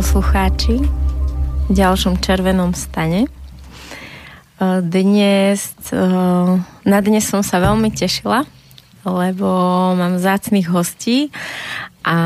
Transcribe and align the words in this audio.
Poslucháči 0.00 0.80
v 1.68 1.72
ďalšom 1.76 2.24
červenom 2.24 2.72
stane. 2.72 3.28
Dnes, 4.80 5.76
na 6.88 6.98
dnes 7.04 7.28
som 7.28 7.44
sa 7.44 7.60
veľmi 7.60 7.92
tešila, 7.92 8.48
lebo 9.04 9.44
mám 10.00 10.16
zácných 10.16 10.72
hostí, 10.72 11.28
a, 12.00 12.16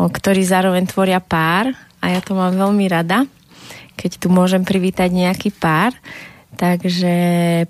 ktorí 0.00 0.40
zároveň 0.40 0.88
tvoria 0.88 1.20
pár 1.20 1.76
a 2.00 2.16
ja 2.16 2.24
to 2.24 2.32
mám 2.32 2.56
veľmi 2.56 2.88
rada, 2.88 3.28
keď 4.00 4.24
tu 4.24 4.32
môžem 4.32 4.64
privítať 4.64 5.12
nejaký 5.12 5.52
pár. 5.52 5.92
Takže 6.56 7.12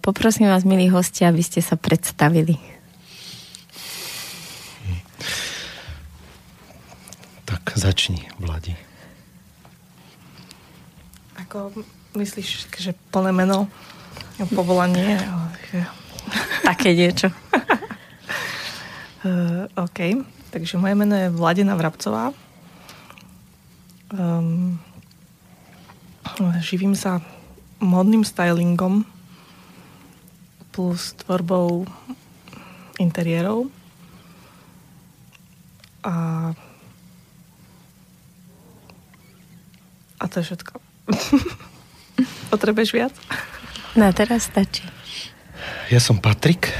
poprosím 0.06 0.46
vás, 0.46 0.62
milí 0.62 0.86
hostia, 0.86 1.34
aby 1.34 1.42
ste 1.42 1.58
sa 1.58 1.74
predstavili. 1.74 2.62
Tak 7.64 7.74
začni, 7.80 8.28
Vladi. 8.36 8.76
Ako 11.40 11.72
myslíš, 12.14 12.68
že 12.76 12.92
plné 13.10 13.32
meno, 13.32 13.66
povolanie? 14.52 15.16
Také 16.62 16.94
niečo. 16.94 17.32
uh, 19.24 19.66
OK, 19.84 19.98
takže 20.52 20.78
moje 20.78 20.94
meno 20.94 21.16
je 21.16 21.32
Vladina 21.32 21.74
Vrabcová. 21.74 22.30
Um, 24.14 24.78
živím 26.62 26.94
sa 26.94 27.18
modným 27.82 28.22
stylingom 28.22 29.02
plus 30.70 31.14
tvorbou 31.18 31.86
interiérov 32.98 33.70
a 36.02 36.14
A 40.24 40.28
to 40.32 40.40
je 40.40 40.48
všetko. 40.48 40.80
Potrebuješ 42.52 42.90
viac? 42.96 43.12
No, 43.92 44.08
teraz 44.16 44.48
stačí. 44.48 44.88
Ja 45.92 46.00
som 46.00 46.16
Patrik, 46.16 46.72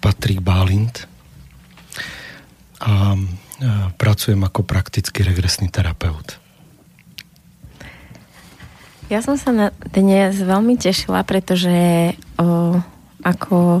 Patrik 0.00 0.40
Bálint 0.40 1.04
a 2.80 3.12
pracujem 4.00 4.40
ako 4.40 4.64
praktický 4.64 5.20
regresný 5.20 5.68
terapeut. 5.68 6.40
Ja 9.06 9.22
som 9.22 9.38
sa 9.38 9.54
na 9.54 9.70
dnes 9.94 10.34
veľmi 10.42 10.74
tešila, 10.74 11.22
pretože 11.22 11.70
o, 12.42 12.74
ako 13.22 13.78
o, 13.78 13.80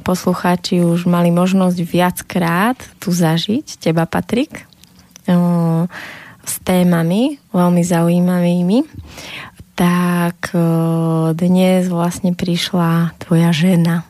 poslucháči 0.00 0.80
už 0.80 1.04
mali 1.04 1.28
možnosť 1.28 1.78
viackrát 1.84 2.80
tu 2.96 3.12
zažiť 3.12 3.76
teba, 3.76 4.08
Patrik. 4.08 4.64
O, 5.28 5.84
s 6.48 6.56
témami 6.64 7.36
veľmi 7.52 7.82
zaujímavými, 7.84 8.78
tak 9.76 10.56
e, 10.56 10.58
dnes 11.36 11.92
vlastne 11.92 12.32
prišla 12.32 13.12
tvoja 13.20 13.52
žena. 13.52 14.08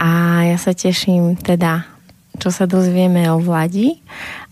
A 0.00 0.42
ja 0.48 0.58
sa 0.58 0.72
teším 0.72 1.36
teda, 1.36 1.86
čo 2.40 2.48
sa 2.50 2.64
dozvieme 2.66 3.28
o 3.30 3.38
Vladi, 3.38 4.02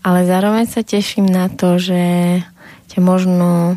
ale 0.05 0.23
zároveň 0.23 0.69
sa 0.69 0.85
teším 0.85 1.27
na 1.27 1.51
to, 1.51 1.81
že 1.81 2.39
ťa 2.93 2.99
možno 3.03 3.75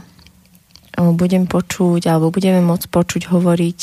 budem 0.97 1.44
počuť 1.48 2.09
alebo 2.09 2.33
budeme 2.33 2.60
môcť 2.65 2.87
počuť 2.88 3.22
hovoriť 3.28 3.81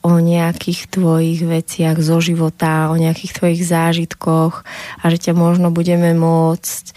o 0.00 0.16
nejakých 0.16 0.88
tvojich 0.88 1.44
veciach 1.44 2.00
zo 2.00 2.24
života, 2.24 2.88
o 2.88 2.96
nejakých 2.96 3.36
tvojich 3.36 3.62
zážitkoch 3.68 4.64
a 5.00 5.04
že 5.12 5.18
ťa 5.28 5.32
možno 5.36 5.68
budeme 5.68 6.16
môcť 6.16 6.96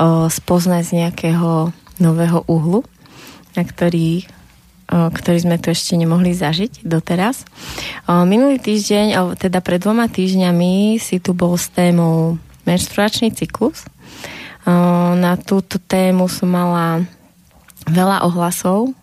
spoznať 0.00 0.82
z 0.82 0.92
nejakého 1.04 1.72
nového 2.00 2.42
uhlu, 2.48 2.82
na 3.52 3.62
ktorý, 3.62 4.24
ktorý 4.88 5.38
sme 5.40 5.56
tu 5.60 5.72
ešte 5.72 5.96
nemohli 5.96 6.32
zažiť 6.32 6.84
doteraz. 6.84 7.44
Minulý 8.08 8.60
týždeň, 8.60 9.36
teda 9.36 9.60
pred 9.64 9.80
dvoma 9.80 10.08
týždňami 10.08 10.96
si 11.00 11.20
tu 11.20 11.36
bol 11.36 11.56
s 11.56 11.68
témou 11.72 12.40
menštruačný 12.64 13.32
cyklus. 13.32 13.84
Na 15.18 15.34
túto 15.42 15.82
tému 15.82 16.30
som 16.30 16.50
mala 16.50 17.02
veľa 17.90 18.22
ohlasov. 18.28 18.94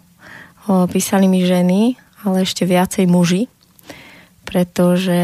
Písali 0.94 1.28
mi 1.28 1.44
ženy, 1.44 2.00
ale 2.24 2.44
ešte 2.44 2.64
viacej 2.68 3.10
muži, 3.10 3.48
pretože 4.48 5.22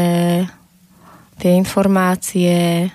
tie 1.40 1.50
informácie 1.56 2.88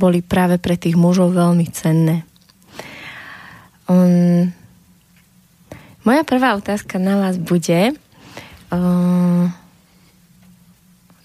boli 0.00 0.24
práve 0.24 0.56
pre 0.56 0.80
tých 0.80 0.96
mužov 0.96 1.36
veľmi 1.36 1.68
cenné. 1.68 2.24
Um, 3.84 4.48
moja 6.08 6.24
prvá 6.24 6.56
otázka 6.56 6.96
na 6.96 7.20
vás 7.20 7.36
bude 7.36 7.92
um, 8.72 9.52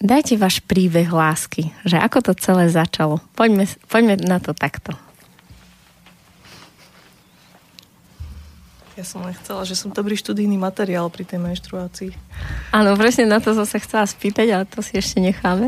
dajte 0.03 0.35
váš 0.35 0.59
príbeh 0.61 1.07
lásky, 1.07 1.71
že 1.87 1.95
ako 1.95 2.31
to 2.31 2.31
celé 2.35 2.67
začalo. 2.67 3.23
Poďme, 3.33 3.65
poďme 3.87 4.19
na 4.21 4.43
to 4.43 4.51
takto. 4.51 4.93
Ja 8.95 9.03
som 9.03 9.27
len 9.27 9.35
chcela, 9.35 9.67
že 9.67 9.75
som 9.75 9.91
dobrý 9.91 10.15
študijný 10.15 10.55
materiál 10.55 11.11
pri 11.11 11.27
tej 11.27 11.43
menštruácii. 11.43 12.15
Áno, 12.71 12.95
presne 12.95 13.27
na 13.27 13.43
to 13.43 13.51
som 13.51 13.67
sa 13.67 13.75
chcela 13.75 14.07
spýtať, 14.07 14.47
ale 14.55 14.63
to 14.63 14.79
si 14.79 14.95
ešte 14.95 15.19
necháme. 15.19 15.67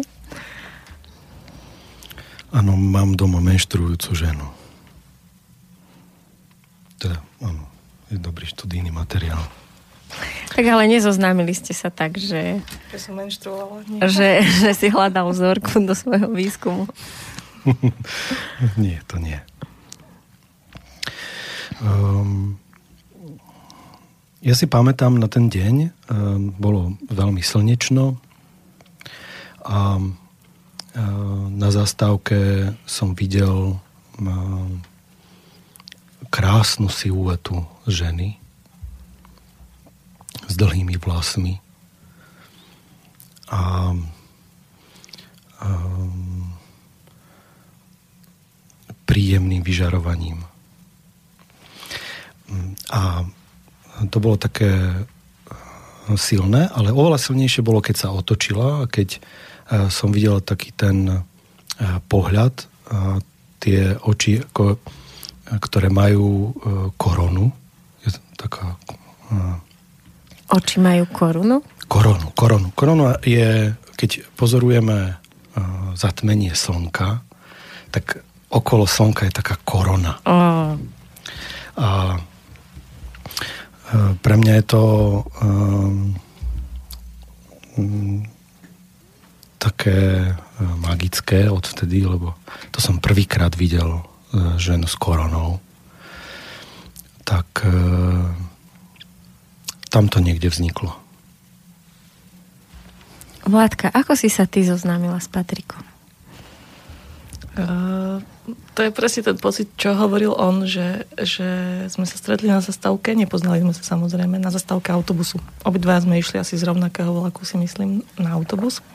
Áno, 2.58 2.74
mám 2.74 3.14
doma 3.14 3.38
menštrujúcu 3.38 4.18
ženu. 4.18 4.48
Teda, 6.98 7.22
áno, 7.38 7.70
je 8.10 8.18
dobrý 8.18 8.50
študijný 8.50 8.90
materiál. 8.90 9.46
Tak 10.58 10.66
ale 10.66 10.90
nezoznámili 10.90 11.54
ste 11.54 11.78
sa 11.78 11.94
tak, 11.94 12.18
že... 12.18 12.58
Že 12.90 12.98
som 12.98 13.14
menštruovala. 13.14 14.10
Že, 14.10 14.30
že 14.42 14.72
si 14.74 14.90
hľadal 14.90 15.30
vzorku 15.30 15.86
do 15.86 15.94
svojho 15.94 16.34
výskumu. 16.34 16.90
nie, 18.82 18.98
to 19.06 19.22
nie. 19.22 19.38
Um, 21.78 22.58
ja 24.42 24.58
si 24.58 24.66
pamätám 24.66 25.14
na 25.14 25.30
ten 25.30 25.46
deň, 25.46 25.76
um, 26.10 26.50
bolo 26.58 26.98
veľmi 27.06 27.46
slnečno 27.46 28.18
a 29.62 30.02
na 31.54 31.70
zastávke 31.70 32.74
som 32.90 33.14
videl 33.14 33.78
krásnu 36.34 36.90
siluetu 36.90 37.62
ženy 37.86 38.42
s 40.50 40.54
dlhými 40.58 40.98
vlasmi 40.98 41.62
a, 43.54 43.94
a 45.62 45.70
príjemným 49.06 49.62
vyžarovaním. 49.62 50.42
A 52.90 53.24
to 54.10 54.18
bolo 54.18 54.36
také 54.40 55.06
silné, 56.16 56.72
ale 56.74 56.96
oveľa 56.96 57.20
silnejšie 57.20 57.62
bolo, 57.62 57.84
keď 57.84 57.96
sa 58.08 58.16
otočila 58.16 58.84
a 58.84 58.90
keď 58.90 59.20
Eh, 59.20 59.47
som 59.92 60.10
videl 60.16 60.40
taký 60.40 60.72
ten 60.72 61.08
eh, 61.12 61.22
pohľad, 62.08 62.56
tie 63.60 63.80
oči, 64.00 64.40
ako, 64.40 64.80
eh, 64.80 65.60
ktoré 65.60 65.92
majú 65.92 66.56
koronu. 66.96 67.52
Je 68.04 68.16
taká... 68.40 68.80
Oči 70.48 70.80
majú 70.80 71.04
korunu? 71.12 71.60
Koronu, 71.92 72.32
koronu. 72.32 72.72
Korona 72.72 73.20
je, 73.24 73.76
keď 74.00 74.24
pozorujeme 74.40 75.20
zatmenie 75.98 76.54
slnka, 76.54 77.26
tak 77.92 78.24
okolo 78.54 78.88
slnka 78.88 79.28
je 79.28 79.34
taká 79.36 79.60
korona. 79.68 80.22
Oh. 80.24 80.78
A 81.76 81.88
pre 84.22 84.36
mňa 84.36 84.54
je 84.62 84.66
to 84.68 84.84
um, 85.42 86.16
také 89.58 90.30
e, 90.30 90.34
magické 90.78 91.50
odvtedy, 91.50 92.06
lebo 92.06 92.38
to 92.72 92.80
som 92.80 93.02
prvýkrát 93.02 93.54
videl 93.58 94.00
e, 94.00 94.02
ženu 94.62 94.86
s 94.86 94.96
koronou. 94.96 95.60
Tak 97.26 97.66
e, 97.66 97.74
tam 99.90 100.06
to 100.08 100.22
niekde 100.22 100.48
vzniklo. 100.48 100.94
Vládka, 103.48 103.90
ako 103.96 104.14
si 104.14 104.28
sa 104.28 104.44
ty 104.44 104.62
zoznámila 104.62 105.18
s 105.24 105.32
Patrikom? 105.32 105.82
Uh, 107.58 108.22
to 108.78 108.86
je 108.86 108.94
presne 108.94 109.26
ten 109.26 109.34
pocit, 109.40 109.74
čo 109.82 109.98
hovoril 109.98 110.30
on, 110.30 110.70
že, 110.70 111.10
že 111.18 111.48
sme 111.90 112.06
sa 112.06 112.14
stretli 112.22 112.46
na 112.46 112.62
zastávke, 112.62 113.18
nepoznali 113.18 113.66
sme 113.66 113.74
sa 113.74 113.98
samozrejme, 113.98 114.38
na 114.38 114.54
zastávke 114.54 114.94
autobusu. 114.94 115.42
Obidva 115.66 115.98
sme 115.98 116.22
išli 116.22 116.38
asi 116.38 116.54
z 116.54 116.70
rovnakého 116.70 117.10
vlaku, 117.10 117.42
si 117.50 117.58
myslím, 117.58 118.06
na 118.22 118.38
autobus. 118.38 118.86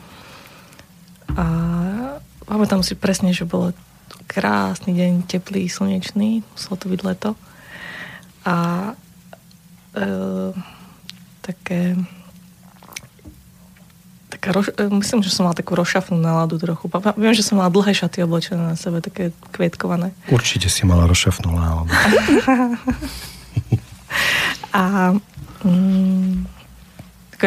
A 1.33 1.45
pamätám 2.45 2.85
si 2.85 2.93
presne, 2.93 3.33
že 3.33 3.47
bolo 3.47 3.73
krásny 4.27 4.93
deň, 4.93 5.29
teplý, 5.29 5.69
slnečný, 5.69 6.45
muselo 6.53 6.75
to 6.77 6.85
byť 6.89 6.99
leto. 7.05 7.29
A 8.43 8.55
e, 9.95 10.03
také 11.41 11.97
taká 14.33 14.49
roš, 14.51 14.75
e, 14.75 14.89
myslím, 14.89 15.23
že 15.23 15.31
som 15.31 15.47
mala 15.47 15.55
takú 15.55 15.77
rozšafnú 15.77 16.19
náladu 16.19 16.59
trochu. 16.59 16.91
Viem, 17.15 17.31
že 17.31 17.47
som 17.47 17.61
mala 17.61 17.71
dlhé 17.71 17.95
šaty 17.95 18.25
oblečené 18.27 18.59
na 18.59 18.75
sebe, 18.75 18.99
také 18.99 19.31
kvietkované. 19.55 20.11
Určite 20.27 20.67
si 20.67 20.83
mala 20.83 21.07
rozšafnú 21.07 21.53
náladu. 21.55 21.93
a 24.73 25.13
mm, 25.63 26.62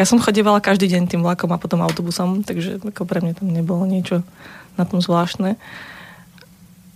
ja 0.00 0.06
som 0.08 0.20
chodievala 0.20 0.60
každý 0.60 0.92
deň 0.92 1.08
tým 1.08 1.22
vlakom 1.24 1.48
a 1.52 1.60
potom 1.60 1.80
autobusom, 1.80 2.44
takže 2.44 2.80
ako 2.80 3.08
pre 3.08 3.24
mňa 3.24 3.40
tam 3.40 3.48
nebolo 3.48 3.88
niečo 3.88 4.20
na 4.76 4.84
tom 4.84 5.00
zvláštne. 5.00 5.56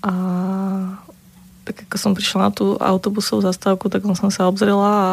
A 0.05 0.12
tak 1.64 1.87
ako 1.88 1.97
som 1.97 2.12
prišla 2.17 2.49
na 2.49 2.50
tú 2.50 2.76
autobusovú 2.81 3.44
zastávku, 3.44 3.93
tak 3.93 4.05
som 4.17 4.32
sa 4.32 4.49
obzrela 4.49 4.91
a 4.91 5.11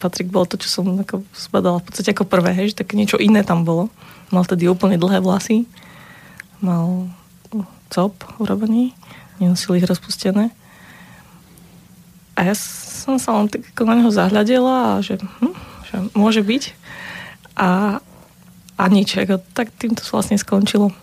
Patrik 0.00 0.32
bol 0.32 0.48
to, 0.48 0.56
čo 0.56 0.80
som 0.80 0.96
ako 0.96 1.28
zbadala 1.36 1.84
v 1.84 1.92
podstate 1.92 2.16
ako 2.16 2.24
prvé, 2.24 2.56
hej, 2.56 2.72
že 2.72 2.80
také 2.80 2.96
niečo 2.96 3.20
iné 3.20 3.44
tam 3.44 3.68
bolo. 3.68 3.92
Mal 4.32 4.48
tedy 4.48 4.64
úplne 4.64 4.96
dlhé 4.96 5.20
vlasy, 5.20 5.68
mal 6.64 7.12
cop 7.92 8.16
urobený, 8.40 8.96
nenosil 9.36 9.76
ich 9.76 9.84
rozpustené. 9.84 10.56
A 12.32 12.48
ja 12.48 12.54
som 12.56 13.20
sa 13.20 13.36
len 13.36 13.52
tak 13.52 13.60
ako 13.76 13.82
na 13.84 14.00
neho 14.00 14.08
zahľadela 14.08 14.96
a 14.96 15.04
že, 15.04 15.20
hm, 15.20 15.52
že 15.90 15.96
môže 16.14 16.40
byť. 16.46 16.62
A, 17.58 18.00
a 18.78 18.84
nič, 18.88 19.18
ako, 19.18 19.42
tak 19.52 19.74
tým 19.74 19.98
to 19.98 20.06
vlastne 20.08 20.38
skončilo. 20.38 20.94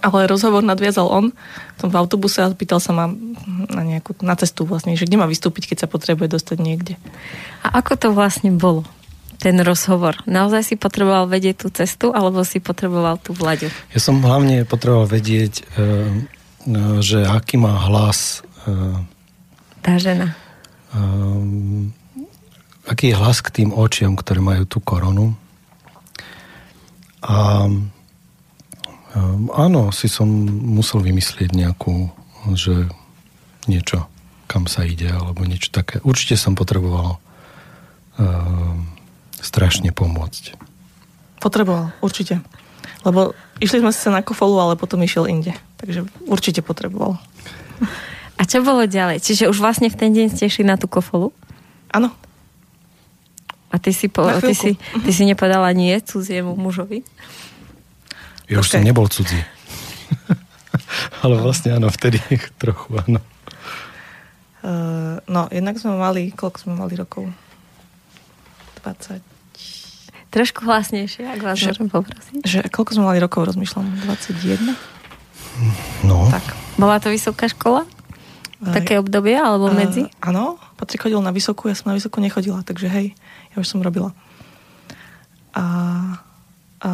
Ale 0.00 0.24
rozhovor 0.24 0.64
nadviazal 0.64 1.04
on 1.04 1.36
som 1.76 1.92
v 1.92 1.98
autobuse 2.00 2.40
a 2.40 2.48
pýtal 2.54 2.80
sa 2.80 2.96
ma 2.96 3.12
na 3.68 3.82
nejakú, 3.84 4.16
na 4.24 4.32
cestu 4.40 4.64
vlastne, 4.64 4.96
že 4.96 5.04
kde 5.04 5.20
má 5.20 5.28
vystúpiť, 5.28 5.74
keď 5.74 5.84
sa 5.84 5.88
potrebuje 5.90 6.32
dostať 6.32 6.56
niekde. 6.62 6.94
A 7.60 7.82
ako 7.82 7.92
to 7.98 8.08
vlastne 8.10 8.56
bolo? 8.56 8.88
ten 9.42 9.58
rozhovor. 9.58 10.22
Naozaj 10.22 10.62
si 10.62 10.74
potreboval 10.78 11.26
vedieť 11.26 11.66
tú 11.66 11.68
cestu, 11.74 12.14
alebo 12.14 12.46
si 12.46 12.62
potreboval 12.62 13.18
tú 13.18 13.34
vlaďu? 13.34 13.66
Ja 13.90 13.98
som 13.98 14.22
hlavne 14.22 14.62
potreboval 14.62 15.10
vedieť, 15.10 15.58
e, 15.58 15.62
e, 15.66 15.82
že 17.02 17.26
aký 17.26 17.58
má 17.58 17.74
hlas 17.90 18.46
e, 18.70 19.02
tá 19.82 19.98
žena. 19.98 20.38
Aký 22.86 23.12
je 23.12 23.18
hlas 23.18 23.38
k 23.44 23.62
tým 23.62 23.70
očiam, 23.74 24.18
ktoré 24.18 24.42
majú 24.42 24.64
tú 24.66 24.78
koronu. 24.82 25.34
A 27.22 27.66
Um, 29.12 29.52
áno, 29.52 29.92
si 29.92 30.08
som 30.08 30.24
musel 30.48 31.04
vymyslieť 31.04 31.52
nejakú, 31.52 32.08
že 32.56 32.88
niečo, 33.68 34.08
kam 34.48 34.64
sa 34.64 34.88
ide, 34.88 35.12
alebo 35.12 35.44
niečo 35.44 35.68
také. 35.68 36.00
Určite 36.00 36.40
som 36.40 36.56
potreboval 36.56 37.20
uh, 37.20 38.74
strašne 39.36 39.92
pomôcť. 39.92 40.56
Potreboval, 41.44 41.92
určite. 42.00 42.40
Lebo 43.04 43.36
išli 43.60 43.84
sme 43.84 43.92
sa 43.92 44.08
na 44.08 44.24
kofolu, 44.24 44.56
ale 44.56 44.80
potom 44.80 44.96
išiel 45.04 45.28
inde. 45.28 45.52
Takže 45.76 46.08
určite 46.24 46.64
potreboval. 46.64 47.20
A 48.40 48.48
čo 48.48 48.64
bolo 48.64 48.88
ďalej? 48.88 49.20
Čiže 49.20 49.52
už 49.52 49.60
vlastne 49.60 49.92
v 49.92 49.98
ten 49.98 50.16
deň 50.16 50.32
ste 50.32 50.48
išli 50.48 50.64
na 50.64 50.80
tú 50.80 50.88
kofolu? 50.88 51.36
Áno. 51.92 52.16
A 53.72 53.80
ty 53.80 53.96
si, 53.96 54.12
po, 54.12 54.28
ty 54.44 54.52
si, 54.52 54.76
ty 54.76 55.10
si 55.10 55.24
nepovedala 55.24 55.72
nie 55.72 55.96
cudziemu 56.04 56.52
mužovi? 56.60 57.00
Ja 58.52 58.60
už 58.60 58.68
som 58.68 58.84
nebol 58.84 59.08
cudzí. 59.08 59.40
Ale 61.24 61.40
vlastne 61.40 61.72
áno, 61.72 61.88
vtedy 61.88 62.20
trochu 62.62 62.92
áno. 63.00 63.24
Uh, 64.62 65.18
no, 65.26 65.50
jednak 65.50 65.80
sme 65.80 65.96
mali, 65.96 66.30
koľko 66.30 66.68
sme 66.68 66.74
mali 66.78 66.94
rokov? 66.94 67.32
20. 68.84 69.18
Trošku 70.32 70.64
hlasnejšie, 70.68 71.26
ak 71.28 71.40
vás 71.40 71.56
že, 71.58 71.72
môžem 71.72 71.88
poprosiť. 71.88 72.40
Že, 72.44 72.58
koľko 72.70 73.00
sme 73.00 73.04
mali 73.08 73.18
rokov, 73.18 73.50
rozmýšľam? 73.52 73.88
21? 74.06 74.76
No. 76.06 76.28
Tak. 76.30 76.44
Bola 76.78 77.02
to 77.02 77.10
vysoká 77.10 77.50
škola? 77.50 77.88
V 78.62 78.70
také 78.70 79.02
obdobie, 79.02 79.34
alebo 79.34 79.66
uh, 79.66 79.74
medzi? 79.74 80.06
Áno, 80.22 80.60
Patrik 80.78 81.10
chodil 81.10 81.18
na 81.18 81.34
vysokú, 81.34 81.66
ja 81.66 81.74
som 81.74 81.90
na 81.90 81.98
vysokú 81.98 82.22
nechodila, 82.22 82.62
takže 82.62 82.86
hej, 82.86 83.18
ja 83.52 83.56
už 83.60 83.68
som 83.68 83.84
robila. 83.84 84.16
A, 85.52 85.64
a 86.80 86.90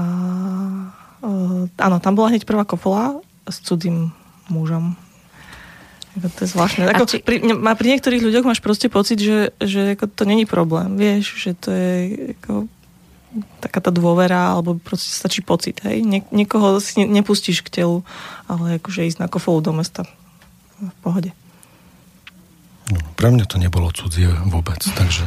Uh, 1.18 1.66
áno, 1.82 1.98
tam 1.98 2.14
bola 2.14 2.30
hneď 2.30 2.46
prvá 2.46 2.62
kofola 2.62 3.18
s 3.42 3.58
cudzím 3.58 4.14
mužom. 4.46 4.94
To 6.14 6.40
je 6.46 6.46
zvláštne. 6.46 6.86
Ako, 6.94 7.10
či... 7.10 7.18
pri, 7.26 7.42
ne, 7.42 7.58
pri 7.58 7.88
niektorých 7.90 8.22
ľuďoch 8.22 8.46
máš 8.46 8.62
proste 8.62 8.86
pocit, 8.86 9.18
že, 9.18 9.50
že 9.58 9.98
ako 9.98 10.14
to 10.14 10.22
není 10.22 10.46
problém. 10.46 10.94
Vieš, 10.94 11.34
že 11.34 11.58
to 11.58 11.74
je 11.74 11.94
ako, 12.38 12.70
taká 13.58 13.82
tá 13.82 13.90
dôvera, 13.90 14.54
alebo 14.54 14.78
proste 14.78 15.10
stačí 15.10 15.42
pocit. 15.42 15.82
Hej? 15.82 16.06
Nie, 16.06 16.22
niekoho 16.30 16.78
si 16.78 17.02
ne, 17.02 17.10
nepustíš 17.10 17.66
k 17.66 17.82
telu, 17.82 18.06
ale 18.46 18.78
akože 18.78 19.10
ísť 19.10 19.18
na 19.18 19.26
kofolu 19.26 19.58
do 19.58 19.74
mesta 19.74 20.06
v 20.78 20.94
pohode. 21.02 21.30
No, 22.94 23.02
pre 23.18 23.34
mňa 23.34 23.42
to 23.50 23.58
nebolo 23.58 23.90
cudzie 23.90 24.30
vôbec, 24.46 24.86
takže 24.86 25.26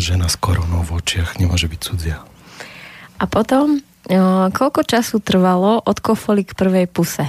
žena 0.00 0.26
s 0.26 0.40
koronou 0.40 0.82
v 0.82 0.98
očiach 0.98 1.36
nemôže 1.36 1.68
byť 1.68 1.80
cudzia. 1.80 2.24
A 3.20 3.28
potom 3.28 3.84
koľko 4.50 4.80
času 4.82 5.20
trvalo 5.20 5.84
od 5.84 5.98
kofoly 6.00 6.42
k 6.42 6.56
prvej 6.56 6.88
puse? 6.88 7.28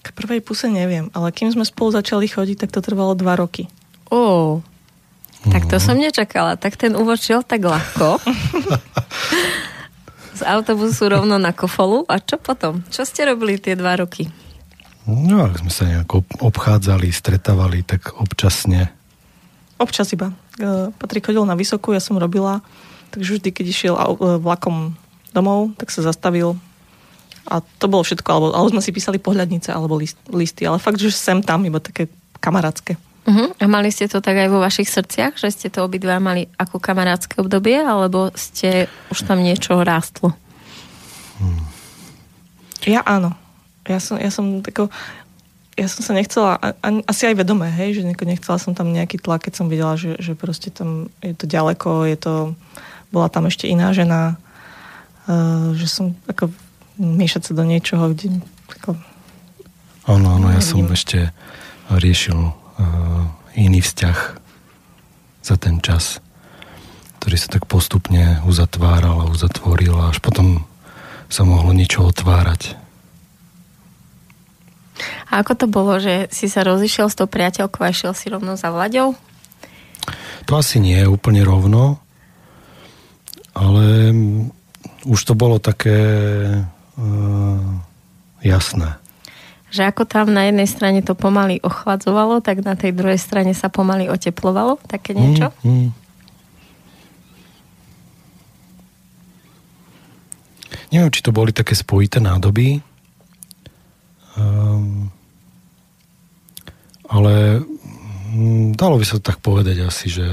K 0.00 0.08
prvej 0.16 0.40
puse 0.40 0.72
neviem, 0.72 1.12
ale 1.12 1.28
kým 1.30 1.52
sme 1.52 1.68
spolu 1.68 1.92
začali 1.92 2.26
chodiť, 2.26 2.66
tak 2.66 2.70
to 2.72 2.80
trvalo 2.80 3.12
dva 3.12 3.36
roky. 3.36 3.68
Ó, 4.08 4.64
tak 5.46 5.70
to 5.70 5.78
som 5.78 5.98
nečakala. 5.98 6.58
Tak 6.58 6.74
ten 6.74 6.98
úvod 6.98 7.22
šiel 7.22 7.46
tak 7.46 7.62
ľahko. 7.62 8.18
Z 10.38 10.42
autobusu 10.44 11.08
rovno 11.08 11.38
na 11.38 11.54
kofolu. 11.54 12.04
A 12.10 12.18
čo 12.18 12.36
potom? 12.36 12.82
Čo 12.90 13.06
ste 13.06 13.30
robili 13.30 13.56
tie 13.56 13.78
dva 13.78 13.96
roky? 13.96 14.28
No, 15.06 15.46
ak 15.46 15.62
sme 15.62 15.70
sa 15.70 15.86
nejako 15.86 16.26
obchádzali, 16.42 17.14
stretávali, 17.14 17.86
tak 17.86 18.18
občasne. 18.18 18.90
Občas 19.78 20.10
iba. 20.10 20.34
E, 20.58 20.90
Patrik 20.90 21.30
chodil 21.30 21.46
na 21.46 21.54
vysokú, 21.54 21.94
ja 21.94 22.02
som 22.02 22.18
robila, 22.18 22.58
takže 23.14 23.38
vždy, 23.38 23.48
keď 23.54 23.66
išiel 23.70 23.94
e, 23.94 24.02
vlakom 24.42 24.98
domov, 25.30 25.78
tak 25.78 25.94
sa 25.94 26.02
zastavil 26.02 26.58
a 27.46 27.62
to 27.62 27.86
bolo 27.86 28.02
všetko, 28.02 28.26
alebo, 28.26 28.46
alebo 28.50 28.72
sme 28.74 28.82
si 28.82 28.90
písali 28.90 29.22
pohľadnice 29.22 29.70
alebo 29.70 29.94
list, 29.94 30.18
listy, 30.34 30.66
ale 30.66 30.82
fakt, 30.82 30.98
že 30.98 31.14
sem 31.14 31.38
tam, 31.38 31.62
iba 31.62 31.78
také 31.78 32.10
kamarátske. 32.42 32.98
Uh-huh. 33.26 33.50
A 33.58 33.66
mali 33.66 33.90
ste 33.90 34.10
to 34.10 34.22
tak 34.22 34.38
aj 34.38 34.50
vo 34.50 34.62
vašich 34.62 34.86
srdciach, 34.86 35.38
že 35.38 35.50
ste 35.50 35.68
to 35.70 35.82
obidva 35.86 36.18
mali 36.22 36.50
ako 36.58 36.78
kamarátske 36.78 37.38
obdobie, 37.42 37.78
alebo 37.78 38.30
ste 38.34 38.90
už 39.10 39.26
tam 39.26 39.42
niečo 39.42 39.78
rástlo? 39.82 40.34
Hmm. 41.38 41.66
Ja 42.86 43.02
áno. 43.02 43.34
Ja 43.86 44.02
som, 44.02 44.18
ja 44.18 44.30
som 44.34 44.60
tako, 44.62 44.90
ja 45.78 45.86
som 45.86 46.02
sa 46.02 46.12
nechcela, 46.16 46.58
asi 47.06 47.30
aj 47.30 47.36
vedomé, 47.38 47.70
hej, 47.70 48.00
že 48.00 48.02
nechcela 48.02 48.58
som 48.58 48.72
tam 48.72 48.90
nejaký 48.90 49.20
tlak, 49.20 49.46
keď 49.46 49.54
som 49.54 49.66
videla, 49.70 49.94
že, 49.94 50.18
že 50.18 50.32
proste 50.32 50.72
tam 50.72 51.12
je 51.20 51.36
to 51.36 51.46
ďaleko, 51.46 52.08
je 52.08 52.16
to, 52.18 52.34
bola 53.14 53.28
tam 53.28 53.46
ešte 53.46 53.68
iná 53.68 53.92
žena, 53.92 54.40
uh, 55.28 55.76
že 55.76 55.86
som 55.86 56.16
ako 56.26 56.50
miešať 56.96 57.50
sa 57.50 57.52
do 57.52 57.62
niečoho, 57.62 58.10
kde 58.16 58.40
ako, 58.80 58.96
Áno, 60.06 60.38
áno, 60.38 60.54
ja 60.54 60.62
som 60.62 60.86
ešte 60.86 61.34
riešil 61.90 62.38
uh, 62.38 62.54
iný 63.58 63.82
vzťah 63.82 64.18
za 65.42 65.56
ten 65.58 65.82
čas, 65.82 66.22
ktorý 67.18 67.34
sa 67.34 67.48
tak 67.58 67.66
postupne 67.66 68.38
uzatváral 68.46 69.26
a 69.26 69.30
uzatvoril 69.30 69.98
a 69.98 70.14
až 70.14 70.22
potom 70.22 70.62
sa 71.26 71.42
mohlo 71.42 71.74
niečo 71.74 72.06
otvárať 72.06 72.85
a 75.28 75.44
ako 75.44 75.52
to 75.54 75.66
bolo, 75.68 76.00
že 76.00 76.32
si 76.32 76.48
sa 76.48 76.64
rozišiel 76.64 77.12
s 77.12 77.18
tou 77.18 77.28
priateľkou 77.28 77.84
a 77.84 77.92
išiel 77.92 78.12
si 78.16 78.32
rovno 78.32 78.56
za 78.56 78.72
Vlaďou? 78.72 79.12
To 80.46 80.52
asi 80.56 80.78
nie 80.78 80.96
je 80.96 81.10
úplne 81.10 81.42
rovno, 81.42 81.98
ale 83.52 84.14
už 85.04 85.20
to 85.26 85.34
bolo 85.34 85.58
také 85.58 85.98
uh, 86.62 87.60
jasné. 88.40 88.98
Že 89.74 89.82
ako 89.90 90.02
tam 90.06 90.30
na 90.30 90.46
jednej 90.46 90.70
strane 90.70 91.02
to 91.02 91.18
pomaly 91.18 91.58
ochladzovalo, 91.60 92.38
tak 92.38 92.62
na 92.62 92.78
tej 92.78 92.94
druhej 92.94 93.18
strane 93.18 93.52
sa 93.52 93.66
pomaly 93.66 94.06
oteplovalo, 94.06 94.78
také 94.86 95.12
niečo? 95.12 95.50
Mm, 95.66 95.70
mm. 95.70 95.88
Neviem, 100.94 101.10
či 101.10 101.20
to 101.26 101.34
boli 101.34 101.50
také 101.50 101.74
spojité 101.74 102.22
nádoby, 102.22 102.78
um, 104.36 105.10
ale 107.10 107.64
hm, 108.32 108.76
dalo 108.76 109.00
by 109.00 109.04
sa 109.06 109.18
tak 109.18 109.40
povedať 109.40 109.82
asi, 109.82 110.12
že 110.12 110.26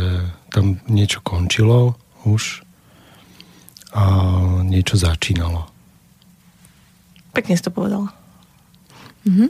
tam 0.54 0.80
niečo 0.86 1.24
končilo 1.26 1.98
už 2.24 2.62
a 3.94 4.04
niečo 4.66 4.98
začínalo. 4.98 5.70
Pekne 7.34 7.58
si 7.58 7.66
to 7.66 7.74
povedala. 7.74 8.14
Uh-huh. 9.24 9.50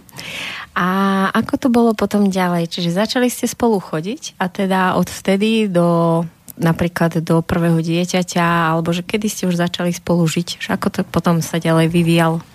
A 0.77 0.87
ako 1.33 1.53
to 1.57 1.67
bolo 1.73 1.91
potom 1.97 2.29
ďalej? 2.29 2.69
Čiže 2.69 2.95
začali 2.95 3.27
ste 3.27 3.49
spolu 3.49 3.81
chodiť 3.81 4.37
a 4.37 4.45
teda 4.47 4.95
od 4.95 5.09
vtedy 5.09 5.67
do 5.67 6.21
napríklad 6.53 7.17
do 7.25 7.41
prvého 7.41 7.81
dieťaťa, 7.81 8.69
alebo 8.69 8.93
že 8.93 9.01
kedy 9.01 9.25
ste 9.25 9.43
už 9.49 9.57
začali 9.57 9.89
spolu 9.89 10.21
žiť? 10.29 10.61
Že 10.61 10.69
ako 10.77 10.87
to 10.93 11.01
potom 11.01 11.41
sa 11.41 11.57
ďalej 11.57 11.89
vyvíjalo? 11.89 12.45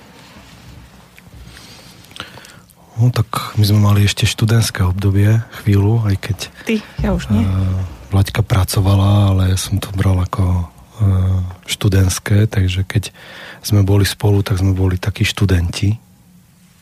No 2.98 3.14
tak 3.14 3.54
my 3.54 3.62
sme 3.62 3.78
mali 3.78 4.02
ešte 4.02 4.26
študentské 4.26 4.82
obdobie, 4.82 5.38
chvíľu, 5.62 6.02
aj 6.02 6.16
keď... 6.18 6.38
Ty, 6.66 6.76
ja 6.98 7.10
už 7.14 7.30
nie. 7.30 7.46
Uh, 7.46 7.78
Vlaďka 8.10 8.42
pracovala, 8.42 9.30
ale 9.30 9.54
ja 9.54 9.58
som 9.58 9.78
to 9.78 9.94
bral 9.94 10.18
ako 10.18 10.66
uh, 10.66 11.38
študentské, 11.70 12.50
takže 12.50 12.82
keď 12.82 13.14
sme 13.62 13.86
boli 13.86 14.02
spolu, 14.02 14.42
tak 14.42 14.58
sme 14.58 14.74
boli 14.74 14.98
takí 14.98 15.22
študenti. 15.22 15.94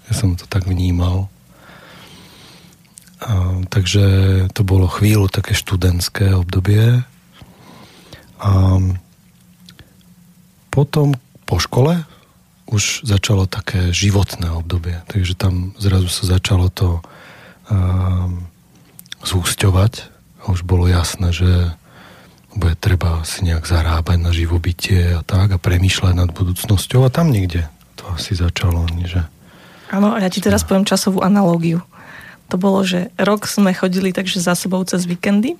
Ja 0.08 0.12
som 0.16 0.40
to 0.40 0.48
tak 0.48 0.64
vnímal. 0.64 1.28
Uh, 3.20 3.60
takže 3.68 4.04
to 4.56 4.64
bolo 4.64 4.88
chvíľu 4.88 5.28
také 5.28 5.52
študentské 5.52 6.32
obdobie. 6.32 7.04
A 8.40 8.52
potom 10.72 11.12
po 11.44 11.60
škole 11.60 12.08
už 12.66 13.06
začalo 13.06 13.46
také 13.46 13.94
životné 13.94 14.50
obdobie. 14.50 14.98
Takže 15.06 15.38
tam 15.38 15.72
zrazu 15.78 16.10
sa 16.10 16.38
začalo 16.38 16.66
to 16.66 16.98
um, 17.70 18.46
zúsťovať 19.22 19.92
a 20.42 20.44
už 20.50 20.66
bolo 20.66 20.90
jasné, 20.90 21.30
že 21.30 21.74
bude 22.56 22.74
treba 22.74 23.22
si 23.22 23.44
nejak 23.44 23.68
zarábať 23.68 24.18
na 24.18 24.32
živobytie 24.32 25.14
a 25.14 25.22
tak 25.22 25.54
a 25.54 25.58
premýšľať 25.60 26.14
nad 26.16 26.30
budúcnosťou 26.32 27.06
a 27.06 27.12
tam 27.12 27.30
niekde 27.30 27.68
to 27.94 28.08
asi 28.10 28.34
začalo. 28.34 28.88
Že... 28.98 29.22
Áno, 29.92 30.16
a 30.16 30.18
ja 30.18 30.32
ti 30.32 30.42
teraz 30.42 30.64
poviem 30.66 30.88
časovú 30.88 31.22
analógiu. 31.22 31.84
To 32.50 32.56
bolo, 32.56 32.82
že 32.86 33.10
rok 33.18 33.46
sme 33.46 33.74
chodili 33.74 34.14
takže 34.14 34.38
za 34.42 34.54
sebou 34.54 34.82
cez 34.88 35.04
víkendy 35.04 35.58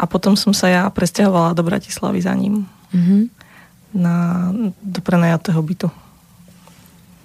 a 0.00 0.08
potom 0.08 0.34
som 0.34 0.54
sa 0.56 0.66
ja 0.70 0.82
presťahovala 0.88 1.52
do 1.54 1.62
Bratislavy 1.62 2.22
za 2.24 2.34
ním. 2.34 2.66
Mm-hmm 2.90 3.49
na, 3.94 4.48
do 4.82 5.00
prenajatého 5.02 5.60
bytu. 5.62 5.88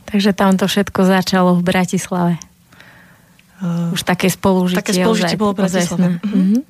Takže 0.06 0.38
tam 0.38 0.58
to 0.58 0.70
všetko 0.70 1.02
začalo 1.06 1.58
v 1.58 1.62
Bratislave. 1.66 2.34
Uh, 3.62 3.96
už 3.96 4.06
také 4.06 4.30
spolužitie. 4.30 4.80
Také 4.84 4.94
spolužitie 5.02 5.38
bolo 5.40 5.56
v 5.56 5.60
Bratislave. 5.66 6.08
Uh-huh. 6.22 6.62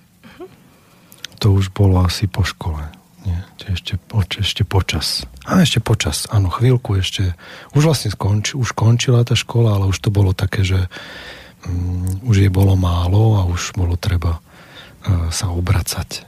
To 1.44 1.48
už 1.58 1.74
bolo 1.76 2.00
asi 2.06 2.32
po 2.32 2.46
škole. 2.48 2.80
Nie, 3.26 3.42
ešte, 3.74 3.98
ešte 4.38 4.64
počas. 4.64 5.26
A 5.50 5.66
ešte 5.66 5.82
počas, 5.82 6.30
áno, 6.30 6.54
chvíľku 6.54 6.94
ešte. 7.02 7.34
Už 7.74 7.90
vlastne 7.90 8.14
skonč, 8.14 8.54
už 8.54 8.78
končila 8.78 9.26
tá 9.26 9.34
škola, 9.34 9.82
ale 9.82 9.90
už 9.90 9.98
to 9.98 10.14
bolo 10.14 10.32
také, 10.32 10.62
že 10.62 10.86
um, 11.66 12.06
už 12.30 12.46
je 12.46 12.50
bolo 12.54 12.78
málo 12.78 13.42
a 13.42 13.50
už 13.50 13.74
bolo 13.74 13.98
treba 13.98 14.38
uh, 14.38 15.28
sa 15.34 15.50
obracať. 15.50 16.24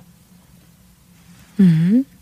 Mhm. 1.62 2.17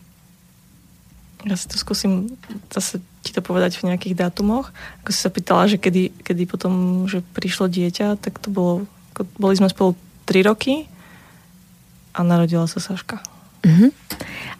Ja 1.45 1.53
si 1.53 1.69
to 1.69 1.77
skúsim 1.77 2.33
zase 2.73 2.97
ti 3.25 3.33
to 3.33 3.41
povedať 3.41 3.81
v 3.81 3.89
nejakých 3.89 4.17
dátumoch. 4.17 4.69
Ako 5.01 5.09
si 5.09 5.19
sa 5.21 5.33
pýtala, 5.33 5.65
že 5.65 5.81
kedy, 5.81 6.13
kedy 6.21 6.45
potom 6.45 7.05
že 7.09 7.25
prišlo 7.33 7.65
dieťa, 7.69 8.21
tak 8.21 8.37
to 8.37 8.53
bolo, 8.53 8.85
boli 9.41 9.57
sme 9.57 9.69
spolu 9.69 9.97
3 10.29 10.45
roky 10.45 10.85
a 12.13 12.21
narodila 12.21 12.69
sa 12.69 12.77
Saška. 12.77 13.17
Uh-huh. 13.65 13.89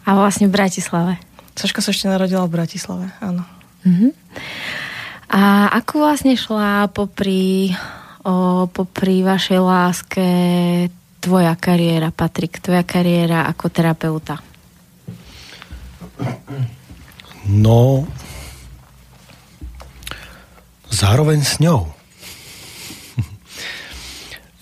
A 0.02 0.18
vlastne 0.18 0.50
v 0.50 0.54
Bratislave. 0.58 1.22
Saška 1.54 1.78
sa 1.78 1.94
ešte 1.94 2.10
narodila 2.10 2.42
v 2.50 2.58
Bratislave, 2.58 3.14
áno. 3.22 3.46
Uh-huh. 3.86 4.10
A 5.30 5.70
ako 5.78 6.06
vlastne 6.06 6.34
šla 6.34 6.90
popri, 6.90 7.70
o, 8.26 8.66
popri 8.66 9.22
vašej 9.22 9.60
láske 9.62 10.26
tvoja 11.22 11.54
kariéra, 11.54 12.10
Patrik, 12.14 12.58
tvoja 12.62 12.82
kariéra 12.82 13.46
ako 13.50 13.70
terapeuta? 13.70 14.38
No, 17.46 18.02
zároveň 20.90 21.46
s 21.46 21.62
ňou. 21.62 21.86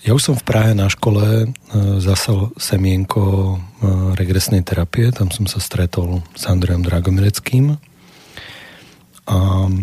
Ja 0.05 0.13
už 0.13 0.21
som 0.21 0.35
v 0.37 0.45
Prahe 0.45 0.77
na 0.77 0.85
škole 0.85 1.25
e, 1.25 1.47
zasal 1.97 2.53
semienko 2.61 3.25
e, 3.25 3.57
regresnej 4.13 4.61
terapie, 4.61 5.09
tam 5.09 5.33
som 5.33 5.49
sa 5.49 5.57
stretol 5.57 6.21
s 6.37 6.45
Andrejom 6.45 6.85
Dragomireckým. 6.85 7.73
A 9.25 9.37
e, 9.65 9.73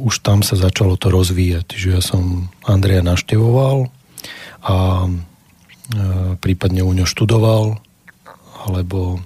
už 0.00 0.24
tam 0.24 0.40
sa 0.40 0.56
začalo 0.56 0.96
to 0.96 1.12
rozvíjať, 1.12 1.68
že 1.68 1.88
ja 1.92 2.00
som 2.00 2.48
Andreja 2.64 3.04
naštevoval 3.04 3.92
a 4.64 5.04
prípadne 6.40 6.80
u 6.80 6.92
ňo 6.96 7.04
študoval 7.04 7.76
alebo 8.64 9.20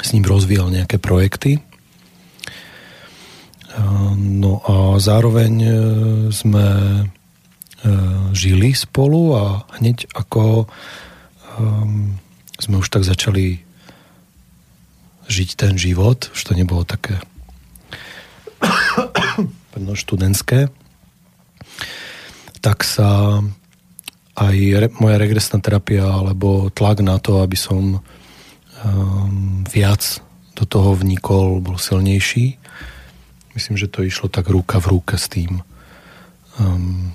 s 0.00 0.16
ním 0.16 0.24
rozvíjal 0.24 0.72
nejaké 0.72 0.96
projekty 0.96 1.60
No 4.16 4.60
a 4.68 5.00
zároveň 5.00 5.52
e, 5.64 5.70
sme 6.28 6.66
e, 7.00 7.04
žili 8.36 8.76
spolu 8.76 9.32
a 9.32 9.44
hneď 9.80 10.12
ako 10.12 10.68
um, 11.56 12.20
sme 12.60 12.76
už 12.84 12.88
tak 12.92 13.08
začali 13.08 13.64
žiť 15.32 15.50
ten 15.56 15.74
život, 15.80 16.28
už 16.36 16.40
to 16.44 16.52
nebolo 16.52 16.84
také 16.84 17.16
študentské, 19.92 20.72
tak 22.60 22.84
sa 22.84 23.40
aj 24.36 24.56
re, 24.56 24.88
moja 25.00 25.16
regresná 25.20 25.60
terapia 25.60 26.04
alebo 26.04 26.72
tlak 26.72 27.04
na 27.04 27.20
to, 27.20 27.44
aby 27.44 27.56
som 27.56 28.00
um, 28.00 29.64
viac 29.68 30.20
do 30.56 30.64
toho 30.64 30.96
vnikol, 30.96 31.60
bol 31.60 31.76
silnejší 31.76 32.61
Myslím, 33.52 33.76
že 33.76 33.88
to 33.88 34.00
išlo 34.00 34.32
tak 34.32 34.48
ruka 34.48 34.80
v 34.80 34.96
ruke 34.96 35.20
s 35.20 35.28
tým. 35.28 35.60
Um, 36.56 37.12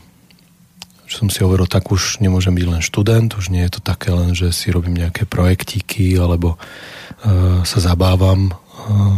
že 1.08 1.24
som 1.24 1.30
si 1.32 1.40
hovoril, 1.42 1.66
tak 1.66 1.88
už 1.88 2.20
nemôžem 2.20 2.52
byť 2.54 2.68
len 2.68 2.82
študent, 2.84 3.32
už 3.34 3.50
nie 3.50 3.64
je 3.64 3.80
to 3.80 3.82
také 3.82 4.12
len, 4.12 4.36
že 4.36 4.52
si 4.52 4.70
robím 4.70 5.00
nejaké 5.00 5.24
projektíky 5.24 6.20
alebo 6.20 6.60
uh, 6.60 7.64
sa 7.64 7.80
zabávam 7.80 8.52
uh, 8.52 9.18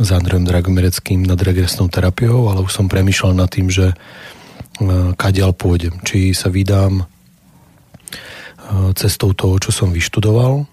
s 0.00 0.08
Andrejom 0.08 0.48
Dragomireckým 0.48 1.26
nad 1.26 1.38
regresnou 1.38 1.92
terapiou, 1.92 2.48
ale 2.48 2.64
už 2.64 2.72
som 2.72 2.88
premyšľal 2.88 3.36
nad 3.36 3.50
tým, 3.52 3.68
že 3.68 3.92
uh, 3.92 5.12
kadiaľ 5.14 5.52
pôjdem. 5.52 6.00
Či 6.00 6.32
sa 6.32 6.48
vydám 6.48 7.04
uh, 7.04 8.90
cestou 8.96 9.36
toho, 9.36 9.60
čo 9.60 9.70
som 9.70 9.92
vyštudoval, 9.92 10.64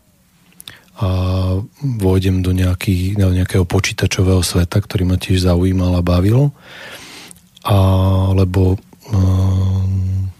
a 0.95 1.09
vôjdem 1.83 2.39
do, 2.39 2.55
nejaký, 2.55 3.19
do 3.19 3.27
nejakého 3.35 3.67
počítačového 3.67 4.39
sveta, 4.39 4.79
ktorý 4.79 5.03
ma 5.03 5.17
tiež 5.19 5.43
zaujímal 5.43 5.99
a 5.99 6.05
bavil. 6.05 6.55
Alebo 7.67 8.79
um, 9.11 10.31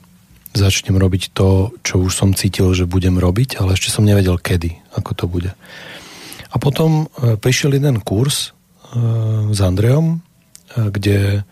začnem 0.55 0.95
robiť 0.95 1.35
to, 1.35 1.75
čo 1.83 1.99
už 1.99 2.11
som 2.15 2.31
cítil, 2.31 2.71
že 2.71 2.87
budem 2.87 3.19
robiť, 3.19 3.59
ale 3.59 3.75
ešte 3.75 3.91
som 3.91 4.07
nevedel 4.07 4.39
kedy, 4.39 4.79
ako 4.95 5.11
to 5.11 5.25
bude. 5.27 5.51
A 6.47 6.55
potom 6.55 7.11
uh, 7.11 7.35
prišiel 7.35 7.75
jeden 7.75 7.99
kurz 7.99 8.55
uh, 8.95 9.51
s 9.51 9.59
Andreom, 9.59 10.23
uh, 10.23 10.87
kde 10.87 11.43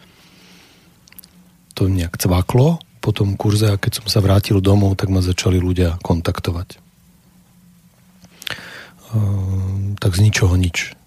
to 1.76 1.92
nejak 1.92 2.16
cvaklo 2.16 2.80
po 3.04 3.12
tom 3.12 3.36
kurze 3.36 3.68
a 3.68 3.76
keď 3.76 4.00
som 4.00 4.08
sa 4.08 4.24
vrátil 4.24 4.64
domov, 4.64 4.96
tak 4.96 5.12
ma 5.12 5.20
začali 5.20 5.60
ľudia 5.60 6.00
kontaktovať 6.00 6.83
tak 10.02 10.12
z 10.18 10.20
ničoho 10.26 10.58
nič. 10.58 10.98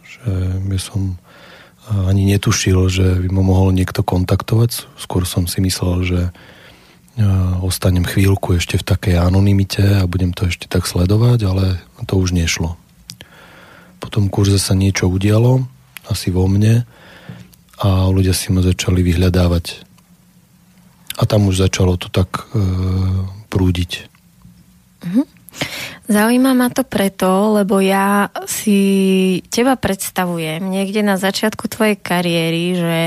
Že 0.00 0.30
ja 0.70 0.80
som 0.80 1.14
eh, 1.14 2.10
ani 2.10 2.24
netušil, 2.30 2.78
že 2.88 3.06
by 3.26 3.28
ma 3.34 3.42
mohol 3.42 3.74
niekto 3.74 4.06
kontaktovať. 4.06 4.86
Skôr 4.96 5.26
som 5.26 5.50
si 5.50 5.58
myslel, 5.60 5.96
že 6.06 6.20
eh, 6.30 7.24
ostanem 7.60 8.06
chvíľku 8.06 8.56
ešte 8.56 8.78
v 8.78 8.86
takej 8.86 9.16
anonimite 9.18 10.02
a 10.02 10.08
budem 10.08 10.30
to 10.30 10.46
ešte 10.46 10.70
tak 10.70 10.86
sledovať, 10.86 11.38
ale 11.44 11.64
to 12.06 12.16
už 12.16 12.32
nešlo. 12.32 12.78
Po 13.98 14.08
tom 14.12 14.28
kurze 14.28 14.60
sa 14.60 14.76
niečo 14.76 15.08
udialo, 15.08 15.64
asi 16.04 16.28
vo 16.28 16.44
mne 16.44 16.84
a 17.80 18.06
ľudia 18.12 18.36
si 18.36 18.52
ma 18.52 18.60
začali 18.60 19.00
vyhľadávať. 19.00 19.82
A 21.14 21.22
tam 21.24 21.48
už 21.48 21.64
začalo 21.64 21.96
to 21.96 22.10
tak 22.10 22.28
e, 22.52 22.60
prúdiť. 23.48 23.92
Mm-hmm. 25.04 25.33
Zaujíma 26.04 26.52
ma 26.52 26.68
to 26.68 26.84
preto, 26.84 27.56
lebo 27.56 27.80
ja 27.80 28.28
si 28.44 29.40
teba 29.48 29.72
predstavujem 29.80 30.60
niekde 30.60 31.00
na 31.00 31.16
začiatku 31.16 31.64
tvojej 31.64 31.96
kariéry, 31.96 32.64
že 32.76 32.98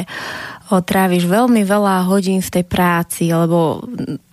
tráviš 0.67 1.29
veľmi 1.29 1.63
veľa 1.63 2.09
hodín 2.09 2.43
v 2.43 2.59
tej 2.59 2.65
práci, 2.67 3.31
lebo 3.31 3.85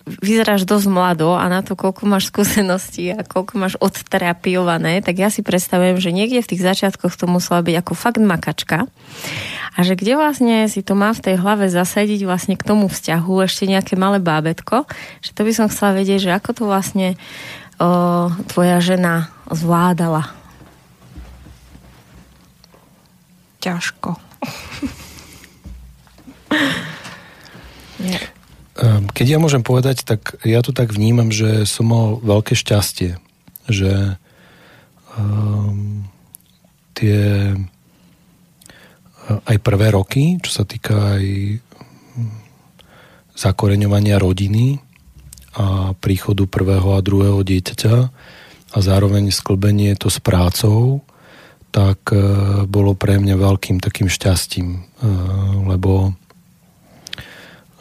vyzeráš 0.05 0.67
dosť 0.67 0.87
mlado 0.91 1.31
a 1.33 1.47
na 1.47 1.63
to, 1.63 1.79
koľko 1.79 2.05
máš 2.05 2.27
skúseností 2.29 3.09
a 3.15 3.23
koľko 3.23 3.53
máš 3.55 3.73
odterapiované, 3.79 4.99
tak 4.99 5.15
ja 5.15 5.31
si 5.31 5.41
predstavujem, 5.41 5.97
že 5.97 6.11
niekde 6.11 6.43
v 6.43 6.49
tých 6.51 6.61
začiatkoch 6.61 7.15
to 7.15 7.25
musela 7.25 7.63
byť 7.63 7.75
ako 7.79 7.93
fakt 7.95 8.19
makačka. 8.19 8.85
A 9.75 9.77
že 9.81 9.95
kde 9.95 10.19
vlastne 10.19 10.67
si 10.67 10.83
to 10.83 10.93
má 10.93 11.15
v 11.15 11.23
tej 11.23 11.35
hlave 11.39 11.71
zasadiť 11.71 12.27
vlastne 12.27 12.55
k 12.59 12.67
tomu 12.67 12.91
vzťahu 12.91 13.33
ešte 13.47 13.65
nejaké 13.71 13.93
malé 13.95 14.19
bábetko, 14.19 14.85
že 15.23 15.31
to 15.31 15.41
by 15.47 15.51
som 15.55 15.71
chcela 15.71 15.97
vedieť, 15.97 16.19
že 16.19 16.31
ako 16.35 16.49
to 16.51 16.63
vlastne 16.67 17.15
o, 17.79 17.89
tvoja 18.49 18.79
žena 18.79 19.31
zvládala. 19.51 20.31
Ťažko. 23.59 24.25
Ehm, 28.75 29.07
keď 29.07 29.25
ja 29.25 29.39
môžem 29.39 29.63
povedať, 29.63 30.03
tak 30.03 30.35
ja 30.43 30.59
to 30.59 30.75
tak 30.75 30.91
vnímam, 30.91 31.31
že 31.31 31.63
som 31.63 31.87
mal 31.87 32.19
veľké 32.19 32.59
šťastie, 32.59 33.15
že 33.71 34.19
um, 35.15 36.03
tie 36.91 37.55
eh, 37.55 39.47
aj 39.47 39.57
prvé 39.63 39.95
roky, 39.95 40.35
čo 40.43 40.51
sa 40.51 40.63
týka 40.67 41.15
aj 41.15 41.23
hm, 42.19 42.35
zakoreňovania 43.39 44.19
rodiny 44.19 44.84
a 45.55 45.95
príchodu 45.95 46.43
prvého 46.45 46.95
a 46.95 47.03
druhého 47.03 47.39
dieťaťa 47.41 47.95
a 48.75 48.77
zároveň 48.83 49.31
sklbenie 49.31 49.95
to 49.95 50.11
s 50.11 50.19
prácou, 50.19 50.99
tak 51.75 51.99
eh, 52.11 52.19
bolo 52.67 52.95
pre 52.95 53.19
mňa 53.19 53.35
veľkým 53.35 53.83
takým 53.83 54.07
šťastím, 54.07 54.67
eh, 54.79 55.07
lebo 55.67 56.15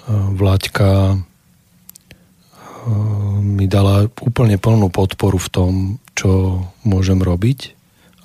Vláďka 0.04 1.16
eh, 1.16 1.20
mi 3.40 3.64
dala 3.64 4.04
úplne 4.20 4.60
plnú 4.60 4.92
podporu 4.92 5.40
v 5.40 5.48
tom, 5.48 5.72
čo 6.12 6.60
môžem 6.84 7.24
robiť, 7.24 7.72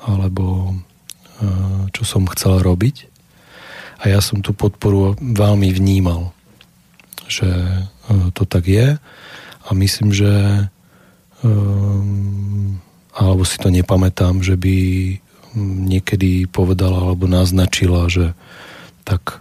alebo 0.04 0.76
čo 1.96 2.04
som 2.04 2.28
chcel 2.28 2.60
robiť. 2.60 3.08
A 4.04 4.12
ja 4.12 4.20
som 4.20 4.44
tú 4.44 4.52
podporu 4.52 5.16
veľmi 5.24 5.72
vnímal, 5.72 6.36
že 7.30 7.50
eh, 7.86 8.28
to 8.34 8.44
tak 8.44 8.66
je. 8.66 8.98
A 9.64 9.70
myslím, 9.78 10.10
že 10.12 10.66
alebo 13.16 13.48
si 13.48 13.56
to 13.64 13.72
nepamätám, 13.72 14.44
že 14.44 14.60
by 14.60 14.76
niekedy 15.56 16.52
povedala 16.52 17.00
alebo 17.00 17.32
naznačila, 17.32 18.12
že 18.12 18.36
tak 19.08 19.40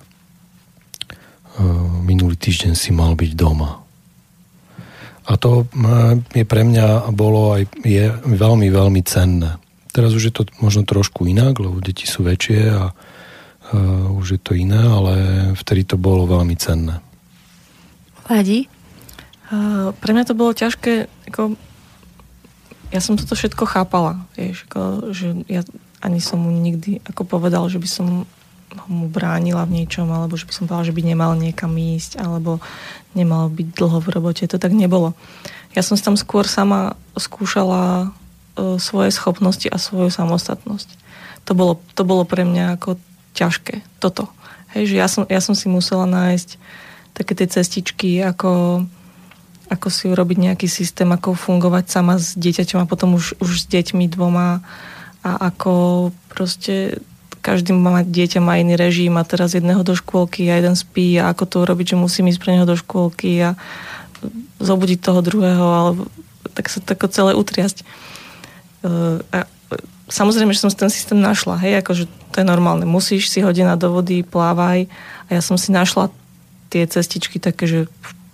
minulý 2.06 2.38
týždeň 2.38 2.78
si 2.78 2.94
mal 2.94 3.18
byť 3.18 3.32
doma. 3.34 3.82
A 5.28 5.36
to 5.36 5.68
je 6.32 6.44
pre 6.48 6.64
mňa 6.64 7.12
bolo 7.12 7.58
aj 7.58 7.68
je 7.84 8.08
veľmi, 8.24 8.72
veľmi 8.72 9.02
cenné. 9.04 9.60
Teraz 9.92 10.16
už 10.16 10.30
je 10.30 10.34
to 10.34 10.48
možno 10.64 10.88
trošku 10.88 11.28
inak, 11.28 11.60
lebo 11.60 11.84
deti 11.84 12.08
sú 12.08 12.24
väčšie 12.24 12.60
a 12.72 12.94
uh, 12.94 14.16
už 14.16 14.38
je 14.38 14.40
to 14.40 14.56
iné, 14.56 14.80
ale 14.80 15.14
vtedy 15.52 15.84
to 15.84 16.00
bolo 16.00 16.24
veľmi 16.24 16.56
cenné. 16.56 17.02
Ladi? 18.28 18.68
Uh, 19.48 19.96
pre 19.96 20.12
mňa 20.12 20.28
to 20.28 20.36
bolo 20.36 20.52
ťažké, 20.52 21.08
ako, 21.32 21.56
ja 22.92 23.00
som 23.00 23.16
toto 23.16 23.32
všetko 23.32 23.64
chápala, 23.64 24.28
vieš, 24.36 24.68
ako, 24.68 25.12
že 25.16 25.32
ja 25.48 25.64
ani 25.98 26.20
som 26.22 26.38
mu 26.44 26.52
nikdy 26.52 27.02
ako 27.08 27.26
povedal, 27.26 27.66
že 27.66 27.80
by 27.80 27.88
som 27.88 28.06
mu 28.86 29.06
bránila 29.08 29.64
v 29.64 29.82
niečom, 29.82 30.06
alebo 30.12 30.36
že 30.36 30.44
by 30.44 30.52
som 30.52 30.64
povedala, 30.68 30.88
že 30.92 30.94
by 30.94 31.02
nemal 31.02 31.32
niekam 31.34 31.72
ísť, 31.74 32.20
alebo 32.20 32.60
nemal 33.16 33.48
byť 33.48 33.68
dlho 33.72 33.98
v 34.04 34.08
robote. 34.12 34.44
To 34.44 34.60
tak 34.60 34.76
nebolo. 34.76 35.16
Ja 35.72 35.80
som 35.80 35.96
tam 35.96 36.20
skôr 36.20 36.44
sama 36.44 36.94
skúšala 37.16 38.12
uh, 38.12 38.76
svoje 38.76 39.10
schopnosti 39.10 39.66
a 39.72 39.80
svoju 39.80 40.12
samostatnosť. 40.12 40.88
To 41.48 41.52
bolo, 41.56 41.80
to 41.96 42.04
bolo 42.04 42.28
pre 42.28 42.44
mňa 42.44 42.76
ako 42.76 43.00
ťažké, 43.32 43.80
toto. 44.04 44.28
Hej, 44.76 44.92
že 44.92 44.96
ja 45.00 45.08
som, 45.08 45.24
ja 45.24 45.40
som 45.40 45.56
si 45.56 45.72
musela 45.72 46.04
nájsť 46.04 46.60
také 47.18 47.34
tie 47.34 47.50
cestičky, 47.50 48.22
ako, 48.22 48.86
ako 49.66 49.86
si 49.90 50.06
urobiť 50.06 50.38
nejaký 50.38 50.70
systém, 50.70 51.10
ako 51.10 51.34
fungovať 51.34 51.90
sama 51.90 52.14
s 52.14 52.38
dieťaťom 52.38 52.86
a 52.86 52.90
potom 52.90 53.18
už, 53.18 53.34
už 53.42 53.50
s 53.58 53.66
deťmi 53.66 54.06
dvoma 54.06 54.62
a 55.26 55.30
ako 55.50 56.08
proste 56.30 57.02
každý 57.42 57.74
má 57.74 58.06
dieťa 58.06 58.38
má 58.38 58.58
iný 58.58 58.78
režim 58.78 59.14
a 59.18 59.26
teraz 59.26 59.54
jedného 59.54 59.82
do 59.82 59.94
škôlky 59.98 60.46
a 60.50 60.58
jeden 60.62 60.78
spí 60.78 61.18
a 61.18 61.34
ako 61.34 61.44
to 61.46 61.56
urobiť, 61.66 61.94
že 61.94 62.02
musím 62.02 62.30
ísť 62.30 62.40
pre 62.42 62.54
neho 62.54 62.66
do 62.66 62.78
škôlky 62.78 63.40
a 63.42 63.50
zobudiť 64.58 64.98
toho 64.98 65.22
druhého, 65.22 65.66
alebo 65.66 66.02
tak 66.54 66.66
sa 66.66 66.82
tako 66.82 67.06
celé 67.06 67.38
utriasť. 67.38 67.82
E, 67.82 67.84
a 69.22 69.38
samozrejme, 70.10 70.50
že 70.50 70.62
som 70.66 70.70
si 70.70 70.78
ten 70.78 70.90
systém 70.90 71.18
našla, 71.18 71.62
hej, 71.62 71.78
akože 71.82 72.10
to 72.34 72.36
je 72.42 72.46
normálne. 72.46 72.84
Musíš 72.84 73.30
si 73.30 73.38
hodina 73.40 73.78
do 73.78 73.94
vody, 73.94 74.26
plávaj 74.26 74.90
a 75.26 75.30
ja 75.30 75.42
som 75.42 75.54
si 75.54 75.70
našla 75.70 76.10
tie 76.68 76.84
cestičky 76.84 77.40
také, 77.40 77.64
že 77.66 77.80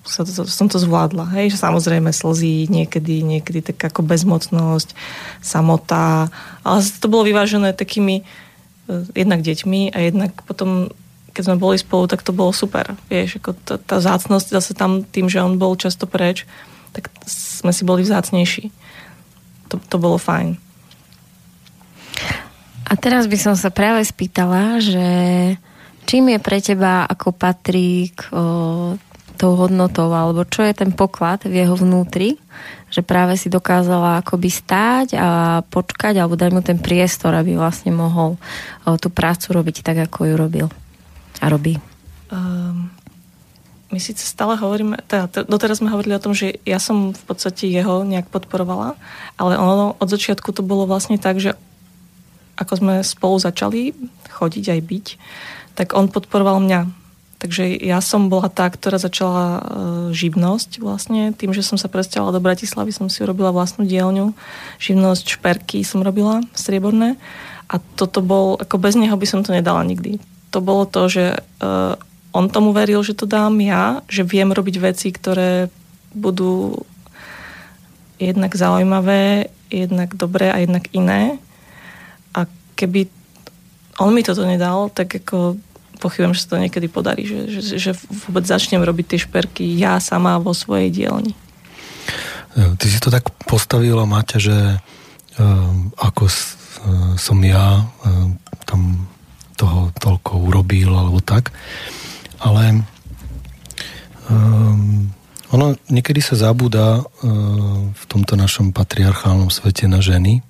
sa 0.04 0.20
to, 0.20 0.44
som 0.44 0.68
to 0.68 0.76
zvládla. 0.76 1.32
Hej? 1.32 1.56
Že 1.56 1.64
samozrejme 1.64 2.10
slzy, 2.12 2.68
niekedy, 2.68 3.24
niekedy 3.24 3.64
tak 3.72 3.80
ako 3.80 4.04
bezmocnosť, 4.04 4.92
samota, 5.40 6.28
ale 6.60 6.78
to 7.00 7.08
bolo 7.08 7.24
vyvážené 7.24 7.72
takými 7.72 8.26
E, 8.84 9.08
jednak 9.16 9.40
deťmi 9.40 9.96
a 9.96 9.98
jednak 10.04 10.32
potom 10.44 10.92
keď 11.34 11.50
sme 11.50 11.58
boli 11.58 11.74
spolu, 11.74 12.06
tak 12.06 12.22
to 12.22 12.30
bolo 12.30 12.54
super. 12.54 12.94
Vieš, 13.10 13.42
ako 13.42 13.58
tá, 13.66 13.74
tá 13.74 13.98
zácnosť 13.98 14.54
zase 14.54 14.70
tam 14.70 15.02
tým, 15.02 15.26
že 15.26 15.42
on 15.42 15.58
bol 15.58 15.74
často 15.74 16.06
preč, 16.06 16.46
tak 16.94 17.10
sme 17.26 17.74
si 17.74 17.82
boli 17.82 18.06
vzácnejší. 18.06 18.70
To, 19.74 19.82
to 19.82 19.98
bolo 19.98 20.14
fajn. 20.14 20.54
A 22.86 22.92
teraz 22.94 23.26
by 23.26 23.34
som 23.34 23.58
sa 23.58 23.74
práve 23.74 24.06
spýtala, 24.06 24.78
že 24.78 25.08
čím 26.04 26.36
je 26.36 26.38
pre 26.38 26.60
teba 26.60 27.08
ako 27.08 27.32
Patrik 27.32 28.28
o, 28.30 28.96
tou 29.34 29.52
hodnotou, 29.58 30.08
alebo 30.14 30.46
čo 30.46 30.62
je 30.62 30.72
ten 30.72 30.94
poklad 30.94 31.42
v 31.44 31.66
jeho 31.66 31.74
vnútri, 31.74 32.38
že 32.94 33.02
práve 33.02 33.34
si 33.34 33.50
dokázala 33.50 34.22
akoby 34.22 34.46
stáť 34.46 35.18
a 35.18 35.28
počkať 35.66 36.22
alebo 36.22 36.38
dať 36.38 36.50
mu 36.54 36.62
ten 36.62 36.78
priestor, 36.78 37.34
aby 37.34 37.58
vlastne 37.58 37.90
mohol 37.90 38.38
tú 39.02 39.10
prácu 39.10 39.50
robiť 39.50 39.82
tak, 39.82 40.06
ako 40.06 40.30
ju 40.30 40.34
robil 40.38 40.66
a 41.42 41.46
robí. 41.50 41.82
Um, 42.30 42.94
my 43.90 43.98
síce 43.98 44.22
stále 44.22 44.54
hovoríme, 44.54 45.02
teda 45.10 45.46
doteraz 45.50 45.82
sme 45.82 45.90
hovorili 45.90 46.14
o 46.14 46.22
tom, 46.22 46.34
že 46.34 46.62
ja 46.62 46.78
som 46.78 47.10
v 47.10 47.22
podstate 47.26 47.66
jeho 47.66 48.06
nejak 48.06 48.30
podporovala, 48.30 48.94
ale 49.34 49.58
ono 49.58 49.98
od 49.98 50.08
začiatku 50.08 50.54
to 50.54 50.62
bolo 50.62 50.86
vlastne 50.86 51.18
tak, 51.18 51.42
že 51.42 51.58
ako 52.54 52.72
sme 52.78 52.94
spolu 53.02 53.42
začali 53.42 53.90
chodiť 54.30 54.64
aj 54.70 54.80
byť, 54.82 55.06
tak 55.74 55.94
on 55.94 56.06
podporoval 56.10 56.62
mňa 56.62 57.04
Takže 57.44 57.76
ja 57.76 58.00
som 58.00 58.32
bola 58.32 58.48
tá, 58.48 58.64
ktorá 58.72 58.96
začala 58.96 59.44
e, 59.44 59.60
živnosť 60.16 60.80
vlastne. 60.80 61.36
Tým, 61.36 61.52
že 61.52 61.60
som 61.60 61.76
sa 61.76 61.92
presťahovala 61.92 62.40
do 62.40 62.40
Bratislavy, 62.40 62.88
som 62.88 63.12
si 63.12 63.20
urobila 63.20 63.52
vlastnú 63.52 63.84
dielňu. 63.84 64.32
Živnosť 64.80 65.36
šperky 65.36 65.84
som 65.84 66.00
robila, 66.00 66.40
strieborné. 66.56 67.20
A 67.68 67.84
toto 68.00 68.24
bol, 68.24 68.56
ako 68.56 68.80
bez 68.80 68.96
neho 68.96 69.12
by 69.12 69.28
som 69.28 69.44
to 69.44 69.52
nedala 69.52 69.84
nikdy. 69.84 70.24
To 70.56 70.64
bolo 70.64 70.88
to, 70.88 71.04
že 71.12 71.36
uh, 71.36 72.00
on 72.32 72.48
tomu 72.48 72.72
veril, 72.72 73.04
že 73.04 73.12
to 73.12 73.28
dám 73.28 73.60
ja, 73.60 74.00
že 74.08 74.24
viem 74.24 74.48
robiť 74.48 74.80
veci, 74.80 75.12
ktoré 75.12 75.68
budú 76.16 76.80
jednak 78.16 78.56
zaujímavé, 78.56 79.52
jednak 79.68 80.16
dobré 80.16 80.48
a 80.48 80.64
jednak 80.64 80.88
iné. 80.96 81.36
A 82.32 82.48
keby 82.72 83.12
on 83.98 84.10
mi 84.14 84.26
toto 84.26 84.42
nedal, 84.42 84.90
tak 84.90 85.22
ako 85.22 85.58
pochybujem, 86.02 86.34
že 86.34 86.42
sa 86.44 86.56
to 86.56 86.62
niekedy 86.62 86.86
podarí, 86.90 87.24
že, 87.24 87.48
že, 87.48 87.60
že 87.80 87.90
vôbec 88.26 88.44
začnem 88.44 88.82
robiť 88.82 89.06
tie 89.14 89.20
šperky 89.24 89.64
ja 89.78 90.02
sama 90.02 90.36
vo 90.36 90.52
svojej 90.52 90.90
dielni. 90.90 91.32
Ty 92.54 92.86
si 92.86 92.98
to 93.02 93.10
tak 93.10 93.26
postavila, 93.50 94.06
Maťa, 94.06 94.38
že 94.38 94.56
um, 95.38 95.90
ako 95.98 96.30
uh, 96.30 96.34
som 97.18 97.38
ja 97.42 97.82
um, 98.06 98.38
tam 98.62 99.10
toho 99.58 99.90
toľko 99.98 100.50
urobil, 100.50 100.94
alebo 100.94 101.18
tak. 101.18 101.50
Ale 102.38 102.86
um, 104.30 105.10
ono 105.50 105.74
niekedy 105.90 106.22
sa 106.22 106.38
zabúda 106.38 107.02
uh, 107.02 107.06
v 107.90 108.04
tomto 108.06 108.38
našom 108.38 108.70
patriarchálnom 108.70 109.50
svete 109.50 109.90
na 109.90 109.98
ženy. 109.98 110.42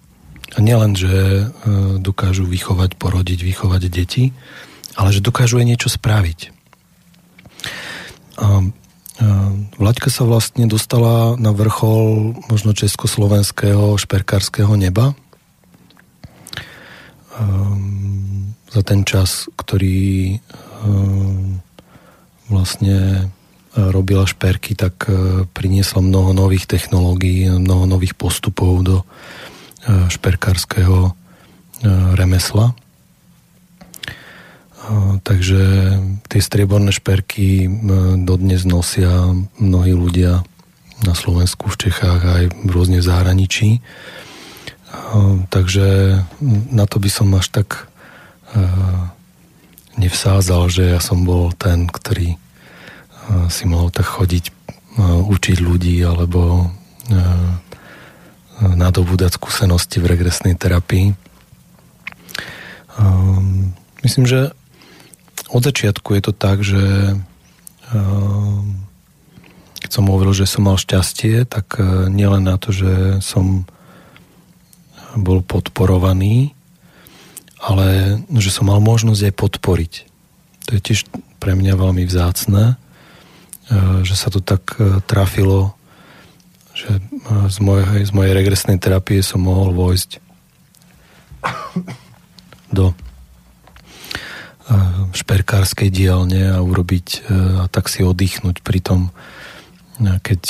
A 0.55 0.59
nielen, 0.63 0.95
že 0.95 1.11
uh, 1.11 1.99
dokážu 1.99 2.47
vychovať, 2.47 2.95
porodiť, 2.95 3.41
vychovať 3.43 3.83
deti, 3.91 4.31
ale 4.95 5.11
že 5.11 5.25
dokážu 5.25 5.59
aj 5.59 5.67
niečo 5.67 5.91
spraviť. 5.91 6.55
A, 8.39 8.47
a 8.47 9.27
Vlaďka 9.75 10.11
sa 10.11 10.27
vlastne 10.27 10.67
dostala 10.67 11.35
na 11.39 11.51
vrchol 11.55 12.35
možno 12.51 12.75
československého 12.75 13.95
šperkárskeho 13.99 14.75
neba 14.79 15.15
um, 17.39 18.55
za 18.71 18.83
ten 18.83 19.07
čas, 19.07 19.47
ktorý 19.55 20.39
um, 20.83 21.63
vlastne 22.51 23.31
robila 23.75 24.23
šperky, 24.23 24.79
tak 24.79 25.11
priniesla 25.51 25.99
mnoho 25.99 26.31
nových 26.31 26.71
technológií, 26.71 27.51
mnoho 27.51 27.91
nových 27.91 28.15
postupov 28.15 28.87
do 28.87 28.97
šperkárskeho 29.87 31.13
remesla. 32.17 32.73
Takže 35.25 35.63
tie 36.29 36.41
strieborné 36.45 36.93
šperky 36.93 37.69
dodnes 38.21 38.69
nosia 38.69 39.33
mnohí 39.57 39.97
ľudia 39.97 40.45
na 41.05 41.15
Slovensku, 41.17 41.73
v 41.73 41.89
Čechách 41.89 42.21
aj 42.21 42.45
rôzne 42.69 43.01
v 43.01 43.09
zahraničí. 43.09 43.69
Takže 45.49 46.21
na 46.69 46.85
to 46.85 46.97
by 47.01 47.11
som 47.13 47.33
až 47.33 47.49
tak 47.49 47.89
nevsázal, 49.97 50.69
že 50.69 50.93
ja 50.93 51.01
som 51.01 51.25
bol 51.25 51.53
ten, 51.57 51.89
ktorý 51.89 52.37
si 53.49 53.65
mohol 53.65 53.89
tak 53.89 54.05
chodiť 54.05 54.53
učiť 55.01 55.59
ľudí 55.65 55.97
alebo 56.05 56.71
nadobúdať 58.63 59.35
skúsenosti 59.35 59.99
v 59.99 60.15
regresnej 60.15 60.55
terapii. 60.55 61.17
Myslím, 64.05 64.25
že 64.29 64.55
od 65.51 65.63
začiatku 65.65 66.15
je 66.15 66.23
to 66.23 66.33
tak, 66.35 66.63
že 66.63 67.15
ehm, 67.95 68.85
keď 69.85 69.91
som 69.91 70.09
hovoril, 70.09 70.33
že 70.33 70.49
som 70.49 70.65
mal 70.65 70.81
šťastie, 70.81 71.45
tak 71.45 71.77
e, 71.77 72.09
nielen 72.09 72.49
na 72.49 72.57
to, 72.57 72.73
že 72.73 73.21
som 73.21 73.69
bol 75.15 75.45
podporovaný, 75.45 76.57
ale 77.61 78.19
že 78.35 78.51
som 78.51 78.67
mal 78.67 78.81
možnosť 78.81 79.31
aj 79.31 79.35
podporiť. 79.37 79.93
To 80.69 80.71
je 80.75 80.81
tiež 80.81 81.07
pre 81.39 81.53
mňa 81.53 81.77
veľmi 81.77 82.03
vzácne, 82.09 82.75
e, 82.75 82.75
že 84.03 84.17
sa 84.17 84.33
to 84.33 84.41
tak 84.41 84.81
e, 84.81 85.05
trafilo, 85.05 85.77
že 86.75 86.99
z 87.49 87.59
mojej, 87.63 88.03
z 88.03 88.13
mojej 88.13 88.33
regresnej 88.35 88.83
terapie 88.83 89.23
som 89.23 89.47
mohol 89.47 89.71
vojsť 89.71 90.19
do 92.77 92.91
šperkárskej 95.15 95.93
dielne 95.93 96.57
a 96.57 96.59
urobiť 96.59 97.07
e, 97.07 97.19
a 97.63 97.65
tak 97.69 97.93
si 97.93 98.01
oddychnúť 98.01 98.65
pri 98.65 98.81
tom, 98.81 99.01
keď 100.01 100.41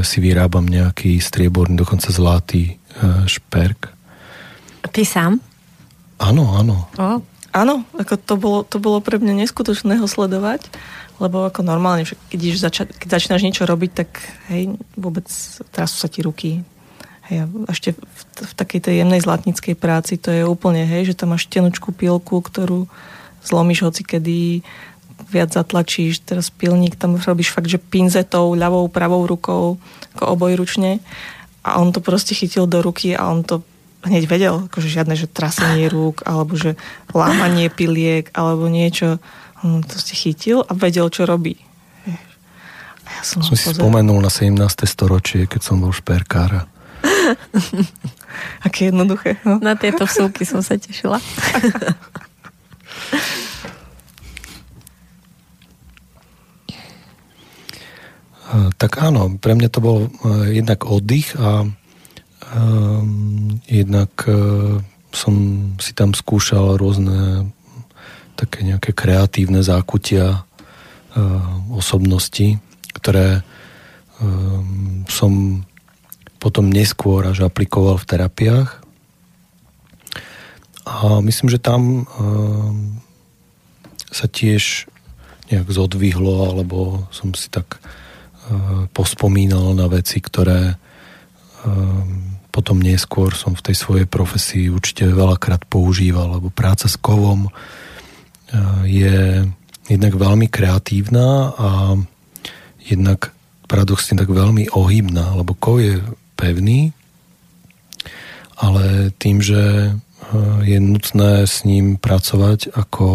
si 0.00 0.18
vyrábam 0.24 0.64
nejaký 0.64 1.20
strieborný, 1.20 1.76
dokonca 1.76 2.08
zlatý 2.08 2.80
šperk. 3.28 3.92
Ty 4.88 5.02
sám? 5.04 5.32
Áno, 6.16 6.56
áno. 6.56 6.88
O, 6.96 7.20
áno, 7.52 7.84
ako 8.00 8.14
to 8.16 8.34
bolo, 8.40 8.58
to 8.64 8.80
bolo 8.80 9.04
pre 9.04 9.20
mňa 9.20 9.44
neskutočné 9.44 10.00
ho 10.00 10.08
sledovať, 10.08 10.72
lebo 11.22 11.46
ako 11.46 11.62
normálne, 11.62 12.04
keď, 12.04 12.40
zača- 12.58 12.90
keď 12.90 13.08
začínaš 13.20 13.46
niečo 13.46 13.64
robiť, 13.64 13.90
tak 13.94 14.10
hej, 14.50 14.74
vôbec 14.98 15.26
trasú 15.70 15.96
sa 15.98 16.08
ti 16.10 16.22
ruky, 16.22 16.62
Hej, 17.24 17.48
a 17.48 17.72
ešte 17.72 17.96
v, 17.96 18.20
v 18.36 18.52
takej 18.52 18.80
tej 18.84 18.94
jemnej 19.00 19.24
zlatníckej 19.24 19.80
práci 19.80 20.20
to 20.20 20.28
je 20.28 20.44
úplne, 20.44 20.84
hej, 20.84 21.08
že 21.08 21.16
tam 21.16 21.32
máš 21.32 21.48
tenučku 21.48 21.96
pilku, 21.96 22.36
ktorú 22.36 22.84
zlomíš 23.40 23.88
hoci 23.88 24.04
kedy, 24.04 24.60
viac 25.32 25.48
zatlačíš, 25.56 26.20
teraz 26.20 26.52
pilník 26.52 27.00
tam 27.00 27.16
robíš 27.16 27.56
fakt, 27.56 27.72
že 27.72 27.80
pinzetou, 27.80 28.52
ľavou, 28.52 28.92
pravou 28.92 29.24
rukou, 29.24 29.80
ako 30.16 30.24
obojručne 30.36 31.00
a 31.64 31.80
on 31.80 31.96
to 31.96 32.04
proste 32.04 32.36
chytil 32.36 32.68
do 32.68 32.84
ruky 32.84 33.16
a 33.16 33.24
on 33.32 33.40
to 33.40 33.64
hneď 34.04 34.28
vedel, 34.28 34.68
akože 34.68 34.92
žiadne, 34.92 35.16
že 35.16 35.32
trasenie 35.32 35.88
rúk, 35.88 36.20
alebo 36.28 36.60
že 36.60 36.76
lámanie 37.16 37.72
piliek, 37.72 38.28
alebo 38.36 38.68
niečo. 38.68 39.16
On 39.64 39.80
to 39.80 39.96
ste 39.96 40.12
chytil 40.12 40.60
a 40.60 40.76
vedel, 40.76 41.08
čo 41.08 41.24
robí. 41.24 41.56
ja 42.04 43.22
som, 43.24 43.40
som 43.40 43.56
si 43.56 43.72
spomenul 43.72 44.20
na 44.20 44.28
17. 44.28 44.60
storočie, 44.84 45.48
keď 45.48 45.60
som 45.64 45.80
bol 45.80 45.88
šperkára. 45.88 46.68
Aké 48.66 48.92
jednoduché. 48.92 49.40
No. 49.48 49.56
Na 49.64 49.72
tieto 49.72 50.04
vsúky 50.04 50.44
som 50.44 50.60
sa 50.60 50.76
tešila. 50.76 51.16
Tak 58.54 59.02
áno, 59.02 59.34
pre 59.42 59.58
mňa 59.58 59.68
to 59.72 59.80
bol 59.82 59.98
e, 60.06 60.08
jednak 60.62 60.86
oddych 60.86 61.34
a 61.34 61.66
um, 62.54 63.58
jednak 63.66 64.14
uh, 64.30 64.78
som 65.10 65.34
si 65.82 65.90
tam 65.96 66.14
skúšal 66.14 66.78
rôzne 66.78 67.50
také 68.34 68.66
nejaké 68.66 68.90
kreatívne 68.90 69.62
zákutia 69.62 70.42
uh, 70.42 71.24
osobnosti, 71.72 72.58
ktoré 72.94 73.46
um, 74.20 75.06
som 75.08 75.62
potom 76.42 76.68
neskôr 76.68 77.24
až 77.24 77.48
aplikoval 77.48 77.96
v 77.96 78.08
terapiách. 78.10 78.70
A 80.84 81.24
myslím, 81.24 81.48
že 81.48 81.62
tam 81.62 82.04
um, 82.04 83.00
sa 84.12 84.28
tiež 84.28 84.86
nejak 85.48 85.68
zodvihlo, 85.72 86.52
alebo 86.52 87.08
som 87.12 87.32
si 87.32 87.48
tak 87.48 87.80
pospomínal 88.92 89.72
na 89.72 89.88
veci, 89.88 90.20
ktoré 90.20 90.76
potom 92.52 92.76
neskôr 92.78 93.32
som 93.32 93.56
v 93.56 93.64
tej 93.72 93.76
svojej 93.76 94.06
profesii 94.06 94.68
určite 94.68 95.08
veľakrát 95.08 95.64
používal, 95.66 96.38
lebo 96.38 96.52
práca 96.52 96.86
s 96.86 97.00
kovom 97.00 97.48
je 98.84 99.44
jednak 99.88 100.14
veľmi 100.16 100.48
kreatívna 100.48 101.52
a 101.54 101.70
jednak 102.84 103.32
paradoxne 103.68 104.16
tak 104.16 104.28
veľmi 104.28 104.72
ohybná, 104.72 105.36
lebo 105.36 105.56
kov 105.56 105.80
je 105.80 106.00
pevný, 106.36 106.92
ale 108.60 109.10
tým, 109.18 109.40
že 109.40 109.92
je 110.64 110.78
nutné 110.80 111.44
s 111.44 111.64
ním 111.68 112.00
pracovať 112.00 112.72
ako 112.72 113.08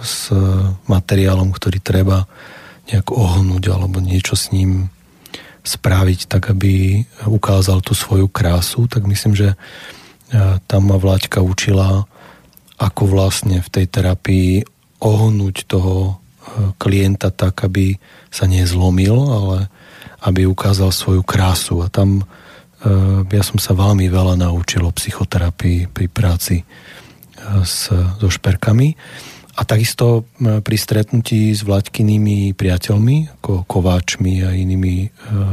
s 0.00 0.30
materiálom, 0.86 1.50
ktorý 1.50 1.78
treba 1.80 2.28
nejak 2.92 3.10
ohnúť 3.10 3.64
alebo 3.72 3.98
niečo 3.98 4.36
s 4.36 4.52
ním 4.52 4.92
spraviť 5.64 6.28
tak, 6.28 6.52
aby 6.52 7.00
ukázal 7.24 7.80
tú 7.80 7.96
svoju 7.96 8.28
krásu, 8.28 8.84
tak 8.84 9.08
myslím, 9.08 9.32
že 9.32 9.56
e, 9.56 9.56
tam 10.68 10.92
ma 10.92 11.00
Vláďka 11.00 11.40
učila, 11.40 12.04
ako 12.76 13.02
vlastne 13.08 13.64
v 13.64 13.68
tej 13.72 13.86
terapii 13.88 14.50
ohnúť 15.04 15.68
toho 15.68 15.94
e, 16.08 16.12
klienta 16.80 17.28
tak, 17.28 17.60
aby 17.68 18.00
sa 18.32 18.48
nezlomil, 18.48 19.14
ale 19.14 19.58
aby 20.24 20.48
ukázal 20.48 20.88
svoju 20.88 21.20
krásu. 21.20 21.84
A 21.84 21.92
tam 21.92 22.24
e, 22.24 22.24
ja 23.28 23.44
som 23.44 23.60
sa 23.60 23.76
veľmi 23.76 24.08
veľa 24.08 24.40
naučil 24.40 24.82
o 24.82 24.96
psychoterapii 24.96 25.92
pri 25.92 26.06
práci 26.08 26.64
s, 27.62 27.92
so 27.92 28.28
šperkami. 28.32 28.96
A 29.54 29.62
takisto 29.62 30.26
pri 30.42 30.76
stretnutí 30.76 31.54
s 31.54 31.62
vlaďkynými 31.62 32.58
priateľmi, 32.58 33.38
ako 33.38 33.62
kováčmi 33.70 34.42
a 34.42 34.50
inými 34.50 34.94
e, 35.06 35.08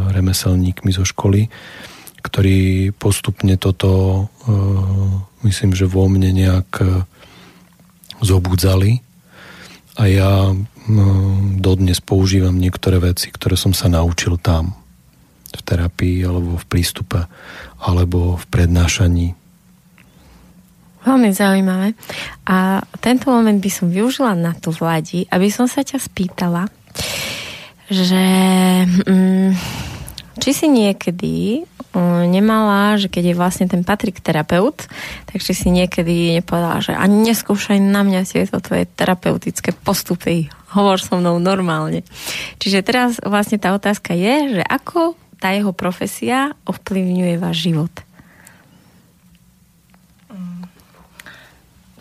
remeselníkmi 0.09 0.89
zo 0.89 1.05
školy, 1.05 1.45
ktorí 2.25 2.89
postupne 2.97 3.61
toto, 3.61 3.91
e, 4.17 4.21
myslím, 5.45 5.77
že 5.77 5.85
vo 5.85 6.09
mne 6.09 6.33
nejak 6.33 6.69
e, 6.81 7.05
zobudzali. 8.25 9.05
A 9.99 10.07
ja 10.07 10.55
dodnes 11.59 11.99
používam 11.99 12.55
niektoré 12.55 12.99
veci, 13.01 13.27
ktoré 13.27 13.59
som 13.59 13.75
sa 13.75 13.91
naučil 13.91 14.39
tam 14.39 14.75
v 15.51 15.61
terapii 15.61 16.23
alebo 16.23 16.55
v 16.55 16.65
prístupe 16.65 17.27
alebo 17.83 18.39
v 18.39 18.45
prednášaní 18.47 19.41
Veľmi 21.01 21.33
zaujímavé. 21.33 21.97
A 22.45 22.85
tento 23.01 23.33
moment 23.33 23.57
by 23.57 23.71
som 23.73 23.89
využila 23.89 24.37
na 24.37 24.53
to, 24.53 24.69
Vladi, 24.69 25.25
aby 25.33 25.49
som 25.49 25.65
sa 25.65 25.81
ťa 25.81 25.97
spýtala, 25.97 26.69
že 27.89 28.23
mm, 28.85 29.49
či 30.41 30.57
si 30.57 30.65
niekedy 30.65 31.61
mm, 31.93 32.25
nemala, 32.25 32.97
že 32.97 33.13
keď 33.13 33.31
je 33.31 33.39
vlastne 33.39 33.69
ten 33.69 33.85
Patrik 33.85 34.17
terapeut, 34.25 34.89
tak 35.29 35.37
si 35.37 35.53
niekedy 35.69 36.41
nepovedala, 36.41 36.81
že 36.81 36.97
ani 36.97 37.29
neskúšaj 37.29 37.77
na 37.77 38.01
mňa 38.01 38.25
tieto 38.25 38.57
tvoje 38.57 38.89
terapeutické 38.89 39.69
postupy. 39.71 40.49
Hovor 40.73 40.97
so 40.97 41.21
mnou 41.21 41.37
normálne. 41.37 42.01
Čiže 42.57 42.81
teraz 42.81 43.21
vlastne 43.21 43.61
tá 43.61 43.77
otázka 43.77 44.17
je, 44.17 44.59
že 44.59 44.63
ako 44.65 45.13
tá 45.37 45.53
jeho 45.53 45.77
profesia 45.77 46.57
ovplyvňuje 46.65 47.35
váš 47.37 47.69
život? 47.69 47.93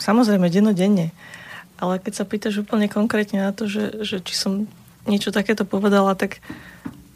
Samozrejme, 0.00 0.48
dennodenne. 0.48 1.12
Ale 1.76 2.00
keď 2.00 2.12
sa 2.16 2.24
pýtaš 2.24 2.64
úplne 2.64 2.88
konkrétne 2.88 3.44
na 3.44 3.53
to, 3.53 3.68
že, 3.68 4.00
že 4.00 4.24
či 4.24 4.33
som 4.33 4.64
niečo 5.05 5.29
takéto 5.29 5.68
povedala, 5.68 6.16
tak 6.16 6.40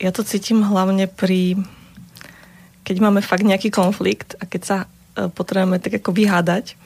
ja 0.04 0.12
to 0.12 0.20
cítim 0.20 0.60
hlavne 0.60 1.08
pri 1.08 1.56
keď 2.84 3.00
máme 3.00 3.24
fakt 3.24 3.48
nejaký 3.48 3.72
konflikt 3.72 4.36
a 4.36 4.44
keď 4.44 4.62
sa 4.62 4.76
e, 4.84 5.32
potrebujeme 5.32 5.80
tak 5.80 6.04
ako 6.04 6.12
vyhádať, 6.12 6.76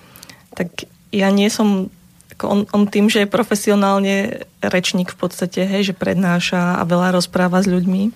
tak 0.55 0.87
ja 1.11 1.27
nie 1.35 1.51
som 1.51 1.91
on, 2.39 2.71
on 2.71 2.87
tým, 2.87 3.11
že 3.11 3.27
je 3.27 3.35
profesionálne 3.35 4.47
rečník 4.63 5.11
v 5.11 5.19
podstate, 5.19 5.67
hej, 5.67 5.91
že 5.91 5.99
prednáša 5.99 6.79
a 6.79 6.87
veľa 6.87 7.19
rozpráva 7.19 7.59
s 7.59 7.67
ľuďmi, 7.67 8.15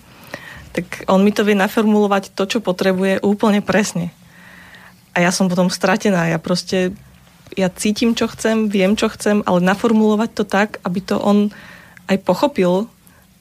tak 0.71 1.03
on 1.11 1.27
mi 1.27 1.35
to 1.35 1.43
vie 1.43 1.59
naformulovať 1.59 2.31
to, 2.31 2.47
čo 2.47 2.63
potrebuje 2.63 3.19
úplne 3.19 3.59
presne. 3.59 4.15
A 5.11 5.19
ja 5.19 5.29
som 5.35 5.51
potom 5.51 5.67
stratená. 5.67 6.31
Ja 6.31 6.39
proste, 6.39 6.95
ja 7.53 7.67
cítim, 7.67 8.15
čo 8.15 8.31
chcem, 8.31 8.71
viem, 8.71 8.95
čo 8.95 9.11
chcem, 9.11 9.43
ale 9.43 9.59
naformulovať 9.59 10.29
to 10.31 10.43
tak, 10.47 10.79
aby 10.87 11.03
to 11.03 11.19
on 11.19 11.51
aj 12.07 12.17
pochopil, 12.23 12.87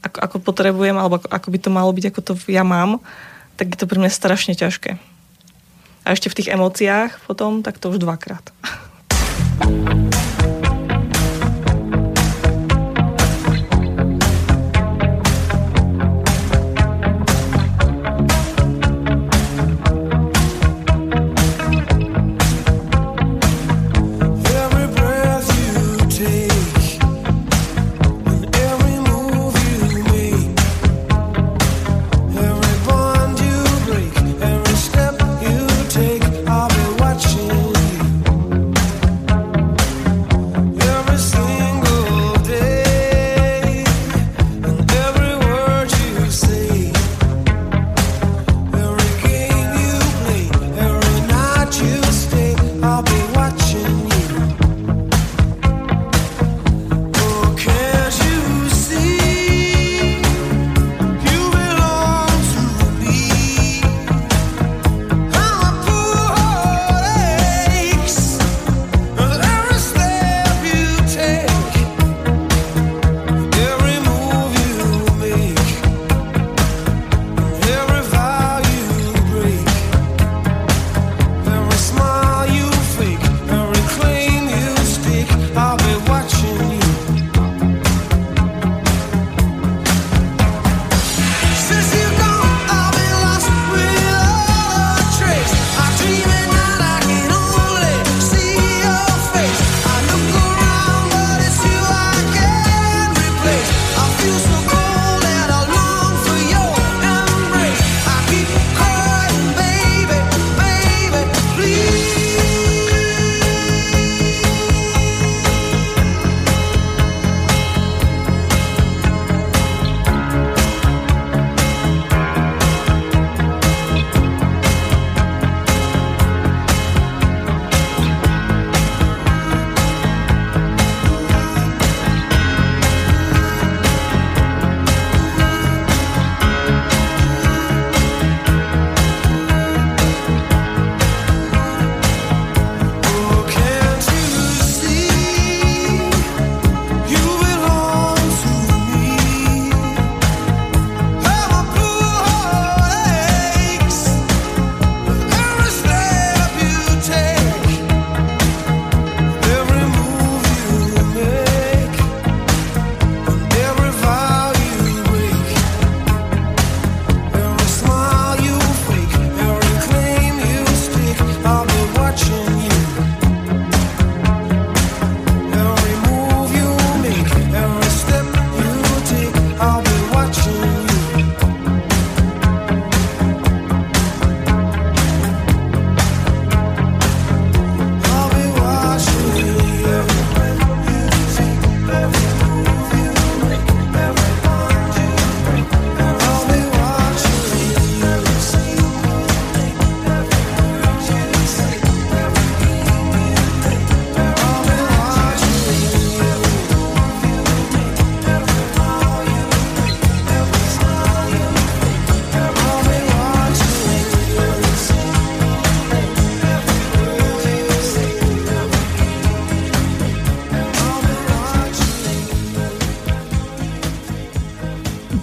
ako, 0.03 0.19
ako 0.19 0.37
potrebujem, 0.43 0.99
alebo 0.99 1.23
ako, 1.23 1.29
ako 1.31 1.49
by 1.49 1.59
to 1.59 1.71
malo 1.71 1.91
byť, 1.95 2.05
ako 2.11 2.21
to 2.21 2.33
ja 2.51 2.67
mám, 2.67 2.99
tak 3.57 3.73
je 3.73 3.79
to 3.79 3.87
pre 3.87 4.03
mňa 4.03 4.11
strašne 4.11 4.55
ťažké. 4.59 4.99
A 6.03 6.07
ešte 6.11 6.27
v 6.27 6.37
tých 6.43 6.51
emóciách 6.51 7.23
potom, 7.31 7.63
tak 7.63 7.79
to 7.79 7.89
už 7.89 8.03
dvakrát. 8.03 8.43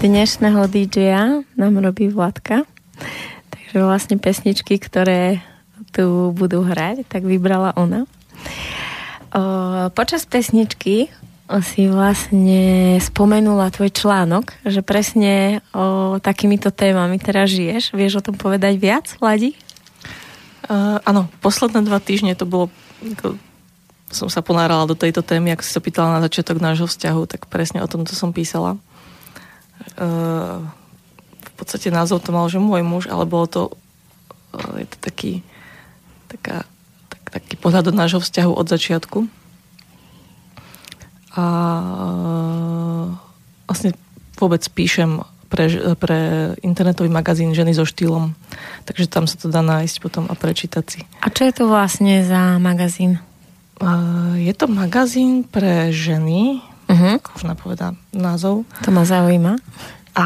dnešného 0.09 0.65
DJ-a 0.65 1.45
nám 1.53 1.73
robí 1.85 2.09
Vladka. 2.09 2.65
Takže 3.53 3.77
vlastne 3.77 4.17
pesničky, 4.17 4.81
ktoré 4.81 5.37
tu 5.93 6.33
budú 6.33 6.65
hrať, 6.65 7.05
tak 7.05 7.21
vybrala 7.21 7.77
ona. 7.77 8.09
O, 9.29 9.41
počas 9.93 10.25
pesničky 10.25 11.13
si 11.61 11.81
vlastne 11.85 12.97
spomenula 12.97 13.69
tvoj 13.69 13.93
článok, 13.93 14.57
že 14.65 14.81
presne 14.81 15.61
o 15.77 16.17
takýmito 16.17 16.73
témami 16.73 17.21
teraz 17.21 17.53
žiješ. 17.53 17.93
Vieš 17.93 18.25
o 18.25 18.25
tom 18.25 18.33
povedať 18.33 18.81
viac, 18.81 19.13
Ladi? 19.21 19.53
Uh, 20.65 20.97
áno, 21.05 21.29
posledné 21.41 21.85
dva 21.85 22.01
týždne 22.01 22.33
to 22.33 22.49
bolo 22.49 22.73
som 24.09 24.25
sa 24.25 24.41
ponárala 24.41 24.89
do 24.89 24.97
tejto 24.97 25.21
témy, 25.21 25.53
ako 25.53 25.61
si 25.61 25.69
sa 25.69 25.81
pýtala 25.81 26.17
na 26.17 26.25
začiatok 26.25 26.57
nášho 26.57 26.89
vzťahu, 26.89 27.21
tak 27.29 27.45
presne 27.45 27.85
o 27.85 27.89
tomto 27.89 28.17
som 28.17 28.33
písala. 28.33 28.81
Uh, 29.99 30.63
v 31.39 31.51
podstate 31.55 31.91
názov 31.91 32.23
to 32.23 32.31
mal, 32.31 32.47
že 32.47 32.59
môj 32.59 32.83
muž, 32.83 33.03
ale 33.07 33.27
bolo 33.27 33.47
to, 33.47 33.61
uh, 34.55 34.79
je 34.79 34.87
to 34.87 34.97
taký, 34.99 35.43
taká, 36.31 36.63
tak, 37.11 37.21
taký 37.39 37.55
pohľad 37.59 37.89
do 37.89 37.93
nášho 37.95 38.19
vzťahu 38.23 38.51
od 38.51 38.67
začiatku. 38.67 39.19
A 41.35 41.43
uh, 41.43 43.05
vlastne 43.67 43.95
vôbec 44.39 44.63
píšem 44.71 45.23
pre, 45.49 45.67
pre 45.97 46.19
internetový 46.61 47.09
magazín 47.09 47.51
Ženy 47.57 47.73
so 47.73 47.83
štýlom. 47.83 48.37
Takže 48.85 49.09
tam 49.09 49.25
sa 49.25 49.35
to 49.35 49.49
dá 49.49 49.65
nájsť 49.65 49.95
potom 49.99 50.29
a 50.29 50.37
prečítať 50.37 50.85
si. 50.85 50.99
A 51.25 51.27
čo 51.33 51.43
je 51.43 51.53
to 51.53 51.67
vlastne 51.67 52.21
za 52.23 52.61
magazín? 52.61 53.19
Je 54.35 54.53
to 54.53 54.67
magazín 54.67 55.47
pre 55.47 55.89
ženy, 55.95 56.59
uh-huh. 56.89 57.21
ako 57.21 57.29
už 57.37 57.43
napovedá 57.45 57.93
názov. 58.11 58.65
To 58.83 58.89
ma 58.89 59.05
zaujíma. 59.05 59.61
A 60.17 60.25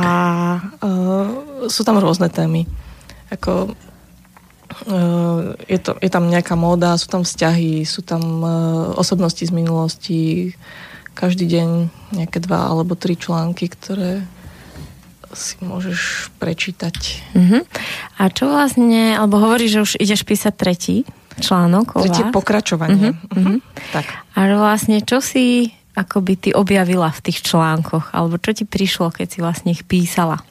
uh, 0.79 1.27
sú 1.67 1.83
tam 1.83 1.99
rôzne 1.99 2.31
témy. 2.31 2.65
Ako, 3.29 3.75
uh, 4.87 5.53
je, 5.67 5.79
to, 5.83 5.99
je 5.99 6.09
tam 6.09 6.31
nejaká 6.31 6.55
móda, 6.55 6.95
sú 6.95 7.11
tam 7.11 7.21
vzťahy, 7.27 7.83
sú 7.83 8.01
tam 8.01 8.23
uh, 8.41 8.49
osobnosti 8.95 9.43
z 9.43 9.53
minulosti, 9.53 10.21
každý 11.13 11.45
deň 11.45 11.69
nejaké 12.17 12.41
dva 12.41 12.73
alebo 12.73 12.97
tri 12.97 13.13
články, 13.13 13.69
ktoré 13.69 14.25
si 15.33 15.57
môžeš 15.61 16.29
prečítať. 16.37 16.95
Uh-huh. 17.33 17.61
A 18.21 18.29
čo 18.29 18.49
vlastne, 18.49 19.17
alebo 19.17 19.41
hovoríš, 19.41 19.71
že 19.77 19.83
už 19.83 19.91
ideš 19.97 20.21
písať 20.25 20.53
tretí 20.53 20.97
článok 21.41 21.97
Tretie 21.97 22.29
vás? 22.29 22.33
pokračovanie. 22.33 23.17
Uh-huh. 23.17 23.57
Uh-huh. 23.57 23.57
Tak. 23.93 24.05
A 24.37 24.39
vlastne 24.53 25.01
čo 25.01 25.17
si 25.21 25.73
akoby 25.93 26.33
ty 26.37 26.49
objavila 26.51 27.09
v 27.13 27.23
tých 27.29 27.45
článkoch? 27.45 28.13
Alebo 28.13 28.41
čo 28.41 28.53
ti 28.53 28.65
prišlo, 28.65 29.13
keď 29.13 29.27
si 29.29 29.39
vlastne 29.41 29.69
ich 29.73 29.85
písala 29.85 30.41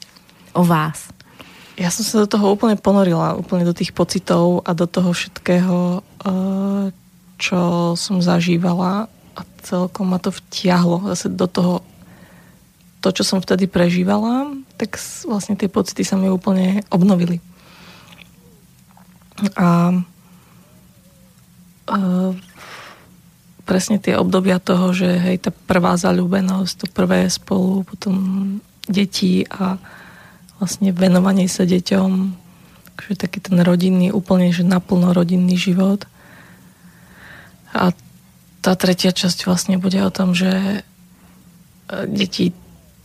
o 0.55 0.63
vás? 0.63 1.11
Ja 1.81 1.89
som 1.89 2.05
sa 2.05 2.23
do 2.25 2.29
toho 2.29 2.53
úplne 2.53 2.77
ponorila, 2.79 3.39
úplne 3.39 3.65
do 3.67 3.75
tých 3.75 3.97
pocitov 3.97 4.63
a 4.69 4.77
do 4.77 4.85
toho 4.85 5.11
všetkého, 5.11 6.05
eh, 6.05 6.85
čo 7.41 7.61
som 7.99 8.23
zažívala 8.23 9.09
a 9.35 9.41
celkom 9.65 10.13
ma 10.13 10.21
to 10.21 10.31
vtiahlo 10.31 11.03
zase 11.11 11.33
do 11.33 11.49
toho 11.49 11.83
to, 13.03 13.11
čo 13.11 13.27
som 13.27 13.43
vtedy 13.43 13.67
prežívala, 13.67 14.55
tak 14.79 14.95
vlastne 15.27 15.59
tie 15.59 15.67
pocity 15.67 16.07
sa 16.07 16.15
mi 16.15 16.31
úplne 16.31 16.87
obnovili. 16.87 17.43
A, 19.59 19.91
a 21.91 21.99
presne 23.73 23.97
tie 23.97 24.21
obdobia 24.21 24.61
toho, 24.61 24.93
že 24.93 25.09
hej, 25.09 25.49
tá 25.49 25.49
prvá 25.49 25.97
zalúbenosť, 25.97 26.85
to 26.85 26.87
prvé 26.93 27.25
spolu, 27.33 27.89
potom 27.89 28.15
deti 28.85 29.49
a 29.49 29.81
vlastne 30.61 30.93
venovanie 30.93 31.49
sa 31.49 31.65
deťom, 31.65 32.11
takže 32.93 33.17
taký 33.17 33.41
ten 33.41 33.57
rodinný, 33.65 34.13
úplne, 34.13 34.53
že 34.53 34.61
naplno 34.61 35.17
rodinný 35.17 35.57
život. 35.57 36.05
A 37.73 37.97
tá 38.61 38.77
tretia 38.77 39.17
časť 39.17 39.49
vlastne 39.49 39.81
bude 39.81 39.97
o 40.05 40.13
tom, 40.13 40.37
že 40.37 40.53
e, 40.53 40.81
deti 42.13 42.53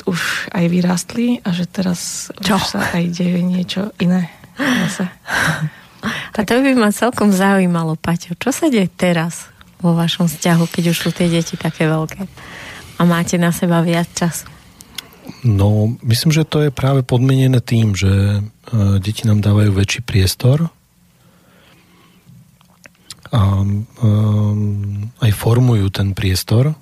už 0.03 0.51
aj 0.51 0.65
vyrástli 0.67 1.39
a 1.47 1.55
že 1.55 1.63
teraz 1.63 2.27
Čo? 2.43 2.59
už 2.59 2.75
sa 2.75 2.91
aj 2.91 3.07
deje 3.07 3.39
niečo 3.39 3.95
iné. 4.03 4.27
Zase. 4.59 5.07
A 6.37 6.45
to 6.45 6.61
by 6.61 6.77
ma 6.77 6.93
celkom 6.93 7.33
zaujímalo, 7.33 7.97
Paťo. 7.97 8.37
Čo 8.37 8.53
sa 8.53 8.69
deje 8.69 8.85
teraz 8.93 9.49
vo 9.81 9.93
vašom 9.93 10.25
vzťahu, 10.25 10.65
keď 10.69 10.83
už 10.93 10.97
sú 10.97 11.09
tie 11.13 11.29
deti 11.29 11.55
také 11.57 11.85
veľké? 11.85 12.25
A 12.97 13.01
máte 13.05 13.37
na 13.37 13.53
seba 13.53 13.85
viac 13.85 14.09
času? 14.17 14.49
No, 15.43 15.93
myslím, 16.01 16.31
že 16.31 16.47
to 16.47 16.65
je 16.65 16.71
práve 16.71 17.03
podmienené 17.03 17.59
tým, 17.61 17.93
že 17.93 18.09
e, 18.09 18.41
deti 18.97 19.27
nám 19.27 19.43
dávajú 19.43 19.75
väčší 19.75 20.01
priestor. 20.01 20.71
A 23.27 23.59
um, 23.59 25.11
aj 25.19 25.31
formujú 25.35 25.91
ten 25.91 26.15
priestor, 26.15 26.79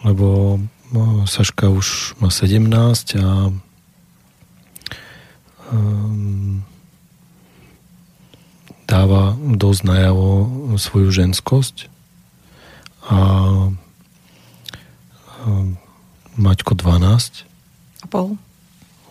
lebo 0.00 0.56
no, 0.88 1.28
Saška 1.28 1.68
už 1.68 2.16
má 2.16 2.32
17 2.32 3.20
a 3.20 3.52
um, 5.68 6.64
dáva 8.92 9.32
dosť 9.40 9.80
najavo 9.88 10.28
svoju 10.76 11.08
ženskosť 11.08 11.88
a 13.08 13.18
um, 15.48 15.80
Maťko 16.36 16.76
12 16.76 17.48
a 18.04 18.06
pol 18.12 18.36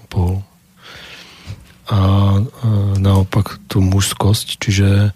pol 0.06 0.46
a 1.92 2.00
naopak 3.04 3.60
tú 3.68 3.84
mužskosť, 3.84 4.48
čiže 4.64 5.12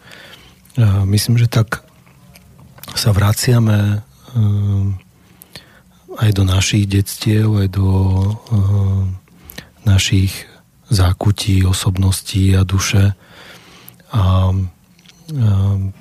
myslím, 1.07 1.39
že 1.39 1.47
tak 1.47 1.87
sa 2.99 3.15
vraciame 3.15 4.03
aj 6.19 6.29
do 6.35 6.43
našich 6.43 6.83
detstiev, 6.83 7.47
aj 7.63 7.67
do 7.71 7.87
našich 9.87 10.35
zákutí, 10.91 11.63
osobností 11.63 12.51
a 12.59 12.67
duše 12.67 13.15
a 14.13 14.53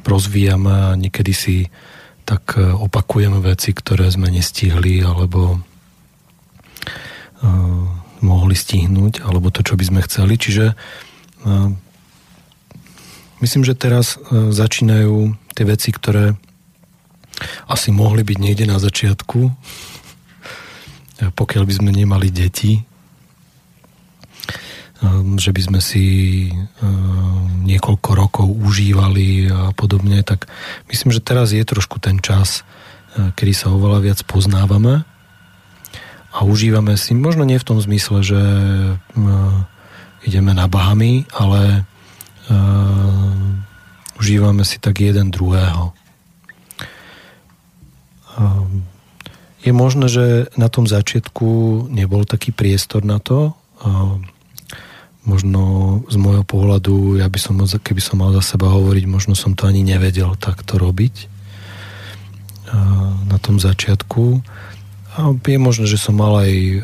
rozvíjame 0.04 0.92
a 0.92 0.98
niekedy 0.98 1.32
si 1.32 1.56
tak 2.24 2.56
opakujeme 2.60 3.40
veci, 3.40 3.72
ktoré 3.72 4.08
sme 4.08 4.28
nestihli 4.32 5.00
alebo 5.04 5.60
mohli 8.24 8.56
stihnúť, 8.56 9.20
alebo 9.20 9.52
to, 9.52 9.60
čo 9.60 9.76
by 9.76 9.84
sme 9.84 10.00
chceli. 10.08 10.40
Čiže 10.40 10.72
myslím, 13.44 13.62
že 13.68 13.76
teraz 13.76 14.16
začínajú 14.32 15.36
tie 15.52 15.64
veci, 15.68 15.92
ktoré 15.92 16.32
asi 17.68 17.92
mohli 17.92 18.24
byť 18.24 18.38
niekde 18.40 18.64
na 18.64 18.80
začiatku, 18.80 19.52
pokiaľ 21.36 21.62
by 21.68 21.74
sme 21.76 21.90
nemali 21.92 22.32
deti, 22.32 22.80
že 25.36 25.50
by 25.52 25.60
sme 25.60 25.80
si 25.80 26.06
niekoľko 27.64 28.10
rokov 28.14 28.46
užívali 28.48 29.48
a 29.48 29.72
podobne, 29.76 30.20
tak 30.24 30.48
myslím, 30.88 31.12
že 31.12 31.24
teraz 31.24 31.52
je 31.52 31.64
trošku 31.64 32.00
ten 32.00 32.20
čas, 32.20 32.62
kedy 33.14 33.52
sa 33.54 33.72
oveľa 33.72 33.98
viac 34.04 34.20
poznávame 34.26 35.06
a 36.34 36.42
užívame 36.42 36.98
si, 36.98 37.14
možno 37.14 37.46
nie 37.46 37.62
v 37.62 37.68
tom 37.70 37.78
zmysle, 37.78 38.26
že 38.26 38.42
uh, 38.42 39.06
ideme 40.26 40.50
na 40.50 40.66
Bahamy, 40.66 41.30
ale 41.30 41.86
uh, 42.50 44.18
užívame 44.18 44.66
si 44.66 44.82
tak 44.82 44.98
jeden 44.98 45.30
druhého. 45.30 45.94
Uh, 48.34 48.66
je 49.62 49.70
možné, 49.70 50.10
že 50.10 50.50
na 50.58 50.66
tom 50.66 50.90
začiatku 50.90 51.86
nebol 51.86 52.26
taký 52.26 52.50
priestor 52.50 53.06
na 53.06 53.22
to. 53.22 53.54
Možno 55.24 55.60
z 56.12 56.16
môjho 56.20 56.44
pohľadu, 56.44 57.16
ja 57.16 57.28
by 57.32 57.38
som, 57.40 57.56
keby 57.60 58.02
som 58.04 58.20
mal 58.20 58.36
za 58.36 58.54
seba 58.54 58.68
hovoriť, 58.68 59.04
možno 59.08 59.32
som 59.32 59.56
to 59.56 59.64
ani 59.64 59.80
nevedel 59.80 60.36
takto 60.36 60.76
robiť 60.76 61.14
uh, 62.68 63.12
na 63.24 63.40
tom 63.40 63.56
začiatku 63.56 64.44
a 65.14 65.30
je 65.30 65.58
možné, 65.62 65.86
že 65.86 65.94
som 65.94 66.18
mal 66.18 66.42
aj 66.42 66.50
e, 66.50 66.78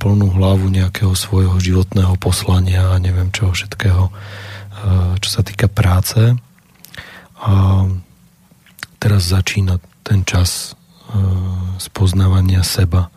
plnú 0.00 0.32
hlavu 0.32 0.72
nejakého 0.72 1.12
svojho 1.12 1.60
životného 1.60 2.16
poslania 2.16 2.96
a 2.96 2.96
neviem 2.96 3.28
čoho 3.28 3.52
všetkého, 3.52 4.08
e, 4.08 4.12
čo 5.20 5.28
sa 5.28 5.44
týka 5.44 5.68
práce. 5.68 6.40
A 7.36 7.52
teraz 8.96 9.28
začína 9.28 9.76
ten 10.04 10.24
čas 10.24 10.76
spoznávania 11.80 12.62
seba 12.62 13.10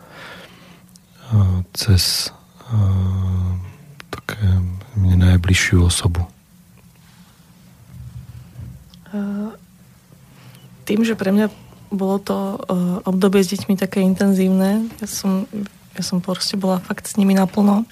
cez 1.76 2.32
také 4.14 4.38
mne 4.94 5.16
najbližšiu 5.34 5.82
osobu. 5.82 6.22
Tým, 10.84 11.00
že 11.02 11.18
pre 11.18 11.34
mňa 11.34 11.50
bolo 11.94 12.18
to 12.18 12.58
obdobie 13.06 13.42
s 13.42 13.50
deťmi 13.54 13.74
také 13.78 14.02
intenzívne. 14.02 14.90
Ja 14.98 15.08
som, 15.10 15.46
ja 15.94 16.02
som 16.02 16.18
proste 16.22 16.58
bola 16.58 16.82
fakt 16.82 17.06
s 17.06 17.14
nimi 17.14 17.34
naplno. 17.34 17.86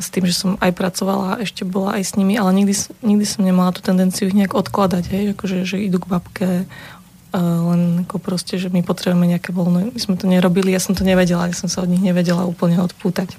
S 0.00 0.08
tým, 0.08 0.24
že 0.24 0.32
som 0.32 0.56
aj 0.64 0.72
pracovala 0.72 1.44
ešte 1.44 1.68
bola 1.68 2.00
aj 2.00 2.08
s 2.08 2.12
nimi, 2.16 2.40
ale 2.40 2.56
nikdy, 2.56 2.72
nikdy 3.04 3.26
som 3.28 3.44
nemala 3.44 3.68
tú 3.76 3.84
tendenciu 3.84 4.32
ich 4.32 4.38
nejak 4.38 4.56
odkladať, 4.56 5.04
hej, 5.12 5.24
akože, 5.36 5.68
že 5.68 5.76
idú 5.76 6.00
k 6.00 6.08
babke, 6.08 6.48
len 7.36 8.08
ako 8.08 8.16
proste, 8.16 8.56
že 8.56 8.72
my 8.72 8.80
potrebujeme 8.80 9.28
nejaké 9.28 9.52
voľno. 9.52 9.92
My 9.92 10.00
sme 10.00 10.16
to 10.16 10.24
nerobili, 10.24 10.72
ja 10.72 10.80
som 10.80 10.96
to 10.96 11.04
nevedela, 11.04 11.52
ja 11.52 11.54
som 11.54 11.68
sa 11.68 11.84
od 11.84 11.92
nich 11.92 12.00
nevedela 12.00 12.48
úplne 12.48 12.80
odpútať. 12.80 13.36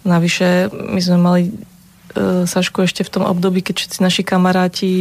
Navyše, 0.00 0.72
my 0.72 1.00
sme 1.00 1.18
mali 1.20 1.42
uh, 2.16 2.48
Sašku 2.48 2.84
ešte 2.84 3.04
v 3.04 3.12
tom 3.12 3.24
období, 3.28 3.60
keď 3.60 3.74
všetci 3.84 3.98
naši 4.00 4.22
kamaráti 4.24 4.92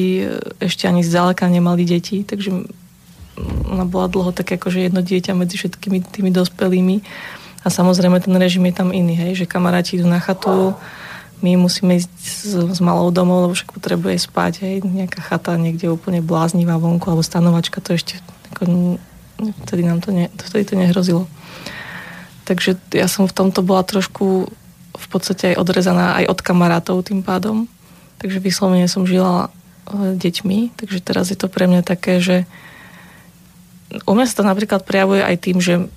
ešte 0.59 0.87
ani 0.91 1.03
zďaleka 1.05 1.47
nemali 1.47 1.87
deti, 1.87 2.27
takže 2.27 2.67
ona 3.69 3.87
bola 3.87 4.11
dlho 4.11 4.35
tak 4.35 4.51
akože 4.51 4.83
jedno 4.83 4.99
dieťa 4.99 5.31
medzi 5.31 5.55
všetkými 5.55 6.03
tými 6.03 6.31
dospelými. 6.35 6.99
A 7.63 7.67
samozrejme 7.67 8.19
ten 8.23 8.35
režim 8.39 8.63
je 8.67 8.75
tam 8.75 8.95
iný, 8.95 9.15
hej, 9.15 9.43
že 9.43 9.45
kamaráti 9.47 9.99
idú 9.99 10.07
na 10.07 10.19
chatu, 10.23 10.75
my 11.39 11.55
musíme 11.55 11.95
ísť 11.95 12.11
s, 12.19 12.51
s 12.51 12.79
malou 12.83 13.11
domov, 13.15 13.47
lebo 13.47 13.53
však 13.55 13.71
potrebuje 13.71 14.27
spať, 14.27 14.53
hej, 14.63 14.75
nejaká 14.83 15.23
chata 15.23 15.55
niekde 15.55 15.87
úplne 15.87 16.19
bláznivá 16.19 16.75
vonku, 16.75 17.07
alebo 17.07 17.23
stanovačka, 17.23 17.79
to 17.79 17.95
ešte 17.95 18.19
ako, 18.51 18.95
vtedy 19.67 19.81
nám 19.87 20.03
to, 20.03 20.11
ne, 20.11 20.27
vtedy 20.35 20.67
to 20.67 20.75
nehrozilo. 20.75 21.31
Takže 22.43 22.79
ja 22.91 23.07
som 23.07 23.27
v 23.27 23.35
tomto 23.35 23.63
bola 23.63 23.87
trošku 23.87 24.51
v 24.99 25.07
podstate 25.07 25.55
aj 25.55 25.59
odrezaná 25.63 26.19
aj 26.19 26.27
od 26.27 26.39
kamarátov 26.43 27.07
tým 27.07 27.23
pádom. 27.23 27.71
Takže 28.19 28.43
vyslovene 28.43 28.91
som 28.91 29.07
žila 29.07 29.47
deťmi, 29.95 30.75
takže 30.75 30.99
teraz 31.01 31.31
je 31.31 31.37
to 31.39 31.47
pre 31.47 31.65
mňa 31.65 31.81
také, 31.81 32.19
že 32.19 32.45
u 34.05 34.13
mňa 34.13 34.25
sa 34.29 34.35
to 34.37 34.45
napríklad 34.45 34.85
prejavuje 34.85 35.23
aj 35.23 35.35
tým, 35.39 35.57
že 35.57 35.89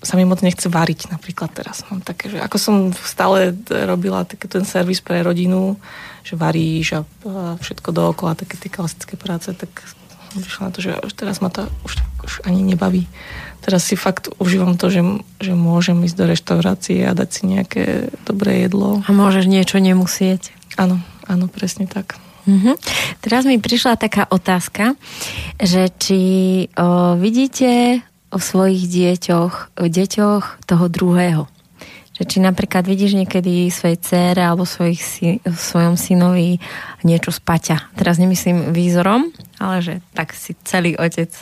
sa 0.00 0.16
mi 0.16 0.24
moc 0.24 0.40
nechce 0.40 0.64
variť 0.68 1.12
napríklad 1.12 1.52
teraz. 1.52 1.84
Mám 1.92 2.00
také, 2.00 2.32
že 2.32 2.38
ako 2.40 2.56
som 2.56 2.76
stále 2.92 3.52
robila 3.68 4.24
taký 4.24 4.48
ten 4.48 4.64
servis 4.64 5.00
pre 5.00 5.20
rodinu, 5.20 5.76
že 6.24 6.36
varíš 6.36 7.00
a, 7.00 7.00
všetko 7.60 7.92
dookola, 7.92 8.36
také 8.36 8.56
tie 8.56 8.72
klasické 8.72 9.20
práce, 9.20 9.52
tak 9.52 9.68
prišla 10.38 10.70
na 10.70 10.72
to, 10.72 10.80
že 10.84 10.92
už 11.02 11.12
teraz 11.18 11.42
ma 11.42 11.50
to 11.50 11.66
už, 11.82 11.92
už 12.22 12.32
ani 12.46 12.62
nebaví. 12.62 13.10
Teraz 13.60 13.84
si 13.84 13.98
fakt 13.98 14.30
užívam 14.38 14.78
to, 14.78 14.88
že, 14.88 15.02
že 15.42 15.52
môžem 15.52 16.00
ísť 16.06 16.16
do 16.16 16.24
reštaurácie 16.30 17.04
a 17.04 17.12
dať 17.12 17.28
si 17.28 17.42
nejaké 17.50 17.84
dobré 18.24 18.64
jedlo. 18.64 19.02
A 19.04 19.10
môžeš 19.10 19.50
niečo 19.50 19.82
nemusieť. 19.82 20.54
Áno, 20.80 21.02
áno, 21.28 21.50
presne 21.50 21.84
tak. 21.90 22.16
Mm-hmm. 22.48 22.74
Teraz 23.20 23.44
mi 23.44 23.60
prišla 23.60 24.00
taká 24.00 24.24
otázka, 24.30 24.96
že 25.60 25.92
či 26.00 26.20
o, 26.72 27.14
vidíte 27.20 28.00
o 28.32 28.38
svojich 28.40 28.88
dieťoch, 28.88 29.76
o 29.76 29.84
deťoch 29.84 30.64
toho 30.64 30.84
druhého. 30.88 31.44
Že 32.20 32.28
či 32.28 32.38
napríklad 32.44 32.84
vidíš 32.84 33.16
niekedy 33.16 33.72
svojej 33.72 33.96
dcere 33.96 34.44
alebo 34.44 34.68
svojich, 34.68 35.00
svojom 35.48 35.96
synovi 35.96 36.60
niečo 37.00 37.32
z 37.32 37.40
paťa. 37.40 37.96
Teraz 37.96 38.20
nemyslím 38.20 38.76
výzorom, 38.76 39.32
ale 39.56 39.80
že 39.80 39.94
tak 40.12 40.36
si 40.36 40.52
celý 40.68 41.00
otec. 41.00 41.32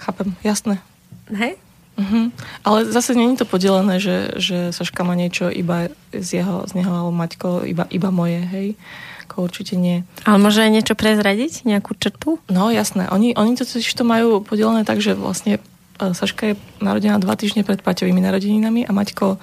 Chápem, 0.00 0.32
jasné. 0.40 0.80
Hej? 1.28 1.60
Uh-huh. 2.00 2.32
Ale 2.64 2.88
zase 2.88 3.12
není 3.12 3.36
to 3.36 3.44
podelené, 3.44 4.00
že, 4.00 4.32
že 4.40 4.72
Saška 4.72 5.04
má 5.04 5.12
niečo 5.12 5.52
iba 5.52 5.92
z 6.08 6.40
jeho, 6.40 6.64
z 6.64 6.80
neho 6.80 6.88
alebo 6.88 7.12
Maťko, 7.12 7.68
iba, 7.68 7.84
iba 7.92 8.08
moje, 8.08 8.40
hej. 8.48 8.80
Ko 9.28 9.44
určite 9.44 9.76
nie. 9.76 10.08
Ale 10.24 10.40
môže 10.40 10.64
aj 10.64 10.72
niečo 10.72 10.96
prezradiť? 10.96 11.68
Nejakú 11.68 11.92
črtu? 12.00 12.40
No 12.48 12.72
jasné. 12.72 13.12
Oni, 13.12 13.36
oni 13.36 13.60
to, 13.60 13.68
to 13.68 14.04
majú 14.08 14.40
podelené 14.40 14.88
tak, 14.88 15.04
že 15.04 15.12
vlastne 15.12 15.60
Saška 16.00 16.50
je 16.50 16.54
narodená 16.82 17.22
dva 17.22 17.38
týždne 17.38 17.62
pred 17.62 17.78
Paťovými 17.78 18.18
narodeninami 18.18 18.88
a 18.88 18.90
Maťko 18.90 19.38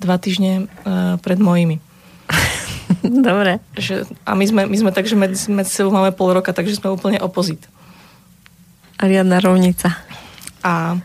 dva 0.00 0.16
týždne 0.16 0.66
uh, 0.82 1.20
pred 1.20 1.36
mojimi. 1.36 1.78
Dobre. 3.04 3.60
Že, 3.76 4.08
a 4.24 4.32
my 4.32 4.44
sme, 4.48 4.62
my 4.66 4.76
sme 4.76 4.90
tak, 4.90 5.06
že 5.06 5.14
medzi, 5.14 5.52
medzi 5.52 5.70
sebou 5.70 5.92
máme 5.92 6.10
pol 6.16 6.32
roka, 6.32 6.50
takže 6.50 6.80
sme 6.80 6.90
úplne 6.90 7.20
opozit. 7.20 7.60
A 8.96 9.06
riadna 9.06 9.38
rovnica. 9.38 9.92
A 10.64 10.96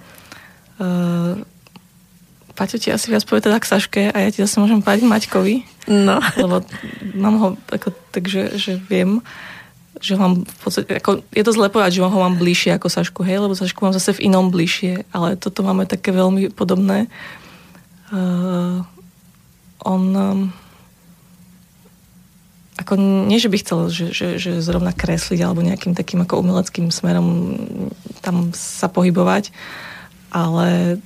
uh, 0.79 1.35
Paťo 2.55 2.79
ti 2.79 2.87
asi 2.87 3.11
viac 3.11 3.27
povie 3.27 3.43
teda 3.43 3.59
k 3.59 3.67
Saške 3.67 4.01
a 4.15 4.17
ja 4.23 4.29
ti 4.31 4.39
zase 4.39 4.63
môžem 4.63 4.79
povedať 4.79 5.03
Maťkovi. 5.03 5.55
No. 5.91 6.23
Lebo 6.39 6.63
mám 7.11 7.35
ho 7.43 7.47
ako, 7.67 7.91
takže, 8.15 8.55
že 8.55 8.79
viem 8.79 9.19
že 10.03 10.15
ho 10.15 10.19
mám 10.19 10.43
v 10.43 10.59
podstate, 10.59 10.99
ako, 10.99 11.23
je 11.31 11.43
to 11.43 11.55
zle 11.55 11.71
povedať, 11.71 11.99
že 11.99 12.03
ho 12.03 12.19
mám 12.19 12.35
bližšie 12.35 12.75
ako 12.75 12.91
Sašku, 12.91 13.23
hej, 13.23 13.39
lebo 13.39 13.55
Sašku 13.55 13.79
mám 13.79 13.95
zase 13.95 14.11
v 14.11 14.27
inom 14.27 14.51
bližšie, 14.51 15.07
ale 15.15 15.39
toto 15.39 15.63
máme 15.63 15.87
také 15.87 16.11
veľmi 16.11 16.51
podobné. 16.51 17.07
Uh, 18.13 18.85
on 19.81 20.03
um, 20.13 20.41
ako 22.75 22.99
nie, 22.99 23.39
že 23.39 23.47
by 23.47 23.57
chcel, 23.63 23.79
že, 23.87 24.11
že, 24.11 24.27
že 24.35 24.51
zrovna 24.59 24.91
kresliť 24.91 25.39
alebo 25.41 25.63
nejakým 25.63 25.95
takým 25.95 26.21
ako 26.21 26.43
umeleckým 26.43 26.91
smerom 26.91 27.55
tam 28.19 28.51
sa 28.51 28.91
pohybovať, 28.91 29.55
ale 30.29 30.99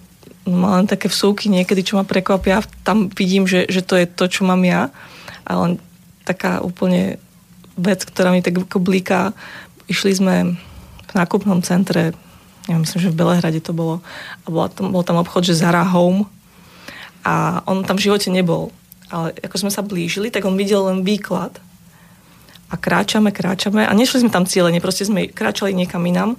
má 0.50 0.82
len 0.82 0.90
také 0.90 1.08
vsúky 1.08 1.46
niekedy, 1.46 1.86
čo 1.86 2.02
ma 2.02 2.04
prekvapia. 2.08 2.66
Tam 2.82 3.08
vidím, 3.14 3.46
že, 3.46 3.70
že 3.70 3.86
to 3.86 3.96
je 4.02 4.10
to, 4.10 4.26
čo 4.26 4.50
mám 4.50 4.66
ja. 4.66 4.90
Ale 5.46 5.78
taká 6.26 6.66
úplne 6.66 7.22
vec, 7.78 8.02
ktorá 8.02 8.34
mi 8.34 8.42
tak 8.42 8.58
ako 8.58 8.82
blíka. 8.82 9.38
Išli 9.86 10.18
sme 10.18 10.58
v 11.10 11.12
nákupnom 11.14 11.62
centre, 11.62 12.18
ja 12.66 12.76
myslím, 12.78 13.00
že 13.02 13.12
v 13.14 13.18
Belehrade 13.18 13.62
to 13.62 13.74
bolo, 13.74 14.02
a 14.46 14.48
bola 14.50 14.70
tam, 14.70 14.90
bol 14.94 15.02
tam 15.06 15.22
obchod, 15.22 15.46
že 15.46 15.58
Zara 15.58 15.86
Home 15.86 16.30
a 17.26 17.64
on 17.68 17.84
tam 17.84 18.00
v 18.00 18.06
živote 18.10 18.30
nebol. 18.32 18.72
Ale 19.10 19.34
ako 19.42 19.56
sme 19.66 19.72
sa 19.74 19.82
blížili, 19.82 20.30
tak 20.30 20.46
on 20.46 20.54
videl 20.54 20.86
len 20.86 21.02
výklad 21.02 21.58
a 22.70 22.76
kráčame, 22.78 23.34
kráčame 23.34 23.82
a 23.86 23.92
nešli 23.98 24.22
sme 24.22 24.32
tam 24.34 24.46
cieľene, 24.46 24.78
proste 24.78 25.10
sme 25.10 25.26
kráčali 25.26 25.74
niekam 25.74 26.06
inám 26.06 26.38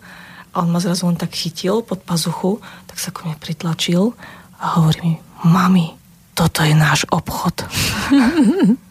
a 0.55 0.63
on 0.63 0.71
ma 0.71 0.79
zrazu 0.79 1.11
len 1.11 1.19
tak 1.19 1.35
chytil 1.35 1.83
pod 1.83 2.07
pazuchu, 2.07 2.63
tak 2.87 3.03
sa 3.03 3.11
ku 3.11 3.27
mne 3.27 3.35
pritlačil 3.39 4.15
a 4.63 4.79
hovorí 4.79 4.99
mi, 5.03 5.15
mami, 5.43 5.95
toto 6.35 6.63
je 6.63 6.75
náš 6.75 7.07
obchod. 7.11 7.67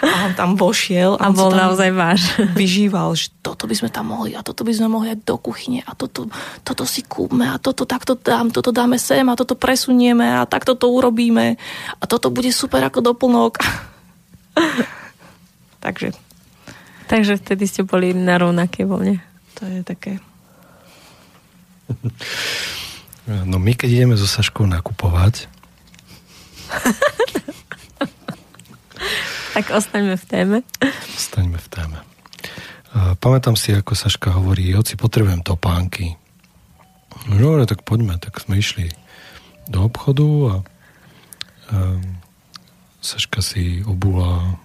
A 0.00 0.26
on 0.26 0.32
tam 0.32 0.56
vošiel. 0.56 1.20
A, 1.20 1.28
a 1.28 1.34
bol 1.34 1.52
naozaj 1.52 1.90
váš. 1.92 2.20
Vyžíval, 2.60 3.12
že 3.12 3.28
toto 3.44 3.68
by 3.68 3.76
sme 3.76 3.90
tam 3.92 4.12
mohli 4.12 4.32
a 4.32 4.40
toto 4.40 4.64
by 4.64 4.72
sme 4.72 4.88
mohli 4.88 5.12
aj 5.12 5.20
do 5.28 5.36
kuchyne 5.36 5.84
a 5.84 5.92
toto, 5.92 6.26
toto 6.64 6.84
si 6.88 7.04
kúpme 7.04 7.44
a 7.44 7.60
toto 7.60 7.84
takto 7.84 8.16
dám, 8.16 8.48
toto 8.48 8.72
dáme 8.72 8.96
sem 8.96 9.24
a 9.28 9.36
toto 9.36 9.54
presunieme 9.54 10.24
a 10.24 10.48
takto 10.48 10.72
to 10.72 10.88
urobíme 10.88 11.60
a 12.00 12.04
toto 12.08 12.32
bude 12.32 12.48
super 12.50 12.80
ako 12.80 13.12
doplnok. 13.12 13.60
Takže. 15.84 16.16
Takže 17.08 17.42
vtedy 17.42 17.64
ste 17.66 17.82
boli 17.82 18.14
na 18.14 18.38
rovnaké 18.38 18.86
vlne. 18.86 19.20
To 19.58 19.66
je 19.66 19.80
také. 19.82 20.22
No 23.26 23.58
my, 23.58 23.72
keď 23.74 23.88
ideme 23.90 24.14
so 24.14 24.24
Saškou 24.24 24.64
nakupovať, 24.64 25.50
tak 29.54 29.70
ostaňme 29.74 30.16
v 30.16 30.24
téme. 30.24 30.56
Ostaňme 31.16 31.58
v 31.58 31.68
téme. 31.68 31.98
Pamätám 33.22 33.54
si, 33.54 33.70
ako 33.70 33.94
Saška 33.94 34.34
hovorí, 34.34 34.74
hoci 34.74 34.98
potrebujem 34.98 35.46
topánky. 35.46 36.18
No 37.30 37.62
tak 37.62 37.86
poďme. 37.86 38.18
Tak 38.18 38.42
sme 38.42 38.58
išli 38.58 38.90
do 39.70 39.86
obchodu 39.86 40.26
a 40.26 40.54
um, 41.70 42.18
Saška 42.98 43.38
si 43.40 43.86
obula 43.86 44.58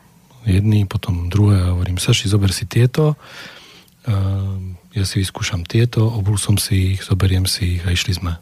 jedný, 0.45 0.89
potom 0.89 1.29
druhé 1.29 1.61
a 1.61 1.71
hovorím, 1.77 2.01
Saši, 2.01 2.25
zober 2.25 2.49
si 2.49 2.65
tieto, 2.65 3.13
um, 4.09 4.77
ja 4.97 5.05
si 5.05 5.21
vyskúšam 5.21 5.61
tieto, 5.61 6.09
obul 6.09 6.41
som 6.41 6.57
si 6.57 6.97
ich, 6.97 7.05
zoberiem 7.05 7.45
si 7.45 7.77
ich 7.77 7.83
a 7.85 7.93
išli 7.93 8.17
sme. 8.17 8.33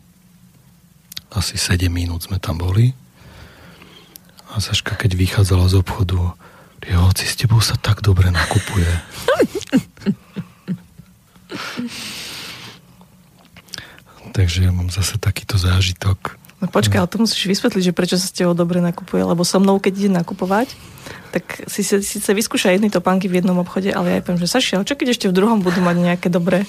Asi 1.36 1.60
7 1.60 1.92
minút 1.92 2.30
sme 2.30 2.40
tam 2.40 2.62
boli 2.62 3.03
a 4.54 4.62
Saška, 4.62 4.94
keď 4.94 5.18
vychádzala 5.18 5.66
z 5.66 5.82
obchodu, 5.82 6.38
jo, 6.86 7.00
hoci 7.02 7.26
s 7.26 7.34
tebou 7.34 7.58
sa 7.58 7.74
tak 7.74 8.06
dobre 8.06 8.30
nakupuje. 8.30 8.86
Takže 14.34 14.66
ja 14.66 14.72
mám 14.74 14.90
zase 14.94 15.18
takýto 15.18 15.58
zážitok. 15.58 16.38
No 16.62 16.70
počkaj, 16.70 17.02
ale 17.02 17.10
to 17.10 17.22
musíš 17.22 17.50
vysvetliť, 17.50 17.84
že 17.92 17.98
prečo 17.98 18.18
sa 18.18 18.30
s 18.30 18.34
tebou 18.34 18.54
dobre 18.54 18.82
nakupuje, 18.82 19.26
lebo 19.26 19.42
so 19.42 19.58
mnou, 19.60 19.82
keď 19.82 19.94
ide 20.06 20.12
nakupovať, 20.14 20.74
tak 21.34 21.66
si 21.66 21.82
síce 21.84 22.30
vyskúša 22.30 22.72
jedny 22.78 22.94
topánky 22.94 23.26
v 23.28 23.42
jednom 23.42 23.58
obchode, 23.58 23.90
ale 23.90 24.18
ja 24.18 24.24
poviem, 24.24 24.40
že 24.42 24.48
Saši, 24.48 24.78
ale 24.78 24.86
čo 24.86 24.94
keď 24.94 25.18
ešte 25.18 25.30
v 25.30 25.36
druhom 25.36 25.60
budú 25.66 25.82
mať 25.82 25.98
nejaké 25.98 26.30
dobré 26.30 26.66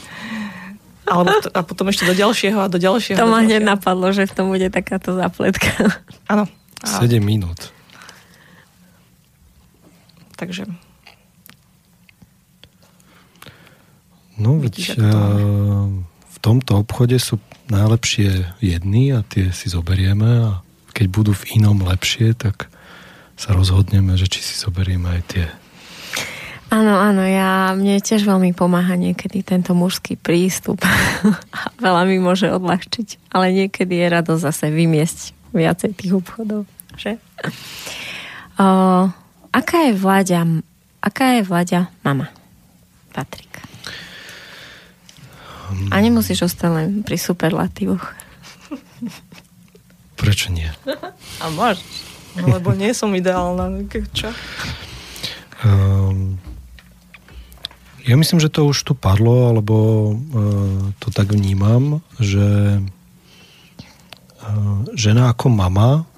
alebo 1.05 1.37
to, 1.37 1.53
a 1.53 1.61
potom 1.61 1.93
ešte 1.93 2.09
do 2.09 2.17
ďalšieho 2.17 2.65
a 2.65 2.67
do 2.73 2.81
ďalšieho. 2.81 3.21
To 3.21 3.29
ma 3.29 3.45
hneď 3.45 3.61
napadlo, 3.61 4.09
že 4.17 4.25
v 4.25 4.33
tom 4.33 4.49
bude 4.49 4.73
takáto 4.73 5.13
zapletka. 5.13 5.69
Áno. 6.33 6.49
7 6.81 7.21
minút. 7.21 7.74
Takže... 10.35 10.67
No, 14.35 14.59
veď, 14.59 14.99
to... 14.99 15.21
v 16.27 16.39
tomto 16.43 16.83
obchode 16.83 17.15
sú 17.23 17.39
najlepšie 17.71 18.59
jedny 18.59 19.15
a 19.15 19.23
tie 19.23 19.55
si 19.55 19.71
zoberieme 19.71 20.31
a 20.43 20.51
keď 20.91 21.07
budú 21.11 21.33
v 21.35 21.59
inom 21.59 21.83
lepšie, 21.87 22.35
tak 22.35 22.71
sa 23.35 23.55
rozhodneme, 23.55 24.15
že 24.15 24.31
či 24.31 24.43
si 24.43 24.55
zoberieme 24.59 25.11
aj 25.11 25.23
tie. 25.27 25.47
Áno, 26.75 26.99
áno, 26.99 27.23
ja, 27.23 27.71
mne 27.79 28.03
tiež 28.03 28.27
veľmi 28.27 28.51
pomáha 28.51 28.99
niekedy 28.99 29.47
tento 29.47 29.79
mužský 29.79 30.19
prístup 30.19 30.83
a 31.55 31.71
veľa 31.79 32.03
mi 32.11 32.19
môže 32.19 32.51
odľahčiť, 32.51 33.31
ale 33.31 33.55
niekedy 33.55 33.95
je 33.95 34.07
rado 34.11 34.35
zase 34.35 34.71
vymiesť 34.75 35.35
viacej 35.55 35.91
tých 35.95 36.13
obchodov, 36.19 36.67
že? 36.99 37.23
O, 38.59 38.67
Aká 39.55 39.87
je 39.87 39.95
Vláďa, 39.95 40.43
aká 40.99 41.39
je 41.39 41.43
Vláďa 41.47 41.87
mama? 42.03 42.27
Patrik. 43.15 43.63
A 45.95 46.03
nemusíš 46.03 46.51
ostať 46.51 46.71
len 46.75 46.89
pri 47.07 47.15
superlatívoch. 47.15 48.03
Prečo 50.21 50.51
nie? 50.51 50.67
A 51.39 51.47
môžeš. 51.55 51.87
No, 52.35 52.51
lebo 52.59 52.75
nie 52.75 52.91
som 52.91 53.15
ideálna. 53.15 53.71
Čo? 54.11 54.35
Um, 55.63 56.35
ja 58.03 58.19
myslím, 58.19 58.43
že 58.43 58.51
to 58.51 58.67
už 58.67 58.83
tu 58.83 58.99
padlo, 58.99 59.55
alebo 59.55 59.75
uh, 60.11 60.91
to 60.99 61.15
tak 61.15 61.31
vnímam, 61.31 62.03
že 62.19 62.83
uh, 64.43 64.79
žena 64.99 65.31
ako 65.31 65.47
mama 65.47 66.11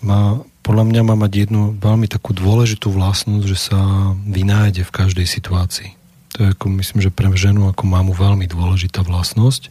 má 0.00 0.40
podľa 0.62 0.84
mňa 0.86 1.02
má 1.02 1.14
mať 1.18 1.46
jednu 1.46 1.74
veľmi 1.82 2.06
takú 2.06 2.30
dôležitú 2.30 2.94
vlastnosť, 2.94 3.44
že 3.50 3.58
sa 3.58 3.80
vynájde 4.14 4.86
v 4.86 4.94
každej 4.94 5.26
situácii. 5.26 5.90
To 6.32 6.48
je 6.48 6.48
ako, 6.54 6.66
myslím, 6.80 7.00
že 7.02 7.12
pre 7.12 7.28
ženu 7.34 7.68
ako 7.68 7.84
mamu 7.84 8.14
veľmi 8.14 8.46
dôležitá 8.48 9.04
vlastnosť. 9.04 9.68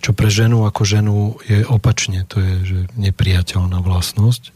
Čo 0.00 0.14
pre 0.14 0.30
ženu 0.30 0.64
ako 0.64 0.82
ženu 0.86 1.14
je 1.44 1.66
opačne, 1.66 2.24
to 2.24 2.40
je 2.40 2.54
že 2.64 2.78
nepriateľná 2.96 3.82
vlastnosť. 3.82 4.54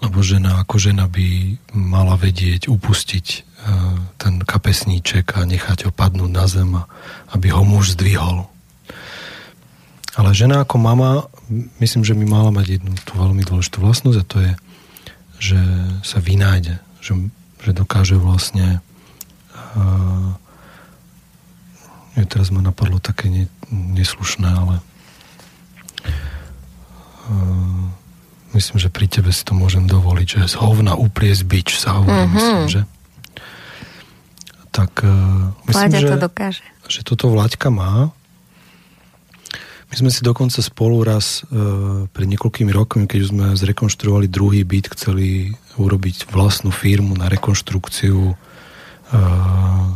Lebo 0.00 0.20
žena 0.22 0.62
ako 0.62 0.76
žena 0.78 1.10
by 1.10 1.58
mala 1.72 2.14
vedieť 2.20 2.68
upustiť 2.68 3.26
e, 3.32 3.38
ten 4.20 4.34
kapesníček 4.44 5.34
a 5.34 5.48
nechať 5.48 5.88
ho 5.88 5.92
padnúť 5.92 6.30
na 6.30 6.46
zem, 6.46 6.72
aby 7.32 7.48
ho 7.50 7.64
muž 7.64 7.96
zdvihol. 7.96 8.46
Ale 10.16 10.32
žena 10.32 10.64
ako 10.64 10.80
mama, 10.80 11.28
myslím, 11.76 12.00
že 12.00 12.16
by 12.16 12.24
mala 12.24 12.48
mať 12.48 12.80
jednu 12.80 12.96
tú 13.04 13.20
veľmi 13.20 13.44
dôležitú 13.44 13.84
vlastnosť 13.84 14.18
a 14.18 14.24
to 14.24 14.36
je, 14.40 14.52
že 15.36 15.60
sa 16.00 16.24
vynájde, 16.24 16.80
že, 17.04 17.12
že 17.60 17.70
dokáže 17.76 18.16
vlastne 18.16 18.80
uh, 19.76 20.32
ja 22.16 22.24
teraz 22.24 22.48
ma 22.48 22.64
napadlo 22.64 22.96
také 22.96 23.28
ne, 23.28 23.44
neslušné, 23.68 24.48
ale 24.48 24.80
uh, 27.28 27.92
myslím, 28.56 28.80
že 28.80 28.88
pri 28.88 29.12
tebe 29.12 29.28
si 29.28 29.44
to 29.44 29.52
môžem 29.52 29.84
dovoliť, 29.84 30.26
že 30.40 30.40
z 30.48 30.56
hovna 30.56 30.96
upliesť 30.96 31.44
bič 31.44 31.76
sa 31.76 32.00
hovorí, 32.00 32.24
mm-hmm. 32.24 32.36
myslím, 32.40 32.68
že 32.72 32.82
tak 34.72 35.04
uh, 35.04 35.52
myslím, 35.68 35.76
Vláďa 35.76 36.00
že, 36.00 36.08
to 36.08 36.16
dokáže. 36.16 36.64
že 36.88 37.00
toto 37.04 37.28
Vláďka 37.28 37.68
má. 37.68 38.15
My 39.86 39.94
sme 39.94 40.10
si 40.10 40.20
dokonca 40.26 40.58
spolu 40.60 41.06
raz 41.06 41.46
uh, 41.46 42.10
pred 42.10 42.26
niekoľkými 42.26 42.74
rokmi, 42.74 43.06
keď 43.06 43.18
už 43.22 43.30
sme 43.32 43.46
zrekonštruovali 43.54 44.26
druhý 44.26 44.66
byt, 44.66 44.92
chceli 44.98 45.54
urobiť 45.78 46.28
vlastnú 46.32 46.74
firmu 46.74 47.14
na 47.14 47.30
rekonštrukciu 47.30 48.34
uh, 48.34 49.86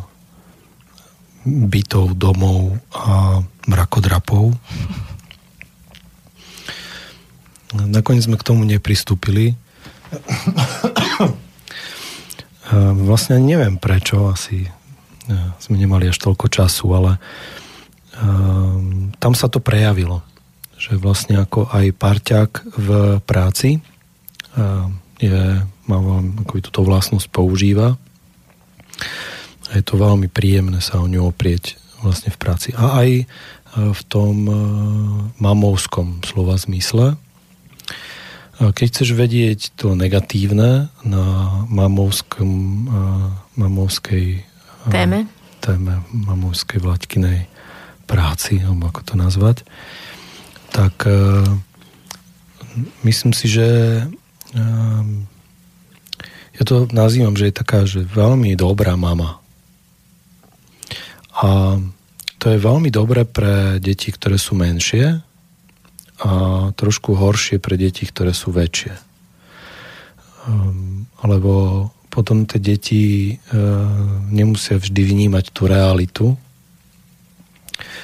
bytov, 1.44 2.14
domov 2.14 2.76
a 2.92 3.40
mrakodrapov. 3.66 4.52
Nakoniec 7.70 8.26
sme 8.26 8.36
k 8.36 8.46
tomu 8.46 8.66
nepristúpili. 8.66 9.54
Vlastne 13.06 13.38
neviem 13.42 13.78
prečo, 13.78 14.30
asi 14.30 14.66
e, 14.66 14.70
sme 15.58 15.74
nemali 15.74 16.06
až 16.06 16.18
toľko 16.22 16.46
času, 16.50 16.86
ale 16.94 17.12
e, 17.14 17.20
tam 19.16 19.32
sa 19.32 19.48
to 19.48 19.64
prejavilo, 19.64 20.20
že 20.76 20.96
vlastne 20.96 21.40
ako 21.40 21.68
aj 21.72 21.86
parťák 21.96 22.50
v 22.76 22.88
práci 23.24 23.76
e, 23.76 23.80
je, 25.20 25.40
má 25.88 25.98
ako 26.44 26.64
túto 26.64 26.80
vlastnosť 26.84 27.28
používa 27.32 28.00
a 29.70 29.78
je 29.78 29.84
to 29.86 29.94
veľmi 30.00 30.26
príjemné 30.26 30.82
sa 30.82 30.98
o 30.98 31.06
ňu 31.06 31.30
oprieť 31.30 31.78
vlastne 32.02 32.34
v 32.34 32.38
práci. 32.40 32.74
A 32.74 33.04
aj 33.04 33.10
e, 33.22 33.24
v 33.76 34.02
tom 34.10 34.36
e, 34.48 34.54
mamovskom 35.38 36.26
slova 36.26 36.58
zmysle. 36.58 37.14
Keď 38.60 38.86
chceš 38.92 39.16
vedieť 39.16 39.72
to 39.72 39.96
negatívne 39.96 40.92
na 41.06 41.24
mamovskom, 41.70 42.50
e, 42.50 42.96
mamovskej 43.56 44.26
téme, 44.90 45.30
téme 45.62 46.02
mamovskej 46.10 46.82
vlaďkinej 46.82 47.49
práci, 48.10 48.58
alebo 48.58 48.90
ako 48.90 49.00
to 49.06 49.14
nazvať, 49.14 49.62
tak 50.74 51.06
myslím 53.06 53.30
si, 53.30 53.46
že 53.46 53.68
ja 56.60 56.62
to 56.66 56.90
nazývam, 56.90 57.38
že 57.38 57.48
je 57.48 57.54
taká, 57.54 57.86
že 57.86 58.02
veľmi 58.02 58.58
dobrá 58.58 58.98
mama. 58.98 59.38
A 61.40 61.78
to 62.36 62.52
je 62.52 62.58
veľmi 62.60 62.92
dobré 62.92 63.24
pre 63.24 63.80
deti, 63.80 64.12
ktoré 64.12 64.36
sú 64.36 64.58
menšie 64.58 65.24
a 66.20 66.30
trošku 66.76 67.16
horšie 67.16 67.56
pre 67.56 67.80
deti, 67.80 68.04
ktoré 68.04 68.36
sú 68.36 68.52
väčšie. 68.52 68.92
Um, 70.44 71.08
alebo 71.24 71.88
potom 72.12 72.44
tie 72.44 72.60
deti 72.60 73.36
uh, 73.36 74.20
nemusia 74.28 74.76
vždy 74.76 75.00
vnímať 75.00 75.44
tú 75.52 75.64
realitu, 75.64 76.26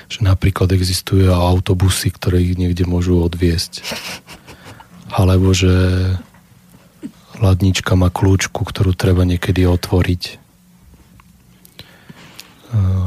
že 0.06 0.22
napríklad 0.22 0.70
existujú 0.70 1.30
autobusy, 1.34 2.14
ktoré 2.14 2.42
ich 2.42 2.54
niekde 2.54 2.86
môžu 2.86 3.18
odviesť. 3.22 3.82
Alebo 5.10 5.50
že 5.54 5.72
ladnička 7.38 7.94
má 7.98 8.08
kľúčku, 8.08 8.64
ktorú 8.64 8.96
treba 8.96 9.26
niekedy 9.26 9.66
otvoriť 9.68 10.46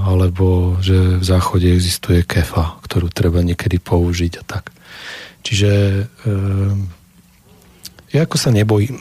alebo 0.10 0.78
že 0.80 1.20
v 1.20 1.24
záchode 1.24 1.68
existuje 1.70 2.24
kefa, 2.24 2.80
ktorú 2.82 3.12
treba 3.12 3.44
niekedy 3.44 3.78
použiť 3.78 4.42
a 4.42 4.44
tak. 4.48 4.72
Čiže 5.46 5.72
ja 8.10 8.20
ako 8.26 8.38
sa 8.40 8.50
nebojím. 8.50 8.98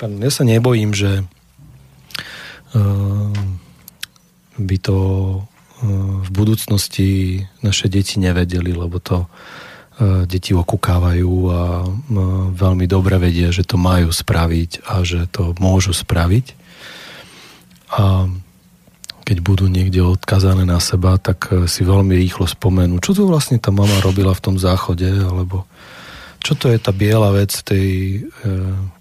ja 0.26 0.30
sa 0.32 0.44
nebojím, 0.44 0.90
že 0.96 1.22
by 4.60 4.76
to 4.82 4.98
v 5.80 6.28
budúcnosti 6.28 7.40
naše 7.64 7.88
deti 7.88 8.20
nevedeli, 8.20 8.76
lebo 8.76 9.00
to 9.00 9.24
deti 10.28 10.56
okúkávajú 10.56 11.32
a 11.52 11.84
veľmi 12.56 12.88
dobre 12.88 13.20
vedia, 13.20 13.52
že 13.52 13.68
to 13.68 13.76
majú 13.76 14.08
spraviť 14.08 14.88
a 14.88 15.04
že 15.04 15.28
to 15.28 15.52
môžu 15.60 15.92
spraviť. 15.92 16.56
A 18.00 18.28
keď 19.30 19.38
budú 19.46 19.70
niekde 19.70 20.02
odkazané 20.02 20.66
na 20.66 20.82
seba, 20.82 21.14
tak 21.14 21.54
e, 21.54 21.70
si 21.70 21.86
veľmi 21.86 22.18
rýchlo 22.18 22.50
spomenú, 22.50 22.98
čo 22.98 23.14
tu 23.14 23.30
vlastne 23.30 23.62
tá 23.62 23.70
mama 23.70 24.02
robila 24.02 24.34
v 24.34 24.42
tom 24.42 24.56
záchode, 24.58 25.06
alebo 25.06 25.70
čo 26.42 26.58
to 26.58 26.66
je 26.66 26.82
tá 26.82 26.90
biela 26.90 27.30
vec 27.30 27.54
v 27.54 27.62
tej 27.62 27.86
e, 27.86 28.18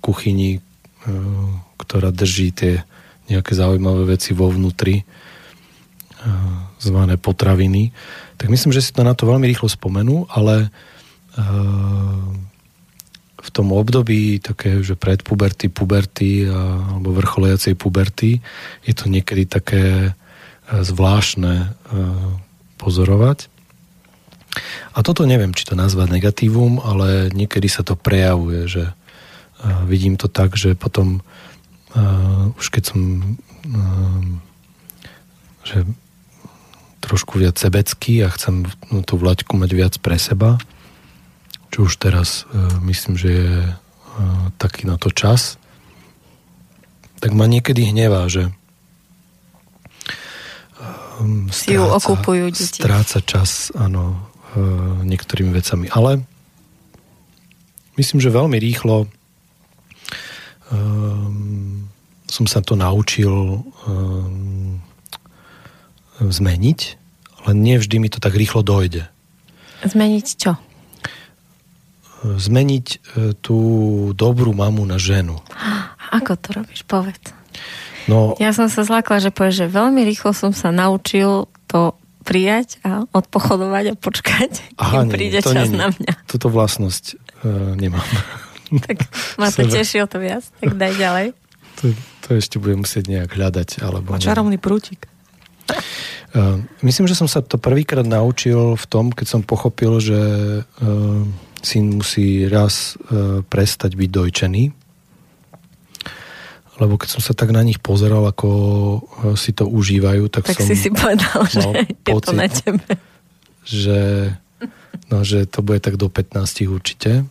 kuchyni, 0.06 0.60
e, 0.60 1.12
ktorá 1.82 2.14
drží 2.14 2.54
tie 2.54 2.86
nejaké 3.26 3.58
zaujímavé 3.58 4.18
veci 4.18 4.38
vo 4.38 4.54
vnútri, 4.54 5.02
e, 5.02 5.04
zvané 6.80 7.20
potraviny. 7.20 7.92
Tak 8.40 8.48
myslím, 8.48 8.72
že 8.72 8.82
si 8.82 8.96
to 8.96 9.04
na 9.04 9.14
to 9.14 9.28
veľmi 9.28 9.46
rýchlo 9.46 9.68
spomenú, 9.68 10.26
ale 10.32 10.68
e, 10.68 10.68
v 13.40 13.50
tom 13.52 13.76
období 13.76 14.40
také, 14.40 14.80
že 14.84 14.96
pred 14.96 15.22
puberty, 15.22 15.68
puberty 15.68 16.48
a, 16.48 16.80
alebo 16.96 17.16
vrcholiacej 17.20 17.76
puberty 17.76 18.40
je 18.88 18.94
to 18.96 19.12
niekedy 19.12 19.44
také 19.46 20.16
zvláštne 20.70 21.54
e, 21.64 21.68
pozorovať. 22.80 23.52
A 24.98 25.06
toto 25.06 25.30
neviem, 25.30 25.54
či 25.54 25.68
to 25.68 25.78
nazvať 25.78 26.10
negatívum, 26.10 26.82
ale 26.82 27.30
niekedy 27.30 27.70
sa 27.70 27.86
to 27.86 27.94
prejavuje, 27.94 28.66
že 28.66 28.84
vidím 29.86 30.18
to 30.18 30.26
tak, 30.26 30.58
že 30.58 30.74
potom 30.74 31.22
už 32.58 32.66
keď 32.74 32.84
som 32.90 33.00
že 35.70 35.86
trošku 37.00 37.40
viac 37.40 37.56
sebecký 37.56 38.24
a 38.24 38.30
chcem 38.32 38.68
no, 38.92 39.02
tú 39.04 39.16
vlaďku 39.16 39.56
mať 39.56 39.72
viac 39.72 39.94
pre 40.00 40.20
seba, 40.20 40.60
čo 41.72 41.88
už 41.88 42.00
teraz 42.00 42.46
uh, 42.50 42.80
myslím, 42.84 43.16
že 43.16 43.30
je 43.30 43.54
uh, 43.72 43.76
taký 44.60 44.86
na 44.88 45.00
to 45.00 45.10
čas, 45.10 45.60
tak 47.20 47.36
ma 47.36 47.48
niekedy 47.48 47.92
hnevá, 47.92 48.32
že 48.32 48.52
stráca, 51.20 51.52
si 51.52 51.76
ju 51.76 51.84
okupujú 51.84 52.48
deti. 52.52 52.80
Stráca 52.80 53.20
čas, 53.20 53.76
áno, 53.76 54.32
e, 54.56 54.64
niektorými 55.04 55.52
vecami. 55.52 55.92
Ale 55.92 56.24
myslím, 58.00 58.24
že 58.24 58.32
veľmi 58.32 58.56
rýchlo 58.56 59.12
um, 60.72 61.90
som 62.30 62.46
sa 62.46 62.62
to 62.62 62.78
naučil 62.78 63.66
um, 63.66 64.69
zmeniť, 66.20 66.80
ale 67.44 67.52
nie 67.56 67.80
vždy 67.80 67.98
mi 68.04 68.10
to 68.12 68.20
tak 68.20 68.36
rýchlo 68.36 68.62
dojde. 68.64 69.08
Zmeniť 69.84 70.28
čo? 70.36 70.60
Zmeniť 72.20 72.88
tú 73.40 73.58
dobrú 74.12 74.52
mamu 74.52 74.84
na 74.84 75.00
ženu. 75.00 75.40
Ako 76.12 76.36
to 76.36 76.60
robíš? 76.60 76.84
Povedz. 76.84 77.32
No, 78.10 78.34
ja 78.42 78.52
som 78.52 78.68
sa 78.68 78.82
zlákla, 78.82 79.22
že 79.22 79.30
povie, 79.30 79.54
že 79.54 79.70
veľmi 79.70 80.02
rýchlo 80.02 80.34
som 80.34 80.50
sa 80.50 80.74
naučil 80.74 81.46
to 81.70 81.94
prijať 82.26 82.82
a 82.86 83.06
odpochodovať 83.10 83.86
a 83.90 83.98
počkať, 83.98 84.52
aha, 84.78 85.02
kým 85.02 85.10
nie, 85.10 85.14
príde 85.14 85.40
to 85.42 85.50
čas 85.50 85.70
nie, 85.70 85.82
na 85.82 85.90
mňa. 85.90 86.14
Tuto 86.30 86.50
vlastnosť 86.54 87.04
uh, 87.42 87.74
nemám. 87.74 88.06
tak 88.86 89.10
ma 89.42 89.50
to 89.50 89.66
teší 89.66 90.06
o 90.06 90.08
to 90.10 90.22
viac, 90.22 90.46
tak 90.62 90.78
daj 90.78 90.94
ďalej. 90.94 91.28
To, 91.82 91.84
to 92.26 92.30
ešte 92.38 92.62
budem 92.62 92.86
musieť 92.86 93.10
nejak 93.10 93.34
hľadať. 93.34 93.82
Alebo 93.82 94.14
Má 94.14 94.22
čarovný 94.22 94.62
prútik. 94.62 95.09
Uh, 96.30 96.62
myslím, 96.86 97.10
že 97.10 97.18
som 97.18 97.26
sa 97.26 97.42
to 97.42 97.58
prvýkrát 97.58 98.06
naučil 98.06 98.78
v 98.78 98.86
tom, 98.86 99.10
keď 99.10 99.26
som 99.26 99.42
pochopil, 99.42 99.98
že 99.98 100.22
uh, 100.62 101.26
syn 101.62 102.00
musí 102.00 102.48
raz 102.48 102.96
e, 102.96 103.44
prestať 103.44 104.00
byť 104.00 104.10
dojčený, 104.10 104.64
lebo 106.80 106.96
keď 106.96 107.20
som 107.20 107.22
sa 107.22 107.36
tak 107.36 107.52
na 107.52 107.60
nich 107.60 107.84
pozeral, 107.84 108.24
ako 108.24 108.50
si 109.36 109.52
to 109.52 109.68
užívajú, 109.68 110.32
tak, 110.32 110.48
Tak 110.48 110.64
som 110.64 110.72
si 110.72 110.80
si 110.80 110.90
povedal, 110.92 111.44
že 111.52 111.60
mal 111.60 111.74
je 111.76 111.92
to 112.00 112.12
pocit, 112.16 112.38
na 112.40 112.48
tebe. 112.48 112.88
že, 113.68 114.00
no, 115.12 115.28
že 115.28 115.44
to 115.44 115.60
bude 115.60 115.84
tak 115.84 116.00
do 116.00 116.08
15 116.08 116.40
určite. 116.72 117.28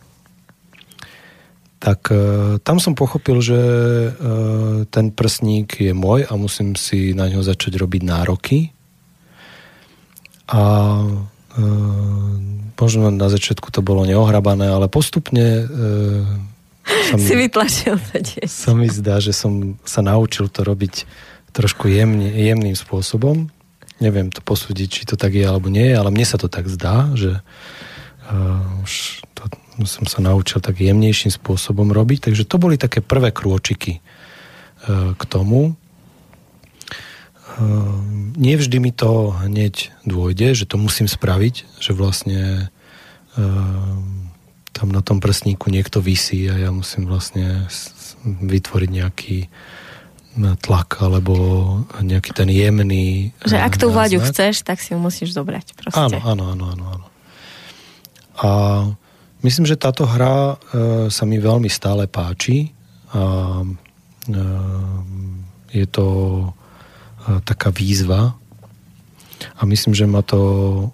Tak 1.78 2.10
e, 2.10 2.16
tam 2.58 2.82
som 2.82 2.98
pochopil, 2.98 3.38
že 3.38 3.58
e, 3.58 4.10
ten 4.90 5.14
prsník 5.14 5.78
je 5.78 5.94
môj 5.94 6.26
a 6.26 6.34
musím 6.34 6.74
si 6.74 7.14
na 7.14 7.30
ňo 7.30 7.46
začať 7.46 7.78
robiť 7.78 8.02
nároky. 8.02 8.74
A 10.50 10.62
e, 11.54 11.62
možno 12.74 13.14
na 13.14 13.30
začiatku 13.30 13.70
to 13.70 13.78
bolo 13.82 14.02
neohrabané, 14.02 14.66
ale 14.66 14.90
postupne 14.90 15.46
e, 15.62 15.64
sa 16.88 17.16
Si 17.20 17.34
mi, 17.36 17.46
vytlačil 17.46 17.96
to 18.00 18.16
dieťa. 18.20 18.48
sa 18.48 18.72
mi 18.72 18.88
zdá, 18.88 19.20
že 19.20 19.36
som 19.36 19.76
sa 19.84 20.00
naučil 20.00 20.48
to 20.48 20.64
robiť 20.64 21.04
trošku 21.52 21.88
jemne, 21.88 22.32
jemným 22.32 22.76
spôsobom. 22.76 23.52
Neviem 23.98 24.30
to 24.30 24.40
posúdiť, 24.40 24.88
či 24.88 25.02
to 25.04 25.18
tak 25.18 25.34
je 25.34 25.44
alebo 25.44 25.68
nie, 25.68 25.90
ale 25.90 26.12
mne 26.14 26.24
sa 26.24 26.38
to 26.38 26.46
tak 26.46 26.70
zdá, 26.70 27.12
že 27.18 27.42
uh, 28.30 28.84
už 28.86 29.26
som 29.84 30.08
sa 30.08 30.18
naučil 30.24 30.58
tak 30.58 30.80
jemnejším 30.80 31.30
spôsobom 31.30 31.92
robiť. 31.92 32.30
Takže 32.30 32.48
to 32.48 32.56
boli 32.58 32.80
také 32.80 33.04
prvé 33.04 33.30
krôčiky 33.30 34.00
uh, 34.00 35.14
k 35.14 35.22
tomu. 35.28 35.78
Uh, 37.58 38.00
nie 38.34 38.58
vždy 38.58 38.78
mi 38.82 38.90
to 38.90 39.34
hneď 39.34 39.94
dôjde, 40.02 40.58
že 40.58 40.64
to 40.66 40.80
musím 40.80 41.06
spraviť, 41.06 41.78
že 41.78 41.92
vlastne 41.94 42.70
uh, 43.36 43.94
tam 44.74 44.94
na 44.94 45.02
tom 45.02 45.18
prstníku 45.18 45.70
niekto 45.70 45.98
vysí 45.98 46.46
a 46.46 46.54
ja 46.54 46.70
musím 46.70 47.10
vlastne 47.10 47.66
vytvoriť 48.24 48.90
nejaký 48.90 49.38
tlak 50.38 51.02
alebo 51.02 51.34
nejaký 51.98 52.30
ten 52.30 52.46
jemný 52.46 53.34
Že 53.42 53.58
ak 53.58 53.74
tú 53.74 53.90
náznak. 53.90 54.30
chceš, 54.30 54.62
tak 54.62 54.78
si 54.78 54.94
ju 54.94 54.98
musíš 55.02 55.34
zobrať. 55.34 55.74
Proste. 55.74 55.98
Áno, 55.98 56.22
áno, 56.22 56.44
áno, 56.54 56.64
áno, 56.70 56.84
áno. 56.94 57.06
A 58.38 58.48
myslím, 59.42 59.66
že 59.66 59.78
táto 59.78 60.06
hra 60.08 60.54
e, 60.54 60.56
sa 61.12 61.24
mi 61.28 61.38
veľmi 61.38 61.70
stále 61.70 62.10
páči 62.10 62.74
a 63.14 63.62
e, 63.62 64.42
je 65.72 65.86
to 65.86 66.06
e, 66.42 66.46
taká 67.44 67.70
výzva 67.70 68.34
a 69.58 69.62
myslím, 69.66 69.94
že 69.94 70.06
ma 70.06 70.22
to 70.22 70.40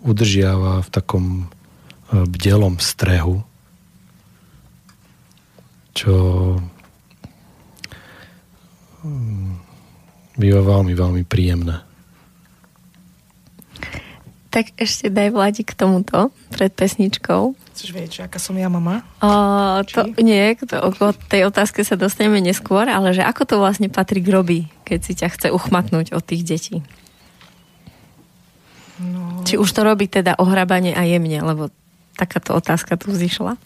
udržiava 0.04 0.84
v 0.84 0.88
takom 0.92 1.24
e, 1.40 1.46
bdelom 2.12 2.76
strehu, 2.80 3.40
čo 5.94 6.14
mm, 9.04 9.52
býva 10.36 10.60
veľmi, 10.60 10.92
veľmi 10.92 11.22
príjemné. 11.24 11.93
Tak 14.54 14.70
ešte 14.78 15.10
daj 15.10 15.34
Vladi 15.34 15.66
k 15.66 15.74
tomuto 15.74 16.30
pred 16.54 16.70
pesničkou. 16.70 17.58
Chceš 17.74 17.90
vedieť, 17.90 18.30
aká 18.30 18.38
som 18.38 18.54
ja 18.54 18.70
mama? 18.70 19.02
O, 19.18 19.82
to, 19.82 20.06
nie, 20.22 20.54
to, 20.62 20.78
o 20.78 21.10
tej 21.10 21.50
otázke 21.50 21.82
sa 21.82 21.98
dostaneme 21.98 22.38
neskôr, 22.38 22.86
ale 22.86 23.10
že 23.10 23.26
ako 23.26 23.42
to 23.50 23.54
vlastne 23.58 23.90
Patrik 23.90 24.30
robí, 24.30 24.70
keď 24.86 24.98
si 25.02 25.18
ťa 25.18 25.28
chce 25.34 25.48
uchmatnúť 25.50 26.14
od 26.14 26.22
tých 26.22 26.46
detí? 26.46 26.76
No, 29.02 29.42
Či 29.42 29.58
už 29.58 29.66
to 29.74 29.82
robí 29.82 30.06
teda 30.06 30.38
ohrabanie 30.38 30.94
a 30.94 31.02
jemne, 31.02 31.42
lebo 31.42 31.74
takáto 32.14 32.54
otázka 32.54 32.94
tu 32.94 33.10
vzýšla. 33.10 33.58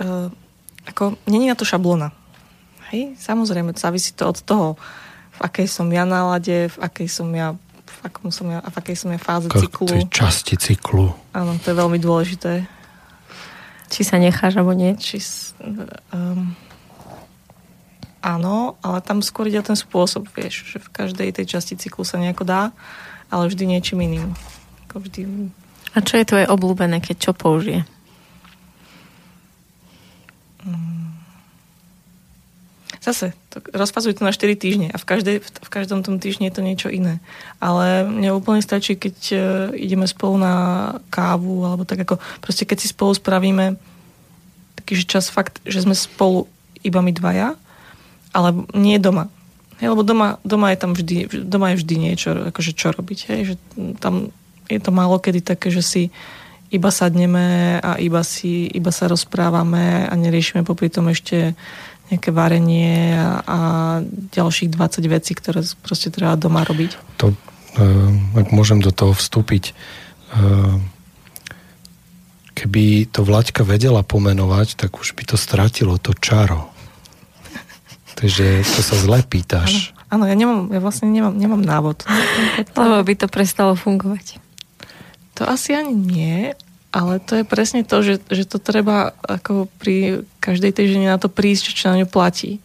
uh, 0.00 0.32
ako, 0.88 1.20
není 1.28 1.52
na 1.52 1.56
to 1.56 1.68
šablona. 1.68 2.16
Hej, 2.88 3.20
samozrejme, 3.20 3.76
závisí 3.76 4.16
to 4.16 4.24
od 4.32 4.40
toho, 4.40 4.68
v 5.36 5.40
akej 5.44 5.68
som 5.68 5.92
ja 5.92 6.08
nálade, 6.08 6.72
v 6.72 6.76
akej 6.80 7.12
som 7.12 7.28
ja 7.36 7.60
akom 8.04 8.28
som 8.28 8.46
ja, 8.52 8.60
v 8.60 8.76
akej 8.76 8.96
som 9.00 9.08
ja 9.08 9.16
fáze 9.16 9.48
K 9.48 9.64
cyklu. 9.64 9.88
tej 9.88 10.04
časti 10.12 10.54
cyklu. 10.60 11.16
Áno, 11.32 11.56
to 11.56 11.72
je 11.72 11.76
veľmi 11.80 11.96
dôležité. 11.96 12.68
Či 13.88 14.00
sa 14.04 14.20
necháš, 14.20 14.60
alebo 14.60 14.76
nie. 14.76 14.92
Či, 15.00 15.24
um, 16.12 16.52
áno, 18.20 18.76
ale 18.84 18.98
tam 19.00 19.24
skôr 19.24 19.48
ide 19.48 19.64
ten 19.64 19.76
spôsob, 19.76 20.28
vieš, 20.36 20.68
že 20.68 20.78
v 20.84 20.88
každej 20.92 21.28
tej 21.32 21.46
časti 21.48 21.80
cyklu 21.80 22.04
sa 22.04 22.20
nejako 22.20 22.44
dá, 22.44 22.62
ale 23.32 23.48
vždy 23.48 23.64
niečím 23.64 24.04
iným. 24.04 24.36
Ako 24.88 25.00
vždy, 25.04 25.50
A 25.94 25.98
čo 26.04 26.20
je 26.20 26.28
tvoje 26.28 26.46
obľúbené, 26.48 27.00
keď 27.00 27.16
čo 27.30 27.32
použije? 27.32 27.88
Zase, 33.04 33.36
to, 33.52 33.60
rozfazujú 33.76 34.16
to 34.16 34.24
na 34.24 34.32
4 34.32 34.56
týždne 34.56 34.88
a 34.88 34.96
v, 34.96 35.04
každej, 35.04 35.36
v 35.44 35.68
každom 35.68 36.00
tom 36.00 36.16
týždni 36.16 36.48
je 36.48 36.56
to 36.56 36.64
niečo 36.64 36.88
iné. 36.88 37.20
Ale 37.60 38.08
mne 38.08 38.32
úplne 38.32 38.64
stačí, 38.64 38.96
keď 38.96 39.16
uh, 39.36 39.40
ideme 39.76 40.08
spolu 40.08 40.40
na 40.40 40.54
kávu, 41.12 41.68
alebo 41.68 41.84
tak 41.84 42.08
ako, 42.08 42.16
proste 42.40 42.64
keď 42.64 42.80
si 42.80 42.88
spolu 42.88 43.12
spravíme 43.12 43.76
taký 44.80 45.04
čas 45.04 45.28
fakt, 45.28 45.60
že 45.68 45.84
sme 45.84 45.92
spolu 45.92 46.48
iba 46.80 47.04
my 47.04 47.12
dvaja, 47.12 47.60
ale 48.32 48.48
nie 48.72 48.96
doma. 48.96 49.28
Hej, 49.84 49.92
lebo 49.92 50.00
doma, 50.00 50.40
doma 50.40 50.72
je 50.72 50.78
tam 50.80 50.96
vždy, 50.96 51.44
doma 51.44 51.76
je 51.76 51.84
vždy 51.84 51.94
niečo, 52.00 52.28
akože 52.48 52.72
čo 52.72 52.88
robiť. 52.88 53.18
Hej, 53.28 53.40
že 53.44 53.54
tam 54.00 54.32
je 54.64 54.80
to 54.80 54.90
málo 54.96 55.20
kedy 55.20 55.44
také, 55.44 55.68
že 55.68 55.84
si 55.84 56.02
iba 56.72 56.88
sadneme 56.88 57.78
a 57.78 58.00
iba, 58.00 58.24
si, 58.24 58.66
iba 58.72 58.90
sa 58.90 59.06
rozprávame 59.06 60.08
a 60.08 60.12
neriešime 60.16 60.64
popri 60.64 60.88
tom 60.88 61.12
ešte 61.12 61.52
nejaké 62.12 62.30
varenie 62.30 63.16
a, 63.16 63.40
a 63.44 63.58
ďalších 64.32 64.76
20 64.76 65.04
vecí, 65.08 65.32
ktoré 65.32 65.64
proste 65.80 66.12
treba 66.12 66.36
doma 66.36 66.60
robiť. 66.64 67.20
To, 67.20 67.32
uh, 67.32 68.38
ak 68.38 68.52
môžem 68.52 68.84
do 68.84 68.92
toho 68.92 69.16
vstúpiť, 69.16 69.72
uh, 70.36 70.76
keby 72.52 73.08
to 73.08 73.24
Vlaďka 73.24 73.64
vedela 73.64 74.04
pomenovať, 74.04 74.76
tak 74.76 75.00
už 75.00 75.16
by 75.16 75.34
to 75.34 75.36
stratilo 75.40 75.96
to 75.96 76.12
čaro. 76.12 76.68
Takže 78.20 78.62
to 78.62 78.80
sa 78.84 78.96
zle 79.00 79.24
pýtaš. 79.24 79.96
Áno, 80.12 80.30
ja, 80.30 80.36
nemám, 80.38 80.70
ja 80.70 80.78
vlastne 80.78 81.10
nemám, 81.10 81.34
nemám 81.34 81.64
návod. 81.64 82.06
Lebo 82.78 83.02
by 83.02 83.14
to 83.18 83.26
prestalo 83.26 83.74
fungovať. 83.74 84.38
To 85.34 85.42
asi 85.50 85.74
ani 85.74 85.94
nie, 85.98 86.54
ale 86.94 87.18
to 87.18 87.42
je 87.42 87.44
presne 87.44 87.82
to, 87.82 88.06
že, 88.06 88.22
že 88.30 88.46
to 88.46 88.62
treba 88.62 89.18
ako 89.26 89.66
pri 89.82 90.22
každej 90.38 90.70
tej 90.70 90.94
žene 90.94 91.10
na 91.10 91.18
to 91.18 91.26
prísť, 91.26 91.74
čo 91.74 91.90
na 91.90 91.98
ňu 91.98 92.06
platí. 92.06 92.62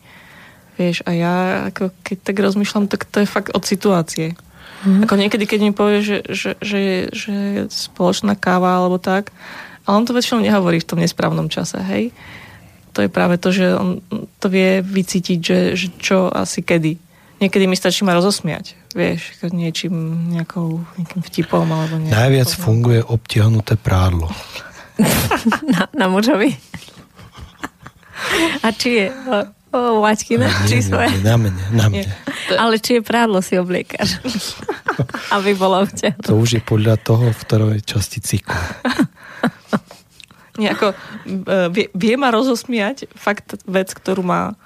Vieš, 0.78 1.02
a 1.10 1.12
ja 1.18 1.36
ako 1.74 1.90
keď 2.06 2.18
tak 2.22 2.38
rozmýšľam, 2.38 2.86
tak 2.86 3.10
to 3.10 3.26
je 3.26 3.28
fakt 3.28 3.50
od 3.58 3.66
situácie. 3.66 4.38
Mm. 4.86 5.10
Ako 5.10 5.18
niekedy, 5.18 5.50
keď 5.50 5.60
mi 5.66 5.74
povie, 5.74 6.06
že, 6.06 6.18
že, 6.30 6.56
že, 6.62 7.10
že 7.10 7.68
spoločná 7.74 8.38
káva 8.38 8.78
alebo 8.78 9.02
tak, 9.02 9.34
ale 9.84 9.98
on 9.98 10.06
to 10.06 10.14
väčšinou 10.14 10.46
nehovorí 10.46 10.78
v 10.78 10.88
tom 10.88 11.02
nesprávnom 11.02 11.50
čase, 11.50 11.82
hej. 11.82 12.14
To 12.94 13.02
je 13.02 13.10
práve 13.10 13.42
to, 13.42 13.50
že 13.50 13.74
on 13.74 13.98
to 14.38 14.48
vie 14.48 14.86
vycítiť, 14.86 15.40
že, 15.42 15.60
že 15.74 15.88
čo 15.98 16.30
asi 16.30 16.62
kedy. 16.62 17.02
Niekedy 17.40 17.66
mi 17.66 17.76
stačí 17.76 18.04
ma 18.04 18.12
rozosmiať, 18.12 18.76
vieš, 18.92 19.32
niečím, 19.48 19.96
nejakou, 20.36 20.84
nejakým 21.00 21.22
vtipom 21.24 21.64
alebo 21.64 21.96
nejakou 21.96 22.16
Najviac 22.20 22.50
poznámkou. 22.52 22.66
funguje 22.68 23.00
obtiahnuté 23.02 23.74
prádlo. 23.76 24.28
Na, 25.72 25.88
na 25.96 26.06
mužovi. 26.12 26.52
A 28.60 28.76
či 28.76 29.00
je 29.00 29.06
o, 29.08 29.38
o 29.72 29.80
Vaťkina, 30.04 30.68
či 30.68 30.76
Nie, 30.76 30.84
nie, 30.84 30.90
svoje. 30.92 31.08
nie, 31.16 31.24
na 31.24 31.36
mne, 31.40 31.64
na 31.72 31.86
mne. 31.88 32.04
Ale 32.60 32.76
či 32.84 33.00
je 33.00 33.02
prádlo 33.02 33.40
si 33.40 33.56
obliekaš. 33.56 34.20
Aby 35.36 35.56
bolo 35.56 35.88
tebe. 35.88 36.20
To 36.28 36.36
už 36.36 36.60
je 36.60 36.62
podľa 36.62 37.00
toho, 37.00 37.32
v 37.32 37.40
ktorej 37.40 37.80
časti 37.88 38.20
cyklu. 38.20 38.60
Nejako, 40.60 40.92
e, 40.92 40.96
vie, 41.72 41.88
vie 41.96 42.16
ma 42.20 42.36
rozosmiať 42.36 43.08
fakt 43.16 43.56
vec, 43.64 43.96
ktorú 43.96 44.28
má 44.28 44.60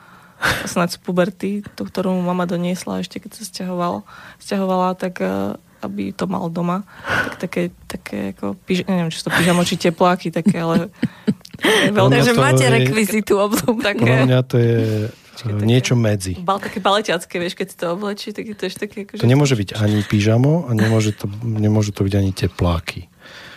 snáď 0.65 0.95
z 0.95 0.99
puberty, 0.99 1.49
tú, 1.73 1.83
ktorú 1.83 2.11
mu 2.11 2.23
mama 2.23 2.43
doniesla 2.43 2.99
ešte 2.99 3.17
keď 3.17 3.31
sa 3.33 3.43
stiahovala, 3.43 3.99
stiahovala 4.37 4.93
tak 4.93 5.19
e, 5.19 5.55
aby 5.81 6.11
to 6.11 6.25
mal 6.25 6.47
doma. 6.47 6.87
Tak 7.03 7.35
také, 7.41 7.61
také 7.85 8.31
ako, 8.31 8.55
pyž, 8.55 8.87
neviem, 8.87 9.11
či 9.11 9.19
to 9.19 9.29
pyžamo, 9.29 9.63
či 9.63 9.75
tepláky, 9.75 10.31
také, 10.31 10.55
ale 10.57 10.87
veľké, 11.97 12.19
to 12.23 12.39
máte 12.39 12.63
je- 12.63 12.73
rekvizitu 12.73 13.33
obľúb. 13.35 13.83
Také- 13.83 13.99
Podľa 13.99 14.27
mňa 14.27 14.39
to 14.43 14.55
je 14.57 14.75
Počkaj, 15.11 15.49
e, 15.49 15.55
také- 15.55 15.67
niečo 15.67 15.93
medzi. 15.95 16.33
bal, 16.39 16.59
také 16.59 16.79
baleťacké, 16.79 17.35
vieš, 17.35 17.55
keď 17.55 17.67
si 17.67 17.75
to 17.75 17.85
oblečí, 17.91 18.29
tak 18.31 18.43
je 18.47 18.55
to 18.55 18.63
ešte 18.63 18.79
také 18.87 18.97
ako, 19.03 19.19
To 19.19 19.27
nemôže 19.27 19.55
byť 19.55 19.69
ani 19.75 19.99
pyžamo 20.03 20.67
a 20.67 20.71
nemôže 20.71 21.11
to, 21.11 21.25
nemôžu 21.43 21.91
to 21.91 22.03
byť 22.03 22.13
ani 22.15 22.31
tepláky. 22.31 23.11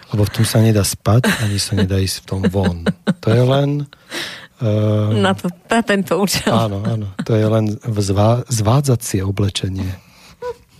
Lebo 0.06 0.22
v 0.22 0.30
tom 0.30 0.44
sa 0.46 0.62
nedá 0.62 0.86
spať, 0.86 1.26
ani 1.42 1.58
sa 1.58 1.74
nedá 1.74 1.98
ísť 1.98 2.22
v 2.22 2.26
tom 2.26 2.40
von. 2.46 2.86
To 3.22 3.28
je 3.28 3.42
len... 3.42 3.90
Uh, 4.56 5.12
Na, 5.20 5.36
to, 5.36 5.52
na 5.68 5.80
tento 5.84 6.16
účel. 6.16 6.48
Áno, 6.48 6.80
áno. 6.80 7.12
To 7.28 7.36
je 7.36 7.44
len 7.44 7.76
vzvá, 7.84 8.40
zvádzacie 8.48 9.20
oblečenie. 9.20 10.00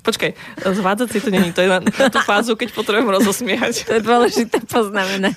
Počkaj, 0.01 0.33
zvádzať 0.63 1.09
si 1.13 1.19
to 1.19 1.29
není, 1.35 1.51
to 1.51 1.67
je 1.67 1.69
na, 1.69 1.83
na 1.83 2.09
tú 2.09 2.23
fázu, 2.23 2.55
keď 2.55 2.73
potrebujem 2.73 3.11
rozosmiať. 3.11 3.91
To 3.91 3.99
je 3.99 4.03
dôležité 4.07 4.63
poznamenať. 4.65 5.35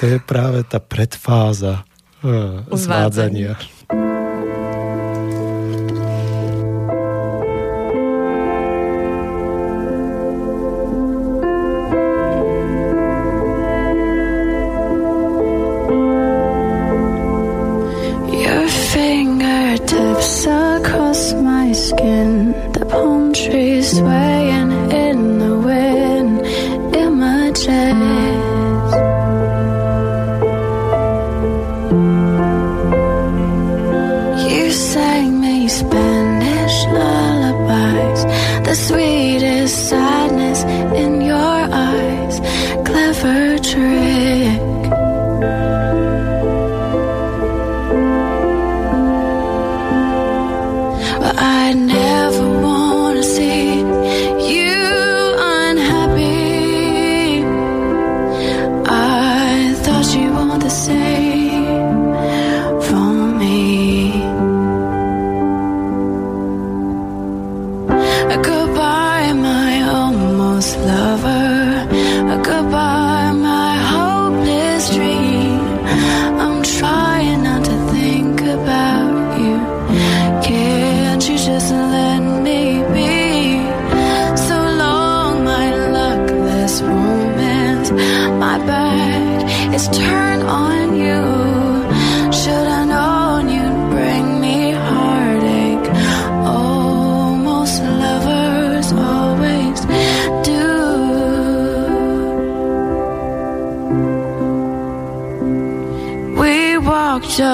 to 0.00 0.04
je 0.08 0.18
práve 0.24 0.64
tá 0.64 0.80
predfáza 0.80 1.84
uh, 2.24 2.64
zvádzania. 2.72 3.60
across 20.24 21.34
my 21.34 21.72
skin. 21.72 22.52
The 22.72 22.86
palm 22.86 23.32
trees 23.32 23.98
swaying 23.98 24.70
in 24.90 25.38
the 25.38 25.58
wind. 25.58 26.40
Imagine. 26.96 28.13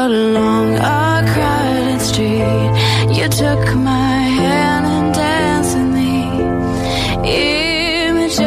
out 0.00 0.10
along 0.10 0.76
a 0.76 1.22
crowded 1.32 2.00
street. 2.00 2.70
You 3.16 3.26
took 3.28 3.62
my 3.90 4.20
hand 4.42 4.84
and 4.94 5.08
danced 5.14 5.76
in 5.76 5.88
the 6.00 6.16
images. 7.28 8.40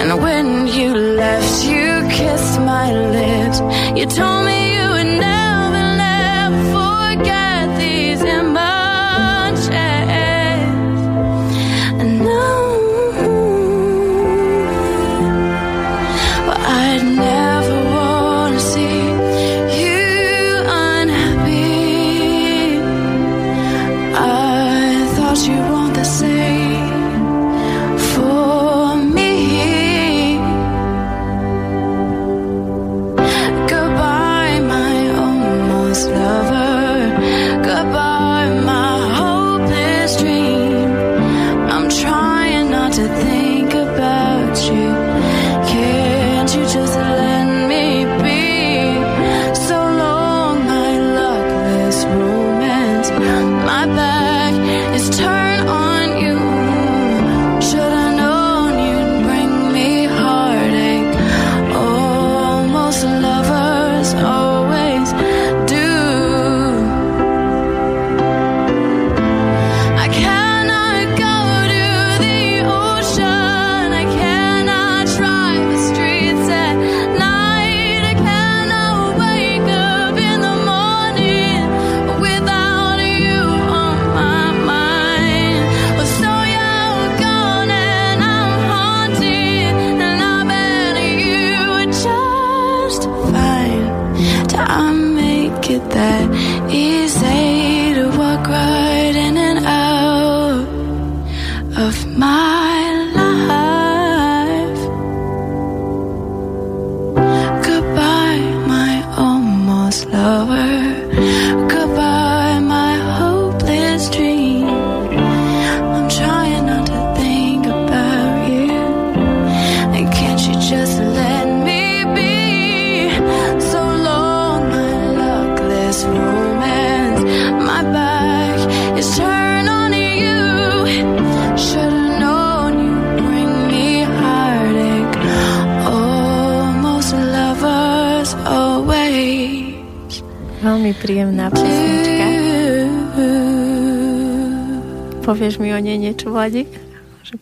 And 0.00 0.10
when 0.24 0.46
you 0.76 0.90
left, 1.22 1.64
you 1.72 1.88
kissed 2.18 2.58
my 2.72 2.86
lips. 3.16 3.58
You 3.98 4.06
told 4.06 4.41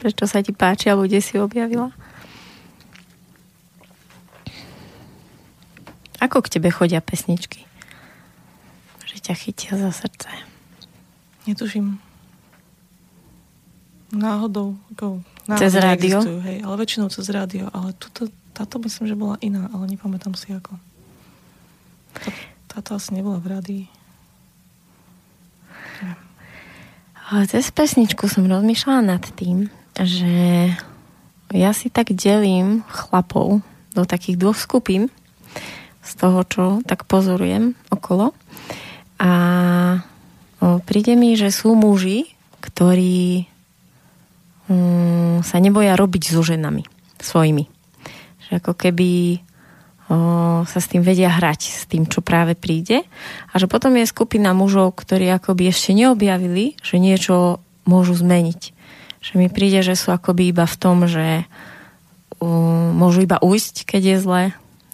prečo 0.01 0.25
sa 0.25 0.41
ti 0.41 0.57
páči, 0.57 0.89
alebo 0.89 1.05
kde 1.05 1.21
si 1.21 1.37
objavila? 1.37 1.93
Ako 6.21 6.41
k 6.41 6.57
tebe 6.57 6.73
chodia 6.73 7.05
pesničky? 7.05 7.69
Že 9.05 9.17
ťa 9.21 9.35
chytia 9.37 9.73
za 9.77 9.93
srdce. 9.93 10.29
Netuším. 11.45 12.01
Náhodou. 14.13 14.77
Ako, 14.97 15.25
náhodou 15.49 15.63
cez 15.65 15.73
rádio? 15.77 16.21
Hej, 16.45 16.61
ale 16.65 16.75
väčšinou 16.77 17.09
cez 17.09 17.25
rádio. 17.33 17.73
Ale 17.73 17.97
tuto, 17.97 18.29
táto 18.53 18.77
myslím, 18.85 19.05
že 19.09 19.17
bola 19.17 19.37
iná, 19.41 19.73
ale 19.73 19.97
nepamätám 19.97 20.37
si 20.37 20.53
ako. 20.53 20.77
Tá, 22.17 22.29
táto 22.69 23.01
asi 23.01 23.17
nebola 23.17 23.41
v 23.41 23.47
rádii. 23.57 23.85
Cez 27.47 27.71
pesničku 27.71 28.27
som 28.27 28.51
rozmýšľala 28.51 29.07
nad 29.07 29.23
tým, 29.39 29.71
že 30.05 30.71
ja 31.51 31.71
si 31.75 31.91
tak 31.91 32.15
delím 32.15 32.87
chlapov 32.87 33.61
do 33.95 34.03
takých 34.07 34.39
dvoch 34.39 34.59
skupín 34.59 35.11
z 36.01 36.13
toho, 36.17 36.47
čo 36.47 36.65
tak 36.87 37.05
pozorujem 37.05 37.75
okolo. 37.91 38.33
A 39.21 39.31
príde 40.87 41.19
mi, 41.19 41.35
že 41.35 41.53
sú 41.53 41.75
muži, 41.75 42.31
ktorí 42.63 43.49
um, 44.69 45.45
sa 45.45 45.57
neboja 45.59 45.97
robiť 45.99 46.33
so 46.33 46.41
ženami 46.41 46.87
svojimi. 47.21 47.65
Že 48.49 48.53
ako 48.65 48.73
keby 48.79 49.11
sa 50.67 50.79
s 50.83 50.91
tým 50.91 51.07
vedia 51.07 51.31
hrať, 51.31 51.61
s 51.71 51.87
tým, 51.87 52.03
čo 52.03 52.19
práve 52.19 52.59
príde. 52.59 53.07
A 53.55 53.55
že 53.63 53.71
potom 53.71 53.95
je 53.95 54.11
skupina 54.11 54.51
mužov, 54.51 54.99
ktorí 54.99 55.31
akoby 55.31 55.71
ešte 55.71 55.95
neobjavili, 55.95 56.75
že 56.83 56.99
niečo 56.99 57.63
môžu 57.87 58.19
zmeniť. 58.19 58.75
Že 59.21 59.33
mi 59.37 59.49
príde, 59.53 59.85
že 59.85 59.97
sú 59.97 60.13
akoby 60.13 60.53
iba 60.53 60.65
v 60.65 60.77
tom, 60.81 61.05
že 61.05 61.45
um, 62.41 62.97
môžu 62.97 63.25
iba 63.25 63.37
ujsť, 63.41 63.85
keď 63.85 64.03
je 64.03 64.17
zle, 64.21 64.43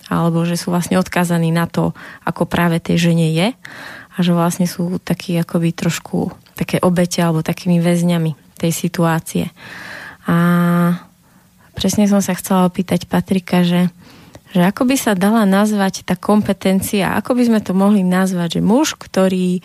alebo 0.06 0.42
že 0.46 0.58
sú 0.58 0.70
vlastne 0.70 0.98
odkázaní 0.98 1.50
na 1.50 1.66
to, 1.66 1.94
ako 2.22 2.46
práve 2.46 2.78
tej 2.78 3.10
žene 3.10 3.30
je 3.30 3.48
a 4.16 4.18
že 4.22 4.32
vlastne 4.34 4.66
sú 4.66 4.98
takí 5.02 5.34
akoby 5.38 5.74
trošku 5.74 6.30
také 6.56 6.80
obete 6.80 7.20
alebo 7.20 7.44
takými 7.44 7.82
väzňami 7.82 8.56
tej 8.56 8.72
situácie. 8.72 9.52
A 10.26 10.36
presne 11.76 12.08
som 12.08 12.24
sa 12.24 12.32
chcela 12.34 12.64
opýtať 12.66 13.06
Patrika, 13.06 13.62
že 13.62 13.90
že 14.56 14.64
ako 14.64 14.88
by 14.88 14.96
sa 14.96 15.12
dala 15.12 15.44
nazvať 15.44 16.08
tá 16.08 16.16
kompetencia, 16.16 17.12
ako 17.12 17.36
by 17.36 17.42
sme 17.44 17.60
to 17.60 17.76
mohli 17.76 18.00
nazvať, 18.00 18.56
že 18.56 18.62
muž, 18.64 18.96
ktorý, 18.96 19.60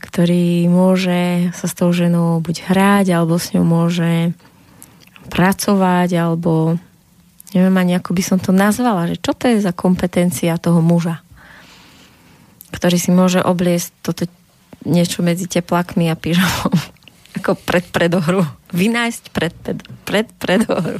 ktorý 0.00 0.66
môže 0.72 1.52
sa 1.52 1.68
s 1.68 1.76
tou 1.76 1.92
ženou 1.92 2.40
buď 2.40 2.72
hrať, 2.72 3.06
alebo 3.12 3.36
s 3.36 3.52
ňou 3.52 3.64
môže 3.64 4.32
pracovať, 5.28 6.10
alebo 6.16 6.80
neviem 7.52 7.76
ani, 7.76 7.92
ako 8.00 8.16
by 8.16 8.22
som 8.24 8.38
to 8.40 8.50
nazvala, 8.50 9.12
že 9.12 9.20
čo 9.20 9.36
to 9.36 9.46
je 9.52 9.62
za 9.62 9.76
kompetencia 9.76 10.58
toho 10.58 10.80
muža, 10.80 11.22
ktorý 12.72 12.96
si 12.96 13.12
môže 13.12 13.44
obliesť 13.44 13.92
toto 14.00 14.24
niečo 14.88 15.20
medzi 15.20 15.44
teplakmi 15.44 16.08
a 16.08 16.16
pyžamom, 16.16 16.72
ako 17.38 17.54
pred 17.60 17.84
predohru. 17.92 18.42
Vynájsť 18.72 19.24
pred, 19.30 19.52
pred, 19.52 19.78
pred 20.08 20.26
predohru. 20.40 20.98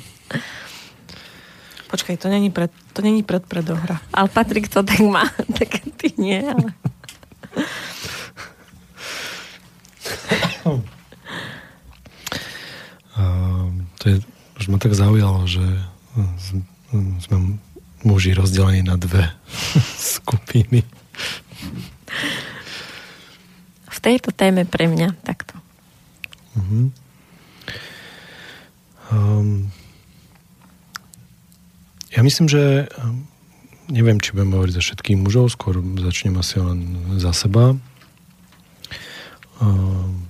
Počkaj, 1.91 2.23
to 2.23 2.31
není 2.31 2.55
pred, 2.55 2.71
to 2.95 3.03
není 3.03 3.27
pred 3.27 3.43
predohra. 3.43 3.99
Ale 4.15 4.31
Patrik 4.31 4.71
to 4.71 4.87
tak 4.87 5.03
má, 5.03 5.27
tak 5.59 5.83
ty 5.99 6.15
nie, 6.21 6.39
ale... 6.45 6.71
to 14.01 14.05
je, 14.09 14.17
už 14.57 14.65
ma 14.73 14.79
tak 14.81 14.97
zaujalo, 14.97 15.45
že 15.45 15.61
sme 17.21 17.61
muži 18.01 18.33
rozdelení 18.33 18.81
na 18.81 18.97
dve 18.97 19.29
skupiny. 20.17 20.83
V 23.91 23.99
tejto 24.01 24.33
téme 24.33 24.65
pre 24.65 24.89
mňa 24.89 25.21
takto. 25.21 25.53
Uh-huh. 26.57 26.89
Um, 29.13 29.69
ja 32.09 32.25
myslím, 32.25 32.49
že 32.49 32.89
neviem, 33.93 34.17
či 34.23 34.33
budem 34.33 34.57
hovoriť 34.57 34.75
za 34.81 34.83
všetkých 34.83 35.21
mužov, 35.21 35.53
skôr 35.53 35.77
začnem 36.01 36.41
asi 36.41 36.57
len 36.63 36.81
za 37.21 37.37
seba. 37.37 37.77
Ehm, 39.61 40.27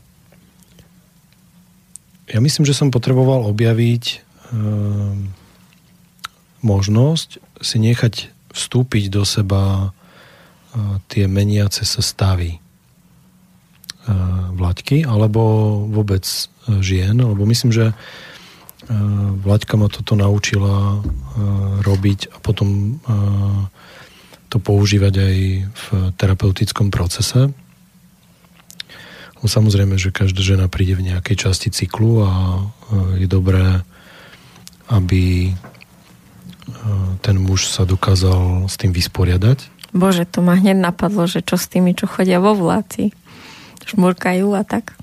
ja 2.31 2.39
myslím, 2.39 2.67
že 2.67 2.77
som 2.77 2.95
potreboval 2.95 3.47
objaviť 3.51 4.05
ehm, 4.53 5.31
možnosť 6.61 7.41
si 7.65 7.77
nechať 7.81 8.31
vstúpiť 8.51 9.15
do 9.15 9.23
seba 9.23 9.95
tie 11.11 11.27
meniace 11.27 11.83
sa 11.83 11.99
stavy 11.99 12.63
vlaďky 14.55 15.03
alebo 15.03 15.43
vôbec 15.91 16.23
e, 16.23 16.79
žien, 16.79 17.15
lebo 17.19 17.43
myslím, 17.43 17.75
že 17.75 17.91
Eh, 18.91 18.97
Vlaďka 19.39 19.79
ma 19.79 19.87
toto 19.87 20.19
naučila 20.19 20.99
eh, 20.99 21.03
robiť 21.87 22.35
a 22.35 22.37
potom 22.43 22.99
eh, 22.99 23.63
to 24.51 24.59
používať 24.59 25.15
aj 25.15 25.37
v 25.69 25.85
terapeutickom 26.19 26.91
procese. 26.91 27.55
No, 29.41 29.49
samozrejme, 29.49 29.97
že 29.97 30.13
každá 30.13 30.45
žena 30.45 30.69
príde 30.69 30.95
v 30.97 31.13
nejakej 31.13 31.49
časti 31.49 31.73
cyklu 31.73 32.25
a 32.25 32.31
je 33.17 33.25
dobré, 33.25 33.81
aby 34.93 35.57
ten 37.25 37.37
muž 37.41 37.73
sa 37.73 37.89
dokázal 37.89 38.69
s 38.69 38.77
tým 38.77 38.93
vysporiadať. 38.93 39.65
Bože, 39.97 40.29
to 40.29 40.45
ma 40.45 40.55
hneď 40.61 40.77
napadlo, 40.77 41.25
že 41.25 41.41
čo 41.41 41.57
s 41.57 41.67
tými, 41.67 41.97
čo 41.97 42.05
chodia 42.07 42.39
vo 42.39 42.53
vláci. 42.53 43.17
Šmurkajú 43.89 44.55
a 44.55 44.63
tak. 44.63 44.95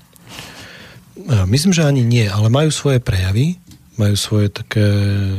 Myslím, 1.50 1.74
že 1.74 1.84
ani 1.84 2.06
nie, 2.06 2.24
ale 2.30 2.48
majú 2.48 2.70
svoje 2.70 3.02
prejavy 3.02 3.58
majú 3.98 4.14
svoje 4.14 4.48
také 4.48 4.86
e, 4.86 5.38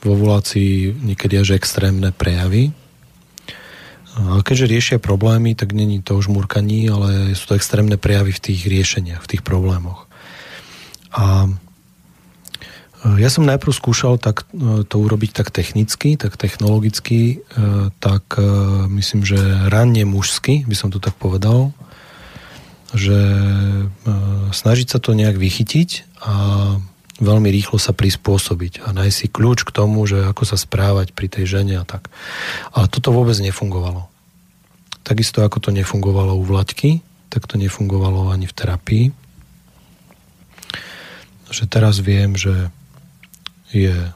v 0.00 0.04
ovulácii 0.08 0.96
niekedy 1.04 1.36
až 1.36 1.60
extrémne 1.60 2.08
prejavy. 2.10 2.72
A 4.10 4.42
keďže 4.42 4.66
riešia 4.66 4.98
problémy, 4.98 5.54
tak 5.54 5.70
není 5.70 6.02
to 6.02 6.18
už 6.18 6.26
murkaní, 6.26 6.90
ale 6.90 7.38
sú 7.38 7.54
to 7.54 7.54
extrémne 7.54 7.94
prejavy 7.94 8.34
v 8.34 8.42
tých 8.42 8.60
riešeniach, 8.66 9.22
v 9.22 9.30
tých 9.30 9.42
problémoch. 9.46 10.10
A 11.14 11.46
e, 11.46 11.50
ja 13.22 13.30
som 13.30 13.46
najprv 13.46 13.70
skúšal 13.70 14.18
tak, 14.18 14.50
e, 14.50 14.82
to 14.82 14.96
urobiť 14.98 15.30
tak 15.30 15.54
technicky, 15.54 16.18
tak 16.18 16.34
technologicky, 16.34 17.38
e, 17.38 17.94
tak 18.02 18.34
myslím, 18.90 19.22
že 19.22 19.38
ranne 19.70 20.02
mužsky, 20.02 20.66
by 20.66 20.74
som 20.74 20.90
to 20.90 20.98
tak 20.98 21.14
povedal, 21.14 21.70
že 22.90 23.14
snažiť 24.50 24.90
sa 24.90 24.98
to 24.98 25.14
nejak 25.14 25.38
vychytiť 25.38 26.18
a 26.26 26.34
veľmi 27.20 27.52
rýchlo 27.52 27.76
sa 27.76 27.92
prispôsobiť 27.92 28.82
a 28.82 28.96
nájsť 28.96 29.16
si 29.16 29.26
kľúč 29.28 29.68
k 29.68 29.74
tomu, 29.76 30.08
že 30.08 30.24
ako 30.24 30.42
sa 30.48 30.56
správať 30.56 31.12
pri 31.12 31.28
tej 31.28 31.60
žene 31.60 31.78
a 31.78 31.84
tak. 31.84 32.08
Ale 32.72 32.88
toto 32.88 33.12
vôbec 33.12 33.36
nefungovalo. 33.38 34.08
Takisto 35.04 35.44
ako 35.44 35.60
to 35.60 35.70
nefungovalo 35.70 36.36
u 36.36 36.44
Vlaďky, 36.44 37.04
tak 37.30 37.46
to 37.46 37.60
nefungovalo 37.60 38.32
ani 38.32 38.48
v 38.48 38.56
terapii. 38.56 39.06
Že 41.50 41.64
teraz 41.70 42.00
viem, 42.00 42.34
že 42.34 42.72
je 43.70 43.94
e, 43.94 44.10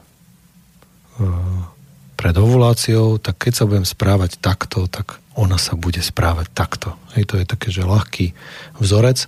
pred 2.15 2.35
ovuláciou, 2.35 3.19
tak 3.19 3.47
keď 3.47 3.53
sa 3.55 3.67
budem 3.67 3.87
správať 3.87 4.39
takto, 4.39 4.87
tak 4.87 5.19
ona 5.35 5.59
sa 5.59 5.75
bude 5.75 5.99
správať 5.99 6.47
takto. 6.55 6.95
Hej, 7.15 7.23
to 7.27 7.35
je 7.39 7.45
také, 7.47 7.67
že 7.71 7.87
ľahký 7.87 8.35
vzorec, 8.79 9.27